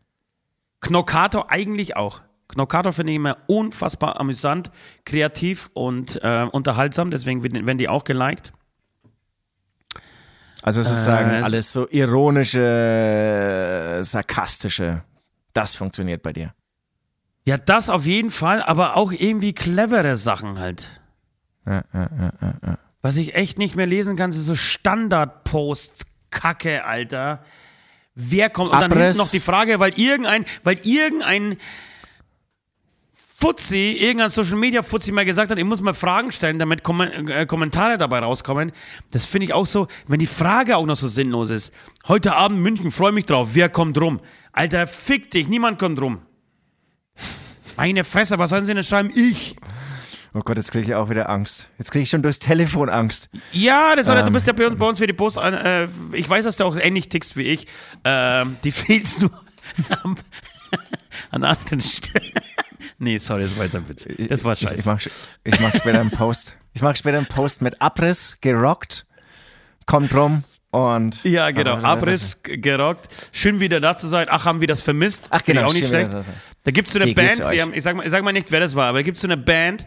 Knockator 0.80 1.52
eigentlich 1.52 1.96
auch. 1.96 2.22
Knockator 2.52 2.94
finde 2.94 3.12
ich 3.14 3.18
immer 3.18 3.38
unfassbar 3.48 4.20
amüsant, 4.20 4.72
kreativ 5.06 5.70
und 5.74 6.20
äh, 6.24 6.46
unterhaltsam, 6.52 7.10
deswegen 7.12 7.44
werden 7.44 7.78
die 7.78 7.88
auch 7.90 8.04
geliked. 8.04 8.52
Also 10.62 10.84
sozusagen 10.84 11.30
Äh, 11.32 11.40
es- 11.40 11.46
alles 11.46 11.74
so 11.74 11.88
ironische, 11.90 12.60
sarkastische, 14.04 15.04
das 15.54 15.76
funktioniert 15.76 16.22
bei 16.24 16.34
dir. 16.34 16.54
Ja, 17.46 17.58
das 17.58 17.90
auf 17.90 18.06
jeden 18.06 18.30
Fall, 18.30 18.62
aber 18.62 18.96
auch 18.96 19.12
irgendwie 19.12 19.54
clevere 19.54 20.16
Sachen 20.16 20.60
halt. 20.60 21.02
Ja, 21.66 21.84
ja, 21.94 22.10
ja. 22.64 22.78
Was 23.02 23.18
ich 23.18 23.34
echt 23.34 23.58
nicht 23.58 23.76
mehr 23.76 23.88
lesen 23.88 24.16
kann, 24.16 24.32
sind 24.32 24.44
so 24.44 24.54
Standard-Posts, 24.54 26.06
Kacke, 26.30 26.86
Alter. 26.86 27.44
Wer 28.14 28.52
kommt? 28.52 28.70
Und 28.70 28.76
dann 28.80 28.92
Abriss. 28.92 29.16
hinten 29.16 29.18
noch 29.18 29.32
die 29.32 29.40
Frage, 29.40 29.80
weil 29.80 29.98
irgendein, 30.00 30.46
weil 30.64 30.76
irgendein 30.86 31.58
Fuzzi, 33.42 33.98
irgendein 34.00 34.30
Social 34.30 34.56
Media 34.56 34.84
Fuzzi 34.84 35.12
mal 35.12 35.26
gesagt 35.26 35.50
hat, 35.50 35.58
ich 35.58 35.64
muss 35.66 35.82
mal 35.82 35.96
Fragen 35.96 36.32
stellen, 36.32 36.60
damit 36.60 36.84
Kom 36.84 37.02
äh, 37.02 37.46
Kommentare 37.48 37.98
dabei 37.98 38.20
rauskommen. 38.20 38.72
Das 39.12 39.26
finde 39.26 39.46
ich 39.46 39.54
auch 39.54 39.66
so, 39.66 39.88
wenn 40.08 40.20
die 40.20 40.28
Frage 40.28 40.78
auch 40.78 40.86
noch 40.86 40.96
so 40.96 41.08
sinnlos 41.08 41.50
ist. 41.50 41.74
Heute 42.08 42.36
Abend 42.36 42.60
München, 42.60 42.92
freue 42.92 43.12
mich 43.12 43.26
drauf. 43.26 43.50
Wer 43.54 43.68
kommt 43.70 44.00
rum? 44.00 44.20
Alter, 44.54 44.86
fick 44.86 45.32
dich, 45.32 45.48
niemand 45.48 45.80
kommt 45.80 46.00
rum. 46.00 46.20
Meine 47.78 48.04
Fresse, 48.04 48.38
was 48.38 48.52
sollen 48.52 48.66
sie 48.66 48.74
denn 48.76 48.84
schreiben? 48.84 49.12
Ich. 49.16 49.56
Oh 50.34 50.42
Gott, 50.42 50.58
jetzt 50.58 50.72
kriege 50.72 50.86
ich 50.88 50.96
auch 50.96 51.10
wieder 51.10 51.30
Angst. 51.30 51.68
Jetzt 51.80 51.92
kriege 51.92 52.04
ich 52.04 52.10
schon 52.10 52.22
durchs 52.22 52.40
Telefon 52.40 52.90
Angst. 52.90 53.30
Ja, 53.52 53.96
das 53.96 54.08
hat, 54.08 54.20
du 54.22 54.28
Ähm. 54.28 54.34
bist 54.34 54.46
ja 54.48 54.54
bei 54.54 54.68
uns, 54.68 54.78
bei 54.78 54.86
uns 54.88 55.00
für 55.00 55.08
die 55.08 55.14
Post. 55.14 55.38
Äh, 55.38 55.88
ich 56.14 56.30
weiß, 56.30 56.46
dass 56.46 56.58
du 56.58 56.64
auch 56.66 56.78
ähnlich 56.78 57.10
tickst 57.10 57.36
wie 57.36 57.44
ich. 57.44 57.66
Ähm, 58.06 58.56
die 58.64 58.72
fehlst 58.72 59.24
du 59.24 59.30
am- 60.04 60.16
an 61.32 61.44
anderen 61.44 61.82
Stellen. 61.82 62.34
nee, 62.98 63.18
sorry, 63.18 63.42
das 63.44 63.58
war 63.58 63.66
jetzt 63.66 63.76
ein 63.76 63.88
Witz. 63.88 64.08
Das 64.30 64.44
war 64.44 64.54
Ich, 64.54 64.64
ich 64.64 64.70
scheiße. 64.70 64.90
mache 64.90 65.10
ich 65.44 65.60
mach 65.60 65.76
später 65.76 66.00
einen 66.00 66.12
Post. 66.12 66.56
Ich 66.74 66.82
mache 66.82 66.96
später 66.96 67.18
einen 67.18 67.28
Post 67.28 67.62
mit 67.62 67.82
Abriss, 67.82 68.38
gerockt, 68.42 69.06
kommt 69.86 70.14
rum 70.14 70.44
und. 70.72 71.24
ja, 71.24 71.52
genau. 71.52 71.76
Abriss 71.78 72.38
gerockt. 72.44 73.08
Schön 73.34 73.60
wieder 73.60 73.80
da 73.80 73.96
zu 73.98 74.08
sein. 74.08 74.28
Ach, 74.30 74.46
haben 74.46 74.62
wir 74.62 74.68
das 74.68 74.82
vermisst? 74.82 75.28
Ach, 75.32 75.44
genau, 75.44 75.62
Ich 75.62 75.68
auch 75.68 75.74
nicht 75.74 75.88
schlecht. 75.88 76.14
da. 76.14 76.22
Da 76.64 76.72
gibt 76.72 76.88
es 76.88 76.94
so 76.94 77.00
eine 77.00 77.08
Wie 77.10 77.14
Band, 77.14 77.40
die 77.52 77.62
haben, 77.62 77.74
ich, 77.74 77.84
sag 77.84 77.96
mal, 77.96 78.06
ich 78.06 78.12
sag 78.12 78.24
mal 78.24 78.32
nicht, 78.34 78.52
wer 78.52 78.60
das 78.60 78.76
war, 78.76 78.88
aber 78.90 79.00
da 79.00 79.04
gibt 79.04 79.18
es 79.18 79.22
so 79.22 79.28
eine 79.28 79.38
Band, 79.38 79.86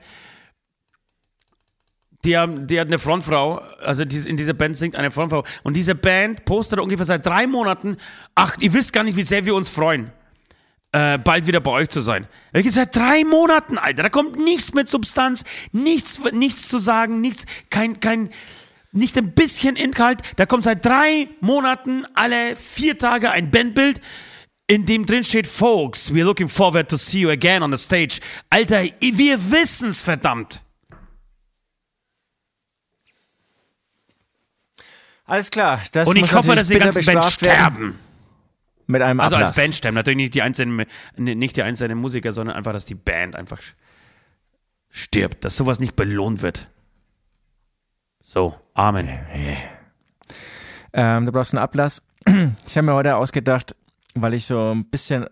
die 2.25 2.37
haben, 2.37 2.67
die 2.67 2.81
hat 2.81 2.89
eine 2.89 2.99
Frontfrau, 2.99 3.59
also 3.83 4.05
die, 4.05 4.17
in 4.29 4.37
dieser 4.37 4.55
Band 4.55 4.77
singt 4.77 4.97
eine 4.97 5.11
Frontfrau. 5.11 5.45
Und 5.63 5.75
diese 5.75 5.95
Band 5.95 6.45
postet 6.45 6.81
ungefähr 6.81 7.07
seit 7.07 7.25
drei 7.25 7.47
Monaten, 7.47 7.97
ach, 8.35 8.57
ihr 8.61 8.73
wisst 8.73 8.93
gar 8.93 9.05
nicht, 9.05 9.17
wie 9.17 9.25
sehr 9.25 9.45
wir 9.45 9.55
uns 9.55 9.69
freuen, 9.69 10.11
äh, 10.95 11.19
bald 11.19 11.49
wieder 11.49 11.59
bei 11.59 11.73
euch 11.73 11.89
zu 11.89 12.01
sein. 12.01 12.29
Ich 12.53 12.73
seit 12.73 12.95
drei 12.95 13.25
Monaten, 13.25 13.79
Alter, 13.79 14.05
da 14.05 14.09
kommt 14.09 14.37
nichts 14.37 14.73
mit 14.75 14.87
Substanz, 14.89 15.45
nichts, 15.73 16.21
nichts 16.33 16.69
zu 16.69 16.79
sagen, 16.79 17.21
nichts, 17.21 17.47
kein, 17.69 17.99
kein, 17.99 18.31
nicht 18.93 19.19
ein 19.19 19.33
bisschen 19.33 19.75
Inhalt. 19.75 20.23
Da 20.37 20.47
kommt 20.47 20.63
seit 20.63 20.87
drei 20.87 21.29
Monaten 21.41 22.07
alle 22.15 22.55
vier 22.55 22.97
Tage 22.97 23.33
ein 23.33 23.51
Bandbild, 23.51 24.01
in 24.69 24.87
dem 24.87 25.05
drin 25.05 25.25
steht, 25.25 25.49
Folks, 25.49 26.13
we're 26.13 26.25
looking 26.25 26.49
forward 26.49 26.89
to 26.89 26.97
see 26.97 27.19
you 27.19 27.31
again 27.31 27.65
on 27.65 27.77
the 27.77 27.77
stage. 27.77 28.21
Alter, 28.49 28.85
wir 29.01 29.51
wissen's, 29.51 30.01
verdammt. 30.01 30.61
Alles 35.27 35.51
klar. 35.51 35.81
Das 35.91 36.09
Und 36.09 36.17
ich 36.17 36.23
muss 36.23 36.35
hoffe, 36.35 36.55
dass 36.55 36.69
die 36.69 36.79
ganzen 36.79 37.05
Band 37.05 37.21
bestraft 37.21 37.43
werden 37.43 37.65
sterben. 37.65 38.04
Mit 38.87 39.03
einem 39.03 39.21
Also 39.21 39.37
Ablass. 39.37 39.51
als 39.51 39.57
Band 39.57 39.75
sterben, 39.75 39.95
natürlich 39.95 40.17
nicht 40.19 40.35
die 40.35 40.43
einzelnen, 40.43 40.87
nicht 41.17 41.57
die 41.57 41.63
einzelnen 41.63 41.99
Musiker, 41.99 42.33
sondern 42.33 42.57
einfach, 42.57 42.73
dass 42.73 42.85
die 42.85 42.95
Band 42.95 43.35
einfach 43.37 43.61
stirbt, 44.91 45.45
dass 45.45 45.57
sowas 45.57 45.81
nicht 45.81 45.97
belohnt 45.97 46.43
wird. 46.43 46.69
So, 48.21 48.55
Amen. 48.75 49.09
Ähm, 50.93 51.27
du 51.27 51.33
brauchst 51.33 51.55
einen 51.55 51.63
Ablass. 51.63 52.03
Ich 52.67 52.77
habe 52.77 52.87
mir 52.87 52.95
heute 52.95 53.17
ausgedacht, 53.17 53.77
weil 54.15 54.35
ich 54.35 54.47
so 54.47 54.71
ein 54.73 54.87
bisschen 54.87 55.27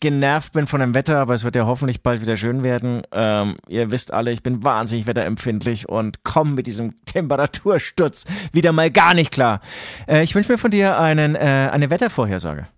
genervt 0.00 0.52
bin 0.52 0.66
von 0.66 0.80
dem 0.80 0.94
Wetter, 0.94 1.18
aber 1.18 1.34
es 1.34 1.44
wird 1.44 1.56
ja 1.56 1.66
hoffentlich 1.66 2.02
bald 2.02 2.20
wieder 2.22 2.36
schön 2.36 2.62
werden. 2.62 3.02
Ähm, 3.12 3.56
ihr 3.68 3.90
wisst 3.90 4.12
alle, 4.12 4.30
ich 4.30 4.42
bin 4.42 4.64
wahnsinnig 4.64 5.06
wetterempfindlich 5.06 5.88
und 5.88 6.24
komme 6.24 6.52
mit 6.52 6.66
diesem 6.66 6.94
Temperatursturz 7.04 8.24
wieder 8.52 8.72
mal 8.72 8.90
gar 8.90 9.14
nicht 9.14 9.30
klar. 9.32 9.60
Äh, 10.06 10.22
ich 10.22 10.34
wünsche 10.34 10.52
mir 10.52 10.58
von 10.58 10.70
dir 10.70 10.98
einen, 10.98 11.34
äh, 11.34 11.68
eine 11.72 11.90
Wettervorhersage. 11.90 12.68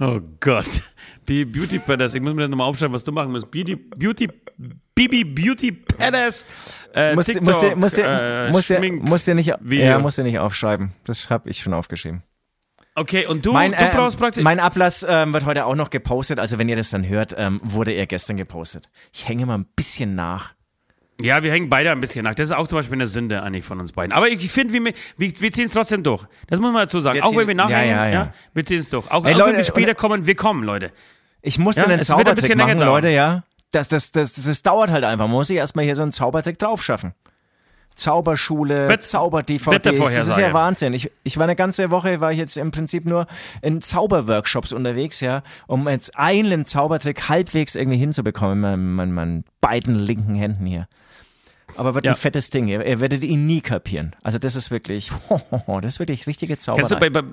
Oh 0.00 0.20
Gott. 0.40 0.82
Die 1.28 1.44
Beauty 1.44 1.78
Palace, 1.78 2.14
ich 2.14 2.20
muss 2.20 2.34
mir 2.34 2.42
das 2.42 2.50
nochmal 2.50 2.68
aufschreiben, 2.68 2.94
was 2.94 3.02
du 3.04 3.12
machen 3.12 3.32
musst. 3.32 3.50
Beauty, 3.50 3.74
Beauty, 3.76 4.28
Bibi 4.94 5.24
Beauty 5.24 5.72
Palace. 5.72 6.46
Äh, 6.94 7.14
Musst, 7.14 7.26
TikTok, 7.28 7.44
musst, 7.46 7.62
dir, 7.62 7.76
musst, 7.76 7.96
dir, 7.96 8.04
äh, 8.06 8.50
musst, 8.50 8.70
dir, 8.70 8.78
Schmink- 8.78 9.02
musst 9.02 9.26
dir 9.26 9.34
nicht, 9.34 9.52
Video. 9.60 9.84
ja, 9.86 9.98
musst 9.98 10.18
dir 10.18 10.22
nicht 10.22 10.38
aufschreiben. 10.38 10.92
Das 11.04 11.28
habe 11.30 11.50
ich 11.50 11.58
schon 11.58 11.74
aufgeschrieben. 11.74 12.22
Okay, 12.94 13.26
und 13.26 13.44
du, 13.44 13.52
Mein, 13.52 13.72
du 13.72 13.78
äh, 13.78 13.90
brauchst 13.92 14.18
praktisch. 14.18 14.42
mein 14.42 14.58
Ablass 14.58 15.04
ähm, 15.06 15.34
wird 15.34 15.44
heute 15.44 15.66
auch 15.66 15.74
noch 15.74 15.90
gepostet. 15.90 16.38
Also 16.38 16.56
wenn 16.58 16.68
ihr 16.70 16.76
das 16.76 16.88
dann 16.88 17.06
hört, 17.06 17.34
ähm, 17.36 17.60
wurde 17.62 17.92
er 17.92 18.06
gestern 18.06 18.38
gepostet. 18.38 18.88
Ich 19.12 19.28
hänge 19.28 19.44
mal 19.44 19.58
ein 19.58 19.66
bisschen 19.76 20.14
nach. 20.14 20.54
Ja, 21.20 21.42
wir 21.42 21.50
hängen 21.50 21.70
beide 21.70 21.90
ein 21.92 22.00
bisschen 22.00 22.24
nach. 22.24 22.34
Das 22.34 22.50
ist 22.50 22.56
auch 22.56 22.68
zum 22.68 22.78
Beispiel 22.78 22.96
eine 22.96 23.06
Sünde 23.06 23.42
eigentlich 23.42 23.64
von 23.64 23.80
uns 23.80 23.92
beiden. 23.92 24.12
Aber 24.12 24.28
ich 24.28 24.50
finde, 24.52 24.74
wir, 24.74 24.84
wir, 25.16 25.32
wir 25.40 25.52
ziehen 25.52 25.64
es 25.66 25.72
trotzdem 25.72 26.02
durch. 26.02 26.24
Das 26.48 26.60
muss 26.60 26.72
man 26.72 26.82
dazu 26.82 27.00
sagen. 27.00 27.14
Wir 27.16 27.24
auch 27.24 27.30
ziehen- 27.30 27.38
wenn 27.38 27.48
wir 27.48 27.54
nachhängen, 27.54 27.88
ja, 27.96 28.04
ja, 28.06 28.12
ja, 28.12 28.12
ja. 28.26 28.32
wir 28.52 28.64
ziehen 28.64 28.80
es 28.80 28.90
durch. 28.90 29.10
Auch, 29.10 29.24
Ey, 29.24 29.32
auch 29.34 29.38
Leute, 29.38 29.50
wenn 29.52 29.56
wir 29.58 29.64
später 29.64 29.94
kommen, 29.94 30.26
wir 30.26 30.34
kommen, 30.36 30.62
Leute. 30.62 30.92
Ich 31.40 31.58
muss 31.58 31.76
Ja, 31.76 31.84
einen 31.84 32.00
es 32.00 32.08
wird 32.10 32.18
ein 32.28 32.34
bisschen 32.34 32.36
Zaubertrick 32.48 32.48
länger 32.56 32.74
machen. 32.74 32.86
Leute, 32.86 33.08
ja. 33.08 33.44
Das, 33.70 33.88
das, 33.88 34.12
das, 34.12 34.34
das, 34.34 34.44
das 34.44 34.62
dauert 34.62 34.90
halt 34.90 35.04
einfach. 35.04 35.26
Man 35.26 35.30
muss 35.36 35.48
sich 35.48 35.56
erstmal 35.56 35.84
hier 35.86 35.94
so 35.94 36.02
einen 36.02 36.12
Zaubertrick 36.12 36.58
drauf 36.58 36.82
schaffen. 36.82 37.14
Zauberschule, 37.94 38.98
Zauber-DVDs, 38.98 40.14
das 40.14 40.28
ist 40.28 40.36
ja 40.36 40.52
Wahnsinn. 40.52 40.92
Ich, 40.92 41.10
ich 41.24 41.38
war 41.38 41.44
eine 41.44 41.56
ganze 41.56 41.90
Woche, 41.90 42.20
war 42.20 42.30
ich 42.30 42.38
jetzt 42.38 42.58
im 42.58 42.70
Prinzip 42.70 43.06
nur 43.06 43.26
in 43.62 43.80
Zauberworkshops 43.80 44.72
unterwegs, 44.72 45.20
ja, 45.20 45.42
um 45.66 45.88
jetzt 45.88 46.14
einen 46.18 46.66
Zaubertrick 46.66 47.30
halbwegs 47.30 47.74
irgendwie 47.74 47.96
hinzubekommen 47.96 48.60
mit 48.60 48.96
meinen, 48.96 49.12
meinen 49.14 49.44
beiden 49.62 49.94
linken 49.94 50.34
Händen 50.34 50.66
hier. 50.66 50.88
Aber 51.76 51.94
wird 51.94 52.04
Ja. 52.04 52.12
ein 52.12 52.16
fettes 52.16 52.50
Ding. 52.50 52.68
Ihr, 52.68 52.84
ihr 52.84 53.00
werdet 53.00 53.22
ihn 53.22 53.46
nie 53.46 53.60
kapieren. 53.60 54.14
Also 54.22 54.38
das 54.38 54.56
ist 54.56 54.70
wirklich, 54.70 55.10
das 55.66 55.84
ist 55.94 55.98
wirklich 55.98 56.26
richtige 56.26 56.54
Kennst 56.54 56.68
du 56.68 56.72
Zauberei. 56.76 57.10
bei, 57.10 57.22
bei, 57.22 57.28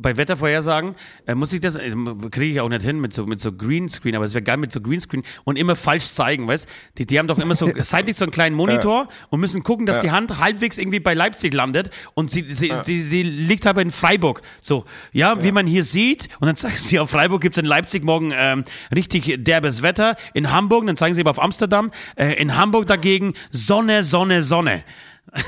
bei 0.00 0.16
Wettervorhersagen, 0.16 0.94
äh, 1.26 1.34
muss 1.34 1.52
ich 1.52 1.60
das, 1.60 1.76
äh, 1.76 1.90
kriege 2.30 2.52
ich 2.52 2.60
auch 2.60 2.68
nicht 2.68 2.82
hin 2.82 3.00
mit 3.00 3.12
so, 3.12 3.26
mit 3.26 3.40
so 3.40 3.52
Greenscreen, 3.52 4.14
aber 4.14 4.24
es 4.24 4.32
wäre 4.32 4.42
geil 4.42 4.56
mit 4.56 4.72
so 4.72 4.80
Greenscreen 4.80 5.24
und 5.44 5.56
immer 5.56 5.76
falsch 5.76 6.06
zeigen, 6.06 6.46
weißt? 6.46 6.68
Die, 6.98 7.06
die 7.06 7.18
haben 7.18 7.26
doch 7.26 7.38
immer 7.38 7.54
so 7.54 7.70
seitlich 7.82 8.16
so 8.16 8.24
einen 8.24 8.32
kleinen 8.32 8.56
Monitor 8.56 9.08
und 9.30 9.40
müssen 9.40 9.62
gucken, 9.62 9.86
dass 9.86 10.00
die 10.00 10.10
Hand 10.10 10.38
halbwegs 10.38 10.78
irgendwie 10.78 11.00
bei 11.00 11.14
Leipzig 11.14 11.52
landet 11.52 11.90
und 12.14 12.30
sie, 12.30 12.44
sie, 12.48 12.72
sie, 12.84 13.02
sie 13.02 13.22
liegt 13.22 13.66
aber 13.66 13.82
in 13.82 13.90
Freiburg. 13.90 14.42
So, 14.60 14.84
ja, 15.12 15.42
wie 15.42 15.52
man 15.52 15.66
hier 15.66 15.84
sieht, 15.84 16.28
und 16.40 16.46
dann 16.46 16.56
zeigen 16.56 16.76
sie 16.76 16.98
auf 16.98 17.10
Freiburg 17.10 17.42
gibt 17.42 17.56
es 17.56 17.62
in 17.62 17.66
Leipzig 17.66 18.04
morgen 18.04 18.32
ähm, 18.34 18.64
richtig 18.94 19.44
derbes 19.44 19.82
Wetter, 19.82 20.16
in 20.34 20.52
Hamburg, 20.52 20.86
dann 20.86 20.96
zeigen 20.96 21.14
sie 21.14 21.22
aber 21.22 21.30
auf 21.30 21.42
Amsterdam, 21.42 21.90
äh, 22.16 22.34
in 22.34 22.56
Hamburg 22.56 22.86
dagegen 22.86 23.34
Sonne, 23.50 24.04
Sonne, 24.04 24.42
Sonne. 24.42 24.84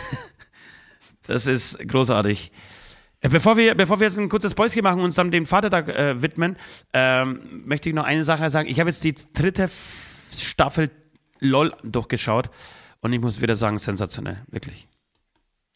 Das 1.26 1.46
ist 1.46 1.78
großartig. 1.86 2.51
Äh, 3.20 3.28
Bevor 3.28 3.56
wir, 3.56 3.74
bevor 3.74 4.00
wir 4.00 4.06
jetzt 4.06 4.18
ein 4.18 4.28
kurzes 4.28 4.54
Päuschen 4.54 4.82
machen 4.82 4.98
und 4.98 5.04
uns 5.06 5.14
dann 5.16 5.30
dem 5.30 5.46
Vatertag 5.46 5.88
äh, 5.88 6.20
widmen, 6.22 6.56
ähm, 6.92 7.62
möchte 7.66 7.88
ich 7.88 7.94
noch 7.94 8.04
eine 8.04 8.24
Sache 8.24 8.48
sagen. 8.50 8.68
Ich 8.68 8.80
habe 8.80 8.88
jetzt 8.90 9.04
die 9.04 9.14
dritte 9.14 9.68
Staffel 9.68 10.90
LOL 11.40 11.74
durchgeschaut 11.82 12.50
und 13.00 13.12
ich 13.12 13.20
muss 13.20 13.40
wieder 13.40 13.54
sagen, 13.56 13.78
sensationell, 13.78 14.42
wirklich. 14.48 14.88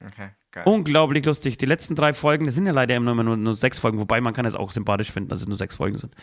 Okay, 0.04 0.30
geil. 0.52 0.64
Unglaublich 0.66 1.24
lustig. 1.24 1.56
Die 1.56 1.66
letzten 1.66 1.94
drei 1.94 2.12
Folgen, 2.12 2.44
das 2.44 2.54
sind 2.54 2.66
ja 2.66 2.72
leider 2.72 2.94
immer 2.96 3.14
nur, 3.24 3.36
nur 3.36 3.54
sechs 3.54 3.78
Folgen, 3.78 3.98
wobei 3.98 4.20
man 4.20 4.34
kann 4.34 4.44
es 4.44 4.54
auch 4.54 4.70
sympathisch 4.72 5.10
finden, 5.10 5.30
dass 5.30 5.40
es 5.40 5.48
nur 5.48 5.56
sechs 5.56 5.76
Folgen 5.76 5.96
sind. 5.98 6.14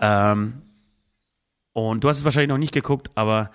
Ähm, 0.00 0.62
und 1.72 2.02
du 2.04 2.08
hast 2.08 2.18
es 2.18 2.24
wahrscheinlich 2.24 2.48
noch 2.48 2.58
nicht 2.58 2.72
geguckt, 2.72 3.10
aber 3.14 3.50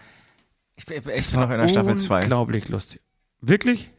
Ich, 0.75 0.85
bin- 0.85 0.97
ich 0.97 1.31
bin 1.31 1.39
noch 1.39 1.49
in 1.49 1.59
der 1.59 1.67
Staffel 1.67 1.97
2. 1.97 2.21
unglaublich 2.21 2.69
lustig. 2.69 3.01
Wirklich? 3.41 3.91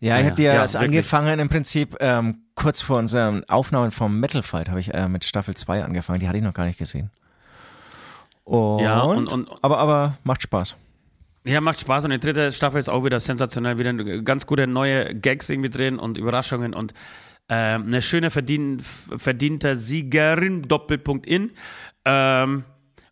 Ja, 0.00 0.18
ich 0.18 0.24
Ja, 0.24 0.30
habe 0.30 0.42
ja, 0.42 0.64
es 0.64 0.74
wirklich. 0.74 0.88
angefangen 0.88 1.38
im 1.40 1.48
Prinzip 1.48 1.96
ähm, 2.00 2.42
kurz 2.54 2.80
vor 2.82 2.98
unseren 2.98 3.44
Aufnahmen 3.48 3.90
vom 3.90 4.18
Metal 4.20 4.42
Fight 4.42 4.68
habe 4.68 4.80
ich 4.80 4.92
äh, 4.94 5.08
mit 5.08 5.24
Staffel 5.24 5.54
2 5.56 5.84
angefangen. 5.84 6.20
Die 6.20 6.28
hatte 6.28 6.38
ich 6.38 6.44
noch 6.44 6.54
gar 6.54 6.66
nicht 6.66 6.78
gesehen. 6.78 7.10
Und, 8.44 8.80
Ja, 8.80 9.00
und- 9.02 9.28
und- 9.32 9.50
aber, 9.62 9.78
aber 9.78 10.18
macht 10.24 10.42
Spaß. 10.42 10.76
Ja, 11.44 11.60
macht 11.60 11.80
Spaß 11.80 12.04
und 12.04 12.10
die 12.10 12.20
dritte 12.20 12.52
Staffel 12.52 12.78
ist 12.78 12.88
auch 12.88 13.04
wieder 13.04 13.20
sensationell. 13.20 13.78
Wieder 13.78 13.92
ganz 14.22 14.46
gute 14.46 14.66
neue 14.66 15.14
Gags 15.14 15.48
irgendwie 15.48 15.70
drin 15.70 15.98
und 15.98 16.18
Überraschungen 16.18 16.74
und 16.74 16.92
ähm, 17.48 17.84
eine 17.86 18.02
schöne 18.02 18.30
verdien, 18.30 18.80
verdienter 18.80 19.74
Siegerin, 19.74 20.62
Doppelpunkt 20.62 21.26
in. 21.26 21.52
Ähm, 22.04 22.64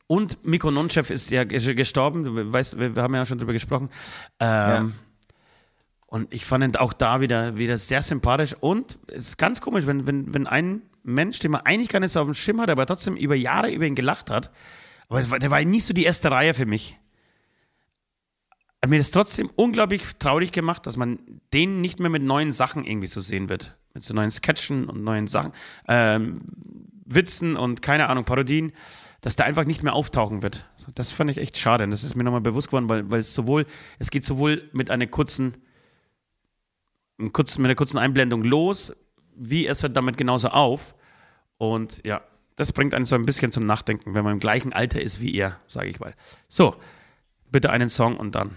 und 0.07 0.44
Miko 0.46 0.70
Nonchef 0.70 1.11
ist 1.11 1.30
ja 1.30 1.42
ja 1.44 1.72
gestorben, 1.74 2.24
du 2.24 2.52
weißt, 2.52 2.78
wir, 2.78 2.94
haben 3.02 3.14
ja 3.14 3.24
schon 3.26 3.38
drüber 3.38 3.52
gesprochen. 3.54 3.88
Ähm, 4.38 4.92
Und 6.17 6.33
ich 6.33 6.47
fand 6.47 6.64
ihn 6.64 6.77
auch 6.77 6.95
da 6.95 7.21
wieder, 7.21 7.59
wieder 7.59 7.77
sehr 7.77 8.03
sympathisch 8.03 8.55
und 8.59 8.99
es 9.09 9.29
ist 9.29 9.37
ganz 9.37 9.61
komisch, 9.61 9.87
wenn, 9.87 10.07
wenn, 10.07 10.33
wenn 10.33 10.47
ein 10.47 10.81
Mensch, 11.03 11.41
den 11.41 11.51
man 11.51 11.61
eigentlich 11.61 11.91
gar 11.91 12.01
nicht 12.01 12.12
so 12.12 12.21
auf 12.21 12.27
dem 12.27 12.33
Schirm 12.35 12.59
hat, 12.61 12.71
aber 12.71 12.87
trotzdem 12.87 13.17
über 13.17 13.35
Jahre 13.35 13.71
über 13.71 13.85
ihn 13.85 13.95
gelacht 13.95 14.31
hat, 14.31 14.51
aber 15.11 15.31
war- 15.31 15.39
der 15.39 15.51
war 15.51 15.62
nie 15.62 15.81
so 15.81 15.93
die 15.93 16.05
erste 16.05 16.31
Reihe 16.31 16.55
für 16.55 16.64
mich 16.67 16.97
hat 18.83 18.91
mir 18.91 18.99
das 18.99 19.11
trotzdem 19.11 19.51
unglaublich 19.57 20.05
traurig 20.19 20.53
gemacht, 20.53 20.87
dass 20.87 20.97
man 20.97 21.19
den 21.53 21.81
nicht 21.81 21.99
mehr 21.99 22.11
mit 22.11 22.23
neuen 22.23 22.53
Sachen 22.53 22.85
irgendwie 22.85 23.09
so 23.09 23.21
sehen 23.21 23.49
wird. 23.49 23.77
Mit 23.95 24.05
so 24.05 24.14
neuen 24.14 24.31
Sketchen 24.31 24.89
und 24.89 25.03
neuen 25.03 25.27
Sachen, 25.27 25.53
ähm, 25.89 26.43
Witzen 27.05 27.57
und 27.57 27.83
keine 27.83 28.09
Ahnung, 28.09 28.25
Parodien, 28.25 28.73
dass 29.23 29.35
der 29.35 29.47
einfach 29.47 29.64
nicht 29.64 29.83
mehr 29.83 29.95
auftauchen 29.95 30.43
wird. 30.43 30.67
Das 30.95 31.11
fand 31.11 31.31
ich 31.31 31.39
echt 31.39 31.57
schade. 31.57 31.85
Und 31.85 31.91
das 31.91 32.05
ist 32.05 32.14
mir 32.14 32.23
nochmal 32.23 32.43
bewusst 32.43 32.69
geworden, 32.69 32.89
weil, 32.89 33.11
weil 33.11 33.21
es 33.21 33.33
sowohl, 33.35 33.67
es 33.99 34.11
geht 34.11 34.23
sowohl 34.25 34.69
mit 34.73 34.91
einer 34.91 35.07
kurzen, 35.07 35.57
kurzen, 37.33 37.62
mit 37.62 37.71
einer 37.71 37.77
kurzen 37.77 37.99
Einblendung 37.99 38.45
los, 38.45 38.93
wie 39.35 39.67
es 39.67 39.83
hört 39.83 39.97
damit 39.97 40.17
genauso 40.17 40.49
auf. 40.49 40.95
Und 41.59 42.05
ja, 42.05 42.23
das 42.57 42.73
bringt 42.73 42.95
einen 42.95 43.05
so 43.07 43.14
ein 43.14 43.27
bisschen 43.27 43.53
zum 43.53 43.67
Nachdenken, 43.67 44.14
wenn 44.14 44.25
man 44.25 44.35
im 44.35 44.41
gleichen 44.41 44.73
Alter 44.73 45.01
ist 45.01 45.21
wie 45.21 45.35
er, 45.35 45.59
sage 45.67 45.89
ich 45.89 46.01
mal. 46.01 46.14
So, 46.49 46.77
bitte 47.51 47.71
einen 47.71 47.89
Song 47.89 48.17
und 48.17 48.35
dann 48.35 48.51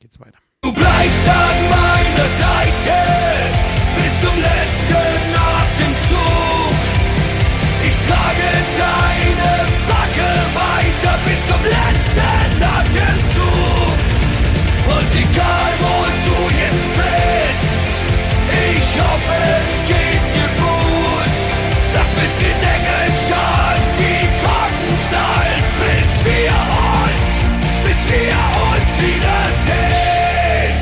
geht's 0.00 0.18
weiter. 0.20 0.38
Du 0.62 0.72
bleibst 0.72 1.28
an 1.28 1.70
meiner 1.70 2.28
Seite 2.40 2.94
bis 3.96 4.20
zum 4.20 4.36
letzten 4.36 5.34
Atemzug. 5.34 6.74
Ich 7.84 7.96
trage 8.08 8.48
deine 8.76 9.68
Flagge 9.86 10.30
weiter 10.54 11.18
bis 11.24 11.48
zum 11.48 11.62
letzten 11.64 12.62
Atemzug. 12.62 13.98
Und 14.88 15.14
egal 15.14 15.77
ich 18.90 19.00
hoffe 19.00 19.34
es 19.60 19.72
geht 19.86 20.24
dir 20.34 20.50
gut. 20.56 21.36
Lass 21.94 22.10
mit 22.14 22.34
den 22.40 22.58
Engelscharen 22.76 23.82
die 23.98 24.20
Glocken 24.40 24.90
knallen, 25.08 25.64
bis 25.82 26.10
wir 26.24 26.56
uns, 27.04 27.30
bis 27.84 28.00
wir 28.10 28.38
uns 28.72 28.90
wiedersehen. 29.02 30.76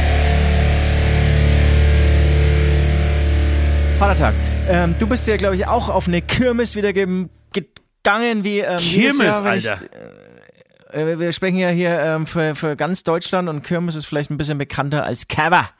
Vatertag. 3.99 4.35
Ähm, 4.69 4.95
du 4.99 5.07
bist 5.07 5.27
ja, 5.27 5.37
glaube 5.37 5.57
ich, 5.57 5.67
auch 5.67 5.89
auf 5.89 6.07
eine 6.07 6.23
Kirmes 6.23 6.77
wieder 6.77 6.93
ge 6.93 7.27
gegangen, 7.53 8.45
wie 8.45 8.61
ähm, 8.61 8.77
Kirmes, 8.79 9.19
Jahr, 9.19 9.45
Alter. 9.45 9.79
Ich, 9.83 10.95
äh, 10.95 11.13
äh, 11.13 11.19
wir 11.19 11.33
sprechen 11.33 11.57
ja 11.57 11.71
hier 11.71 11.99
ähm, 11.99 12.27
für, 12.27 12.55
für 12.55 12.77
ganz 12.77 13.03
Deutschland 13.03 13.49
und 13.49 13.63
Kirmes 13.63 13.97
ist 13.97 14.07
vielleicht 14.07 14.31
ein 14.31 14.37
bisschen 14.37 14.59
bekannter 14.59 15.05
als 15.05 15.27
Cover. 15.27 15.71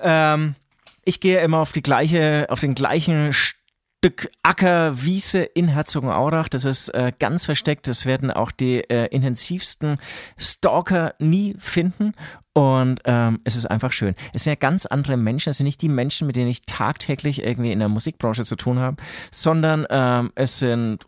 Ähm, 0.00 0.56
ich 1.04 1.20
gehe 1.20 1.40
immer 1.40 1.58
auf 1.58 1.72
die 1.72 1.82
gleiche, 1.82 2.46
auf 2.48 2.60
den 2.60 2.74
gleichen 2.74 3.32
Stück 3.32 4.30
Acker, 4.42 5.00
Wiese 5.02 5.42
in 5.42 5.68
Herzogenaurach. 5.68 6.48
Das 6.48 6.64
ist 6.64 6.88
äh, 6.88 7.12
ganz 7.18 7.44
versteckt. 7.44 7.86
Das 7.86 8.04
werden 8.04 8.30
auch 8.30 8.50
die 8.50 8.78
äh, 8.90 9.06
intensivsten 9.06 9.98
Stalker 10.36 11.14
nie 11.20 11.54
finden. 11.58 12.12
Und 12.52 13.00
ähm, 13.04 13.40
es 13.44 13.54
ist 13.54 13.66
einfach 13.66 13.92
schön. 13.92 14.14
Es 14.34 14.42
sind 14.44 14.50
ja 14.50 14.56
ganz 14.56 14.86
andere 14.86 15.16
Menschen. 15.16 15.50
Es 15.50 15.58
sind 15.58 15.66
nicht 15.66 15.82
die 15.82 15.88
Menschen, 15.88 16.26
mit 16.26 16.34
denen 16.36 16.50
ich 16.50 16.62
tagtäglich 16.62 17.44
irgendwie 17.44 17.72
in 17.72 17.78
der 17.78 17.88
Musikbranche 17.88 18.44
zu 18.44 18.56
tun 18.56 18.80
habe, 18.80 18.96
sondern 19.30 19.86
ähm, 19.88 20.32
es 20.34 20.58
sind 20.58 21.06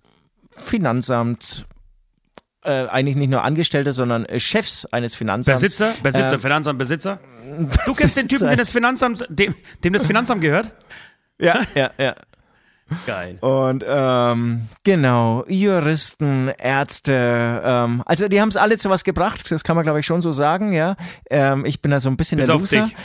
Finanzamt, 0.50 1.66
äh, 2.64 2.86
eigentlich 2.88 3.16
nicht 3.16 3.30
nur 3.30 3.44
Angestellte, 3.44 3.92
sondern 3.92 4.24
äh, 4.26 4.40
Chefs 4.40 4.86
eines 4.86 5.14
Finanzamts. 5.14 5.60
Besitzer, 5.60 5.94
Besitzer, 6.02 6.34
ähm, 6.34 6.40
Finanzamt, 6.40 6.78
Besitzer. 6.78 7.20
Du 7.86 7.94
kennst 7.94 8.16
den 8.16 8.28
Typen, 8.28 8.48
dem 8.48 8.56
das 8.56 8.70
Finanzamt, 8.70 9.26
dem, 9.28 9.54
dem 9.84 9.92
das 9.92 10.06
Finanzamt 10.06 10.40
gehört? 10.40 10.70
Ja, 11.38 11.60
ja, 11.74 11.90
ja. 11.98 12.14
Geil. 13.06 13.38
Und 13.40 13.84
ähm, 13.86 14.68
genau, 14.82 15.44
Juristen, 15.48 16.48
Ärzte, 16.58 17.62
ähm, 17.64 18.02
also 18.04 18.28
die 18.28 18.40
haben 18.40 18.50
es 18.50 18.56
alle 18.56 18.76
zu 18.76 18.90
was 18.90 19.04
gebracht, 19.04 19.50
das 19.50 19.64
kann 19.64 19.76
man 19.76 19.84
glaube 19.84 20.00
ich 20.00 20.06
schon 20.06 20.20
so 20.20 20.32
sagen, 20.32 20.72
ja. 20.72 20.96
Ähm, 21.30 21.64
ich 21.64 21.80
bin 21.80 21.90
da 21.90 22.00
so 22.00 22.10
ein 22.10 22.16
bisschen 22.16 22.38
Bis 22.38 22.46
der 22.46 22.56
Loser. 22.56 22.84
dich. 22.84 22.96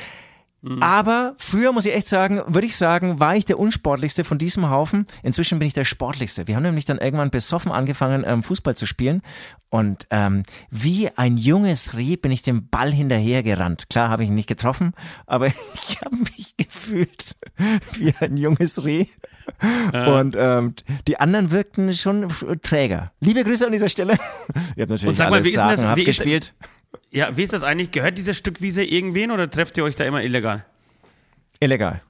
Mhm. 0.61 0.83
Aber 0.83 1.33
früher 1.37 1.71
muss 1.71 1.85
ich 1.85 1.93
echt 1.95 2.07
sagen, 2.07 2.41
würde 2.47 2.67
ich 2.67 2.75
sagen, 2.75 3.19
war 3.19 3.35
ich 3.35 3.45
der 3.45 3.57
unsportlichste 3.59 4.23
von 4.25 4.37
diesem 4.37 4.69
Haufen. 4.69 5.05
Inzwischen 5.23 5.57
bin 5.57 5.67
ich 5.67 5.73
der 5.73 5.85
sportlichste. 5.85 6.47
Wir 6.47 6.55
haben 6.57 6.63
nämlich 6.63 6.83
dann 6.85 6.97
irgendwann 6.97 7.29
besoffen 7.31 7.71
angefangen, 7.71 8.23
ähm, 8.27 8.43
Fußball 8.43 8.75
zu 8.75 8.85
spielen. 8.85 9.21
Und 9.69 10.07
ähm, 10.09 10.43
wie 10.69 11.09
ein 11.15 11.37
junges 11.37 11.95
Reh 11.95 12.15
bin 12.17 12.31
ich 12.31 12.41
dem 12.41 12.67
Ball 12.69 12.91
hinterhergerannt. 12.91 13.89
Klar 13.89 14.09
habe 14.09 14.23
ich 14.23 14.29
ihn 14.29 14.35
nicht 14.35 14.49
getroffen, 14.49 14.93
aber 15.27 15.47
ich 15.73 16.01
habe 16.03 16.17
mich 16.17 16.55
gefühlt 16.57 17.37
wie 17.93 18.13
ein 18.19 18.35
junges 18.35 18.83
Reh. 18.83 19.05
Und 19.93 20.35
ähm, 20.37 20.75
die 21.07 21.19
anderen 21.19 21.51
wirkten 21.51 21.93
schon 21.93 22.27
träger. 22.61 23.11
Liebe 23.19 23.43
Grüße 23.43 23.65
an 23.65 23.71
dieser 23.71 23.89
Stelle. 23.89 24.13
Ihr 24.75 24.83
habt 24.83 24.89
natürlich 24.89 25.05
Und 25.07 25.15
sag 25.15 25.29
mal, 25.29 25.43
wie 25.43 25.49
ist 25.49 25.57
denn 25.61 25.67
das- 25.67 25.95
wie 25.95 26.01
ist- 26.01 26.05
gespielt. 26.05 26.53
Ja, 27.11 27.35
wie 27.37 27.43
ist 27.43 27.53
das 27.53 27.63
eigentlich? 27.63 27.91
Gehört 27.91 28.17
dieses 28.17 28.37
Stück 28.37 28.61
Wiese 28.61 28.83
irgendwen 28.83 29.31
oder 29.31 29.49
trefft 29.49 29.77
ihr 29.77 29.83
euch 29.83 29.95
da 29.95 30.03
immer 30.05 30.23
illegal? 30.23 30.65
Illegal. 31.59 32.01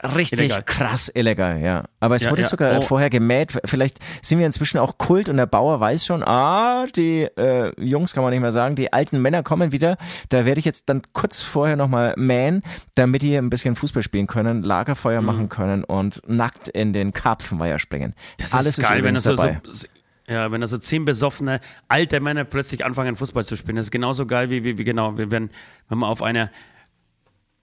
Richtig 0.00 0.38
Illegal. 0.38 0.62
krass 0.62 1.10
illegal, 1.12 1.60
ja. 1.60 1.82
Aber 1.98 2.14
es 2.14 2.22
Ja, 2.22 2.30
wurde 2.30 2.42
ja. 2.42 2.48
sogar 2.48 2.78
Oh. 2.78 2.82
vorher 2.82 3.10
gemäht. 3.10 3.52
Vielleicht 3.64 3.98
sind 4.22 4.38
wir 4.38 4.46
inzwischen 4.46 4.78
auch 4.78 4.96
Kult 4.96 5.28
und 5.28 5.38
der 5.38 5.46
Bauer 5.46 5.80
weiß 5.80 6.06
schon, 6.06 6.22
ah, 6.22 6.86
die 6.94 7.22
äh, 7.36 7.72
Jungs 7.84 8.12
kann 8.14 8.22
man 8.22 8.30
nicht 8.32 8.40
mehr 8.40 8.52
sagen, 8.52 8.76
die 8.76 8.92
alten 8.92 9.20
Männer 9.20 9.42
kommen 9.42 9.72
wieder. 9.72 9.96
Da 10.28 10.44
werde 10.44 10.60
ich 10.60 10.64
jetzt 10.64 10.88
dann 10.88 11.02
kurz 11.14 11.42
vorher 11.42 11.74
nochmal 11.74 12.14
mähen, 12.16 12.62
damit 12.94 13.22
die 13.22 13.34
ein 13.36 13.50
bisschen 13.50 13.74
Fußball 13.74 14.04
spielen 14.04 14.28
können, 14.28 14.62
Lagerfeuer 14.62 15.20
machen 15.20 15.48
können 15.48 15.82
und 15.82 16.22
nackt 16.28 16.68
in 16.68 16.92
den 16.92 17.12
Karpfenweiher 17.12 17.80
springen. 17.80 18.10
Mhm. 18.10 18.42
Das 18.42 18.54
Alles 18.54 18.78
ist 18.78 18.86
geil, 18.88 18.98
wenn 19.02 19.16
übrigens 19.16 19.22
das 19.24 19.36
so, 19.36 19.56
so, 19.72 19.88
ja, 20.28 20.52
wenn 20.52 20.60
da 20.60 20.66
so 20.66 20.78
zehn 20.78 21.04
besoffene 21.04 21.60
alte 21.88 22.20
Männer 22.20 22.44
plötzlich 22.44 22.84
anfangen, 22.84 23.16
Fußball 23.16 23.46
zu 23.46 23.56
spielen. 23.56 23.76
Das 23.76 23.86
ist 23.86 23.90
genauso 23.90 24.26
geil, 24.26 24.50
wie, 24.50 24.62
wie, 24.62 24.76
wie 24.76 24.84
genau, 24.84 25.16
wie 25.16 25.30
wenn, 25.30 25.50
wenn 25.88 25.98
man 25.98 26.08
auf 26.08 26.22
einer 26.22 26.50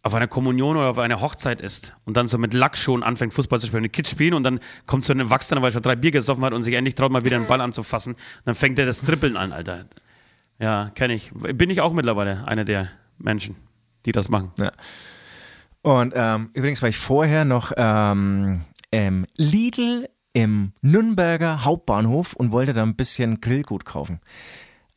auf 0.01 0.13
einer 0.13 0.27
Kommunion 0.27 0.77
oder 0.77 0.89
auf 0.89 0.99
einer 0.99 1.19
Hochzeit 1.19 1.61
ist 1.61 1.95
und 2.05 2.15
dann 2.15 2.27
so 2.27 2.37
mit 2.37 2.53
Lack 2.53 2.77
schon 2.77 3.01
anfängt, 3.01 3.33
Fußball 3.33 3.59
zu 3.59 3.65
spielen. 3.65 3.81
Die 3.81 3.89
Kids 3.89 4.11
spielen 4.11 4.35
und 4.35 4.43
dann 4.43 4.59
kommt 4.85 5.03
so 5.03 5.13
ein 5.13 5.19
Erwachsener, 5.19 5.63
weil 5.63 5.69
er 5.69 5.73
schon 5.73 5.81
drei 5.81 5.95
Bier 5.95 6.11
gesoffen 6.11 6.45
hat 6.45 6.53
und 6.53 6.61
sich 6.61 6.75
endlich 6.75 6.93
traut, 6.93 7.11
mal 7.11 7.25
wieder 7.25 7.37
einen 7.37 7.47
Ball 7.47 7.59
anzufassen. 7.59 8.13
Und 8.13 8.19
dann 8.45 8.53
fängt 8.53 8.77
er 8.77 8.85
das 8.85 9.01
Trippeln 9.01 9.35
an, 9.35 9.51
Alter. 9.51 9.85
Ja, 10.59 10.91
kenne 10.93 11.15
ich. 11.15 11.31
Bin 11.33 11.71
ich 11.71 11.81
auch 11.81 11.91
mittlerweile 11.91 12.47
einer 12.47 12.65
der 12.65 12.89
Menschen, 13.17 13.55
die 14.05 14.11
das 14.11 14.29
machen. 14.29 14.51
Und 15.81 16.13
ähm, 16.15 16.51
übrigens 16.53 16.83
war 16.83 16.89
ich 16.89 16.99
vorher 16.99 17.43
noch 17.43 17.71
ähm, 17.75 18.61
im 18.91 19.25
Lidl 19.37 20.07
im 20.35 20.73
Nürnberger 20.81 21.63
Hauptbahnhof 21.63 22.33
und 22.33 22.51
wollte 22.51 22.73
da 22.73 22.83
ein 22.83 22.97
bisschen 22.97 23.39
Grillgut 23.39 23.85
kaufen. 23.85 24.19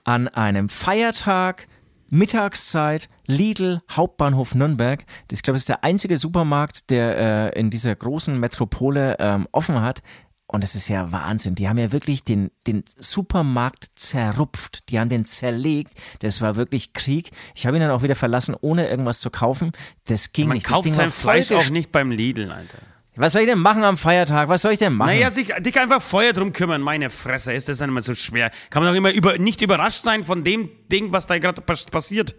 An 0.02 0.26
einem 0.26 0.68
Feiertag, 0.68 1.68
Mittagszeit, 2.10 3.08
Lidl 3.26 3.78
Hauptbahnhof 3.88 4.56
Nürnberg. 4.56 5.04
Das, 5.28 5.38
ich 5.38 5.42
glaube, 5.44 5.54
das 5.54 5.62
ist 5.62 5.68
der 5.68 5.84
einzige 5.84 6.16
Supermarkt, 6.16 6.90
der 6.90 7.54
äh, 7.54 7.58
in 7.60 7.70
dieser 7.70 7.94
großen 7.94 8.38
Metropole 8.38 9.16
ähm, 9.20 9.46
offen 9.52 9.80
hat. 9.80 10.02
Und 10.48 10.64
es 10.64 10.74
ist 10.74 10.88
ja 10.88 11.12
Wahnsinn. 11.12 11.54
Die 11.54 11.68
haben 11.68 11.78
ja 11.78 11.92
wirklich 11.92 12.24
den, 12.24 12.50
den 12.66 12.82
Supermarkt 12.96 13.90
zerrupft. 13.94 14.88
Die 14.88 14.98
haben 14.98 15.10
den 15.10 15.24
zerlegt. 15.24 15.92
Das 16.18 16.40
war 16.40 16.56
wirklich 16.56 16.94
Krieg. 16.94 17.30
Ich 17.54 17.64
habe 17.64 17.76
ihn 17.76 17.80
dann 17.80 17.90
auch 17.92 18.02
wieder 18.02 18.16
verlassen, 18.16 18.56
ohne 18.60 18.88
irgendwas 18.88 19.20
zu 19.20 19.30
kaufen. 19.30 19.70
Das 20.06 20.32
ging 20.32 20.48
Man 20.48 20.56
nicht. 20.56 20.66
kauft 20.66 20.78
das 20.78 20.84
Ding 20.84 20.94
sein 20.94 21.10
Fleisch 21.10 21.52
auch 21.52 21.70
nicht 21.70 21.92
beim 21.92 22.10
Lidl, 22.10 22.50
Alter. 22.50 22.78
Was 23.18 23.32
soll 23.32 23.42
ich 23.42 23.48
denn 23.48 23.58
machen 23.58 23.82
am 23.84 23.96
Feiertag? 23.98 24.48
Was 24.48 24.62
soll 24.62 24.72
ich 24.72 24.78
denn 24.78 24.92
machen? 24.94 25.08
Naja, 25.10 25.30
sich, 25.30 25.48
dich 25.60 25.78
einfach 25.78 26.00
Feuer 26.00 26.32
drum 26.32 26.52
kümmern, 26.52 26.80
meine 26.80 27.10
Fresse, 27.10 27.52
ist 27.52 27.68
das 27.68 27.78
dann 27.78 27.90
immer 27.90 28.00
so 28.02 28.14
schwer. 28.14 28.50
Kann 28.70 28.82
man 28.82 28.92
doch 28.92 28.96
immer 28.96 29.12
über, 29.12 29.38
nicht 29.38 29.60
überrascht 29.60 30.02
sein 30.04 30.22
von 30.24 30.44
dem 30.44 30.70
Ding, 30.90 31.10
was 31.12 31.26
da 31.26 31.38
gerade 31.38 31.60
pas 31.60 31.84
passiert. 31.86 32.34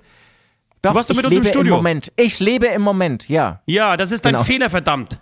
Doch, 0.82 0.95
warst 0.95 1.09
doch 1.09 1.15
ich 1.15 1.17
mit 1.17 1.25
uns 1.25 1.36
im 1.36 1.41
lebe 1.43 1.53
Studio. 1.53 1.73
im 1.73 1.77
Moment. 1.77 2.11
Ich 2.15 2.39
lebe 2.39 2.67
im 2.67 2.82
Moment, 2.82 3.27
ja. 3.27 3.61
Ja, 3.65 3.97
das 3.97 4.11
ist 4.13 4.23
dein 4.23 4.34
Genau. 4.34 4.43
Fehler, 4.45 4.69
verdammt. 4.69 5.19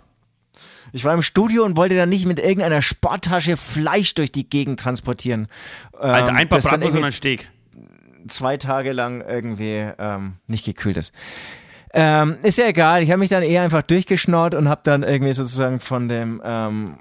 Ich 0.92 1.04
war 1.04 1.12
im 1.12 1.22
Studio 1.22 1.64
und 1.64 1.76
wollte 1.76 1.96
dann 1.96 2.08
nicht 2.08 2.24
mit 2.24 2.38
irgendeiner 2.38 2.80
Sporttasche 2.80 3.56
Fleisch 3.56 4.14
durch 4.14 4.30
die 4.32 4.48
Gegend 4.48 4.78
transportieren. 4.80 5.48
Alter, 5.92 6.28
Ähm, 6.30 6.36
ein 6.36 6.48
paar 6.48 6.58
das 6.58 6.64
dann 6.70 6.80
Bratwurst 6.80 6.96
und 6.96 7.04
ein 7.04 7.12
Steak. 7.12 7.50
zwei 8.28 8.56
Tage 8.56 8.92
lang 8.92 9.20
irgendwie 9.20 9.86
ähm, 9.98 10.34
nicht 10.46 10.64
gekühlt 10.64 10.96
ist. 10.96 11.12
Ähm, 11.92 12.36
ist 12.42 12.58
ja 12.58 12.66
egal, 12.66 13.02
ich 13.02 13.10
habe 13.10 13.20
mich 13.20 13.30
dann 13.30 13.42
eher 13.42 13.62
einfach 13.62 13.82
durchgeschnort 13.82 14.54
und 14.54 14.68
habe 14.68 14.80
dann 14.84 15.02
irgendwie 15.02 15.32
sozusagen 15.32 15.80
von 15.80 16.08
dem 16.08 16.42
ähm, 16.44 16.96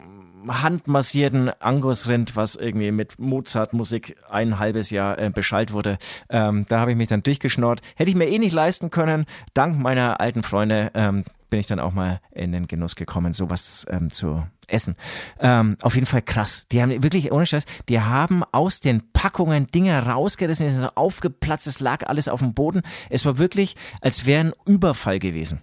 handmassierten 0.47 1.49
Angusrind, 1.59 2.35
was 2.35 2.55
irgendwie 2.55 2.91
mit 2.91 3.19
Mozart-Musik 3.19 4.15
ein 4.29 4.59
halbes 4.59 4.89
Jahr 4.89 5.19
äh, 5.19 5.29
beschallt 5.29 5.73
wurde, 5.73 5.97
ähm, 6.29 6.65
da 6.67 6.79
habe 6.79 6.91
ich 6.91 6.97
mich 6.97 7.09
dann 7.09 7.23
durchgeschnort. 7.23 7.81
Hätte 7.95 8.09
ich 8.09 8.15
mir 8.15 8.27
eh 8.27 8.39
nicht 8.39 8.53
leisten 8.53 8.89
können. 8.89 9.25
Dank 9.53 9.79
meiner 9.79 10.19
alten 10.19 10.43
Freunde 10.43 10.91
ähm, 10.93 11.23
bin 11.49 11.59
ich 11.59 11.67
dann 11.67 11.79
auch 11.79 11.93
mal 11.93 12.19
in 12.31 12.51
den 12.51 12.67
Genuss 12.67 12.95
gekommen, 12.95 13.33
sowas 13.33 13.85
ähm, 13.89 14.11
zu 14.11 14.43
essen. 14.67 14.95
Ähm, 15.39 15.77
auf 15.81 15.95
jeden 15.95 16.05
Fall 16.07 16.21
krass. 16.21 16.65
Die 16.71 16.81
haben 16.81 16.91
wirklich, 17.03 17.31
ohne 17.31 17.45
Scheiß, 17.45 17.65
die 17.89 17.99
haben 18.01 18.43
aus 18.51 18.79
den 18.79 19.11
Packungen 19.13 19.67
Dinge 19.67 20.05
rausgerissen, 20.05 20.65
die 20.65 20.71
sind 20.71 20.81
so 20.81 20.89
aufgeplatzt, 20.95 21.67
es 21.67 21.79
lag 21.79 22.05
alles 22.07 22.27
auf 22.27 22.39
dem 22.39 22.53
Boden. 22.53 22.81
Es 23.09 23.25
war 23.25 23.37
wirklich, 23.37 23.75
als 24.01 24.25
wäre 24.25 24.45
ein 24.47 24.53
Überfall 24.65 25.19
gewesen. 25.19 25.61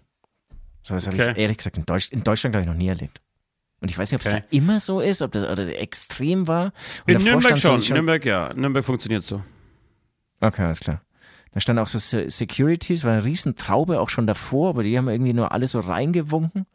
So 0.83 0.95
was 0.95 1.07
habe 1.07 1.17
Okay. 1.17 1.33
ich 1.33 1.39
ehrlich 1.39 1.57
gesagt 1.59 1.79
in, 1.79 1.87
Deutsch, 1.87 2.11
in 2.11 2.25
Deutschland, 2.25 2.53
glaube 2.53 2.63
ich, 2.65 2.69
noch 2.69 2.77
nie 2.79 2.89
erlebt. 2.89 3.21
Und 3.81 3.91
ich 3.91 3.99
weiß 3.99 4.11
nicht, 4.11 4.21
ob 4.21 4.27
es 4.27 4.33
Okay. 4.33 4.43
da 4.51 4.57
immer 4.57 4.81
so 4.81 5.01
ist, 5.01 5.21
ob 5.23 5.33
das 5.33 5.45
oder 5.45 5.79
extrem 5.79 6.47
war. 6.47 6.73
In 7.07 7.23
Nürnberg 7.23 7.57
so- 7.59 7.81
schon. 7.81 7.95
Nürnberg, 7.95 8.25
ja. 8.25 8.53
Nürnberg 8.55 8.85
funktioniert 8.85 9.25
so. 9.25 9.43
Okay, 10.41 10.63
alles 10.63 10.81
klar. 10.81 11.03
Da 11.53 11.61
stand 11.61 11.79
auch 11.79 11.87
so 11.89 11.99
Se- 11.99 12.31
Securities, 12.31 13.05
war 13.05 13.13
eine 13.13 13.25
riesen 13.25 13.55
Traube 13.57 14.01
auch 14.01 14.09
schon 14.09 14.27
davor, 14.27 14.71
aber 14.71 14.83
die 14.83 14.97
haben 14.99 15.09
irgendwie 15.09 15.33
nur 15.35 15.53
alle 15.53 15.69
so 15.69 15.81
reingewunken. 15.81 16.67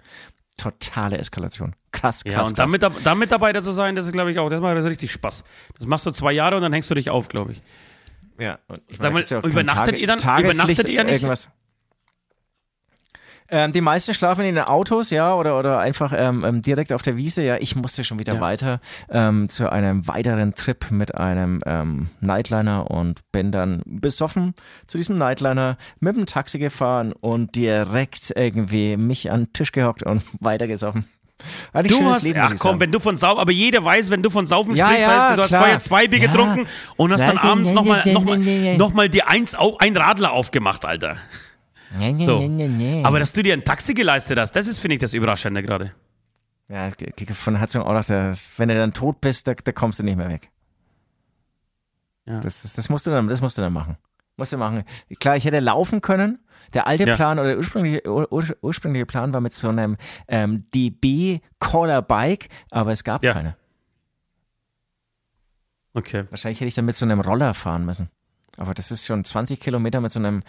Totale 0.60 1.18
Eskalation. 1.18 1.76
Krass, 1.91 2.24
krass, 2.24 2.34
Ja, 2.34 2.39
und 2.41 2.55
krass. 2.55 2.55
da, 2.55 2.66
Mitab- 2.68 3.03
da 3.03 3.16
Mitarbeiter 3.16 3.64
zu 3.64 3.72
sein, 3.72 3.95
das 3.95 4.05
ist, 4.07 4.12
glaube 4.12 4.32
ich, 4.32 4.39
auch, 4.39 4.49
das 4.49 4.62
macht 4.62 4.76
richtig 4.84 5.12
Spaß. 5.12 5.43
Das 5.78 5.88
machst 5.88 6.05
du 6.05 6.12
zwei 6.12 6.34
Jahre 6.34 6.55
und 6.57 6.62
dann 6.62 6.74
hängst 6.74 6.89
du 6.91 6.95
dich 6.95 7.10
auf, 7.10 7.28
glaube 7.30 7.53
ich. 7.53 7.62
Ja, 8.38 8.60
und 8.68 8.82
ich 8.88 8.97
Sag 8.99 9.14
mal, 9.14 9.24
ja 9.28 9.39
übernachtet 9.41 9.97
ihr 9.97 10.07
dann- 10.07 10.20
Tageslicht, 10.20 10.55
übernachtet 10.60 10.88
ihr 10.89 11.03
nicht? 11.03 11.14
Irgendwas. 11.16 11.49
Ähm, 13.52 13.72
die 13.72 13.82
meisten 13.82 14.14
schlafen 14.14 14.45
in 14.45 14.56
den 14.56 14.64
Autos, 14.64 15.10
ja, 15.10 15.34
oder, 15.34 15.58
oder 15.58 15.80
einfach 15.80 16.14
ähm, 16.16 16.43
ähm, 16.45 16.62
direkt 16.62 16.93
auf 16.93 17.02
der 17.02 17.18
Wiese. 17.18 17.41
Ja, 17.43 17.58
ich 17.58 17.76
musste 17.76 18.04
schon 18.04 18.20
wieder 18.20 18.36
Ja. 18.36 18.41
weiter 18.41 18.80
ähm, 19.10 19.50
zu 19.50 19.72
einem 19.72 20.08
weiteren 20.08 20.54
Trip 20.54 20.91
mit 20.91 21.16
einem 21.16 21.60
ähm, 21.66 22.10
Nightliner 22.22 22.91
und 22.91 23.22
bin 23.32 23.52
dann 23.52 23.82
besoffen 23.86 24.54
zu 24.86 24.97
diesem 24.97 25.18
Nightliner 25.18 25.78
mit 26.00 26.16
dem 26.16 26.26
Taxi 26.28 26.60
gefahren 26.60 27.12
und 27.14 27.56
direkt 27.56 28.32
irgendwie 28.36 28.97
mich 28.97 29.32
an 29.32 29.45
den 29.45 29.54
Tisch 29.54 29.72
gehockt 29.72 30.04
und 30.04 30.24
weitergesoffen. 30.39 31.06
Hatte 31.74 31.88
ich 31.88 31.93
Du 31.97 32.06
hast, 32.06 32.24
Leben, 32.24 32.39
ach 32.41 32.54
komm, 32.60 32.80
wenn 32.82 32.91
du 32.91 33.00
von 33.00 33.16
Saufen, 33.16 33.39
aber 33.39 33.52
jeder 33.54 33.84
weiß, 33.84 34.12
wenn 34.12 34.22
du 34.22 34.30
von 34.30 34.45
Saufen 34.45 34.76
Ja, 34.76 34.88
sprichst, 34.88 35.08
ja, 35.08 35.14
heißt, 35.30 35.38
du 35.38 35.41
hast 35.41 35.47
klar. 35.50 35.62
vorher 35.62 35.80
zwei 35.80 36.08
Bier 36.08 36.20
Ja. 36.20 36.28
getrunken 36.28 36.68
und 36.97 37.14
hast 37.14 37.22
dann 37.26 37.38
abends 37.38 37.72
nochmal 37.72 38.02
nein, 38.04 38.14
noch 38.14 38.24
mal, 38.26 38.38
nein, 38.38 38.45
nein, 38.45 38.64
nein. 38.64 38.78
noch 38.78 38.93
mal 38.93 39.08
die 39.10 39.24
eins, 39.24 39.56
ein 39.80 39.95
Radler 39.95 40.34
aufgemacht, 40.34 40.84
Alter. 40.86 41.16
Nee, 41.98 42.14
nee, 42.14 42.26
So. 42.26 42.38
nee, 42.48 42.68
nee. 42.68 43.04
Aber 43.04 43.20
dass 43.20 43.32
du 43.34 43.42
dir 43.42 43.54
ein 43.54 43.64
Taxi 43.64 43.94
geleistet 43.94 44.38
hast, 44.38 44.56
das 44.56 44.68
ist, 44.68 44.78
finde 44.80 44.96
ich, 44.96 45.00
das 45.02 45.14
Überraschende 45.14 45.64
gerade. 45.64 45.94
ja, 46.68 46.90
von 47.34 47.56
Herzog 47.56 47.84
auch 47.86 48.06
da, 48.06 48.34
wenn 48.58 48.70
du 48.70 48.76
dann 48.76 48.94
tot 48.94 49.22
bist, 49.22 49.48
da, 49.48 49.54
da 49.56 49.72
kommst 49.72 50.00
du 50.00 50.04
nicht 50.04 50.16
mehr 50.18 50.30
weg. 50.30 50.52
Ja. 52.26 52.40
Das, 52.42 52.62
das, 52.62 52.74
das 52.74 52.90
musst 52.90 53.08
du 53.08 53.12
dann, 53.12 53.28
das 53.28 53.42
musst 53.42 53.58
du 53.58 53.62
dann 53.64 53.74
machen. 53.74 53.98
Musst 54.38 54.54
du 54.54 54.58
machen. 54.58 54.84
Klar, 55.20 55.36
ich 55.36 55.46
hätte 55.46 55.60
laufen 55.60 56.02
können. 56.02 56.38
Der 56.74 56.86
alte 56.86 57.06
Ja. 57.06 57.16
Plan 57.16 57.40
oder 57.40 57.48
der 57.50 57.58
ursprüngliche, 57.58 58.08
ur, 58.08 58.32
ur- 58.32 58.56
ursprüngliche 58.62 59.08
Plan 59.08 59.34
war 59.34 59.42
mit 59.42 59.56
so 59.56 59.70
einem 59.70 59.98
ähm, 60.28 60.66
DB 60.76 61.40
Caller 61.60 62.04
Bike, 62.04 62.50
aber 62.70 62.92
es 62.92 63.04
gab 63.04 63.24
Ja. 63.24 63.34
keine. 63.34 63.56
Okay. 65.94 66.26
Wahrscheinlich 66.30 66.60
hätte 66.60 66.68
ich 66.68 66.76
dann 66.76 66.86
mit 66.86 66.96
so 66.96 67.06
einem 67.06 67.20
Roller 67.20 67.54
fahren 67.56 67.86
müssen. 67.86 68.10
Aber 68.58 68.74
das 68.74 68.92
ist 68.92 69.06
schon 69.06 69.24
20 69.24 69.60
Kilometer 69.60 70.02
mit 70.02 70.12
so 70.12 70.20
einem 70.20 70.44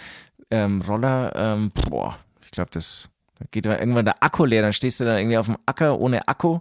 ähm, 0.51 0.83
Roller. 0.83 1.33
Ähm, 1.35 1.71
boah, 1.89 2.19
ich 2.45 2.51
glaube, 2.51 2.71
das 2.73 3.11
geht 3.51 3.67
dann 3.67 3.79
irgendwann 3.79 4.05
der 4.05 4.23
Akku 4.23 4.45
leer. 4.45 4.63
Dann 4.63 4.73
stehst 4.73 5.01
du 5.01 5.05
da 5.05 5.17
irgendwie 5.19 5.39
auf 5.39 5.47
dem 5.47 5.57
Acker 5.67 5.99
ohne 5.99 6.27
Akku 6.29 6.61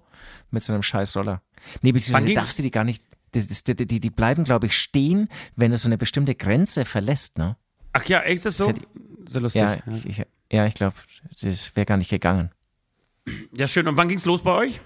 mit 0.52 0.64
so 0.64 0.74
einem 0.74 0.84
scheiß 0.84 1.16
Roller. 1.16 1.42
Nee, 1.82 1.92
beziehungsweise 1.92 2.34
darfst 2.34 2.60
du 2.60 2.64
die 2.64 2.72
gar 2.72 2.84
nicht. 2.84 3.04
Das, 3.32 3.48
das, 3.48 3.64
die, 3.64 3.76
die, 3.76 4.00
die 4.00 4.10
bleiben, 4.10 4.44
glaube 4.44 4.66
ich, 4.68 4.76
stehen, 4.78 5.30
wenn 5.56 5.72
du 5.72 5.78
so 5.78 5.88
eine 5.88 5.98
bestimmte 6.00 6.34
Grenze 6.34 6.84
verlässt, 6.86 7.38
ne? 7.38 7.58
Ach 7.94 8.04
ja, 8.06 8.22
echt 8.22 8.38
ist 8.38 8.46
das 8.46 8.58
so? 8.58 8.68
Das 8.72 8.76
hätte- 8.78 8.88
so 9.32 9.40
lustig. 9.40 9.62
Ja, 9.62 9.74
Ja, 9.76 9.82
ich, 9.94 10.06
ich, 10.20 10.26
ja, 10.52 10.66
ich 10.66 10.74
glaube, 10.74 10.96
das 11.42 11.76
wäre 11.76 11.86
gar 11.86 11.98
nicht 11.98 12.10
gegangen. 12.10 12.50
ja, 13.56 13.68
schön. 13.68 13.88
Und 13.88 13.98
wann 13.98 14.08
ging's 14.08 14.26
los 14.26 14.42
bei 14.42 14.52
euch? 14.56 14.80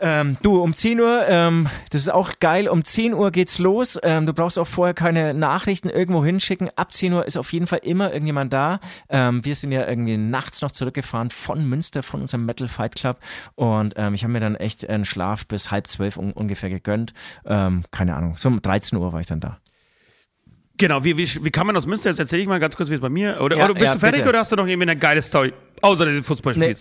Ähm, 0.00 0.36
du, 0.42 0.60
um 0.60 0.74
10 0.74 1.00
Uhr, 1.00 1.24
ähm, 1.28 1.68
das 1.90 2.02
ist 2.02 2.08
auch 2.08 2.32
geil, 2.40 2.68
um 2.68 2.84
10 2.84 3.14
Uhr 3.14 3.30
geht's 3.30 3.58
los. 3.58 3.98
Ähm, 4.02 4.26
du 4.26 4.32
brauchst 4.32 4.58
auch 4.58 4.66
vorher 4.66 4.94
keine 4.94 5.34
Nachrichten 5.34 5.88
irgendwo 5.88 6.24
hinschicken. 6.24 6.68
Ab 6.76 6.92
10 6.92 7.12
Uhr 7.12 7.26
ist 7.26 7.36
auf 7.36 7.52
jeden 7.52 7.66
Fall 7.66 7.80
immer 7.84 8.12
irgendjemand 8.12 8.52
da. 8.52 8.80
Ähm, 9.08 9.44
wir 9.44 9.54
sind 9.54 9.70
ja 9.70 9.86
irgendwie 9.86 10.16
nachts 10.16 10.62
noch 10.62 10.72
zurückgefahren 10.72 11.30
von 11.30 11.64
Münster, 11.68 12.02
von 12.02 12.22
unserem 12.22 12.44
Metal 12.44 12.68
Fight 12.68 12.96
Club. 12.96 13.18
Und 13.54 13.94
ähm, 13.96 14.14
ich 14.14 14.24
habe 14.24 14.32
mir 14.32 14.40
dann 14.40 14.56
echt 14.56 14.88
einen 14.88 15.04
Schlaf 15.04 15.46
bis 15.46 15.70
halb 15.70 15.86
zwölf 15.86 16.16
un 16.16 16.32
ungefähr 16.32 16.70
gegönnt. 16.70 17.14
Ähm, 17.46 17.84
keine 17.90 18.16
Ahnung, 18.16 18.36
so 18.36 18.48
um 18.48 18.60
13 18.60 18.98
Uhr 18.98 19.12
war 19.12 19.20
ich 19.20 19.28
dann 19.28 19.40
da. 19.40 19.58
Genau, 20.76 21.04
wie, 21.04 21.16
wie, 21.16 21.44
wie 21.44 21.50
kann 21.50 21.66
man 21.66 21.76
aus 21.76 21.86
Münster? 21.86 22.10
Jetzt 22.10 22.18
erzähle 22.18 22.42
ich 22.42 22.48
mal 22.48 22.58
ganz 22.58 22.74
kurz, 22.76 22.90
wie 22.90 22.94
es 22.94 23.00
bei 23.00 23.08
mir. 23.08 23.40
Oder, 23.40 23.56
Ja, 23.56 23.64
oder 23.66 23.74
bist 23.74 23.86
ja, 23.86 23.94
du 23.94 24.00
fertig 24.00 24.20
bitte. 24.20 24.30
oder 24.30 24.38
hast 24.40 24.50
du 24.50 24.56
noch 24.56 24.66
irgendwie 24.66 24.90
eine 24.90 24.96
geile 24.96 25.22
Story? 25.22 25.52
Außer 25.82 26.04
dass 26.04 26.14
du 26.16 26.22
Fußball 26.22 26.54
Nee. 26.56 26.74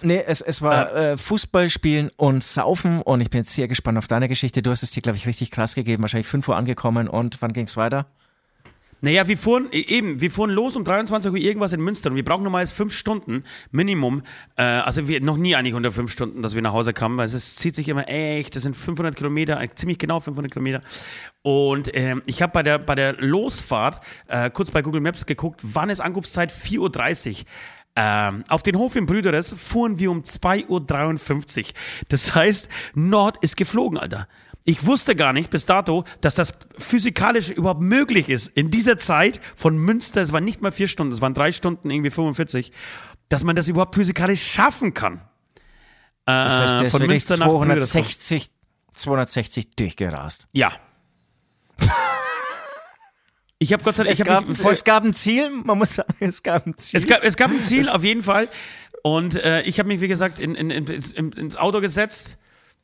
Nee, 0.00 0.22
es, 0.26 0.40
es 0.40 0.62
war 0.62 0.94
äh, 0.94 1.16
Fußball 1.16 1.70
spielen 1.70 2.10
und 2.16 2.42
saufen 2.44 3.02
und 3.02 3.20
ich 3.20 3.30
bin 3.30 3.40
jetzt 3.40 3.52
sehr 3.52 3.66
gespannt 3.68 3.98
auf 3.98 4.06
deine 4.06 4.28
Geschichte. 4.28 4.62
Du 4.62 4.70
hast 4.70 4.82
es 4.82 4.92
dir, 4.92 5.02
glaube 5.02 5.16
ich, 5.16 5.26
richtig 5.26 5.50
krass 5.50 5.74
gegeben. 5.74 6.02
Wahrscheinlich 6.02 6.28
5 6.28 6.48
Uhr 6.48 6.56
angekommen 6.56 7.08
und 7.08 7.40
wann 7.42 7.52
ging's 7.52 7.76
weiter? 7.76 8.06
Naja, 9.00 9.28
wir 9.28 9.38
fuhren, 9.38 9.68
e- 9.72 9.80
eben, 9.80 10.20
wir 10.20 10.30
fuhren 10.30 10.50
los 10.50 10.76
um 10.76 10.84
23 10.84 11.30
Uhr 11.30 11.38
irgendwas 11.38 11.72
in 11.72 11.80
Münster 11.80 12.10
und 12.10 12.16
wir 12.16 12.24
brauchen 12.24 12.42
normalerweise 12.42 12.74
fünf 12.74 12.92
Stunden 12.92 13.44
Minimum. 13.70 14.22
Äh, 14.56 14.62
also 14.62 15.06
wir 15.08 15.20
noch 15.20 15.36
nie 15.36 15.54
eigentlich 15.54 15.74
unter 15.74 15.92
fünf 15.92 16.10
Stunden, 16.10 16.42
dass 16.42 16.54
wir 16.54 16.62
nach 16.62 16.72
Hause 16.72 16.92
kamen, 16.92 17.16
weil 17.16 17.26
es 17.26 17.56
zieht 17.56 17.74
sich 17.74 17.88
immer 17.88 18.08
echt, 18.08 18.56
das 18.56 18.64
sind 18.64 18.74
500 18.74 19.14
Kilometer, 19.14 19.60
äh, 19.60 19.68
ziemlich 19.74 19.98
genau 19.98 20.20
500 20.20 20.52
Kilometer. 20.52 20.82
Und 21.42 21.90
ähm, 21.94 22.22
ich 22.26 22.42
habe 22.42 22.52
bei 22.52 22.62
der, 22.62 22.78
bei 22.78 22.94
der 22.94 23.14
Losfahrt 23.14 24.04
äh, 24.26 24.50
kurz 24.50 24.70
bei 24.70 24.82
Google 24.82 25.00
Maps 25.00 25.26
geguckt, 25.26 25.60
wann 25.62 25.90
ist 25.90 26.00
Ankunftszeit? 26.00 26.52
4.30 26.52 27.30
Uhr. 27.40 27.46
Ähm, 28.00 28.44
auf 28.48 28.62
den 28.62 28.76
Hof 28.78 28.94
in 28.94 29.06
Brüderes 29.06 29.52
fuhren 29.52 29.98
wir 29.98 30.10
um 30.12 30.22
2.53 30.22 31.58
Uhr. 31.58 31.64
Das 32.08 32.34
heißt, 32.34 32.68
Nord 32.94 33.38
ist 33.42 33.56
geflogen, 33.56 33.98
Alter. 33.98 34.28
Ich 34.64 34.84
wusste 34.84 35.16
gar 35.16 35.32
nicht 35.32 35.50
bis 35.50 35.64
dato, 35.64 36.04
dass 36.20 36.34
das 36.34 36.52
physikalisch 36.76 37.48
überhaupt 37.50 37.80
möglich 37.80 38.28
ist. 38.28 38.48
In 38.48 38.70
dieser 38.70 38.98
Zeit 38.98 39.40
von 39.56 39.76
Münster, 39.78 40.20
es 40.20 40.32
waren 40.32 40.44
nicht 40.44 40.60
mal 40.60 40.72
vier 40.72 40.88
Stunden, 40.88 41.12
es 41.12 41.22
waren 41.22 41.32
drei 41.34 41.52
Stunden, 41.52 41.88
irgendwie 41.90 42.10
45, 42.10 42.72
dass 43.30 43.44
man 43.44 43.56
das 43.56 43.68
überhaupt 43.68 43.94
physikalisch 43.94 44.42
schaffen 44.42 44.92
kann. 44.92 45.22
Das 46.26 46.58
heißt, 46.58 46.74
der 46.74 46.82
ist 46.82 46.86
Äh, 46.88 46.90
von 46.90 47.00
wirklich 47.00 47.26
Münster 47.28 47.36
nach 47.38 47.46
Brüderes. 47.46 47.90
260, 47.90 48.50
260 48.92 49.70
durchgerast. 49.76 50.48
Ja. 50.52 50.72
Ich 53.58 53.72
habe 53.72 53.82
Gott 53.82 53.96
sei 53.96 54.04
Dank, 54.04 54.12
Es 54.12 54.20
ich 54.20 54.26
gab, 54.26 54.56
voll, 54.56 54.72
es 54.72 54.84
gab 54.84 55.04
ein 55.04 55.14
Ziel, 55.14 55.50
man 55.50 55.78
muss 55.78 55.94
sagen, 55.94 56.14
es 56.20 56.42
gab 56.42 56.66
ein 56.66 56.76
Ziel. 56.76 57.00
Es 57.00 57.06
gab, 57.06 57.24
es 57.24 57.36
gab 57.36 57.50
ein 57.50 57.62
Ziel, 57.62 57.88
auf 57.88 58.04
jeden 58.04 58.22
Fall. 58.22 58.48
Und 59.02 59.34
äh, 59.42 59.62
ich 59.62 59.78
habe 59.78 59.88
mich, 59.88 60.00
wie 60.00 60.08
gesagt, 60.08 60.38
in, 60.38 60.54
in, 60.54 60.70
in, 60.70 61.32
ins 61.32 61.56
Auto 61.56 61.80
gesetzt. 61.80 62.38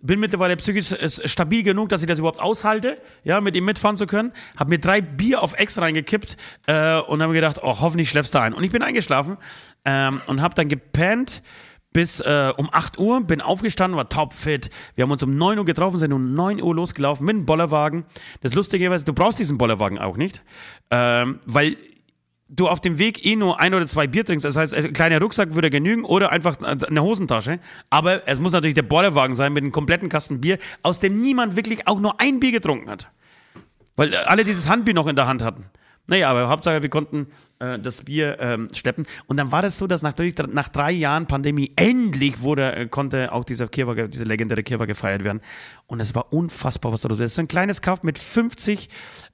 Bin 0.07 0.21
mittlerweile 0.21 0.55
psychisch 0.57 0.93
äh, 0.93 1.09
stabil 1.09 1.63
genug, 1.63 1.89
dass 1.89 2.03
ich 2.03 2.09
das 2.09 2.19
überhaupt 2.19 2.41
aushalte, 2.41 2.99
ja, 3.23 3.41
mit 3.41 3.57
ihm 3.57 3.65
mitfahren 3.65 3.97
zu 3.97 4.07
können. 4.07 4.33
Habe 4.57 4.71
mir 4.71 4.79
drei 4.79 5.01
Bier 5.01 5.43
auf 5.43 5.55
Ex 5.55 5.79
reingekippt 5.79 6.37
äh, 6.67 6.99
und 6.99 7.23
habe 7.23 7.33
mir 7.33 7.41
gedacht, 7.41 7.61
oh, 7.63 7.81
hoffentlich 7.81 8.11
schläfst 8.11 8.35
du 8.35 8.39
ein. 8.39 8.53
Und 8.53 8.65
ich 8.65 8.71
bin 8.71 8.83
eingeschlafen 8.83 9.39
ähm, 9.85 10.21
und 10.27 10.43
habe 10.43 10.55
dann 10.55 10.69
gepennt 10.69 11.43
bis 11.95 12.21
äh, 12.21 12.53
um 12.57 12.69
8 12.71 12.99
Uhr, 12.99 13.23
bin 13.23 13.41
aufgestanden, 13.41 13.97
war 13.97 14.09
topfit. 14.09 14.69
Wir 14.97 15.05
haben 15.05 15.13
uns 15.13 15.23
um 15.23 15.37
9 15.39 15.59
Uhr 15.59 15.65
getroffen, 15.65 15.99
sind 15.99 16.13
um 16.13 16.35
9 16.35 16.61
Uhr 16.61 16.75
losgelaufen 16.75 17.25
mit 17.25 17.37
einem 17.37 17.47
Bollerwagen. 17.47 18.05
Das 18.43 18.53
Lustige 18.53 18.93
ist, 18.93 19.09
du 19.09 19.15
brauchst 19.15 19.39
diesen 19.39 19.57
Bollerwagen 19.57 19.99
auch 19.99 20.17
nicht, 20.17 20.43
ähm, 20.91 21.39
weil 21.47 21.77
du 22.49 22.69
auf 22.69 22.81
dem 22.81 22.99
Weg 22.99 23.25
eh 23.25 23.37
nur 23.37 23.61
ein 23.61 23.75
oder 23.75 23.87
zwei 23.87 24.07
Bier 24.07 24.25
trinkst. 24.25 24.45
Das 24.45 24.57
heißt, 24.57 24.75
ein 24.75 24.93
kleiner 24.93 25.21
Rucksack 25.21 25.55
würde 25.55 25.71
genügen 25.71 26.05
oder 26.05 26.31
einfach 26.31 26.57
eine 26.63 27.03
Hosentasche. 27.03 27.59
Aber 27.91 28.27
es 28.29 28.41
muss 28.41 28.53
natürlich 28.53 28.75
der 28.75 28.83
Bollerwagen 28.83 29.35
sein 29.35 29.53
mit 29.53 29.63
einem 29.63 29.73
kompletten 29.73 30.09
Kasten 30.09 30.41
Bier, 30.41 30.59
aus 30.83 31.01
dem 31.01 31.21
niemand 31.21 31.57
wirklich 31.57 31.87
auch 31.87 32.01
nur 32.01 32.21
ein 32.21 32.41
Bier 32.41 32.53
getrunken 32.53 32.91
hat. 32.91 33.09
Weil 33.97 34.15
alle 34.15 34.45
dieses 34.45 34.69
Handbier 34.69 34.95
noch 34.95 35.07
in 35.07 35.17
der 35.17 35.27
Hand 35.27 35.43
hatten. 35.43 35.67
Naja, 36.07 36.31
aber 36.31 36.49
Hauptsache, 36.49 36.83
wir 36.83 36.91
konnten 36.91 37.29
äh, 37.61 37.79
das 37.79 38.03
Bier 38.03 38.37
ähm, 38.39 38.69
schleppen. 38.75 39.07
Und 39.27 39.39
dann 39.39 39.53
war 39.53 39.63
das 39.63 39.79
so, 39.79 39.87
dass 39.87 40.03
nach, 40.03 40.15
nach 40.49 40.69
drei 40.69 40.93
Jahren 40.93 41.27
Pandemie 41.27 41.73
endlich 41.77 42.43
wurde, 42.43 42.75
äh, 42.75 42.87
konnte 42.87 43.33
auch 43.33 43.45
dieser 43.45 43.69
Kirwa, 43.69 43.95
diese 43.95 44.25
legendäre 44.25 44.63
Kirwa 44.63 44.85
gefeiert 44.85 45.25
werden. 45.25 45.41
Und 45.87 46.01
es 46.01 46.15
war 46.15 46.31
unfassbar, 46.31 46.93
was 46.93 47.01
da 47.01 47.09
los 47.09 47.17
ist. 47.17 47.21
Das 47.21 47.31
ist 47.31 47.37
so 47.37 47.43
ein 47.43 47.49
kleines 47.49 47.81
Kaff 47.81 48.03
mit 48.03 48.19
50, 48.19 48.91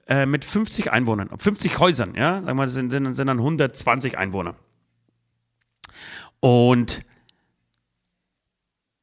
äh, 0.07 0.25
mit 0.25 0.45
50 0.45 0.93
Einwohnern, 0.93 1.29
50 1.37 1.79
Häusern, 1.79 2.15
ja. 2.15 2.41
Sagen 2.41 2.57
wir 2.57 2.65
das 2.65 2.73
sind, 2.73 2.89
sind, 2.91 3.13
sind 3.13 3.27
dann 3.27 3.39
120 3.39 4.17
Einwohner. 4.17 4.55
Und 6.39 7.03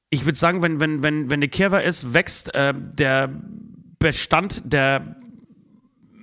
ich 0.08 0.24
würde 0.24 0.38
sagen, 0.38 0.62
wenn, 0.62 0.80
wenn, 0.80 1.02
wenn, 1.02 1.28
wenn 1.28 1.38
eine 1.38 1.48
Kirwa 1.48 1.80
ist, 1.80 2.14
wächst 2.14 2.54
äh, 2.54 2.72
der 2.74 3.28
Bestand 3.98 4.62
der 4.64 5.17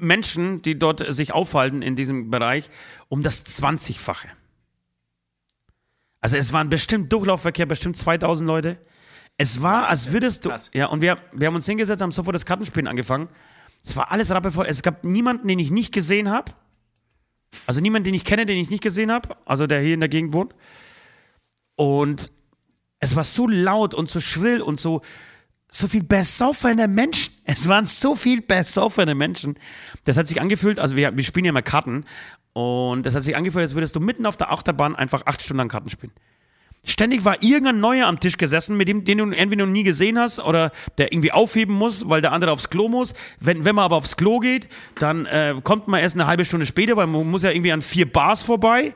Menschen, 0.05 0.61
die 0.61 0.77
dort 0.79 1.13
sich 1.13 1.33
aufhalten 1.33 1.81
in 1.81 1.95
diesem 1.95 2.29
Bereich, 2.29 2.69
um 3.09 3.23
das 3.23 3.45
20-fache. 3.45 4.27
Also 6.21 6.37
es 6.37 6.53
waren 6.53 6.69
bestimmt 6.69 7.11
Durchlaufverkehr, 7.11 7.65
bestimmt 7.65 7.97
2000 7.97 8.47
Leute. 8.47 8.79
Es 9.37 9.61
war, 9.61 9.87
als 9.87 10.11
würdest 10.11 10.45
du. 10.45 10.51
Ja, 10.73 10.87
und 10.87 11.01
wir, 11.01 11.17
wir 11.33 11.47
haben 11.47 11.55
uns 11.55 11.65
hingesetzt, 11.65 12.01
haben 12.01 12.11
sofort 12.11 12.35
das 12.35 12.45
Kartenspielen 12.45 12.87
angefangen. 12.87 13.29
Es 13.83 13.95
war 13.95 14.11
alles 14.11 14.31
rappelvoll. 14.31 14.65
Es 14.65 14.81
gab 14.81 15.03
niemanden, 15.03 15.47
den 15.47 15.59
ich 15.59 15.69
nicht 15.69 15.93
gesehen 15.93 16.29
habe. 16.29 16.53
Also 17.67 17.81
niemanden, 17.81 18.05
den 18.05 18.13
ich 18.13 18.25
kenne, 18.25 18.45
den 18.45 18.57
ich 18.57 18.69
nicht 18.69 18.81
gesehen 18.81 19.11
habe. 19.11 19.37
Also 19.45 19.67
der 19.67 19.81
hier 19.81 19.93
in 19.93 19.99
der 19.99 20.09
Gegend 20.09 20.33
wohnt. 20.33 20.55
Und 21.75 22.31
es 22.99 23.15
war 23.15 23.23
so 23.23 23.47
laut 23.47 23.93
und 23.93 24.09
so 24.09 24.19
schrill 24.19 24.61
und 24.61 24.79
so, 24.79 25.01
so 25.69 25.87
viel 25.87 26.03
besoffene 26.03 26.87
Menschen. 26.87 27.33
Es 27.47 27.67
waren 27.67 27.85
so 27.85 28.15
viel 28.15 28.41
besoffene 28.41 29.13
Menschen. 29.13 29.55
Das 30.05 30.17
hat 30.17 30.27
sich 30.27 30.41
angefühlt, 30.41 30.79
also 30.79 30.95
wir, 30.95 31.15
wir 31.15 31.23
spielen 31.23 31.45
ja 31.45 31.51
mal 31.51 31.61
Karten. 31.61 32.05
Und 32.53 33.05
das 33.05 33.13
hat 33.13 33.23
sich 33.23 33.35
angefühlt, 33.35 33.61
als 33.61 33.75
würdest 33.75 33.95
du 33.95 33.99
mitten 33.99 34.25
auf 34.25 34.35
der 34.35 34.51
Achterbahn 34.51 34.95
einfach 34.95 35.25
acht 35.25 35.43
Stunden 35.43 35.59
lang 35.59 35.67
Karten 35.67 35.89
spielen. 35.89 36.13
Ständig 36.87 37.25
war 37.25 37.41
irgendein 37.41 37.79
Neuer 37.79 38.07
am 38.07 38.19
Tisch 38.19 38.37
gesessen, 38.37 38.77
mit 38.77 38.87
dem, 38.87 39.03
den 39.03 39.17
du 39.17 39.31
entweder 39.31 39.65
noch 39.65 39.71
nie 39.71 39.83
gesehen 39.83 40.19
hast 40.19 40.39
oder 40.39 40.71
der 40.99 41.11
irgendwie 41.11 41.31
aufheben 41.31 41.73
muss, 41.73 42.07
weil 42.07 42.21
der 42.21 42.31
andere 42.31 42.51
aufs 42.51 42.69
Klo 42.69 42.87
muss. 42.87 43.15
Wenn, 43.39 43.65
wenn 43.65 43.73
man 43.73 43.85
aber 43.85 43.95
aufs 43.95 44.15
Klo 44.15 44.39
geht, 44.39 44.67
dann 44.99 45.25
äh, 45.25 45.55
kommt 45.63 45.87
man 45.87 45.99
erst 45.99 46.15
eine 46.15 46.27
halbe 46.27 46.45
Stunde 46.45 46.67
später, 46.67 46.95
weil 46.95 47.07
man 47.07 47.29
muss 47.29 47.41
ja 47.41 47.49
irgendwie 47.49 47.71
an 47.71 47.81
vier 47.81 48.11
Bars 48.11 48.43
vorbei. 48.43 48.93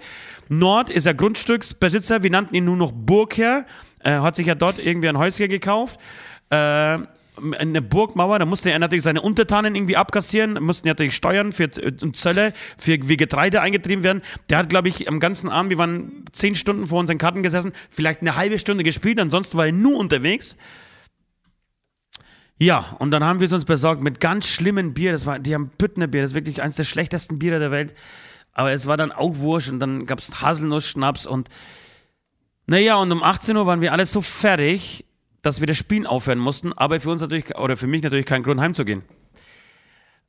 Nord 0.49 0.91
ist 0.91 1.05
ja 1.05 1.13
Grundstücksbesitzer, 1.13 2.21
wir 2.21 2.29
nannten 2.29 2.53
ihn 2.53 2.65
nur 2.65 2.77
noch 2.77 2.91
Burgherr, 2.91 3.65
äh, 4.03 4.11
hat 4.19 4.35
sich 4.35 4.45
ja 4.45 4.55
dort 4.55 4.77
irgendwie 4.77 5.09
ein 5.09 5.17
Häuschen 5.17 5.49
gekauft. 5.49 5.99
Äh, 6.49 6.99
eine 7.57 7.81
Burgmauer, 7.81 8.39
da 8.39 8.45
musste 8.45 8.71
er 8.71 8.79
natürlich 8.79 9.03
seine 9.03 9.21
Untertanen 9.21 9.75
irgendwie 9.75 9.97
abkassieren, 9.97 10.61
mussten 10.61 10.87
natürlich 10.87 11.15
Steuern 11.15 11.53
für 11.53 11.69
und 12.01 12.15
Zölle 12.15 12.53
für 12.77 12.97
wie 13.07 13.17
Getreide 13.17 13.61
eingetrieben 13.61 14.03
werden. 14.03 14.21
Der 14.49 14.57
hat, 14.57 14.69
glaube 14.69 14.89
ich, 14.89 15.07
am 15.07 15.19
ganzen 15.19 15.49
Abend, 15.49 15.69
wir 15.69 15.77
waren 15.77 16.25
zehn 16.31 16.55
Stunden 16.55 16.87
vor 16.87 16.99
unseren 16.99 17.17
Karten 17.17 17.43
gesessen, 17.43 17.71
vielleicht 17.89 18.21
eine 18.21 18.35
halbe 18.35 18.59
Stunde 18.59 18.83
gespielt, 18.83 19.19
ansonsten 19.19 19.57
war 19.57 19.67
er 19.67 19.71
nur 19.71 19.97
unterwegs. 19.97 20.55
Ja, 22.57 22.97
und 22.99 23.11
dann 23.11 23.23
haben 23.23 23.39
wir 23.39 23.45
es 23.45 23.53
uns 23.53 23.63
besorgt 23.63 24.01
mit 24.01 24.19
ganz 24.19 24.45
schlimmen 24.45 24.93
Bier. 24.93 25.13
Das 25.13 25.25
war, 25.25 25.39
die 25.39 25.53
haben 25.55 25.71
Püttner 25.77 26.07
Bier, 26.07 26.21
das 26.21 26.31
ist 26.31 26.35
wirklich 26.35 26.61
eines 26.61 26.75
der 26.75 26.83
schlechtesten 26.83 27.39
Biere 27.39 27.59
der 27.59 27.71
Welt. 27.71 27.93
Aber 28.51 28.71
es 28.71 28.85
war 28.85 28.97
dann 28.97 29.13
auch 29.13 29.37
Wurscht 29.37 29.69
und 29.69 29.79
dann 29.79 30.05
gab 30.05 30.19
es 30.19 30.41
Haselnuss-Schnaps 30.41 31.25
und 31.25 31.47
naja, 32.67 32.97
und 32.97 33.11
um 33.11 33.23
18 33.23 33.55
Uhr 33.57 33.65
waren 33.65 33.81
wir 33.81 33.93
alle 33.93 34.05
so 34.05 34.21
fertig, 34.21 35.05
dass 35.41 35.59
wir 35.59 35.67
das 35.67 35.77
Spielen 35.77 36.05
aufhören 36.05 36.39
mussten, 36.39 36.73
aber 36.73 36.99
für 36.99 37.09
uns 37.09 37.21
natürlich, 37.21 37.57
oder 37.57 37.77
für 37.77 37.87
mich 37.87 38.03
natürlich 38.03 38.25
kein 38.25 38.43
Grund 38.43 38.59
heimzugehen. 38.59 39.03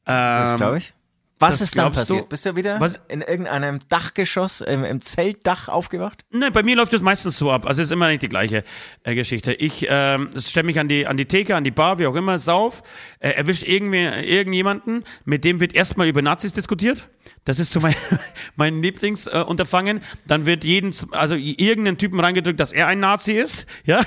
Das 0.05 0.53
Ähm, 0.53 0.57
glaube 0.57 0.79
ich. 0.79 0.95
Was 1.41 1.53
das 1.53 1.61
ist 1.63 1.79
dann 1.79 1.91
glaubst 1.91 2.11
du? 2.11 2.15
passiert? 2.15 2.29
Bist 2.29 2.47
du 2.47 2.57
wieder 2.57 2.81
Was- 2.81 3.01
in 3.09 3.23
irgendeinem 3.23 3.81
Dachgeschoss, 3.89 4.61
im, 4.61 4.85
im 4.85 5.01
Zeltdach 5.01 5.69
aufgewacht? 5.69 6.25
Ne, 6.31 6.51
bei 6.51 6.63
mir 6.63 6.77
läuft 6.77 6.93
das 6.93 7.01
meistens 7.01 7.39
so 7.39 7.51
ab. 7.51 7.67
Also 7.67 7.81
es 7.81 7.89
ist 7.89 7.93
immer 7.93 8.09
nicht 8.09 8.23
die 8.23 8.29
gleiche 8.29 8.63
äh, 9.05 9.15
Geschichte. 9.15 9.53
Ich 9.55 9.87
ähm, 9.89 10.29
stelle 10.39 10.67
mich 10.67 10.79
an 10.79 10.89
die, 10.89 11.07
an 11.07 11.17
die 11.17 11.25
Theke, 11.25 11.57
an 11.57 11.65
die 11.65 11.71
Bar, 11.71 11.99
wie 11.99 12.07
auch 12.07 12.15
immer, 12.15 12.39
sauf, 12.39 12.83
äh, 13.21 13.31
erwischt 13.31 13.63
irgendwie, 13.63 14.05
irgendjemanden, 14.05 15.05
mit 15.25 15.45
dem 15.45 15.61
wird 15.61 15.75
erstmal 15.75 16.09
über 16.09 16.21
Nazis 16.23 16.53
diskutiert. 16.53 17.09
Das 17.45 17.59
ist 17.59 17.73
so 17.73 17.81
mein, 17.81 17.95
mein 18.57 18.83
Lieblingsunterfangen. 18.83 19.99
Äh. 19.99 20.01
Dann 20.27 20.45
wird 20.45 20.63
jeden, 20.65 20.95
also 21.13 21.35
irgendeinen 21.37 21.97
Typen 21.97 22.21
reingedrückt, 22.21 22.61
dass 22.61 22.73
er 22.73 22.87
ein 22.87 23.01
Nazi 23.01 23.33
ist, 23.33 23.67
ja, 23.85 24.03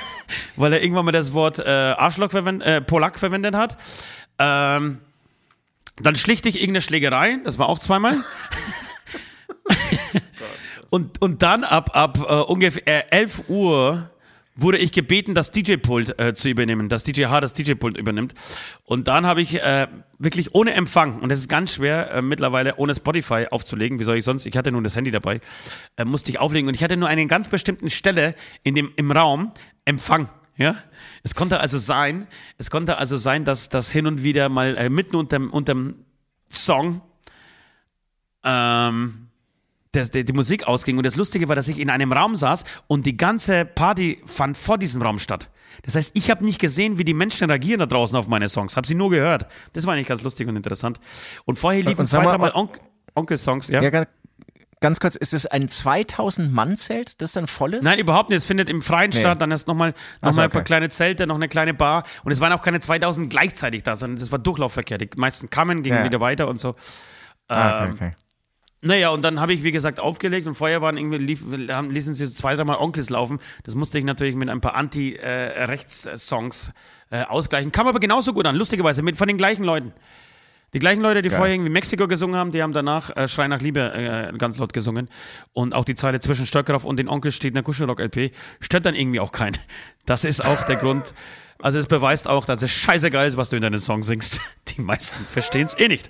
weil 0.55 0.73
er 0.73 0.83
irgendwann 0.83 1.05
mal 1.05 1.11
das 1.11 1.33
Wort 1.33 1.57
äh, 1.57 1.63
Arschloch 1.63 2.29
verwendet, 2.31 2.67
äh, 2.67 2.81
Polak 2.81 3.17
verwendet 3.17 3.55
hat. 3.55 3.77
Ähm, 4.37 4.99
Dann 6.01 6.15
schlichte 6.15 6.49
ich 6.49 6.55
irgendeine 6.55 6.81
Schlägerei, 6.81 7.37
das 7.43 7.59
war 7.59 7.69
auch 7.69 7.79
zweimal. 7.79 8.17
und, 10.89 11.21
und 11.21 11.41
dann 11.41 11.63
ab, 11.63 11.91
ab 11.93 12.17
äh, 12.27 12.33
ungefähr 12.33 13.13
11 13.13 13.45
Uhr 13.47 14.09
wurde 14.55 14.77
ich 14.77 14.91
gebeten, 14.91 15.33
das 15.33 15.51
DJ-Pult 15.51 16.19
äh, 16.19 16.33
zu 16.33 16.49
übernehmen, 16.49 16.89
dass 16.89 17.03
DJ 17.03 17.25
H 17.25 17.41
das 17.41 17.53
DJ-Pult 17.53 17.97
übernimmt. 17.97 18.33
Und 18.85 19.07
dann 19.07 19.25
habe 19.25 19.41
ich 19.41 19.55
äh, 19.55 19.87
wirklich 20.19 20.53
ohne 20.53 20.73
Empfang, 20.73 21.19
und 21.21 21.31
es 21.31 21.39
ist 21.39 21.49
ganz 21.49 21.73
schwer 21.73 22.11
äh, 22.11 22.21
mittlerweile 22.21 22.75
ohne 22.77 22.93
Spotify 22.93 23.47
aufzulegen, 23.49 23.99
wie 23.99 24.03
soll 24.03 24.17
ich 24.17 24.25
sonst, 24.25 24.45
ich 24.45 24.55
hatte 24.55 24.71
nur 24.71 24.83
das 24.83 24.95
Handy 24.95 25.11
dabei, 25.11 25.39
äh, 25.97 26.05
musste 26.05 26.29
ich 26.29 26.39
auflegen 26.39 26.67
und 26.67 26.75
ich 26.75 26.83
hatte 26.83 26.97
nur 26.97 27.07
eine 27.07 27.25
ganz 27.27 27.47
bestimmten 27.47 27.89
Stelle 27.89 28.35
in 28.63 28.75
dem, 28.75 28.91
im 28.95 29.11
Raum 29.11 29.51
Empfang. 29.85 30.29
Ja, 30.55 30.75
es 31.23 31.35
konnte 31.35 31.59
also 31.59 31.79
sein, 31.79 32.27
es 32.57 32.69
konnte 32.69 32.97
also 32.97 33.17
sein, 33.17 33.45
dass 33.45 33.69
das 33.69 33.91
hin 33.91 34.05
und 34.05 34.23
wieder 34.23 34.49
mal 34.49 34.77
äh, 34.77 34.89
mitten 34.89 35.15
unterm, 35.15 35.49
unterm 35.49 35.95
Song 36.49 37.01
ähm, 38.43 39.29
der, 39.93 40.05
der, 40.07 40.23
die 40.23 40.33
Musik 40.33 40.65
ausging. 40.65 40.97
Und 40.97 41.05
das 41.05 41.15
Lustige 41.15 41.47
war, 41.47 41.55
dass 41.55 41.67
ich 41.67 41.79
in 41.79 41.89
einem 41.89 42.11
Raum 42.11 42.35
saß 42.35 42.65
und 42.87 43.05
die 43.05 43.15
ganze 43.15 43.63
Party 43.63 44.21
fand 44.25 44.57
vor 44.57 44.77
diesem 44.77 45.01
Raum 45.01 45.17
statt. 45.17 45.49
Das 45.83 45.95
heißt, 45.95 46.15
ich 46.15 46.29
habe 46.29 46.43
nicht 46.43 46.59
gesehen, 46.59 46.97
wie 46.97 47.03
die 47.03 47.13
Menschen 47.13 47.49
reagieren 47.49 47.79
da 47.79 47.85
draußen 47.85 48.17
auf 48.17 48.27
meine 48.27 48.49
Songs, 48.49 48.75
habe 48.75 48.85
sie 48.85 48.95
nur 48.95 49.09
gehört. 49.09 49.47
Das 49.73 49.85
war 49.85 49.93
eigentlich 49.93 50.07
ganz 50.07 50.23
lustig 50.23 50.47
und 50.47 50.55
interessant. 50.55 50.99
Und 51.45 51.57
vorher 51.57 51.83
liefen 51.83 52.05
zwei, 52.05 52.23
mal, 52.23 52.31
dreimal 52.31 52.51
On 52.53 52.69
Onkel-Songs, 53.15 53.67
ja. 53.67 53.81
Ja, 53.81 54.05
ganz, 54.83 54.99
kurz, 54.99 55.15
ist 55.15 55.33
es 55.33 55.45
ein 55.47 55.67
2000-Mann-Zelt? 55.67 57.21
Das 57.21 57.31
ist 57.31 57.37
ein 57.37 57.47
volles? 57.47 57.83
Nein, 57.83 57.97
überhaupt 57.97 58.29
nicht. 58.29 58.37
Es 58.37 58.45
findet 58.45 58.69
im 58.69 58.81
Freien 58.83 59.09
Nee. 59.11 59.19
statt. 59.19 59.41
Dann 59.41 59.51
ist 59.51 59.67
nochmal 59.67 59.93
noch 60.21 60.35
mal 60.35 60.43
ein 60.43 60.49
paar 60.51 60.59
okay. 60.59 60.65
kleine 60.67 60.89
Zelte, 60.89 61.25
noch 61.25 61.35
eine 61.35 61.47
kleine 61.47 61.73
Bar. 61.73 62.03
Und 62.23 62.31
es 62.31 62.39
waren 62.41 62.51
auch 62.53 62.61
keine 62.61 62.79
2000 62.79 63.29
gleichzeitig 63.29 63.81
da, 63.83 63.95
sondern 63.95 64.21
es 64.21 64.31
war 64.31 64.39
Durchlaufverkehr. 64.39 64.97
Die 64.97 65.09
meisten 65.15 65.49
kamen, 65.49 65.81
gingen 65.83 65.97
Ja. 65.99 66.03
wieder 66.03 66.21
weiter 66.21 66.47
und 66.47 66.59
so. 66.59 66.75
Ah, 67.47 67.85
Ähm, 67.85 67.91
okay, 67.93 68.05
okay. 68.05 68.15
Naja, 68.85 69.09
und 69.11 69.21
dann 69.21 69.39
habe 69.39 69.53
ich, 69.53 69.63
wie 69.63 69.71
gesagt, 69.71 70.01
aufgelegt 70.01 70.45
und 70.45 70.55
vorher 70.55 70.81
waren 70.81 70.97
irgendwie, 70.97 71.17
lief, 71.17 71.41
haben, 71.69 71.89
ließen 71.89 72.13
sie 72.15 72.29
zwei, 72.29 72.55
dreimal 72.57 72.75
Onkels 72.75 73.09
laufen. 73.09 73.39
Das 73.63 73.75
musste 73.75 73.97
ich 73.97 74.03
natürlich 74.03 74.35
mit 74.35 74.49
ein 74.49 74.59
paar 74.59 74.75
Anti-Rechts-Songs 74.75 76.73
äh, 77.09 77.23
ausgleichen. 77.23 77.71
Kam 77.71 77.87
aber 77.87 77.99
genauso 78.01 78.33
gut 78.33 78.45
an, 78.45 78.55
lustigerweise, 78.57 79.01
mit, 79.01 79.17
von 79.17 79.27
den 79.29 79.37
gleichen 79.37 79.63
Leuten. 79.63 79.93
Die 80.73 80.79
gleichen 80.79 81.01
Leute, 81.01 81.21
die 81.21 81.29
Geil. 81.29 81.37
vorher 81.37 81.53
irgendwie 81.53 81.71
Mexiko 81.71 82.07
gesungen 82.07 82.35
haben, 82.35 82.51
die 82.51 82.63
haben 82.63 82.73
danach 82.73 83.15
äh, 83.15 83.27
Schrei 83.27 83.47
nach 83.47 83.61
Liebe 83.61 83.93
äh, 84.33 84.37
ganz 84.37 84.57
laut 84.57 84.73
gesungen. 84.73 85.09
Und 85.53 85.73
auch 85.73 85.85
die 85.85 85.95
Zeile 85.95 86.19
zwischen 86.19 86.45
Stöckerhoff 86.45 86.83
und 86.83 86.97
den 86.97 87.07
Onkel 87.07 87.31
steht 87.31 87.49
in 87.49 87.55
der 87.55 87.63
Kuschelrock-LP. 87.63 88.31
Stört 88.59 88.85
dann 88.85 88.95
irgendwie 88.95 89.19
auch 89.19 89.31
keinen. 89.31 89.57
Das 90.05 90.23
ist 90.23 90.43
auch 90.43 90.63
der 90.63 90.77
Grund. 90.77 91.13
Also 91.61 91.79
es 91.79 91.87
beweist 91.87 92.27
auch, 92.27 92.45
dass 92.45 92.61
es 92.61 92.71
scheißegal 92.71 93.27
ist, 93.27 93.37
was 93.37 93.49
du 93.49 93.55
in 93.55 93.61
deinen 93.61 93.79
Song 93.79 94.03
singst. 94.03 94.41
Die 94.75 94.81
meisten 94.81 95.23
verstehen 95.25 95.65
es 95.65 95.77
eh 95.79 95.87
nicht. 95.87 96.09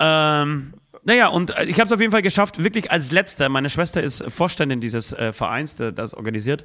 Ähm, 0.00 0.74
naja, 1.02 1.28
und 1.28 1.56
äh, 1.56 1.64
ich 1.64 1.80
habe 1.80 1.86
es 1.86 1.92
auf 1.92 2.00
jeden 2.00 2.12
Fall 2.12 2.22
geschafft, 2.22 2.62
wirklich 2.62 2.90
als 2.90 3.10
letzter, 3.10 3.48
meine 3.48 3.70
Schwester 3.70 4.02
ist 4.02 4.24
Vorständin 4.28 4.80
dieses 4.80 5.12
äh, 5.12 5.32
Vereins, 5.32 5.76
der 5.76 5.90
das 5.90 6.14
organisiert, 6.14 6.64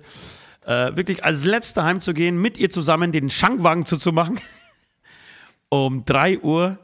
äh, 0.66 0.96
wirklich 0.96 1.24
als 1.24 1.44
letzter 1.44 1.84
heimzugehen, 1.84 2.40
mit 2.40 2.58
ihr 2.58 2.70
zusammen 2.70 3.12
den 3.12 3.30
Schankwagen 3.30 3.86
zuzumachen. 3.86 4.40
um 5.70 6.06
3 6.06 6.40
Uhr. 6.40 6.78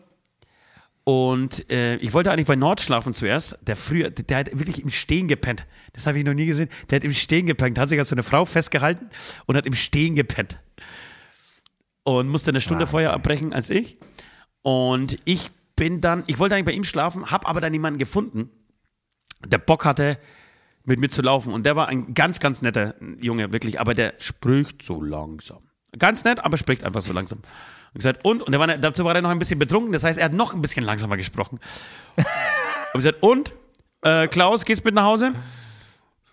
Und 1.10 1.72
äh, 1.72 1.95
ich 1.95 2.14
wollte 2.14 2.32
eigentlich 2.32 2.45
bei 2.45 2.55
Nord 2.55 2.82
schlafen 2.82 3.16
zuerst. 3.16 3.57
Der 3.64 3.76
früher, 3.76 4.12
der, 4.12 4.26
der 4.26 4.38
hat 4.38 4.60
wirklich 4.60 4.84
im 4.84 4.91
Stehen 4.91 5.28
gepennt. 5.28 5.66
Das 5.93 6.05
habe 6.05 6.20
ich 6.20 6.24
noch 6.24 6.36
nie 6.36 6.45
gesehen. 6.45 6.70
Der 6.88 6.97
hat 6.97 7.03
im 7.03 7.14
Stehen 7.14 7.47
gepennt. 7.47 7.80
Hat 7.80 7.89
sich 7.89 7.97
als 7.97 8.10
so 8.10 8.16
eine 8.16 8.22
Frau 8.22 8.45
festgehalten 8.45 9.10
und 9.47 9.57
hat 9.57 9.66
im 9.66 9.74
Stehen 9.74 10.14
gepennt. 10.14 10.60
Und 12.03 12.28
musste 12.28 12.51
eine 12.51 12.62
Stunde 12.62 12.82
Wahnsinn. 12.82 12.91
vorher 12.91 13.14
abbrechen 13.14 13.53
als 13.53 13.72
ich. 13.72 13.97
Und 14.62 15.18
ich 15.26 15.49
bin 15.76 15.99
dann, 15.99 16.26
ich 16.28 16.38
wollte 16.38 16.53
eigentlich 16.53 16.66
bei 16.66 16.74
ihm 16.74 16.84
schlafen, 16.84 17.32
habe 17.32 17.47
aber 17.47 17.60
dann 17.60 17.74
jemanden 17.74 17.97
gefunden, 17.97 18.51
der 19.43 19.57
Bock 19.57 19.86
hatte, 19.86 20.20
mit 20.84 20.99
mir 20.99 21.10
zu 21.10 21.24
laufen. 21.24 21.53
Und 21.53 21.66
der 21.66 21.76
war 21.76 21.88
ein 21.88 22.14
ganz, 22.14 22.39
ganz 22.39 22.62
netter 22.62 22.93
Junge, 23.20 23.51
wirklich. 23.51 23.80
Aber 23.80 23.95
der 23.95 24.14
spricht 24.20 24.84
so 24.84 25.01
langsam. 25.01 25.72
Ganz 25.97 26.24
nett, 26.24 26.39
aber 26.39 26.57
spricht 26.57 26.84
einfach 26.84 27.01
so 27.01 27.14
langsam. 27.14 27.41
Und 27.94 28.00
gesagt, 28.00 28.26
und? 28.26 28.44
Und 28.44 28.58
war, 28.58 28.68
dazu 28.78 29.04
war 29.06 29.16
er 29.16 29.22
noch 29.22 29.30
ein 29.30 29.40
bisschen 29.40 29.60
betrunken. 29.60 29.94
Das 29.94 30.04
heißt, 30.04 30.20
er 30.20 30.26
hat 30.26 30.34
noch 30.34 30.54
ein 30.54 30.62
bisschen 30.62 30.86
langsamer 30.86 31.18
gesprochen. 31.18 31.60
Und 32.94 33.02
gesagt, 33.02 33.22
und? 33.22 33.54
Äh, 34.02 34.28
Klaus, 34.28 34.66
gehst 34.66 34.84
mit 34.84 34.96
nach 34.96 35.04
Hause? 35.04 35.34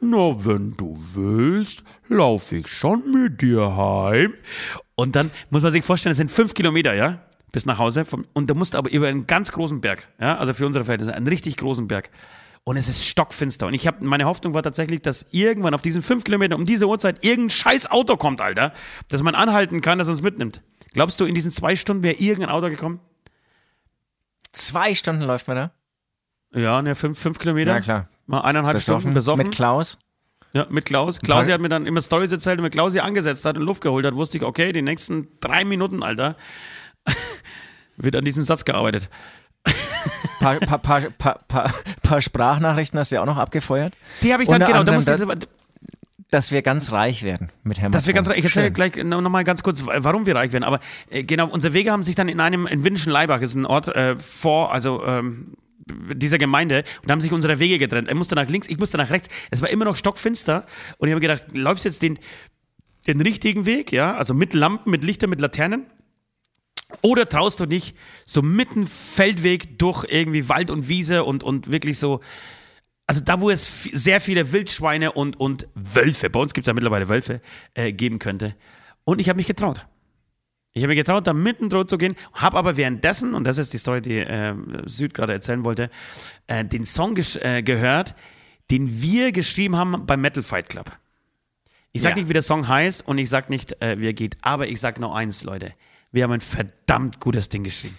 Na, 0.01 0.45
wenn 0.45 0.77
du 0.77 0.99
willst, 1.15 1.85
laufe 2.09 2.57
ich 2.57 2.69
schon 2.69 3.11
mit 3.11 3.43
dir 3.43 3.77
heim. 3.77 4.35
Und 4.95 5.17
dann 5.17 5.31
muss 5.51 5.63
man 5.63 5.73
sich 5.73 5.85
vorstellen, 5.85 6.13
es 6.13 6.17
sind 6.17 6.31
fünf 6.31 6.55
Kilometer, 6.55 6.95
ja, 6.95 7.21
bis 7.53 7.67
nach 7.67 7.79
Hause. 7.79 8.05
Vom, 8.05 8.27
und 8.33 8.49
du 8.49 8.55
musst 8.55 8.75
aber 8.75 8.91
über 8.91 9.09
einen 9.09 9.27
ganz 9.27 9.53
großen 9.53 9.81
Berg, 9.81 10.07
ja, 10.21 10.37
also 10.39 10.55
für 10.55 10.67
unsere 10.67 10.85
Verhältnisse, 10.85 11.15
einen 11.15 11.27
richtig 11.27 11.57
großen 11.57 11.89
Berg. 11.89 12.11
Und 12.65 12.77
es 12.77 12.89
ist 12.89 13.07
stockfinster. 13.07 13.67
Und 13.67 13.75
ich 13.75 13.87
habe, 13.87 14.05
meine 14.05 14.25
Hoffnung 14.25 14.53
war 14.53 14.63
tatsächlich, 14.63 15.01
dass 15.01 15.27
irgendwann 15.31 15.73
auf 15.73 15.83
diesen 15.83 16.03
fünf 16.03 16.25
Kilometern 16.25 16.59
um 16.59 16.67
diese 16.67 16.89
Uhrzeit 16.89 17.25
irgendein 17.25 17.51
scheiß 17.51 17.91
Auto 17.91 18.17
kommt, 18.17 18.41
Alter, 18.41 18.73
dass 19.09 19.23
man 19.23 19.35
anhalten 19.35 19.81
kann, 19.81 19.99
das 19.99 20.09
uns 20.09 20.21
mitnimmt. 20.21 20.63
Glaubst 20.97 21.21
du, 21.21 21.27
in 21.27 21.35
diesen 21.35 21.51
zwei 21.51 21.77
Stunden 21.77 22.03
wäre 22.03 22.17
irgendein 22.17 22.49
Auto 22.49 22.71
gekommen? 22.71 23.01
Zwei 24.53 24.95
Stunden 24.95 25.21
läuft 25.21 25.47
man 25.47 25.57
da? 25.59 25.71
Ja, 26.59 26.81
ne, 26.81 26.95
fünf, 26.95 27.19
fünf 27.19 27.39
Kilometer. 27.39 27.75
Ja, 27.75 27.81
klar. 27.81 28.09
Mal 28.25 28.41
eineinhalb 28.41 28.81
Stunden 28.81 29.13
besoffen. 29.13 29.45
Mit 29.45 29.55
Klaus? 29.55 29.99
Ja, 30.55 30.67
mit 30.71 30.87
Klaus. 30.87 31.19
Klausi 31.19 31.51
hat 31.51 31.61
mir 31.61 31.69
dann 31.69 31.85
immer 31.85 32.01
Stories 32.01 32.33
erzählt 32.33 32.59
und 32.59 32.65
wenn 32.65 32.71
Klausi 32.71 33.01
angesetzt 33.01 33.45
hat 33.45 33.59
und 33.59 33.65
Luft 33.65 33.83
geholt 33.83 34.07
hat, 34.07 34.15
wusste 34.15 34.39
ich, 34.39 34.43
okay, 34.43 34.73
die 34.73 34.81
nächsten 34.81 35.29
drei 35.41 35.67
Minuten, 35.67 36.03
Alter, 36.03 36.35
wird 37.99 38.17
an 38.17 38.25
diesem 38.25 38.43
Satz 38.43 38.65
gearbeitet. 38.65 39.11
Paar, 40.39 40.61
paar, 40.61 41.01
paar, 41.19 41.75
paar, 42.03 42.23
Sprachnachrichten 42.23 42.99
hast 43.01 43.11
du 43.11 43.17
ja 43.17 43.23
auch 43.23 43.27
noch 43.27 43.39
abgefeuert. 43.39 43.95
Die 44.23 44.33
habe 44.33 44.45
ich 44.45 44.49
dann, 44.49 44.63
Unter 44.63 44.73
genau, 44.73 44.85
da 44.85 44.93
musste 44.93 45.15
ich, 45.15 45.49
Dass 46.31 46.51
wir 46.51 46.63
ganz 46.63 46.93
reich 46.93 47.23
werden 47.23 47.53
mit 47.63 47.79
Herrn 47.79 47.93
dass 47.93 48.07
wir 48.07 48.15
ganz, 48.15 48.27
Macron. 48.27 48.39
ich 48.41 48.45
erzähle 48.47 48.73
gleich 48.73 48.97
nochmal 48.97 49.45
ganz 49.45 49.63
kurz, 49.63 49.85
warum 49.87 50.27
wir 50.27 50.35
reich 50.35 50.53
werden. 50.53 50.65
Aber 50.65 50.81
äh, 51.11 51.23
genau, 51.23 51.49
unsere 51.49 51.75
Wege 51.75 51.93
haben 51.93 52.03
sich 52.03 52.15
dann 52.15 52.29
in 52.29 52.41
einem, 52.41 52.67
in 52.67 52.85
Winschen-Leibach, 52.85 53.41
ist 53.43 53.55
ein 53.55 53.67
Ort 53.67 53.89
äh, 53.89 54.17
vor, 54.19 54.73
also 54.73 55.05
ähm, 55.05 55.55
dieser 55.87 56.39
Gemeinde, 56.39 56.85
und 57.03 57.09
da 57.09 57.13
haben 57.13 57.21
sich 57.21 57.33
unsere 57.33 57.59
Wege 57.59 57.79
getrennt. 57.79 58.09
Er 58.09 58.15
musste 58.15 58.35
nach 58.35 58.49
links, 58.49 58.69
ich 58.69 58.79
musste 58.79 58.97
nach 58.97 59.11
rechts. 59.11 59.29
Es 59.51 59.63
war 59.63 59.71
immer 59.71 59.85
noch 59.85 59.95
stockfinster 59.95 60.67
und 60.99 61.09
ich 61.09 61.13
habe 61.13 61.21
gedacht, 61.21 61.45
läufst 61.55 61.85
jetzt 61.85 62.03
den, 62.03 62.19
den 63.07 63.21
richtigen 63.21 63.67
Weg, 63.67 63.93
ja, 63.93 64.17
also 64.17 64.35
mit 64.35 64.53
Lampen, 64.53 64.91
mit 64.91 65.05
Lichtern, 65.05 65.31
mit 65.31 65.41
Laternen? 65.41 65.87
Oder 67.03 67.29
traust 67.29 67.61
du 67.61 67.67
dich 67.67 67.95
so 68.25 68.43
mitten 68.43 68.87
Feldweg 68.87 69.79
durch 69.79 70.07
irgendwie 70.09 70.49
Wald 70.49 70.71
und 70.71 70.89
Wiese 70.89 71.25
und, 71.25 71.43
und 71.43 71.71
wirklich 71.71 71.99
so, 71.99 72.21
also 73.07 73.21
da, 73.23 73.41
wo 73.41 73.51
es 73.51 73.85
sehr 73.85 74.21
viele 74.21 74.53
Wildschweine 74.53 75.13
und, 75.13 75.39
und 75.39 75.69
Wölfe, 75.75 76.29
bei 76.31 76.41
uns 76.41 76.55
gibt 76.55 76.67
es 76.67 76.69
ja 76.69 76.75
mittlerweile 76.75 77.09
Wölfe, 77.09 77.41
äh, 77.75 77.93
geben 77.93 78.19
könnte. 78.19 78.55
Und 79.05 79.21
ich 79.21 79.29
habe 79.29 79.37
mich 79.37 79.47
getraut. 79.47 79.87
Ich 80.73 80.83
habe 80.83 80.89
mich 80.89 80.99
getraut, 80.99 81.27
da 81.27 81.33
mitten 81.33 81.71
drüber 81.71 81.87
zu 81.89 81.97
gehen, 81.97 82.17
habe 82.35 82.59
aber 82.59 82.77
währenddessen, 82.77 83.35
und 83.35 83.45
das 83.45 83.57
ist 83.59 83.73
die 83.73 83.79
Story, 83.79 84.03
die 84.03 84.19
äh, 84.19 84.55
Süd 84.85 85.15
gerade 85.15 85.33
erzählen 85.33 85.65
wollte, 85.65 85.91
äh, 86.49 86.65
den 86.65 86.85
Song 86.85 87.17
äh, 87.17 87.63
gehört, 87.63 88.15
den 88.71 89.01
wir 89.01 89.33
geschrieben 89.33 89.77
haben 89.77 90.05
beim 90.05 90.21
Metal 90.21 90.43
Fight 90.43 90.69
Club. 90.69 90.91
Ich 91.93 92.03
sag 92.03 92.11
Ja. 92.11 92.17
nicht, 92.17 92.29
wie 92.29 92.35
der 92.35 92.43
Song 92.43 92.69
heißt 92.69 93.07
und 93.07 93.17
ich 93.17 93.31
sag 93.31 93.49
nicht, 93.49 93.81
äh, 93.81 93.99
wie 93.99 94.07
er 94.09 94.13
geht, 94.13 94.37
aber 94.43 94.67
ich 94.69 94.81
sag 94.81 95.01
nur 95.01 95.17
eins, 95.17 95.45
Leute. 95.45 95.73
Wir 96.13 96.25
haben 96.25 96.33
ein 96.33 96.41
verdammt 96.43 97.21
gutes 97.21 97.49
Ding 97.49 97.65
geschrieben. 97.65 97.97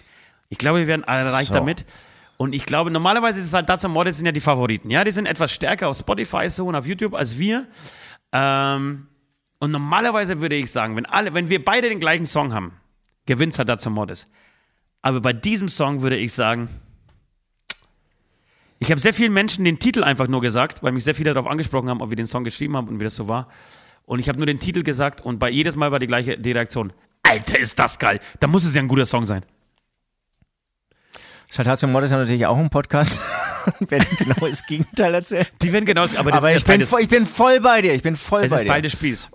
Ich 0.48 0.58
glaube, 0.58 0.78
wir 0.78 0.86
werden 0.86 1.02
alle 1.04 1.32
reich 1.32 1.48
So. 1.48 1.54
damit. 1.54 1.84
Und 2.38 2.54
ich 2.54 2.66
glaube, 2.66 2.90
normalerweise 2.92 3.40
ist 3.40 3.46
es 3.46 3.52
halt, 3.52 3.68
Dazu 3.68 3.88
Mordes 3.88 4.16
sind 4.16 4.24
ja 4.24 4.32
die 4.32 4.40
Favoriten. 4.40 4.90
Ja, 4.90 5.02
die 5.02 5.10
sind 5.10 5.26
etwas 5.26 5.52
stärker 5.52 5.88
auf 5.88 5.98
Spotify 5.98 6.48
so 6.48 6.66
und 6.66 6.76
auf 6.76 6.86
YouTube 6.86 7.14
als 7.14 7.36
wir. 7.38 7.66
Ähm, 8.32 9.08
und 9.58 9.72
normalerweise 9.72 10.40
würde 10.40 10.54
ich 10.54 10.70
sagen, 10.70 10.94
wenn 10.96 11.04
alle, 11.04 11.34
wenn 11.34 11.50
wir 11.50 11.64
beide 11.64 11.88
den 11.88 11.98
gleichen 11.98 12.26
Song 12.26 12.54
haben, 12.54 12.72
gewinnt 13.26 13.58
halt 13.58 13.68
Dazu 13.68 13.90
Mordes. 13.90 14.28
Aber 15.02 15.20
bei 15.20 15.32
diesem 15.32 15.68
Song 15.68 16.00
würde 16.02 16.16
ich 16.16 16.32
sagen, 16.32 16.68
ich 18.78 18.92
habe 18.92 19.00
sehr 19.00 19.12
vielen 19.12 19.32
Menschen 19.32 19.64
den 19.64 19.80
Titel 19.80 20.04
einfach 20.04 20.28
nur 20.28 20.40
gesagt, 20.40 20.84
weil 20.84 20.92
mich 20.92 21.02
sehr 21.02 21.16
viele 21.16 21.34
darauf 21.34 21.50
angesprochen 21.50 21.88
haben, 21.90 22.00
ob 22.00 22.10
wir 22.10 22.16
den 22.16 22.28
Song 22.28 22.44
geschrieben 22.44 22.76
haben 22.76 22.86
und 22.86 23.00
wie 23.00 23.04
das 23.04 23.16
so 23.16 23.26
war. 23.26 23.48
Und 24.04 24.20
ich 24.20 24.28
habe 24.28 24.38
nur 24.38 24.46
den 24.46 24.60
Titel 24.60 24.84
gesagt 24.84 25.20
und 25.20 25.40
bei 25.40 25.50
jedes 25.50 25.74
Mal 25.74 25.90
war 25.90 25.98
die 25.98 26.06
gleiche 26.06 26.38
die 26.38 26.52
Reaktion. 26.52 26.92
Alter, 27.24 27.58
ist 27.58 27.80
das 27.80 27.98
geil. 27.98 28.20
Da 28.38 28.46
muss 28.46 28.64
es 28.64 28.76
ja 28.76 28.80
ein 28.80 28.88
guter 28.88 29.06
Song 29.06 29.26
sein. 29.26 29.44
Saltatio 31.50 31.88
Mortis 31.88 32.12
hat 32.12 32.18
natürlich 32.18 32.46
auch 32.46 32.58
einen 32.58 32.70
Podcast. 32.70 33.20
und 33.80 33.90
werden 33.90 34.06
genau 34.18 34.46
das 34.46 34.66
Gegenteil 34.66 35.14
erzählen. 35.14 35.46
Die 35.62 35.72
werden 35.72 35.84
genau, 35.84 36.02
aber 36.02 36.30
das 36.30 36.42
Aber 36.42 36.52
ist 36.52 36.58
ich 36.58 36.64
bin, 36.64 36.86
voll, 36.86 37.02
ich 37.02 37.08
bin 37.08 37.26
voll 37.26 37.60
bei 37.60 37.82
dir. 37.82 37.94
Ich 37.94 38.02
bin 38.02 38.16
voll 38.16 38.44
es 38.44 38.50
bei 38.50 38.58
ist 38.58 38.66
Teil 38.66 38.80
dir. 38.80 38.88
des 38.88 38.92
Spiels. 38.92 39.30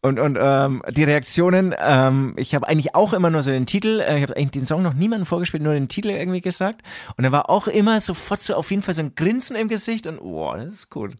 Und, 0.00 0.20
und 0.20 0.38
ähm, 0.40 0.82
die 0.90 1.02
Reaktionen, 1.02 1.74
ähm, 1.76 2.32
ich 2.36 2.54
habe 2.54 2.68
eigentlich 2.68 2.94
auch 2.94 3.12
immer 3.12 3.30
nur 3.30 3.42
so 3.42 3.50
den 3.50 3.66
Titel, 3.66 4.00
äh, 4.00 4.16
ich 4.18 4.22
habe 4.22 4.36
eigentlich 4.36 4.52
den 4.52 4.66
Song 4.66 4.82
noch 4.82 4.94
niemandem 4.94 5.26
vorgespielt, 5.26 5.62
nur 5.62 5.74
den 5.74 5.88
Titel 5.88 6.10
irgendwie 6.10 6.40
gesagt. 6.40 6.82
Und 7.16 7.24
da 7.24 7.32
war 7.32 7.50
auch 7.50 7.66
immer 7.66 8.00
sofort 8.00 8.40
so 8.40 8.54
auf 8.54 8.70
jeden 8.70 8.82
Fall 8.82 8.94
so 8.94 9.02
ein 9.02 9.16
Grinsen 9.16 9.56
im 9.56 9.68
Gesicht 9.68 10.06
und 10.06 10.20
wow, 10.20 10.56
das 10.56 10.74
ist 10.74 10.96
cool. 10.96 11.14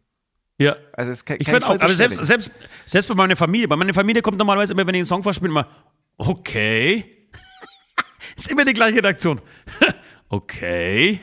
Ja. 0.59 0.77
Also 0.93 1.11
das 1.11 1.25
kann, 1.25 1.39
Ich 1.41 1.47
kann 1.49 1.63
auch, 1.65 1.71
aber 1.71 1.89
selbst, 1.89 2.25
selbst, 2.25 2.53
selbst 2.87 3.09
bei 3.09 3.15
meiner 3.15 3.35
Familie, 3.35 3.67
bei 3.67 3.77
meiner 3.77 3.95
Familie 3.95 4.23
kommt 4.23 4.39
normalerweise 4.39 4.75
immer, 4.75 4.87
wenn 4.87 4.95
ich 4.95 5.01
einen 5.01 5.07
Song 5.07 5.25
vorspiele, 5.25 5.51
immer, 5.51 5.67
okay. 6.17 7.18
Ist 8.39 8.51
immer 8.51 8.65
die 8.65 8.73
gleiche 8.73 9.03
Reaktion. 9.03 9.41
okay. 10.29 11.21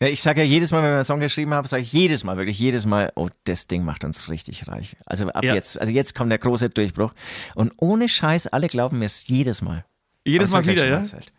Ja, 0.00 0.06
ich 0.06 0.22
sage 0.22 0.42
ja 0.42 0.46
jedes 0.46 0.70
Mal, 0.70 0.78
wenn 0.82 0.90
wir 0.90 0.94
einen 0.96 1.04
Song 1.04 1.18
geschrieben 1.20 1.52
haben, 1.54 1.66
sage 1.66 1.82
ich 1.82 1.92
jedes 1.92 2.22
Mal, 2.22 2.36
wirklich 2.36 2.58
jedes 2.58 2.86
Mal, 2.86 3.10
oh, 3.16 3.28
das 3.44 3.66
Ding 3.66 3.84
macht 3.84 4.04
uns 4.04 4.28
richtig 4.28 4.68
reich. 4.68 4.96
Also 5.06 5.26
ab 5.28 5.44
Ja. 5.44 5.54
jetzt, 5.54 5.80
also 5.80 5.92
jetzt 5.92 6.14
kommt 6.14 6.30
der 6.30 6.38
große 6.38 6.70
Durchbruch. 6.70 7.12
Und 7.56 7.72
ohne 7.78 8.08
Scheiß, 8.08 8.46
alle 8.48 8.68
glauben 8.68 9.00
mir 9.00 9.06
es 9.06 9.26
jedes 9.26 9.60
Mal. 9.60 9.84
Jedes 10.24 10.50
Mal 10.50 10.64
wieder, 10.66 10.86
ja? 10.86 10.98
erzählt. 10.98 11.32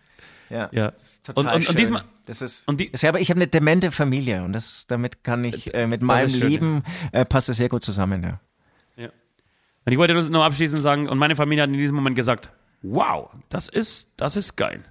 Ja. 0.50 0.68
Ja. 0.74 0.88
Ist 0.90 1.26
total 1.28 1.46
Und- 1.46 1.54
und- 1.62 1.70
und 1.70 1.80
diesmal- 1.80 2.04
das 2.26 2.42
ist, 2.42 2.68
und 2.68 2.82
die- 2.82 2.92
das, 2.92 3.02
ja, 3.02 3.10
aber 3.10 3.22
ich 3.22 3.30
habe 3.30 3.38
eine 3.40 3.48
demente 3.48 3.92
Familie 3.92 4.44
und 4.44 4.52
das, 4.54 4.86
damit 4.88 5.24
kann 5.24 5.44
ich, 5.46 5.74
äh, 5.74 5.88
mit 5.88 6.02
Das 6.02 6.06
meinem 6.08 6.26
ist 6.26 6.34
schön, 6.34 6.42
ja. 6.42 6.48
Leben 6.50 6.84
äh, 7.12 7.24
passt 7.24 7.50
das 7.50 7.58
sehr 7.58 7.70
gut 7.70 7.84
zusammen, 7.84 8.22
ja. 8.24 8.40
Ja. 8.98 9.10
Und 9.86 9.92
ich 9.94 9.98
wollte 9.98 10.14
nur 10.30 10.44
abschließend 10.44 10.82
sagen, 10.82 11.08
und 11.08 11.18
meine 11.18 11.36
Familie 11.36 11.64
hat 11.64 11.70
in 11.70 11.78
diesem 11.78 11.96
Moment 11.96 12.16
gesagt, 12.16 12.50
wow, 12.82 13.30
das 13.50 13.70
ist, 13.70 14.10
das 14.18 14.36
ist 14.36 14.56
geil. 14.56 14.84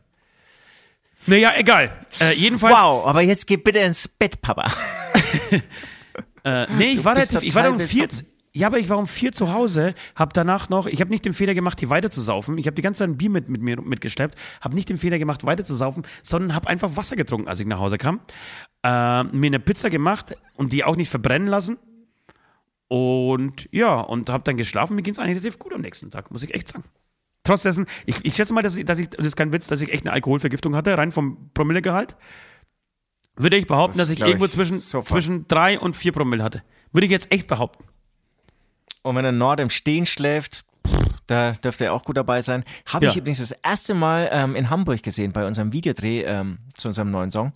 Naja, 1.27 1.53
egal. 1.57 1.91
Äh, 2.21 2.35
jedenfalls, 2.35 2.77
Wow, 2.77 3.07
aber 3.07 3.23
jetzt 3.23 3.47
geh 3.47 3.57
bitte 3.57 3.81
ins 3.81 4.09
Bett, 4.09 4.41
Papa. 4.41 4.71
äh, 6.45 6.67
nee, 6.79 6.93
ich 6.93 7.05
war, 7.05 7.17
relativ, 7.17 7.43
ich 7.43 7.55
war 7.55 7.71
um 7.71 7.81
vier, 7.81 8.09
ja, 8.55 8.67
aber 8.67 8.79
ich 8.79 8.89
war 8.89 8.99
um 8.99 9.07
vier 9.07 9.33
zu 9.33 9.53
Hause, 9.53 9.95
habe 10.15 10.33
danach 10.33 10.69
noch, 10.69 10.87
ich 10.87 11.01
habe 11.01 11.11
nicht 11.11 11.25
den 11.25 11.35
Fehler 11.35 11.55
gemacht, 11.55 11.79
hier 11.81 11.91
weiter 11.91 12.11
zu 12.11 12.21
saufen. 12.21 12.57
Ich 12.59 12.67
habe 12.67 12.75
die 12.75 12.83
ganze 12.83 13.01
Zeit 13.01 13.11
ein 13.11 13.17
Bier 13.19 13.31
mit, 13.31 13.49
mit 13.49 13.61
mir 13.61 13.81
mitgeschleppt, 13.81 14.37
habe 14.61 14.75
nicht 14.75 14.89
den 14.89 14.97
Fehler 14.97 15.19
gemacht, 15.19 15.45
weiter 15.45 15.65
zu 15.65 15.75
saufen, 15.75 16.05
sondern 16.23 16.55
habe 16.55 16.69
einfach 16.69 16.97
Wasser 16.97 17.17
getrunken, 17.17 17.49
als 17.49 17.61
ich 17.61 17.67
nach 17.67 17.79
Hause 17.79 17.99
kam. 17.99 18.21
Äh, 18.83 19.25
mir 19.25 19.47
eine 19.49 19.61
Pizza 19.61 19.91
gemacht 19.91 20.35
und 20.55 20.73
die 20.73 20.83
auch 20.83 20.97
nicht 20.97 21.11
verbrennen 21.11 21.49
lassen. 21.49 21.79
Und 22.89 23.69
ja, 23.71 24.01
und 24.01 24.31
habe 24.31 24.45
dann 24.45 24.57
geschlafen. 24.57 24.97
Mir 24.97 25.03
ging 25.03 25.13
es 25.13 25.19
eigentlich 25.19 25.37
relativ 25.37 25.59
gut 25.59 25.75
am 25.75 25.83
nächsten 25.83 26.11
Tag, 26.11 26.31
muss 26.31 26.43
ich 26.43 26.55
echt 26.55 26.69
sagen. 26.69 26.85
Trotz 27.49 27.63
dessen, 27.63 27.87
ich, 28.05 28.23
ich 28.27 28.37
schätze 28.37 28.53
mal, 28.53 28.61
dass 28.63 28.77
ich, 28.77 28.85
dass 28.85 28.99
ich, 28.99 29.09
das 29.09 29.27
ist 29.27 29.37
kein 29.37 29.53
Witz, 29.53 29.69
dass 29.69 29.81
ich 29.81 29.91
echt 29.91 30.05
eine 30.05 30.13
Alkoholvergiftung 30.13 30.77
hatte, 30.77 30.99
rein 30.99 31.13
vom 31.13 31.51
Promillegehalt. 31.55 32.15
Würde 33.37 33.57
ich 33.57 33.67
behaupten, 33.67 33.97
Das 33.97 34.09
dass 34.09 34.15
ich 34.15 34.21
irgendwo 34.21 34.45
ich 34.45 34.51
zwischen, 34.51 34.79
sofort. 34.79 35.09
zwischen 35.09 35.49
drei 35.49 35.81
und 35.81 35.97
vier 35.97 36.13
Promille 36.13 36.43
hatte. 36.45 36.63
Würde 36.93 37.07
ich 37.07 37.11
jetzt 37.11 37.33
echt 37.33 37.47
behaupten. 37.47 37.85
Und 39.01 39.17
wenn 39.17 39.25
er 39.25 39.33
Nord 39.33 39.61
im 39.61 39.71
Stehen 39.71 40.05
schläft, 40.05 40.67
da 41.27 41.53
dürfte 41.53 41.87
er 41.87 41.95
auch 41.95 42.05
gut 42.05 42.19
dabei 42.19 42.43
sein. 42.43 42.65
Habe 42.85 43.07
ich 43.07 43.15
Ja. 43.15 43.21
übrigens 43.21 43.39
das 43.39 43.53
erste 43.53 43.95
Mal 43.95 44.29
ähm, 44.31 44.55
in 44.55 44.69
Hamburg 44.69 45.03
gesehen, 45.03 45.33
bei 45.33 45.47
unserem 45.47 45.73
Videodreh 45.73 46.25
ähm, 46.25 46.59
zu 46.75 46.89
unserem 46.89 47.11
neuen 47.11 47.31
Song. 47.31 47.55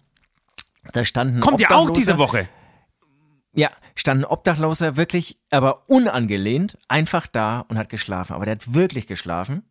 Da 0.94 1.04
standen 1.04 1.40
Kommt 1.40 1.60
ja 1.60 1.70
auch 1.72 1.90
diese 1.90 2.16
Woche. 2.16 2.48
Ja, 3.54 3.68
stand 3.94 4.22
ein 4.22 4.24
Obdachloser 4.24 4.96
wirklich, 4.96 5.36
aber 5.50 5.82
unangelehnt, 5.90 6.78
einfach 6.88 7.26
da 7.26 7.60
und 7.68 7.76
hat 7.76 7.90
geschlafen. 7.90 8.32
Aber 8.32 8.46
der 8.46 8.52
hat 8.54 8.72
wirklich 8.72 9.06
geschlafen. 9.06 9.64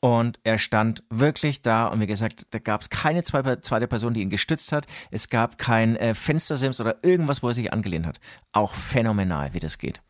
Und 0.00 0.38
er 0.44 0.58
stand 0.58 1.02
wirklich 1.10 1.62
da 1.62 1.86
und 1.88 2.00
wie 2.00 2.06
gesagt, 2.06 2.46
da 2.50 2.60
gab 2.60 2.82
es 2.82 2.88
keine 2.90 3.22
zwei- 3.24 3.56
zweite 3.56 3.88
Person, 3.88 4.14
die 4.14 4.20
ihn 4.22 4.30
gestützt 4.30 4.70
hat. 4.70 4.86
Es 5.10 5.28
gab 5.28 5.58
kein 5.58 5.96
äh, 5.96 6.14
Fenstersims 6.14 6.80
oder 6.80 6.98
irgendwas, 7.02 7.42
wo 7.42 7.48
er 7.48 7.54
sich 7.54 7.72
angelehnt 7.72 8.06
hat. 8.06 8.20
Auch 8.52 8.74
phänomenal, 8.74 9.54
wie 9.54 9.58
das 9.60 9.76
geht. 9.78 10.00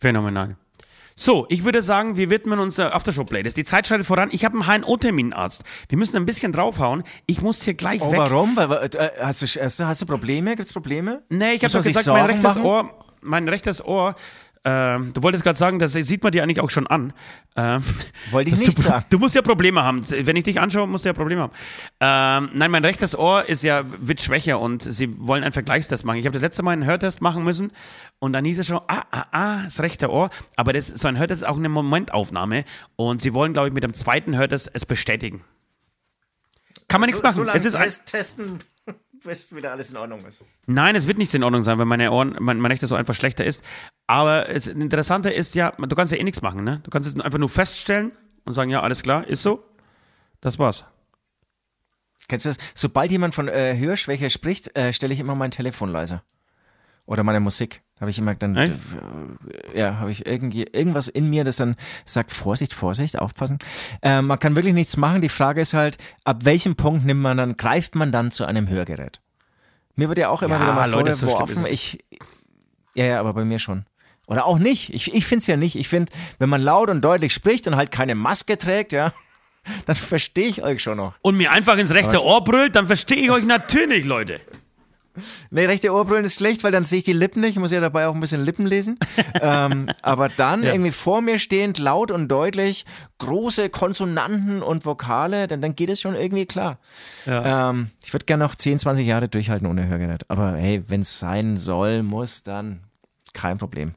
Phänomenal. 0.00 0.56
So, 1.16 1.46
ich 1.48 1.64
würde 1.64 1.80
sagen, 1.80 2.16
wir 2.16 2.28
widmen 2.28 2.58
uns 2.58 2.74
der 2.74 2.92
Aftershow-Playlist. 2.96 3.56
Die 3.56 3.62
Zeit 3.62 3.86
schreitet 3.86 4.04
voran. 4.04 4.30
Ich 4.32 4.44
habe 4.44 4.58
einen 4.60 4.82
HNO-Terminarzt. 4.82 5.62
Wir 5.88 5.96
müssen 5.96 6.16
ein 6.16 6.26
bisschen 6.26 6.50
draufhauen. 6.50 7.04
Ich 7.26 7.40
muss 7.40 7.62
hier 7.62 7.74
gleich 7.74 8.02
Oh, 8.02 8.10
weg. 8.10 8.18
warum? 8.18 8.56
Weil, 8.56 8.68
weil, 8.68 8.84
äh, 8.96 9.10
hast, 9.20 9.40
du, 9.40 9.46
hast, 9.86 10.02
du, 10.02 10.06
Probleme? 10.06 10.56
Gibt 10.56 10.66
es 10.66 10.72
Probleme? 10.72 11.22
Nee, 11.28 11.52
ich 11.52 11.62
habe 11.62 11.72
doch 11.72 11.84
gesagt, 11.84 12.08
mein 12.08 12.26
rechtes 12.26 12.56
machen? 12.56 12.64
Ohr, 12.64 13.04
mein 13.20 13.48
rechtes 13.48 13.84
Ohr, 13.84 14.16
ähm, 14.66 15.12
du 15.12 15.22
wolltest 15.22 15.44
gerade 15.44 15.58
sagen, 15.58 15.78
das 15.78 15.92
sieht 15.92 16.22
man 16.22 16.32
dir 16.32 16.42
eigentlich 16.42 16.60
auch 16.60 16.70
schon 16.70 16.86
an. 16.86 17.12
Ähm, 17.54 17.82
Wollte 18.30 18.50
ich 18.50 18.56
nicht 18.56 18.78
du, 18.78 18.82
sagen. 18.82 19.04
Du 19.10 19.18
musst 19.18 19.34
ja 19.34 19.42
Probleme 19.42 19.82
haben. 19.82 20.02
Wenn 20.08 20.36
ich 20.36 20.44
dich 20.44 20.58
anschaue, 20.58 20.88
musst 20.88 21.04
du 21.04 21.10
ja 21.10 21.12
Probleme 21.12 21.42
haben. 21.42 21.52
Ähm, 22.00 22.50
nein, 22.54 22.70
mein 22.70 22.82
rechtes 22.82 23.16
Ohr 23.16 23.46
ist 23.46 23.62
ja, 23.62 23.84
wird 23.98 24.22
schwächer 24.22 24.58
und 24.58 24.82
sie 24.82 25.10
wollen 25.18 25.44
einen 25.44 25.52
Vergleichstest 25.52 26.06
machen. 26.06 26.18
Ich 26.18 26.24
habe 26.24 26.32
das 26.32 26.42
letzte 26.42 26.62
Mal 26.62 26.70
einen 26.70 26.86
Hörtest 26.86 27.20
machen 27.20 27.44
müssen 27.44 27.72
und 28.20 28.32
dann 28.32 28.44
hieß 28.46 28.58
es 28.58 28.66
schon, 28.66 28.80
ah, 28.88 29.04
ah, 29.10 29.26
ah, 29.32 29.62
das 29.64 29.80
rechte 29.80 30.10
Ohr. 30.10 30.30
Aber 30.56 30.72
das, 30.72 30.88
so 30.88 31.08
ein 31.08 31.18
Hörtest 31.18 31.42
ist 31.42 31.48
auch 31.48 31.58
eine 31.58 31.68
Momentaufnahme 31.68 32.64
und 32.96 33.20
sie 33.20 33.34
wollen, 33.34 33.52
glaube 33.52 33.68
ich, 33.68 33.74
mit 33.74 33.82
dem 33.82 33.92
zweiten 33.92 34.34
Hörtest 34.34 34.70
es 34.72 34.86
bestätigen. 34.86 35.44
Kann 36.88 37.00
man 37.00 37.08
nichts 37.08 37.22
machen. 37.22 37.48
es 37.52 37.64
ist 37.64 37.74
ein, 37.74 37.90
testen, 38.06 38.60
bis 39.24 39.54
wieder 39.54 39.72
alles 39.72 39.90
in 39.90 39.96
Ordnung 39.96 40.24
ist. 40.26 40.44
Nein, 40.66 40.96
es 40.96 41.06
wird 41.06 41.18
nicht 41.18 41.34
in 41.34 41.42
Ordnung 41.42 41.62
sein, 41.62 41.78
weil 41.78 41.86
meine 41.86 42.10
Ohren, 42.12 42.36
mein, 42.40 42.58
mein 42.58 42.70
rechtes 42.70 42.92
Ohr 42.92 42.98
einfach 42.98 43.14
schlechter 43.14 43.44
ist. 43.44 43.64
Aber 44.06 44.44
das 44.44 44.66
Interessante 44.66 45.30
ist 45.30 45.54
ja, 45.54 45.72
du 45.72 45.96
kannst 45.96 46.12
ja 46.12 46.18
eh 46.18 46.24
nichts 46.24 46.42
machen, 46.42 46.64
ne? 46.64 46.80
Du 46.84 46.90
kannst 46.90 47.08
es 47.08 47.18
einfach 47.18 47.38
nur 47.38 47.48
feststellen 47.48 48.12
und 48.44 48.54
sagen, 48.54 48.70
ja, 48.70 48.82
alles 48.82 49.02
klar, 49.02 49.26
ist 49.26 49.42
so. 49.42 49.64
Das 50.40 50.58
war's. 50.58 50.84
Kennst 52.28 52.46
du 52.46 52.50
das? 52.50 52.58
Sobald 52.74 53.10
jemand 53.10 53.34
von 53.34 53.48
äh, 53.48 53.76
Hörschwäche 53.76 54.30
spricht, 54.30 54.76
äh, 54.76 54.92
stelle 54.92 55.12
ich 55.12 55.20
immer 55.20 55.34
mein 55.34 55.50
Telefon 55.50 55.90
leiser. 55.90 56.22
Oder 57.06 57.22
meine 57.22 57.40
Musik. 57.40 57.82
Habe 58.00 58.10
ich 58.10 58.18
immer 58.18 58.34
dann, 58.34 58.56
Echt? 58.56 58.72
äh, 59.72 59.78
ja, 59.78 59.98
habe 59.98 60.10
ich 60.10 60.26
irgendwie, 60.26 60.64
irgendwas 60.72 61.08
in 61.08 61.30
mir, 61.30 61.44
das 61.44 61.56
dann 61.56 61.76
sagt, 62.04 62.32
Vorsicht, 62.32 62.72
Vorsicht, 62.72 63.18
aufpassen. 63.18 63.58
Äh, 64.02 64.22
man 64.22 64.38
kann 64.38 64.56
wirklich 64.56 64.74
nichts 64.74 64.96
machen. 64.96 65.20
Die 65.20 65.28
Frage 65.28 65.60
ist 65.60 65.74
halt, 65.74 65.96
ab 66.24 66.44
welchem 66.44 66.76
Punkt 66.76 67.04
nimmt 67.04 67.20
man 67.20 67.36
dann, 67.36 67.56
greift 67.56 67.94
man 67.94 68.10
dann 68.10 68.30
zu 68.30 68.44
einem 68.46 68.68
Hörgerät? 68.68 69.20
Mir 69.96 70.08
wird 70.08 70.18
ja 70.18 70.28
auch 70.28 70.42
immer 70.42 70.56
Ja, 70.56 70.62
wieder 70.62 70.72
mal 70.72 70.90
Leute, 70.90 71.12
so 71.12 71.38
es. 71.44 71.68
ich, 71.68 71.98
ja, 72.94 73.04
ja, 73.04 73.20
aber 73.20 73.32
bei 73.34 73.44
mir 73.44 73.58
schon. 73.58 73.84
Oder 74.26 74.46
auch 74.46 74.58
nicht. 74.58 74.92
Ich, 74.92 75.14
ich 75.14 75.26
finde 75.26 75.42
es 75.42 75.46
ja 75.46 75.56
nicht. 75.56 75.76
Ich 75.76 75.88
finde, 75.88 76.10
wenn 76.38 76.48
man 76.48 76.62
laut 76.62 76.88
und 76.88 77.02
deutlich 77.02 77.32
spricht 77.32 77.68
und 77.68 77.76
halt 77.76 77.90
keine 77.92 78.14
Maske 78.14 78.58
trägt, 78.58 78.92
ja, 78.92 79.12
dann 79.86 79.94
verstehe 79.94 80.48
ich 80.48 80.62
euch 80.62 80.82
schon 80.82 80.96
noch. 80.96 81.14
Und 81.20 81.36
mir 81.36 81.52
einfach 81.52 81.76
ins 81.76 81.92
rechte 81.92 82.22
Ohr 82.24 82.42
brüllt, 82.42 82.74
dann 82.74 82.86
verstehe 82.86 83.18
ich 83.18 83.30
euch 83.30 83.44
natürlich, 83.44 84.04
Leute. 84.04 84.40
Nee, 85.50 85.66
rechte 85.66 85.92
Ohrbrüllen 85.92 86.24
ist 86.24 86.34
schlecht, 86.36 86.64
weil 86.64 86.72
dann 86.72 86.84
sehe 86.84 86.98
ich 86.98 87.04
die 87.04 87.12
Lippen 87.12 87.40
nicht. 87.40 87.50
Ich 87.50 87.58
muss 87.58 87.70
ja 87.72 87.80
dabei 87.80 88.06
auch 88.06 88.14
ein 88.14 88.20
bisschen 88.20 88.44
Lippen 88.44 88.66
lesen. 88.66 88.98
ähm, 89.40 89.88
aber 90.02 90.28
dann 90.28 90.62
Ja. 90.62 90.72
irgendwie 90.72 90.90
vor 90.92 91.20
mir 91.22 91.38
stehend, 91.38 91.78
laut 91.78 92.10
und 92.10 92.28
deutlich, 92.28 92.84
große 93.18 93.68
Konsonanten 93.70 94.62
und 94.62 94.86
Vokale, 94.86 95.46
dann, 95.48 95.60
dann 95.60 95.74
geht 95.74 95.88
es 95.90 96.00
schon 96.00 96.14
irgendwie 96.14 96.46
klar. 96.46 96.78
Ja. 97.26 97.70
Ähm, 97.70 97.90
ich 98.04 98.12
würde 98.12 98.26
gerne 98.26 98.44
noch 98.44 98.54
10, 98.54 98.78
20 98.78 99.06
Jahre 99.06 99.28
durchhalten 99.28 99.66
ohne 99.66 99.86
Hörgerät. 99.88 100.24
Aber 100.28 100.52
hey, 100.56 100.82
wenn 100.88 101.00
es 101.00 101.18
sein 101.18 101.56
soll, 101.58 102.02
muss, 102.02 102.42
dann 102.44 102.80
kein 103.32 103.58
Problem. 103.58 103.94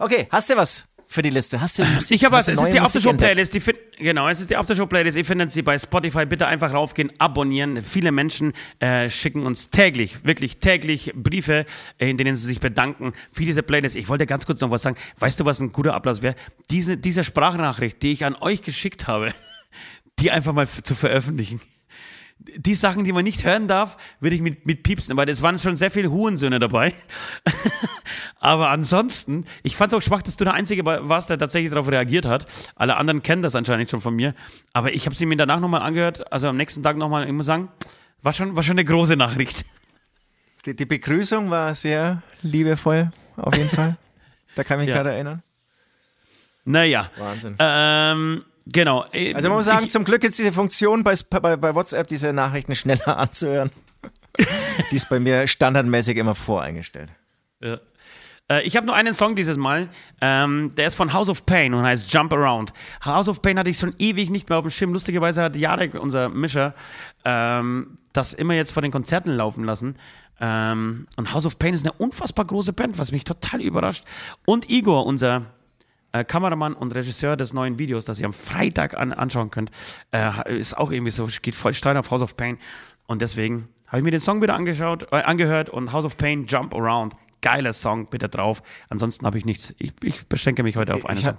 Okay, 0.00 0.26
hast 0.30 0.50
du 0.50 0.56
was 0.56 0.87
für 1.10 1.22
die 1.22 1.30
Liste? 1.30 1.58
Hast 1.58 1.78
du 1.78 1.84
Musik? 1.84 2.14
Ich 2.14 2.24
habe 2.24 2.36
was, 2.36 2.48
es 2.48 2.60
ist 2.60 2.74
die 2.74 2.80
Aftershow-Playlist. 2.80 3.58
Genau, 3.98 4.28
es 4.28 4.40
ist 4.40 4.50
die 4.50 4.56
Aftershow-Playlist. 4.56 5.16
Ihr 5.16 5.24
findet 5.24 5.50
sie 5.50 5.62
bei 5.62 5.78
Spotify. 5.78 6.26
Bitte 6.26 6.46
einfach 6.46 6.74
raufgehen, 6.74 7.10
abonnieren. 7.18 7.82
Viele 7.82 8.12
Menschen 8.12 8.52
äh, 8.78 9.08
schicken 9.08 9.46
uns 9.46 9.70
täglich, 9.70 10.22
wirklich 10.24 10.58
täglich 10.58 11.12
Briefe, 11.14 11.64
äh, 11.96 12.10
in 12.10 12.18
denen 12.18 12.36
sie 12.36 12.46
sich 12.46 12.60
bedanken 12.60 13.14
für 13.32 13.46
diese 13.46 13.62
Playlist. 13.62 13.96
Ich 13.96 14.10
wollte 14.10 14.26
ganz 14.26 14.44
kurz 14.44 14.60
noch 14.60 14.70
was 14.70 14.82
sagen. 14.82 14.98
Weißt 15.18 15.40
du, 15.40 15.46
was 15.46 15.60
ein 15.60 15.72
guter 15.72 15.94
Ablass 15.94 16.20
wäre? 16.20 16.34
Diese, 16.70 16.98
diese 16.98 17.24
Sprachnachricht, 17.24 18.02
die 18.02 18.12
ich 18.12 18.26
an 18.26 18.36
euch 18.38 18.60
geschickt 18.60 19.08
habe, 19.08 19.32
die 20.18 20.30
einfach 20.30 20.52
mal 20.52 20.68
zu 20.68 20.94
veröffentlichen. 20.94 21.58
Die 22.40 22.74
Sachen, 22.74 23.04
die 23.04 23.12
man 23.12 23.24
nicht 23.24 23.44
hören 23.44 23.68
darf, 23.68 23.96
würde 24.20 24.34
ich 24.36 24.42
mit, 24.42 24.64
mit 24.64 24.82
piepsen, 24.82 25.16
weil 25.16 25.28
es 25.28 25.42
waren 25.42 25.58
schon 25.58 25.76
sehr 25.76 25.90
viele 25.90 26.10
Hurensöhne 26.10 26.58
dabei. 26.58 26.94
Aber 28.40 28.70
ansonsten, 28.70 29.44
ich 29.62 29.76
fand 29.76 29.92
es 29.92 29.98
auch 29.98 30.02
schwach, 30.02 30.22
dass 30.22 30.36
du 30.36 30.44
der 30.44 30.54
Einzige 30.54 30.84
war- 30.86 31.08
warst, 31.08 31.30
der 31.30 31.38
tatsächlich 31.38 31.70
darauf 31.70 31.90
reagiert 31.90 32.24
hat. 32.26 32.46
Alle 32.76 32.96
anderen 32.96 33.22
kennen 33.22 33.42
das 33.42 33.54
anscheinend 33.54 33.90
schon 33.90 34.00
von 34.00 34.14
mir. 34.14 34.34
Aber 34.72 34.94
ich 34.94 35.04
habe 35.06 35.14
sie 35.16 35.26
mir 35.26 35.36
danach 35.36 35.60
nochmal 35.60 35.82
angehört, 35.82 36.32
also 36.32 36.48
am 36.48 36.56
nächsten 36.56 36.82
Tag 36.82 36.96
nochmal, 36.96 37.26
ich 37.26 37.32
muss 37.32 37.46
sagen, 37.46 37.68
war 38.22 38.32
schon, 38.32 38.56
war 38.56 38.62
schon 38.62 38.78
eine 38.78 38.84
große 38.84 39.16
Nachricht. 39.16 39.64
Die, 40.66 40.74
die 40.74 40.86
Begrüßung 40.86 41.50
war 41.50 41.72
sehr 41.76 42.22
liebevoll, 42.42 43.12
auf 43.36 43.56
jeden 43.56 43.70
Fall. 43.70 43.96
Da 44.56 44.64
kann 44.64 44.80
ich 44.80 44.86
mich 44.86 44.88
Ja. 44.94 44.96
gerade 45.02 45.12
erinnern. 45.14 45.42
Naja. 46.64 47.10
Wahnsinn. 47.16 47.54
Ähm, 47.60 48.44
genau. 48.72 49.04
Also 49.34 49.48
man 49.48 49.58
muss 49.58 49.66
sagen, 49.66 49.84
ich, 49.86 49.90
zum 49.90 50.04
Glück 50.04 50.24
es 50.24 50.36
diese 50.36 50.52
Funktion 50.52 51.04
bei, 51.04 51.14
bei, 51.30 51.56
bei 51.56 51.74
WhatsApp, 51.74 52.06
diese 52.06 52.32
Nachrichten 52.32 52.74
schneller 52.74 53.16
anzuhören. 53.18 53.70
Die 54.90 54.96
ist 54.96 55.08
bei 55.08 55.18
mir 55.18 55.46
standardmäßig 55.46 56.16
immer 56.16 56.34
voreingestellt. 56.34 57.10
Ja. 57.60 57.78
Äh, 58.48 58.62
Ich 58.62 58.76
habe 58.76 58.86
nur 58.86 58.94
einen 58.94 59.14
Song 59.14 59.34
dieses 59.36 59.56
Mal. 59.56 59.88
Ähm, 60.20 60.72
der 60.76 60.86
ist 60.86 60.94
von 60.94 61.12
House 61.12 61.28
of 61.28 61.44
Pain 61.44 61.74
und 61.74 61.84
heißt 61.84 62.12
Jump 62.12 62.32
Around. 62.32 62.72
House 63.04 63.28
of 63.28 63.42
Pain 63.42 63.58
hatte 63.58 63.70
ich 63.70 63.78
schon 63.78 63.94
ewig 63.98 64.30
nicht 64.30 64.48
mehr 64.48 64.58
auf 64.58 64.64
dem 64.64 64.70
Schirm. 64.70 64.92
Lustigerweise 64.92 65.42
hat 65.42 65.56
Jarek, 65.56 65.94
unser 65.94 66.28
Mischer, 66.28 66.72
ähm, 67.24 67.98
das 68.12 68.32
immer 68.32 68.54
jetzt 68.54 68.72
vor 68.72 68.82
den 68.82 68.92
Konzerten 68.92 69.32
laufen 69.32 69.64
lassen. 69.64 69.96
Ähm, 70.40 71.08
und 71.16 71.32
House 71.34 71.46
of 71.46 71.58
Pain 71.58 71.74
ist 71.74 71.84
eine 71.84 71.92
unfassbar 71.92 72.44
große 72.44 72.72
Band, 72.72 72.96
was 72.98 73.10
mich 73.10 73.24
total 73.24 73.60
überrascht. 73.60 74.04
Und 74.46 74.70
Igor, 74.70 75.04
unser 75.04 75.46
äh, 76.12 76.24
Kameramann 76.24 76.74
und 76.74 76.94
Regisseur 76.94 77.36
des 77.36 77.52
neuen 77.52 77.78
Videos, 77.78 78.04
das 78.04 78.20
ihr 78.20 78.26
am 78.26 78.32
Freitag 78.32 78.96
an, 78.96 79.12
anschauen 79.12 79.50
könnt, 79.50 79.70
äh, 80.12 80.58
ist 80.58 80.76
auch 80.76 80.90
irgendwie 80.90 81.10
so, 81.10 81.28
geht 81.42 81.54
voll 81.54 81.74
steil 81.74 81.96
auf 81.96 82.10
House 82.10 82.22
of 82.22 82.36
Pain. 82.36 82.58
Und 83.06 83.22
deswegen 83.22 83.68
habe 83.86 83.98
ich 83.98 84.04
mir 84.04 84.10
den 84.10 84.20
Song 84.20 84.42
wieder 84.42 84.54
angeschaut, 84.54 85.08
äh, 85.12 85.16
angehört 85.16 85.70
und 85.70 85.92
House 85.92 86.04
of 86.04 86.16
Pain, 86.16 86.46
Jump 86.46 86.74
Around. 86.74 87.14
Geiler 87.40 87.72
Song, 87.72 88.08
bitte 88.08 88.28
drauf. 88.28 88.62
Ansonsten 88.88 89.24
habe 89.24 89.38
ich 89.38 89.44
nichts. 89.44 89.72
Ich, 89.78 89.92
ich 90.02 90.26
beschränke 90.28 90.62
mich 90.62 90.76
heute 90.76 90.94
auf 90.94 91.06
einen 91.06 91.20
Song. 91.20 91.38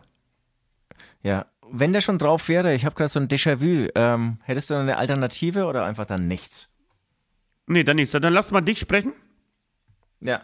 Ja, 1.22 1.48
wenn 1.72 1.94
der 1.94 2.02
schon 2.02 2.18
drauf 2.18 2.48
wäre, 2.48 2.74
ich 2.74 2.86
habe 2.86 2.96
gerade 2.96 3.10
so 3.10 3.20
ein 3.20 3.28
Déjà-vu, 3.28 3.90
ähm, 3.96 4.38
hättest 4.44 4.70
du 4.70 4.76
eine 4.76 4.98
Alternative 4.98 5.66
oder 5.66 5.86
einfach 5.86 6.06
dann 6.06 6.28
nichts? 6.28 6.72
Nee, 7.68 7.84
dann 7.84 7.98
nichts. 7.98 8.12
Dann 8.12 8.34
lass 8.34 8.52
mal 8.52 8.62
dich 8.62 8.80
sprechen. 8.80 9.14
Ja. 10.22 10.42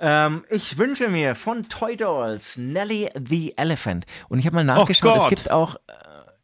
Ähm, 0.00 0.44
ich 0.48 0.78
wünsche 0.78 1.08
mir 1.08 1.34
von 1.34 1.68
Toy 1.68 1.96
Dolls 1.96 2.56
Nelly 2.56 3.10
the 3.14 3.56
Elephant. 3.56 4.06
Und 4.28 4.38
ich 4.38 4.46
habe 4.46 4.56
mal 4.56 4.64
nachgeschaut, 4.64 5.18
es 5.18 5.28
gibt 5.28 5.50
auch. 5.50 5.76
Äh, 5.76 5.80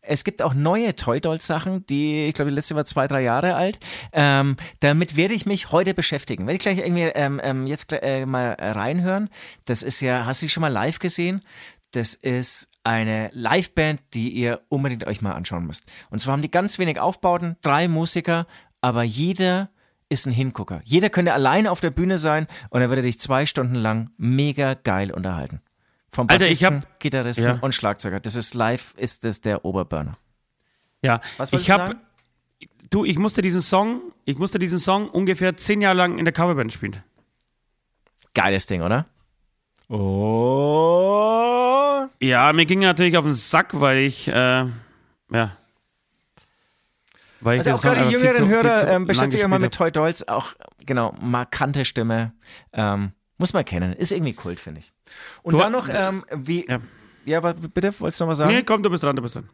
es 0.08 0.22
gibt 0.22 0.40
auch 0.40 0.54
neue 0.54 0.94
Toy 0.94 1.20
Dolls 1.20 1.48
Sachen, 1.48 1.84
die, 1.86 2.28
ich 2.28 2.34
glaube, 2.34 2.52
die 2.52 2.54
letzte 2.54 2.76
war 2.76 2.84
zwei, 2.84 3.08
drei 3.08 3.22
Jahre 3.22 3.56
alt. 3.56 3.80
Ähm, 4.12 4.56
damit 4.78 5.16
werde 5.16 5.34
ich 5.34 5.46
mich 5.46 5.72
heute 5.72 5.94
beschäftigen. 5.94 6.46
Werde 6.46 6.54
ich 6.54 6.60
gleich 6.60 6.78
irgendwie 6.78 7.02
ähm, 7.02 7.40
ähm, 7.42 7.66
jetzt 7.66 7.92
äh, 7.92 8.24
mal 8.24 8.56
reinhören. 8.56 9.30
Das 9.64 9.82
ist 9.82 10.00
ja, 10.00 10.24
hast 10.24 10.42
du 10.42 10.46
die 10.46 10.50
schon 10.50 10.60
mal 10.60 10.68
live 10.68 11.00
gesehen? 11.00 11.42
Das 11.90 12.14
ist 12.14 12.70
eine 12.84 13.30
Liveband, 13.32 14.00
die 14.14 14.28
ihr 14.28 14.60
unbedingt 14.68 15.04
euch 15.08 15.22
mal 15.22 15.32
anschauen 15.32 15.66
müsst. 15.66 15.84
Und 16.10 16.20
zwar 16.20 16.34
haben 16.34 16.42
die 16.42 16.50
ganz 16.52 16.78
wenig 16.78 17.00
Aufbauten, 17.00 17.56
drei 17.62 17.88
Musiker, 17.88 18.46
aber 18.80 19.02
jeder 19.02 19.70
ist 20.08 20.26
ein 20.26 20.32
Hingucker. 20.32 20.80
Jeder 20.84 21.10
könnte 21.10 21.32
alleine 21.32 21.70
auf 21.70 21.80
der 21.80 21.90
Bühne 21.90 22.18
sein 22.18 22.46
und 22.70 22.80
er 22.80 22.88
würde 22.88 23.02
dich 23.02 23.18
zwei 23.18 23.46
Stunden 23.46 23.74
lang 23.74 24.10
mega 24.16 24.74
geil 24.74 25.10
unterhalten. 25.10 25.60
Vom 26.08 26.26
Bassisten, 26.28 26.66
Alter, 26.66 26.86
hab, 26.86 27.00
Gitarristen 27.00 27.44
ja. 27.44 27.58
und 27.60 27.74
Schlagzeuger. 27.74 28.20
Das 28.20 28.36
ist 28.36 28.54
live, 28.54 28.94
ist 28.96 29.24
das 29.24 29.40
der 29.40 29.64
Oberburner. 29.64 30.12
Ja, 31.02 31.20
Was 31.36 31.52
ich 31.52 31.70
habe, 31.70 31.96
du, 32.90 33.04
ich 33.04 33.18
musste 33.18 33.42
diesen 33.42 33.60
Song, 33.60 34.00
ich 34.24 34.38
musste 34.38 34.58
diesen 34.58 34.78
Song 34.78 35.08
ungefähr 35.08 35.56
zehn 35.56 35.82
Jahre 35.82 35.96
lang 35.96 36.18
in 36.18 36.24
der 36.24 36.32
Coverband 36.32 36.72
spielen. 36.72 37.02
Geiles 38.34 38.66
Ding, 38.66 38.82
oder? 38.82 39.06
Oh. 39.88 41.26
Ja, 42.20 42.52
mir 42.52 42.66
ging 42.66 42.80
natürlich 42.80 43.16
auf 43.16 43.24
den 43.24 43.34
Sack, 43.34 43.80
weil 43.80 43.98
ich, 43.98 44.28
äh, 44.28 44.32
ja, 44.32 45.56
weil 47.40 47.58
also 47.58 47.72
auch 47.72 47.80
gerade 47.80 48.08
die 48.08 48.12
jüngeren 48.12 48.48
Hörer, 48.48 48.88
ähm, 48.88 49.06
beschäftigt 49.06 49.42
euch 49.42 49.48
mal 49.48 49.58
mit 49.58 49.74
Toy 49.74 49.90
Dolls, 49.90 50.26
auch, 50.28 50.54
genau, 50.84 51.14
markante 51.20 51.84
Stimme, 51.84 52.32
ähm, 52.72 53.12
muss 53.38 53.52
man 53.52 53.64
kennen, 53.64 53.92
ist 53.92 54.12
irgendwie 54.12 54.32
Kult, 54.32 54.60
finde 54.60 54.80
ich. 54.80 54.92
Und 55.42 55.54
du, 55.54 55.58
dann 55.58 55.72
noch, 55.72 55.88
ähm, 55.92 56.24
wie, 56.32 56.66
ja. 56.66 56.78
ja, 57.24 57.38
aber 57.38 57.54
bitte, 57.54 57.92
wolltest 58.00 58.20
du 58.20 58.24
noch 58.24 58.30
was 58.30 58.38
sagen? 58.38 58.52
Nee, 58.52 58.62
komm, 58.62 58.82
du 58.82 58.90
bist 58.90 59.04
dran, 59.04 59.16
du 59.16 59.22
bist 59.22 59.34
dran. 59.34 59.48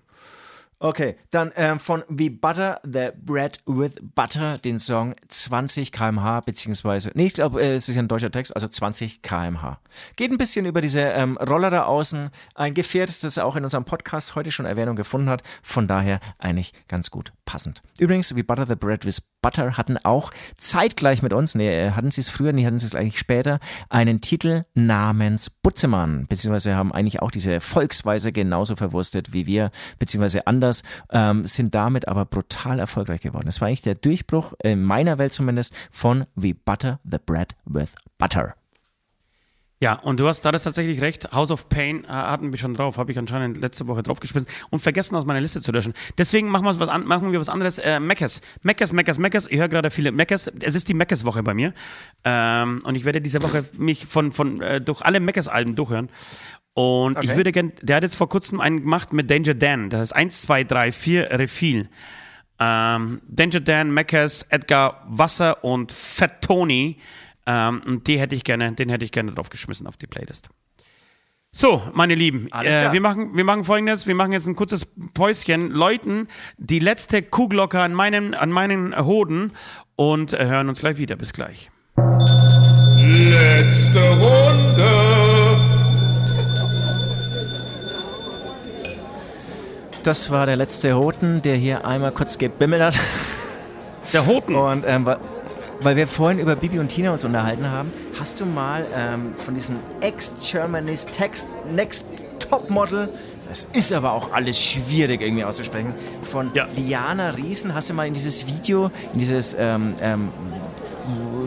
Okay, 0.84 1.14
dann 1.30 1.52
ähm, 1.54 1.78
von 1.78 2.02
We 2.08 2.28
Butter 2.28 2.80
the 2.82 3.10
Bread 3.16 3.60
with 3.66 3.92
Butter 4.16 4.58
den 4.58 4.80
Song 4.80 5.14
20 5.28 5.92
kmh, 5.92 6.40
beziehungsweise, 6.40 7.12
nee, 7.14 7.26
ich 7.26 7.34
glaube, 7.34 7.62
äh, 7.62 7.76
es 7.76 7.88
ist 7.88 7.96
ein 7.96 8.08
deutscher 8.08 8.32
Text, 8.32 8.52
also 8.52 8.66
20 8.66 9.22
kmh. 9.22 9.78
Geht 10.16 10.32
ein 10.32 10.38
bisschen 10.38 10.66
über 10.66 10.80
diese 10.80 10.98
ähm, 10.98 11.36
Roller 11.36 11.70
da 11.70 11.84
außen, 11.84 12.30
ein 12.56 12.74
Gefährt, 12.74 13.22
das 13.22 13.38
auch 13.38 13.54
in 13.54 13.62
unserem 13.62 13.84
Podcast 13.84 14.34
heute 14.34 14.50
schon 14.50 14.66
Erwähnung 14.66 14.96
gefunden 14.96 15.28
hat, 15.28 15.44
von 15.62 15.86
daher 15.86 16.18
eigentlich 16.40 16.72
ganz 16.88 17.12
gut 17.12 17.32
passend. 17.44 17.82
Übrigens, 18.00 18.34
We 18.34 18.42
Butter 18.42 18.66
the 18.66 18.74
Bread 18.74 19.04
with 19.04 19.22
Butter 19.40 19.76
hatten 19.76 19.98
auch 19.98 20.32
zeitgleich 20.56 21.22
mit 21.22 21.32
uns, 21.32 21.54
nee, 21.54 21.68
äh, 21.68 21.90
hatten 21.92 22.10
sie 22.10 22.22
es 22.22 22.28
früher, 22.28 22.52
nee, 22.52 22.64
hatten 22.64 22.78
sie 22.78 22.86
es 22.86 22.94
eigentlich 22.94 23.18
später, 23.18 23.60
einen 23.88 24.20
Titel 24.20 24.64
namens 24.74 25.50
Butzemann, 25.50 26.26
beziehungsweise 26.28 26.74
haben 26.74 26.92
eigentlich 26.92 27.22
auch 27.22 27.30
diese 27.30 27.60
Volksweise 27.60 28.32
genauso 28.32 28.74
verwurstet 28.74 29.32
wie 29.32 29.46
wir, 29.46 29.70
beziehungsweise 29.98 30.46
anders 30.46 30.71
anders, 30.72 30.82
ähm, 31.10 31.44
sind 31.44 31.74
damit 31.74 32.08
aber 32.08 32.24
brutal 32.24 32.78
erfolgreich 32.78 33.20
geworden. 33.20 33.46
Das 33.46 33.60
war 33.60 33.68
eigentlich 33.68 33.82
der 33.82 33.94
Durchbruch, 33.94 34.54
in 34.62 34.82
meiner 34.82 35.18
Welt 35.18 35.32
zumindest, 35.32 35.74
von 35.90 36.24
We 36.34 36.54
Butter 36.54 37.00
the 37.04 37.18
Bread 37.24 37.54
with 37.64 37.94
Butter. 38.18 38.54
Ja, 39.80 39.94
und 39.94 40.20
du 40.20 40.28
hast 40.28 40.42
da 40.42 40.52
das 40.52 40.62
tatsächlich 40.62 41.00
recht. 41.00 41.32
House 41.32 41.50
of 41.50 41.68
Pain 41.68 42.04
äh, 42.04 42.06
hatten 42.06 42.52
wir 42.52 42.58
schon 42.58 42.74
drauf, 42.74 42.98
habe 42.98 43.10
ich 43.10 43.18
anscheinend 43.18 43.56
letzte 43.56 43.88
Woche 43.88 44.04
draufgeschmissen 44.04 44.48
und 44.70 44.78
vergessen 44.78 45.16
aus 45.16 45.24
meiner 45.24 45.40
Liste 45.40 45.60
zu 45.60 45.72
löschen. 45.72 45.92
Deswegen 46.18 46.48
machen 46.50 46.64
wir 46.64 46.78
was, 46.78 46.88
an, 46.88 47.04
machen 47.04 47.32
wir 47.32 47.40
was 47.40 47.48
anderes. 47.48 47.78
Äh, 47.78 47.98
Meckes, 47.98 48.42
Meckes, 48.62 48.92
Meckes, 48.92 49.18
Meckes. 49.18 49.48
Ich 49.48 49.58
höre 49.58 49.68
gerade 49.68 49.90
viele 49.90 50.12
Meckes. 50.12 50.46
Es 50.60 50.76
ist 50.76 50.88
die 50.88 50.94
Meckes-Woche 50.94 51.42
bei 51.42 51.52
mir. 51.52 51.74
Ähm, 52.24 52.80
und 52.84 52.94
ich 52.94 53.04
werde 53.04 53.20
diese 53.20 53.42
Woche 53.42 53.64
mich 53.76 54.06
von, 54.06 54.30
von 54.30 54.62
äh, 54.62 54.80
durch 54.80 55.02
alle 55.02 55.18
Meckes-Alben 55.18 55.74
durchhören. 55.74 56.10
Und 56.74 57.18
okay. 57.18 57.26
ich 57.26 57.36
würde 57.36 57.52
gerne, 57.52 57.70
der 57.82 57.96
hat 57.96 58.02
jetzt 58.02 58.16
vor 58.16 58.28
kurzem 58.28 58.60
einen 58.60 58.80
gemacht 58.80 59.12
mit 59.12 59.30
Danger 59.30 59.54
Dan. 59.54 59.90
Das 59.90 60.02
ist 60.02 60.12
1, 60.12 60.42
2, 60.42 60.64
3, 60.64 60.92
4 60.92 61.30
Refill. 61.38 61.88
Ähm, 62.58 63.20
Danger 63.28 63.60
Dan, 63.60 63.92
Meckers, 63.92 64.46
Edgar 64.48 65.04
Wasser 65.06 65.64
und 65.64 65.92
Fat 65.92 66.42
Tony. 66.42 66.98
Ähm, 67.46 67.80
und 67.86 68.06
die 68.06 68.18
hätte 68.18 68.34
ich 68.34 68.44
gerne, 68.44 68.72
den 68.72 68.88
hätte 68.88 69.04
ich 69.04 69.12
gerne 69.12 69.32
draufgeschmissen 69.32 69.86
auf 69.86 69.96
die 69.96 70.06
Playlist. 70.06 70.48
So, 71.54 71.82
meine 71.92 72.14
Lieben, 72.14 72.48
äh, 72.50 72.92
wir, 72.92 73.00
machen, 73.02 73.36
wir 73.36 73.44
machen 73.44 73.64
folgendes: 73.64 74.06
Wir 74.06 74.14
machen 74.14 74.32
jetzt 74.32 74.46
ein 74.46 74.56
kurzes 74.56 74.86
Päuschen, 75.12 75.70
läuten 75.70 76.28
die 76.56 76.78
letzte 76.78 77.22
Kuhglocke 77.22 77.78
an 77.78 77.92
meinen, 77.92 78.32
an 78.34 78.50
meinen 78.50 78.96
Hoden 78.96 79.52
und 79.94 80.32
hören 80.32 80.70
uns 80.70 80.80
gleich 80.80 80.96
wieder. 80.96 81.16
Bis 81.16 81.34
gleich. 81.34 81.70
Letzte 82.96 84.00
Runde. 84.18 85.21
Das 90.02 90.30
war 90.32 90.46
der 90.46 90.56
letzte 90.56 90.96
Hoten, 90.96 91.42
der 91.42 91.54
hier 91.54 91.86
einmal 91.86 92.10
kurz 92.10 92.36
gebimmelt 92.36 92.82
hat. 92.82 92.98
Der 94.12 94.26
Hoten? 94.26 94.56
Und 94.56 94.84
ähm, 94.84 95.08
weil 95.80 95.96
wir 95.96 96.08
vorhin 96.08 96.40
über 96.40 96.56
Bibi 96.56 96.80
und 96.80 96.88
Tina 96.88 97.12
uns 97.12 97.24
unterhalten 97.24 97.70
haben, 97.70 97.92
hast 98.18 98.40
du 98.40 98.46
mal 98.46 98.86
ähm, 98.96 99.34
von 99.36 99.54
diesem 99.54 99.76
Ex-Germany's 100.00 101.06
Next 101.72 102.06
Topmodel, 102.40 103.08
das 103.48 103.68
ist 103.72 103.92
aber 103.92 104.12
auch 104.12 104.32
alles 104.32 104.60
schwierig 104.60 105.20
irgendwie 105.20 105.44
auszusprechen, 105.44 105.94
von 106.22 106.50
ja. 106.54 106.66
Liana 106.76 107.30
Riesen, 107.30 107.74
hast 107.74 107.90
du 107.90 107.94
mal 107.94 108.06
in 108.06 108.14
dieses 108.14 108.46
Video, 108.46 108.90
in 109.12 109.18
dieses 109.18 109.56
ähm, 109.58 109.94
ähm, 110.00 110.28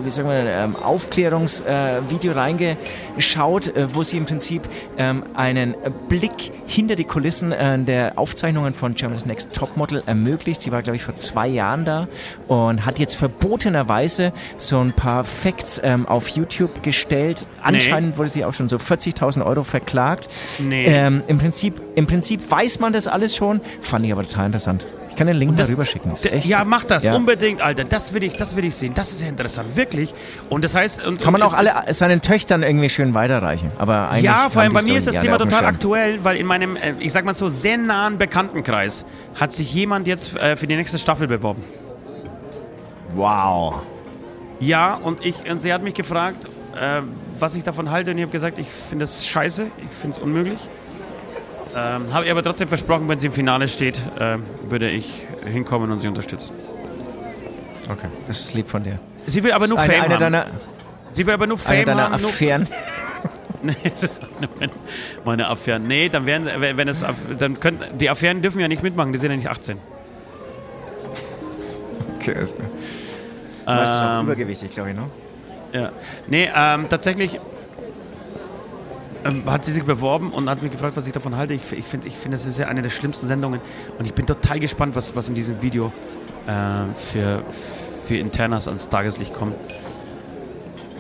wie 0.06 0.10
sagen 0.10 0.30
wir, 0.30 0.46
ähm, 0.46 0.76
Aufklärungsvideo 0.76 2.32
äh, 2.32 2.36
reingeschaut, 2.36 3.76
äh, 3.76 3.94
wo 3.94 4.04
sie 4.04 4.18
im 4.18 4.26
Prinzip 4.26 4.68
ähm, 4.98 5.24
einen 5.34 5.76
Blick 6.08 6.52
hinter 6.68 6.96
die 6.96 7.04
Kulissen 7.04 7.52
äh, 7.52 7.80
der 7.80 8.18
Aufzeichnungen 8.18 8.74
von 8.74 8.94
Germany's 8.94 9.26
Next 9.26 9.54
Topmodel 9.54 10.04
ermöglicht. 10.06 10.62
Sie 10.62 10.72
war, 10.72 10.82
glaube 10.82 10.96
ich, 10.96 11.04
vor 11.04 11.16
zwei 11.16 11.48
Jahren 11.48 11.86
da 11.86 12.08
und 12.48 12.86
hat 12.86 13.00
jetzt 13.00 13.16
verbotenerweise 13.16 14.32
so 14.58 14.80
ein 14.80 14.94
paar 14.94 15.24
Facts 15.24 15.82
ähm, 15.84 16.08
auf 16.08 16.30
YouTube 16.30 16.84
gestellt. 16.84 17.48
Anscheinend 17.62 18.12
nee. 18.12 18.18
wurde 18.18 18.30
sie 18.30 18.46
auch 18.46 18.54
schon 18.54 18.68
so 18.68 18.78
40.000 18.78 19.46
Euro 19.46 19.64
verklagt. 19.64 20.30
Nee. 20.60 20.86
Ähm, 20.86 21.24
im, 21.28 21.38
Prinzip, 21.38 21.82
Im 21.96 22.06
Prinzip 22.06 22.40
weiß 22.50 22.80
man 22.80 22.94
das 22.94 23.08
alles 23.08 23.36
schon, 23.36 23.62
fand 23.82 24.06
ich 24.06 24.12
aber 24.12 24.24
total 24.24 24.48
interessant. 24.48 24.88
Ich 25.16 25.18
kann 25.18 25.28
den 25.28 25.38
Link 25.38 25.56
das, 25.56 25.68
darüber 25.68 25.86
schicken. 25.86 26.12
ja, 26.44 26.66
mach 26.66 26.84
das 26.84 27.06
ja. 27.06 27.16
unbedingt, 27.16 27.62
Alter. 27.62 27.86
Das 27.86 28.14
will 28.14 28.22
ich, 28.24 28.36
das 28.36 28.58
will 28.58 28.66
ich 28.66 28.76
sehen. 28.76 28.94
Das 28.94 29.14
ist 29.14 29.22
ja 29.22 29.30
interessant, 29.30 29.78
wirklich. 29.78 30.14
Und 30.50 30.66
das 30.66 30.76
heißt, 30.76 31.06
und, 31.06 31.22
kann 31.22 31.32
man 31.32 31.42
auch 31.42 31.54
alle 31.54 31.72
seinen 31.94 32.20
Töchtern 32.20 32.64
irgendwie 32.64 32.90
schön 32.90 33.14
weiterreichen. 33.14 33.72
Aber 33.78 34.10
ja, 34.20 34.50
vor 34.50 34.64
allem 34.64 34.74
bei 34.74 34.82
mir 34.82 34.98
ist 34.98 35.08
das 35.08 35.18
Thema 35.18 35.38
total 35.38 35.64
aktuell, 35.64 36.22
weil 36.26 36.36
in 36.36 36.46
meinem, 36.46 36.76
äh, 36.76 36.96
ich 37.00 37.14
sag 37.14 37.24
mal 37.24 37.34
so 37.34 37.48
sehr 37.48 37.78
nahen 37.78 38.18
Bekanntenkreis 38.18 39.06
hat 39.40 39.54
sich 39.54 39.74
jemand 39.74 40.06
jetzt 40.06 40.36
äh, 40.36 40.58
für 40.58 40.68
die 40.68 40.76
nächste 40.76 40.98
Staffel 40.98 41.28
beworben. 41.30 41.64
Wow. 43.14 43.84
Ja, 44.60 44.96
und 44.96 45.26
ich, 45.26 45.50
und 45.50 45.62
sie 45.62 45.72
hat 45.72 45.82
mich 45.82 45.94
gefragt, 45.94 46.50
äh, 46.78 47.00
was 47.40 47.56
ich 47.56 47.64
davon 47.64 47.90
halte, 47.90 48.12
und 48.12 48.18
ich 48.18 48.24
habe 48.24 48.34
gesagt, 48.34 48.58
ich 48.58 48.68
finde 48.68 49.04
das 49.04 49.26
scheiße, 49.26 49.68
ich 49.78 49.94
finde 49.94 50.18
es 50.18 50.22
unmöglich. 50.22 50.60
Ähm, 51.76 52.14
Habe 52.14 52.26
ich 52.26 52.32
aber 52.32 52.42
trotzdem 52.42 52.70
versprochen, 52.70 53.10
wenn 53.10 53.20
sie 53.20 53.28
im 53.28 53.34
Finale 53.34 53.68
steht, 53.68 53.98
äh, 54.18 54.38
würde 54.70 54.90
ich 54.90 55.28
hinkommen 55.46 55.92
und 55.92 56.00
sie 56.00 56.08
unterstützen. 56.08 56.54
Okay, 57.92 58.08
das 58.28 58.40
ist 58.40 58.54
lieb 58.54 58.70
von 58.70 58.84
dir. 58.84 59.00
Sie 59.28 59.44
will 59.44 59.52
aber 59.52 59.68
nur 59.68 59.78
eine, 59.78 59.92
Fame 59.92 60.04
eine 60.04 60.14
haben. 60.14 60.20
Deiner, 60.20 60.46
sie 61.12 61.26
will 61.26 61.34
aber 61.34 61.48
nur 61.48 61.58
Fame 61.58 61.76
eine 61.76 61.86
deiner 61.86 62.12
haben. 62.12 62.26
Affären. 62.26 62.70
nee, 63.62 63.76
das 63.84 64.04
ist 64.04 64.22
meine, 64.40 64.72
meine 65.26 65.50
Affären. 65.50 65.84
Nee, 65.84 66.08
dann 66.08 66.26
werden, 66.26 66.48
wenn 66.58 66.88
es, 66.88 67.06
dann 67.38 67.60
können, 67.60 67.80
die 68.00 68.10
Affären 68.10 68.42
dürfen 68.42 68.62
ja 68.62 68.70
nicht 68.70 68.82
mitmachen, 68.82 69.12
die 69.12 69.20
sind 69.20 69.32
ja 69.32 69.38
nicht 69.38 69.50
18. 69.50 69.78
Okay, 72.20 72.42
ist 72.42 72.56
klar. 72.56 72.70
Ähm, 73.68 73.84
ist 73.84 74.02
auch 74.02 74.24
übergewichtig, 74.24 74.72
glaube 74.72 74.92
ich, 74.92 74.96
ne? 74.96 75.10
Ja. 75.74 75.92
Nee, 76.28 76.50
ähm, 76.56 76.86
tatsächlich 76.90 77.40
ähm, 79.26 79.44
hat 79.48 79.66
sie 79.66 79.72
sich 79.72 79.84
beworben 79.84 80.32
und 80.32 80.50
hat 80.50 80.62
mich 80.62 80.72
gefragt, 80.72 80.96
was 80.96 81.08
ich 81.08 81.14
davon 81.14 81.36
halte. 81.36 81.54
Ich, 81.54 81.74
ich 81.74 81.86
finde, 81.86 82.08
ich 82.08 82.16
find, 82.16 82.34
das 82.34 82.46
ist 82.46 82.60
ja 82.60 82.68
eine 82.68 82.82
der 82.82 82.90
schlimmsten 82.90 83.28
Sendungen 83.28 83.60
und 83.98 84.06
ich 84.06 84.14
bin 84.14 84.26
total 84.26 84.60
gespannt, 84.60 84.96
was, 84.96 85.16
was 85.16 85.28
in 85.28 85.36
diesem 85.36 85.62
Video 85.62 85.92
äh, 86.48 86.94
für, 86.96 87.44
für 87.50 88.16
Internas 88.16 88.68
ans 88.68 88.88
Tageslicht 88.88 89.34
kommt. 89.34 89.56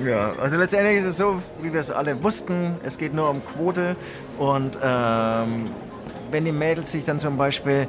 Ja, 0.03 0.33
also 0.41 0.57
letztendlich 0.57 0.97
ist 0.97 1.05
es 1.05 1.17
so, 1.17 1.41
wie 1.61 1.71
wir 1.71 1.79
es 1.79 1.89
alle 1.89 2.21
wussten, 2.21 2.75
es 2.83 2.97
geht 2.97 3.13
nur 3.13 3.29
um 3.29 3.45
Quote 3.45 3.95
und 4.37 4.77
ähm, 4.83 5.69
wenn 6.31 6.43
die 6.43 6.51
Mädels 6.51 6.91
sich 6.91 7.05
dann 7.05 7.17
zum 7.17 7.37
Beispiel 7.37 7.87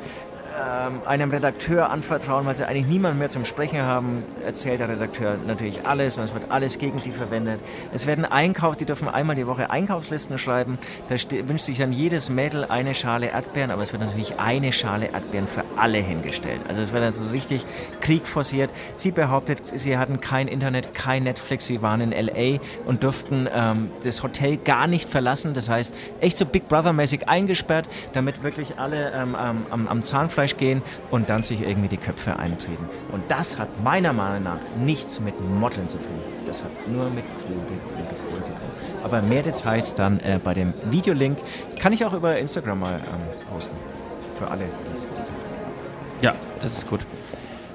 einem 1.04 1.30
Redakteur 1.30 1.90
anvertrauen, 1.90 2.46
weil 2.46 2.54
sie 2.54 2.66
eigentlich 2.66 2.86
niemanden 2.86 3.18
mehr 3.18 3.28
zum 3.28 3.44
Sprechen 3.44 3.82
haben, 3.82 4.22
erzählt 4.44 4.80
der 4.80 4.88
Redakteur 4.88 5.36
natürlich 5.46 5.86
alles 5.86 6.18
und 6.18 6.24
es 6.24 6.34
wird 6.34 6.50
alles 6.50 6.78
gegen 6.78 6.98
sie 6.98 7.12
verwendet. 7.12 7.60
Es 7.92 8.06
werden 8.06 8.24
Einkauf, 8.24 8.76
die 8.76 8.84
dürfen 8.84 9.08
einmal 9.08 9.36
die 9.36 9.46
Woche 9.46 9.70
Einkaufslisten 9.70 10.38
schreiben. 10.38 10.78
Da 11.08 11.16
wünscht 11.48 11.64
sich 11.64 11.78
dann 11.78 11.92
jedes 11.92 12.30
Mädel 12.30 12.64
eine 12.64 12.94
Schale 12.94 13.26
Erdbeeren, 13.26 13.70
aber 13.70 13.82
es 13.82 13.92
wird 13.92 14.02
natürlich 14.02 14.38
eine 14.38 14.72
Schale 14.72 15.06
Erdbeeren 15.12 15.46
für 15.46 15.64
alle 15.76 15.98
hingestellt. 15.98 16.62
Also 16.68 16.80
es 16.80 16.92
wird 16.92 17.04
also 17.04 17.24
richtig 17.24 17.64
Krieg 18.00 18.26
forciert. 18.26 18.72
Sie 18.96 19.10
behauptet, 19.10 19.62
sie 19.66 19.98
hatten 19.98 20.20
kein 20.20 20.48
Internet, 20.48 20.94
kein 20.94 21.24
Netflix, 21.24 21.66
sie 21.66 21.82
waren 21.82 22.00
in 22.00 22.10
LA 22.12 22.58
und 22.86 23.02
durften 23.02 23.48
ähm, 23.52 23.90
das 24.04 24.22
Hotel 24.22 24.56
gar 24.56 24.86
nicht 24.86 25.08
verlassen. 25.08 25.54
Das 25.54 25.68
heißt, 25.68 25.94
echt 26.20 26.36
so 26.36 26.46
Big 26.46 26.68
Brother-mäßig 26.68 27.28
eingesperrt, 27.28 27.88
damit 28.12 28.42
wirklich 28.42 28.78
alle 28.78 29.12
ähm, 29.12 29.34
am, 29.34 29.88
am 29.88 30.02
Zahnfleisch 30.02 30.45
gehen 30.54 30.82
und 31.10 31.28
dann 31.28 31.42
sich 31.42 31.62
irgendwie 31.62 31.88
die 31.88 31.96
Köpfe 31.96 32.38
eintreten. 32.38 32.88
Und 33.12 33.22
das 33.28 33.58
hat 33.58 33.82
meiner 33.82 34.12
Meinung 34.12 34.44
nach 34.44 34.58
nichts 34.78 35.20
mit 35.20 35.34
Modeln 35.40 35.88
zu 35.88 35.98
tun. 35.98 36.18
Das 36.46 36.62
hat 36.62 36.70
nur 36.88 37.10
mit 37.10 37.24
Kohle, 37.38 37.60
Kohle, 37.66 38.30
Kohle 38.30 38.42
zu 38.42 38.52
tun. 38.52 38.60
Aber 39.02 39.22
mehr 39.22 39.42
Details 39.42 39.94
dann 39.94 40.20
äh, 40.20 40.38
bei 40.42 40.54
dem 40.54 40.72
Videolink. 40.90 41.38
Kann 41.78 41.92
ich 41.92 42.04
auch 42.04 42.12
über 42.12 42.38
Instagram 42.38 42.80
mal 42.80 42.94
ähm, 42.94 43.52
posten. 43.52 43.76
Für 44.36 44.48
alle, 44.48 44.64
die 44.64 44.92
es 44.92 45.08
Ja, 46.20 46.34
das 46.60 46.76
ist 46.76 46.88
gut. 46.88 47.00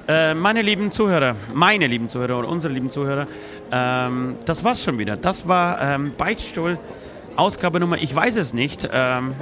Äh, 0.08 0.34
meine 0.34 0.62
lieben 0.62 0.90
Zuhörer, 0.90 1.36
meine 1.54 1.86
lieben 1.86 2.08
Zuhörer 2.08 2.38
und 2.38 2.44
unsere 2.44 2.72
lieben 2.72 2.90
Zuhörer, 2.90 3.26
ähm, 3.70 4.36
das 4.44 4.64
war's 4.64 4.82
schon 4.82 4.98
wieder. 4.98 5.16
Das 5.16 5.46
war 5.46 5.80
ähm, 5.80 6.12
Beitstuhl, 6.16 6.78
Ausgabe 7.36 7.80
Nummer, 7.80 7.96
ich 7.96 8.14
weiß 8.14 8.36
es 8.36 8.52
nicht. 8.52 8.88
Ähm, 8.92 9.34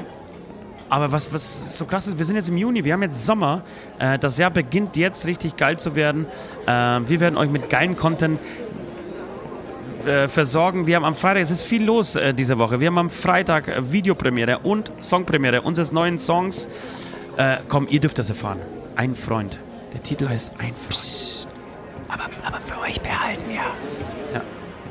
aber 0.91 1.13
was, 1.13 1.33
was 1.33 1.79
so 1.79 1.85
krass 1.85 2.07
ist, 2.09 2.19
wir 2.19 2.27
sind 2.27 2.37
jetzt 2.37 2.49
im 2.49 2.57
Juni, 2.57 2.85
wir 2.85 2.93
haben 2.93 3.03
jetzt 3.03 3.25
Sommer. 3.25 3.63
Äh, 3.99 4.19
das 4.19 4.37
Jahr 4.37 4.51
beginnt 4.51 4.97
jetzt 4.97 5.25
richtig 5.25 5.57
geil 5.57 5.79
zu 5.79 5.95
werden. 5.95 6.27
Äh, 6.67 6.71
wir 6.71 7.21
werden 7.21 7.39
euch 7.39 7.49
mit 7.49 7.71
geilen 7.71 7.97
Content 7.97 8.39
äh, 10.07 10.29
versorgen. 10.29 10.87
Wir 10.87 10.97
haben 10.97 11.05
am 11.05 11.15
Freitag, 11.15 11.43
es 11.43 11.51
ist 11.51 11.63
viel 11.63 11.85
los 11.85 12.17
äh, 12.17 12.33
diese 12.33 12.59
Woche. 12.59 12.81
Wir 12.81 12.89
haben 12.89 12.99
am 12.99 13.11
Freitag 13.11 13.69
äh, 13.69 13.93
Videopremiere 13.93 14.59
und 14.61 14.91
Songpremiere 15.01 15.63
unseres 15.63 15.93
neuen 15.93 16.19
Songs. 16.19 16.69
Komm, 17.69 17.87
ihr 17.89 18.01
dürft 18.01 18.19
das 18.19 18.29
erfahren. 18.29 18.59
Ein 18.97 19.15
Freund. 19.15 19.59
Der 19.95 20.03
Titel 20.03 20.29
heißt 20.29 20.53
Ein 20.59 20.75
Freund. 20.75 20.89
Psst. 20.91 21.49
Aber, 22.09 22.25
aber 22.45 22.61
für 22.61 22.79
euch 22.81 23.01
behalten, 23.01 23.51
ja. 23.51 23.73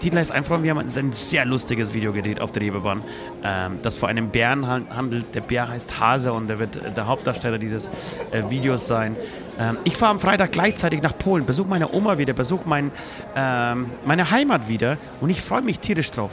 Heißt 0.02 0.32
Einfrauen. 0.32 0.64
Wir 0.64 0.72
haben 0.72 0.80
ein 0.80 1.12
sehr 1.12 1.46
lustiges 1.46 1.94
Video 1.94 2.14
gedreht 2.14 2.42
auf 2.42 2.52
der 2.52 2.64
Reeperbahn, 2.64 3.04
ähm, 3.44 3.80
das 3.84 3.98
vor 3.98 4.10
einem 4.10 4.30
Bären 4.30 4.66
handelt. 4.68 5.36
Der 5.36 5.42
Bär 5.42 5.68
heißt 5.68 6.00
Hase 6.00 6.32
und 6.34 6.48
der 6.48 6.58
wird 6.58 6.98
der 6.98 7.06
Hauptdarsteller 7.06 7.58
dieses 7.58 7.90
äh, 8.32 8.50
Videos 8.50 8.88
sein. 8.88 9.16
Ähm, 9.60 9.78
ich 9.84 9.98
fahre 9.98 10.12
am 10.12 10.20
Freitag 10.20 10.54
gleichzeitig 10.54 11.02
nach 11.02 11.16
Polen, 11.16 11.46
besuche 11.46 11.68
meine 11.68 11.94
Oma 11.94 12.18
wieder, 12.18 12.34
besuche 12.34 12.68
mein, 12.68 12.92
ähm, 13.36 13.92
meine 14.06 14.32
Heimat 14.32 14.68
wieder 14.68 14.98
und 15.20 15.30
ich 15.30 15.42
freue 15.42 15.62
mich 15.62 15.80
tierisch 15.80 16.10
drauf. 16.12 16.32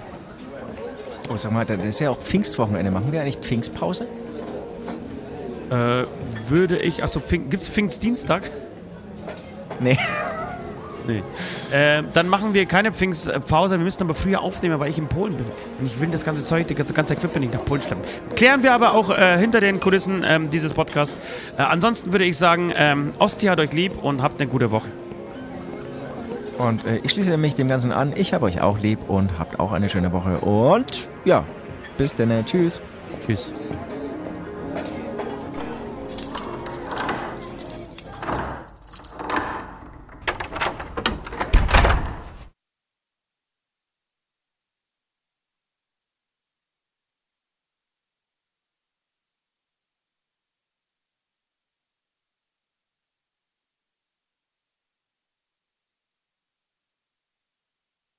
Oh, 1.29 1.37
sag 1.37 1.51
mal, 1.53 1.67
das 1.67 1.85
ist 1.85 1.99
ja 1.99 2.11
auch 2.11 2.21
Pfingstwochenende. 2.21 2.91
Machen 2.91 3.11
wir 3.11 3.21
eigentlich 3.21 3.39
Pfingstpause? 3.39 4.07
Äh, 5.71 6.05
würde 6.49 6.79
ich, 6.79 7.03
also 7.03 7.21
gibt 7.21 7.63
es 7.63 7.69
Pfingstdienstag? 7.69 8.49
Nee. 9.81 9.99
Nee. 11.07 11.23
Äh, 11.71 12.03
dann 12.13 12.29
machen 12.29 12.55
wir 12.55 12.67
keine 12.67 12.93
Pfingstpause. 12.93 13.79
Wir 13.79 13.85
müssen 13.85 14.03
aber 14.03 14.15
früher 14.15 14.41
aufnehmen, 14.41 14.79
weil 14.81 14.91
ich 14.91 14.99
in 14.99 15.07
Polen 15.07 15.37
bin. 15.37 15.47
Und 15.79 15.87
ich 15.87 16.01
will 16.01 16.09
das 16.09 16.25
ganze 16.25 16.45
Zeug, 16.45 16.67
das 16.67 16.95
ganze 16.95 17.15
Equipment 17.15 17.47
nicht 17.47 17.55
nach 17.55 17.65
Polen 17.65 17.83
schleppen. 17.83 18.05
Klären 18.35 18.63
wir 18.63 18.73
aber 18.73 18.95
auch 18.95 19.11
äh, 19.11 19.39
hinter 19.39 19.61
den 19.61 19.81
Kulissen 19.81 20.25
ähm, 20.27 20.51
dieses 20.51 20.73
Podcasts. 20.73 21.21
Äh, 21.57 21.63
ansonsten 21.63 22.13
würde 22.13 22.25
ich 22.25 22.37
sagen, 22.37 22.73
ähm, 22.77 23.13
Ostia 23.19 23.53
hat 23.53 23.61
euch 23.61 23.73
lieb 23.73 24.03
und 24.03 24.23
habt 24.23 24.41
eine 24.41 24.51
gute 24.51 24.71
Woche. 24.71 24.89
Und 26.59 26.85
äh, 26.87 27.01
ich 27.03 27.13
schließe 27.13 27.37
mich 27.37 27.55
dem 27.55 27.69
Ganzen 27.69 27.93
an. 27.93 28.13
Ich 28.17 28.33
habe 28.33 28.47
euch 28.47 28.61
auch 28.61 28.79
lieb 28.79 29.09
und 29.09 29.39
habt 29.39 29.61
auch 29.61 29.73
eine 29.73 29.89
schöne 29.89 30.13
Woche. 30.13 30.39
Und 30.39 31.11
ja, 31.25 31.45
bis 31.99 32.15
dann. 32.15 32.45
Tschüss. 32.45 32.81
Tschüss. 33.27 33.53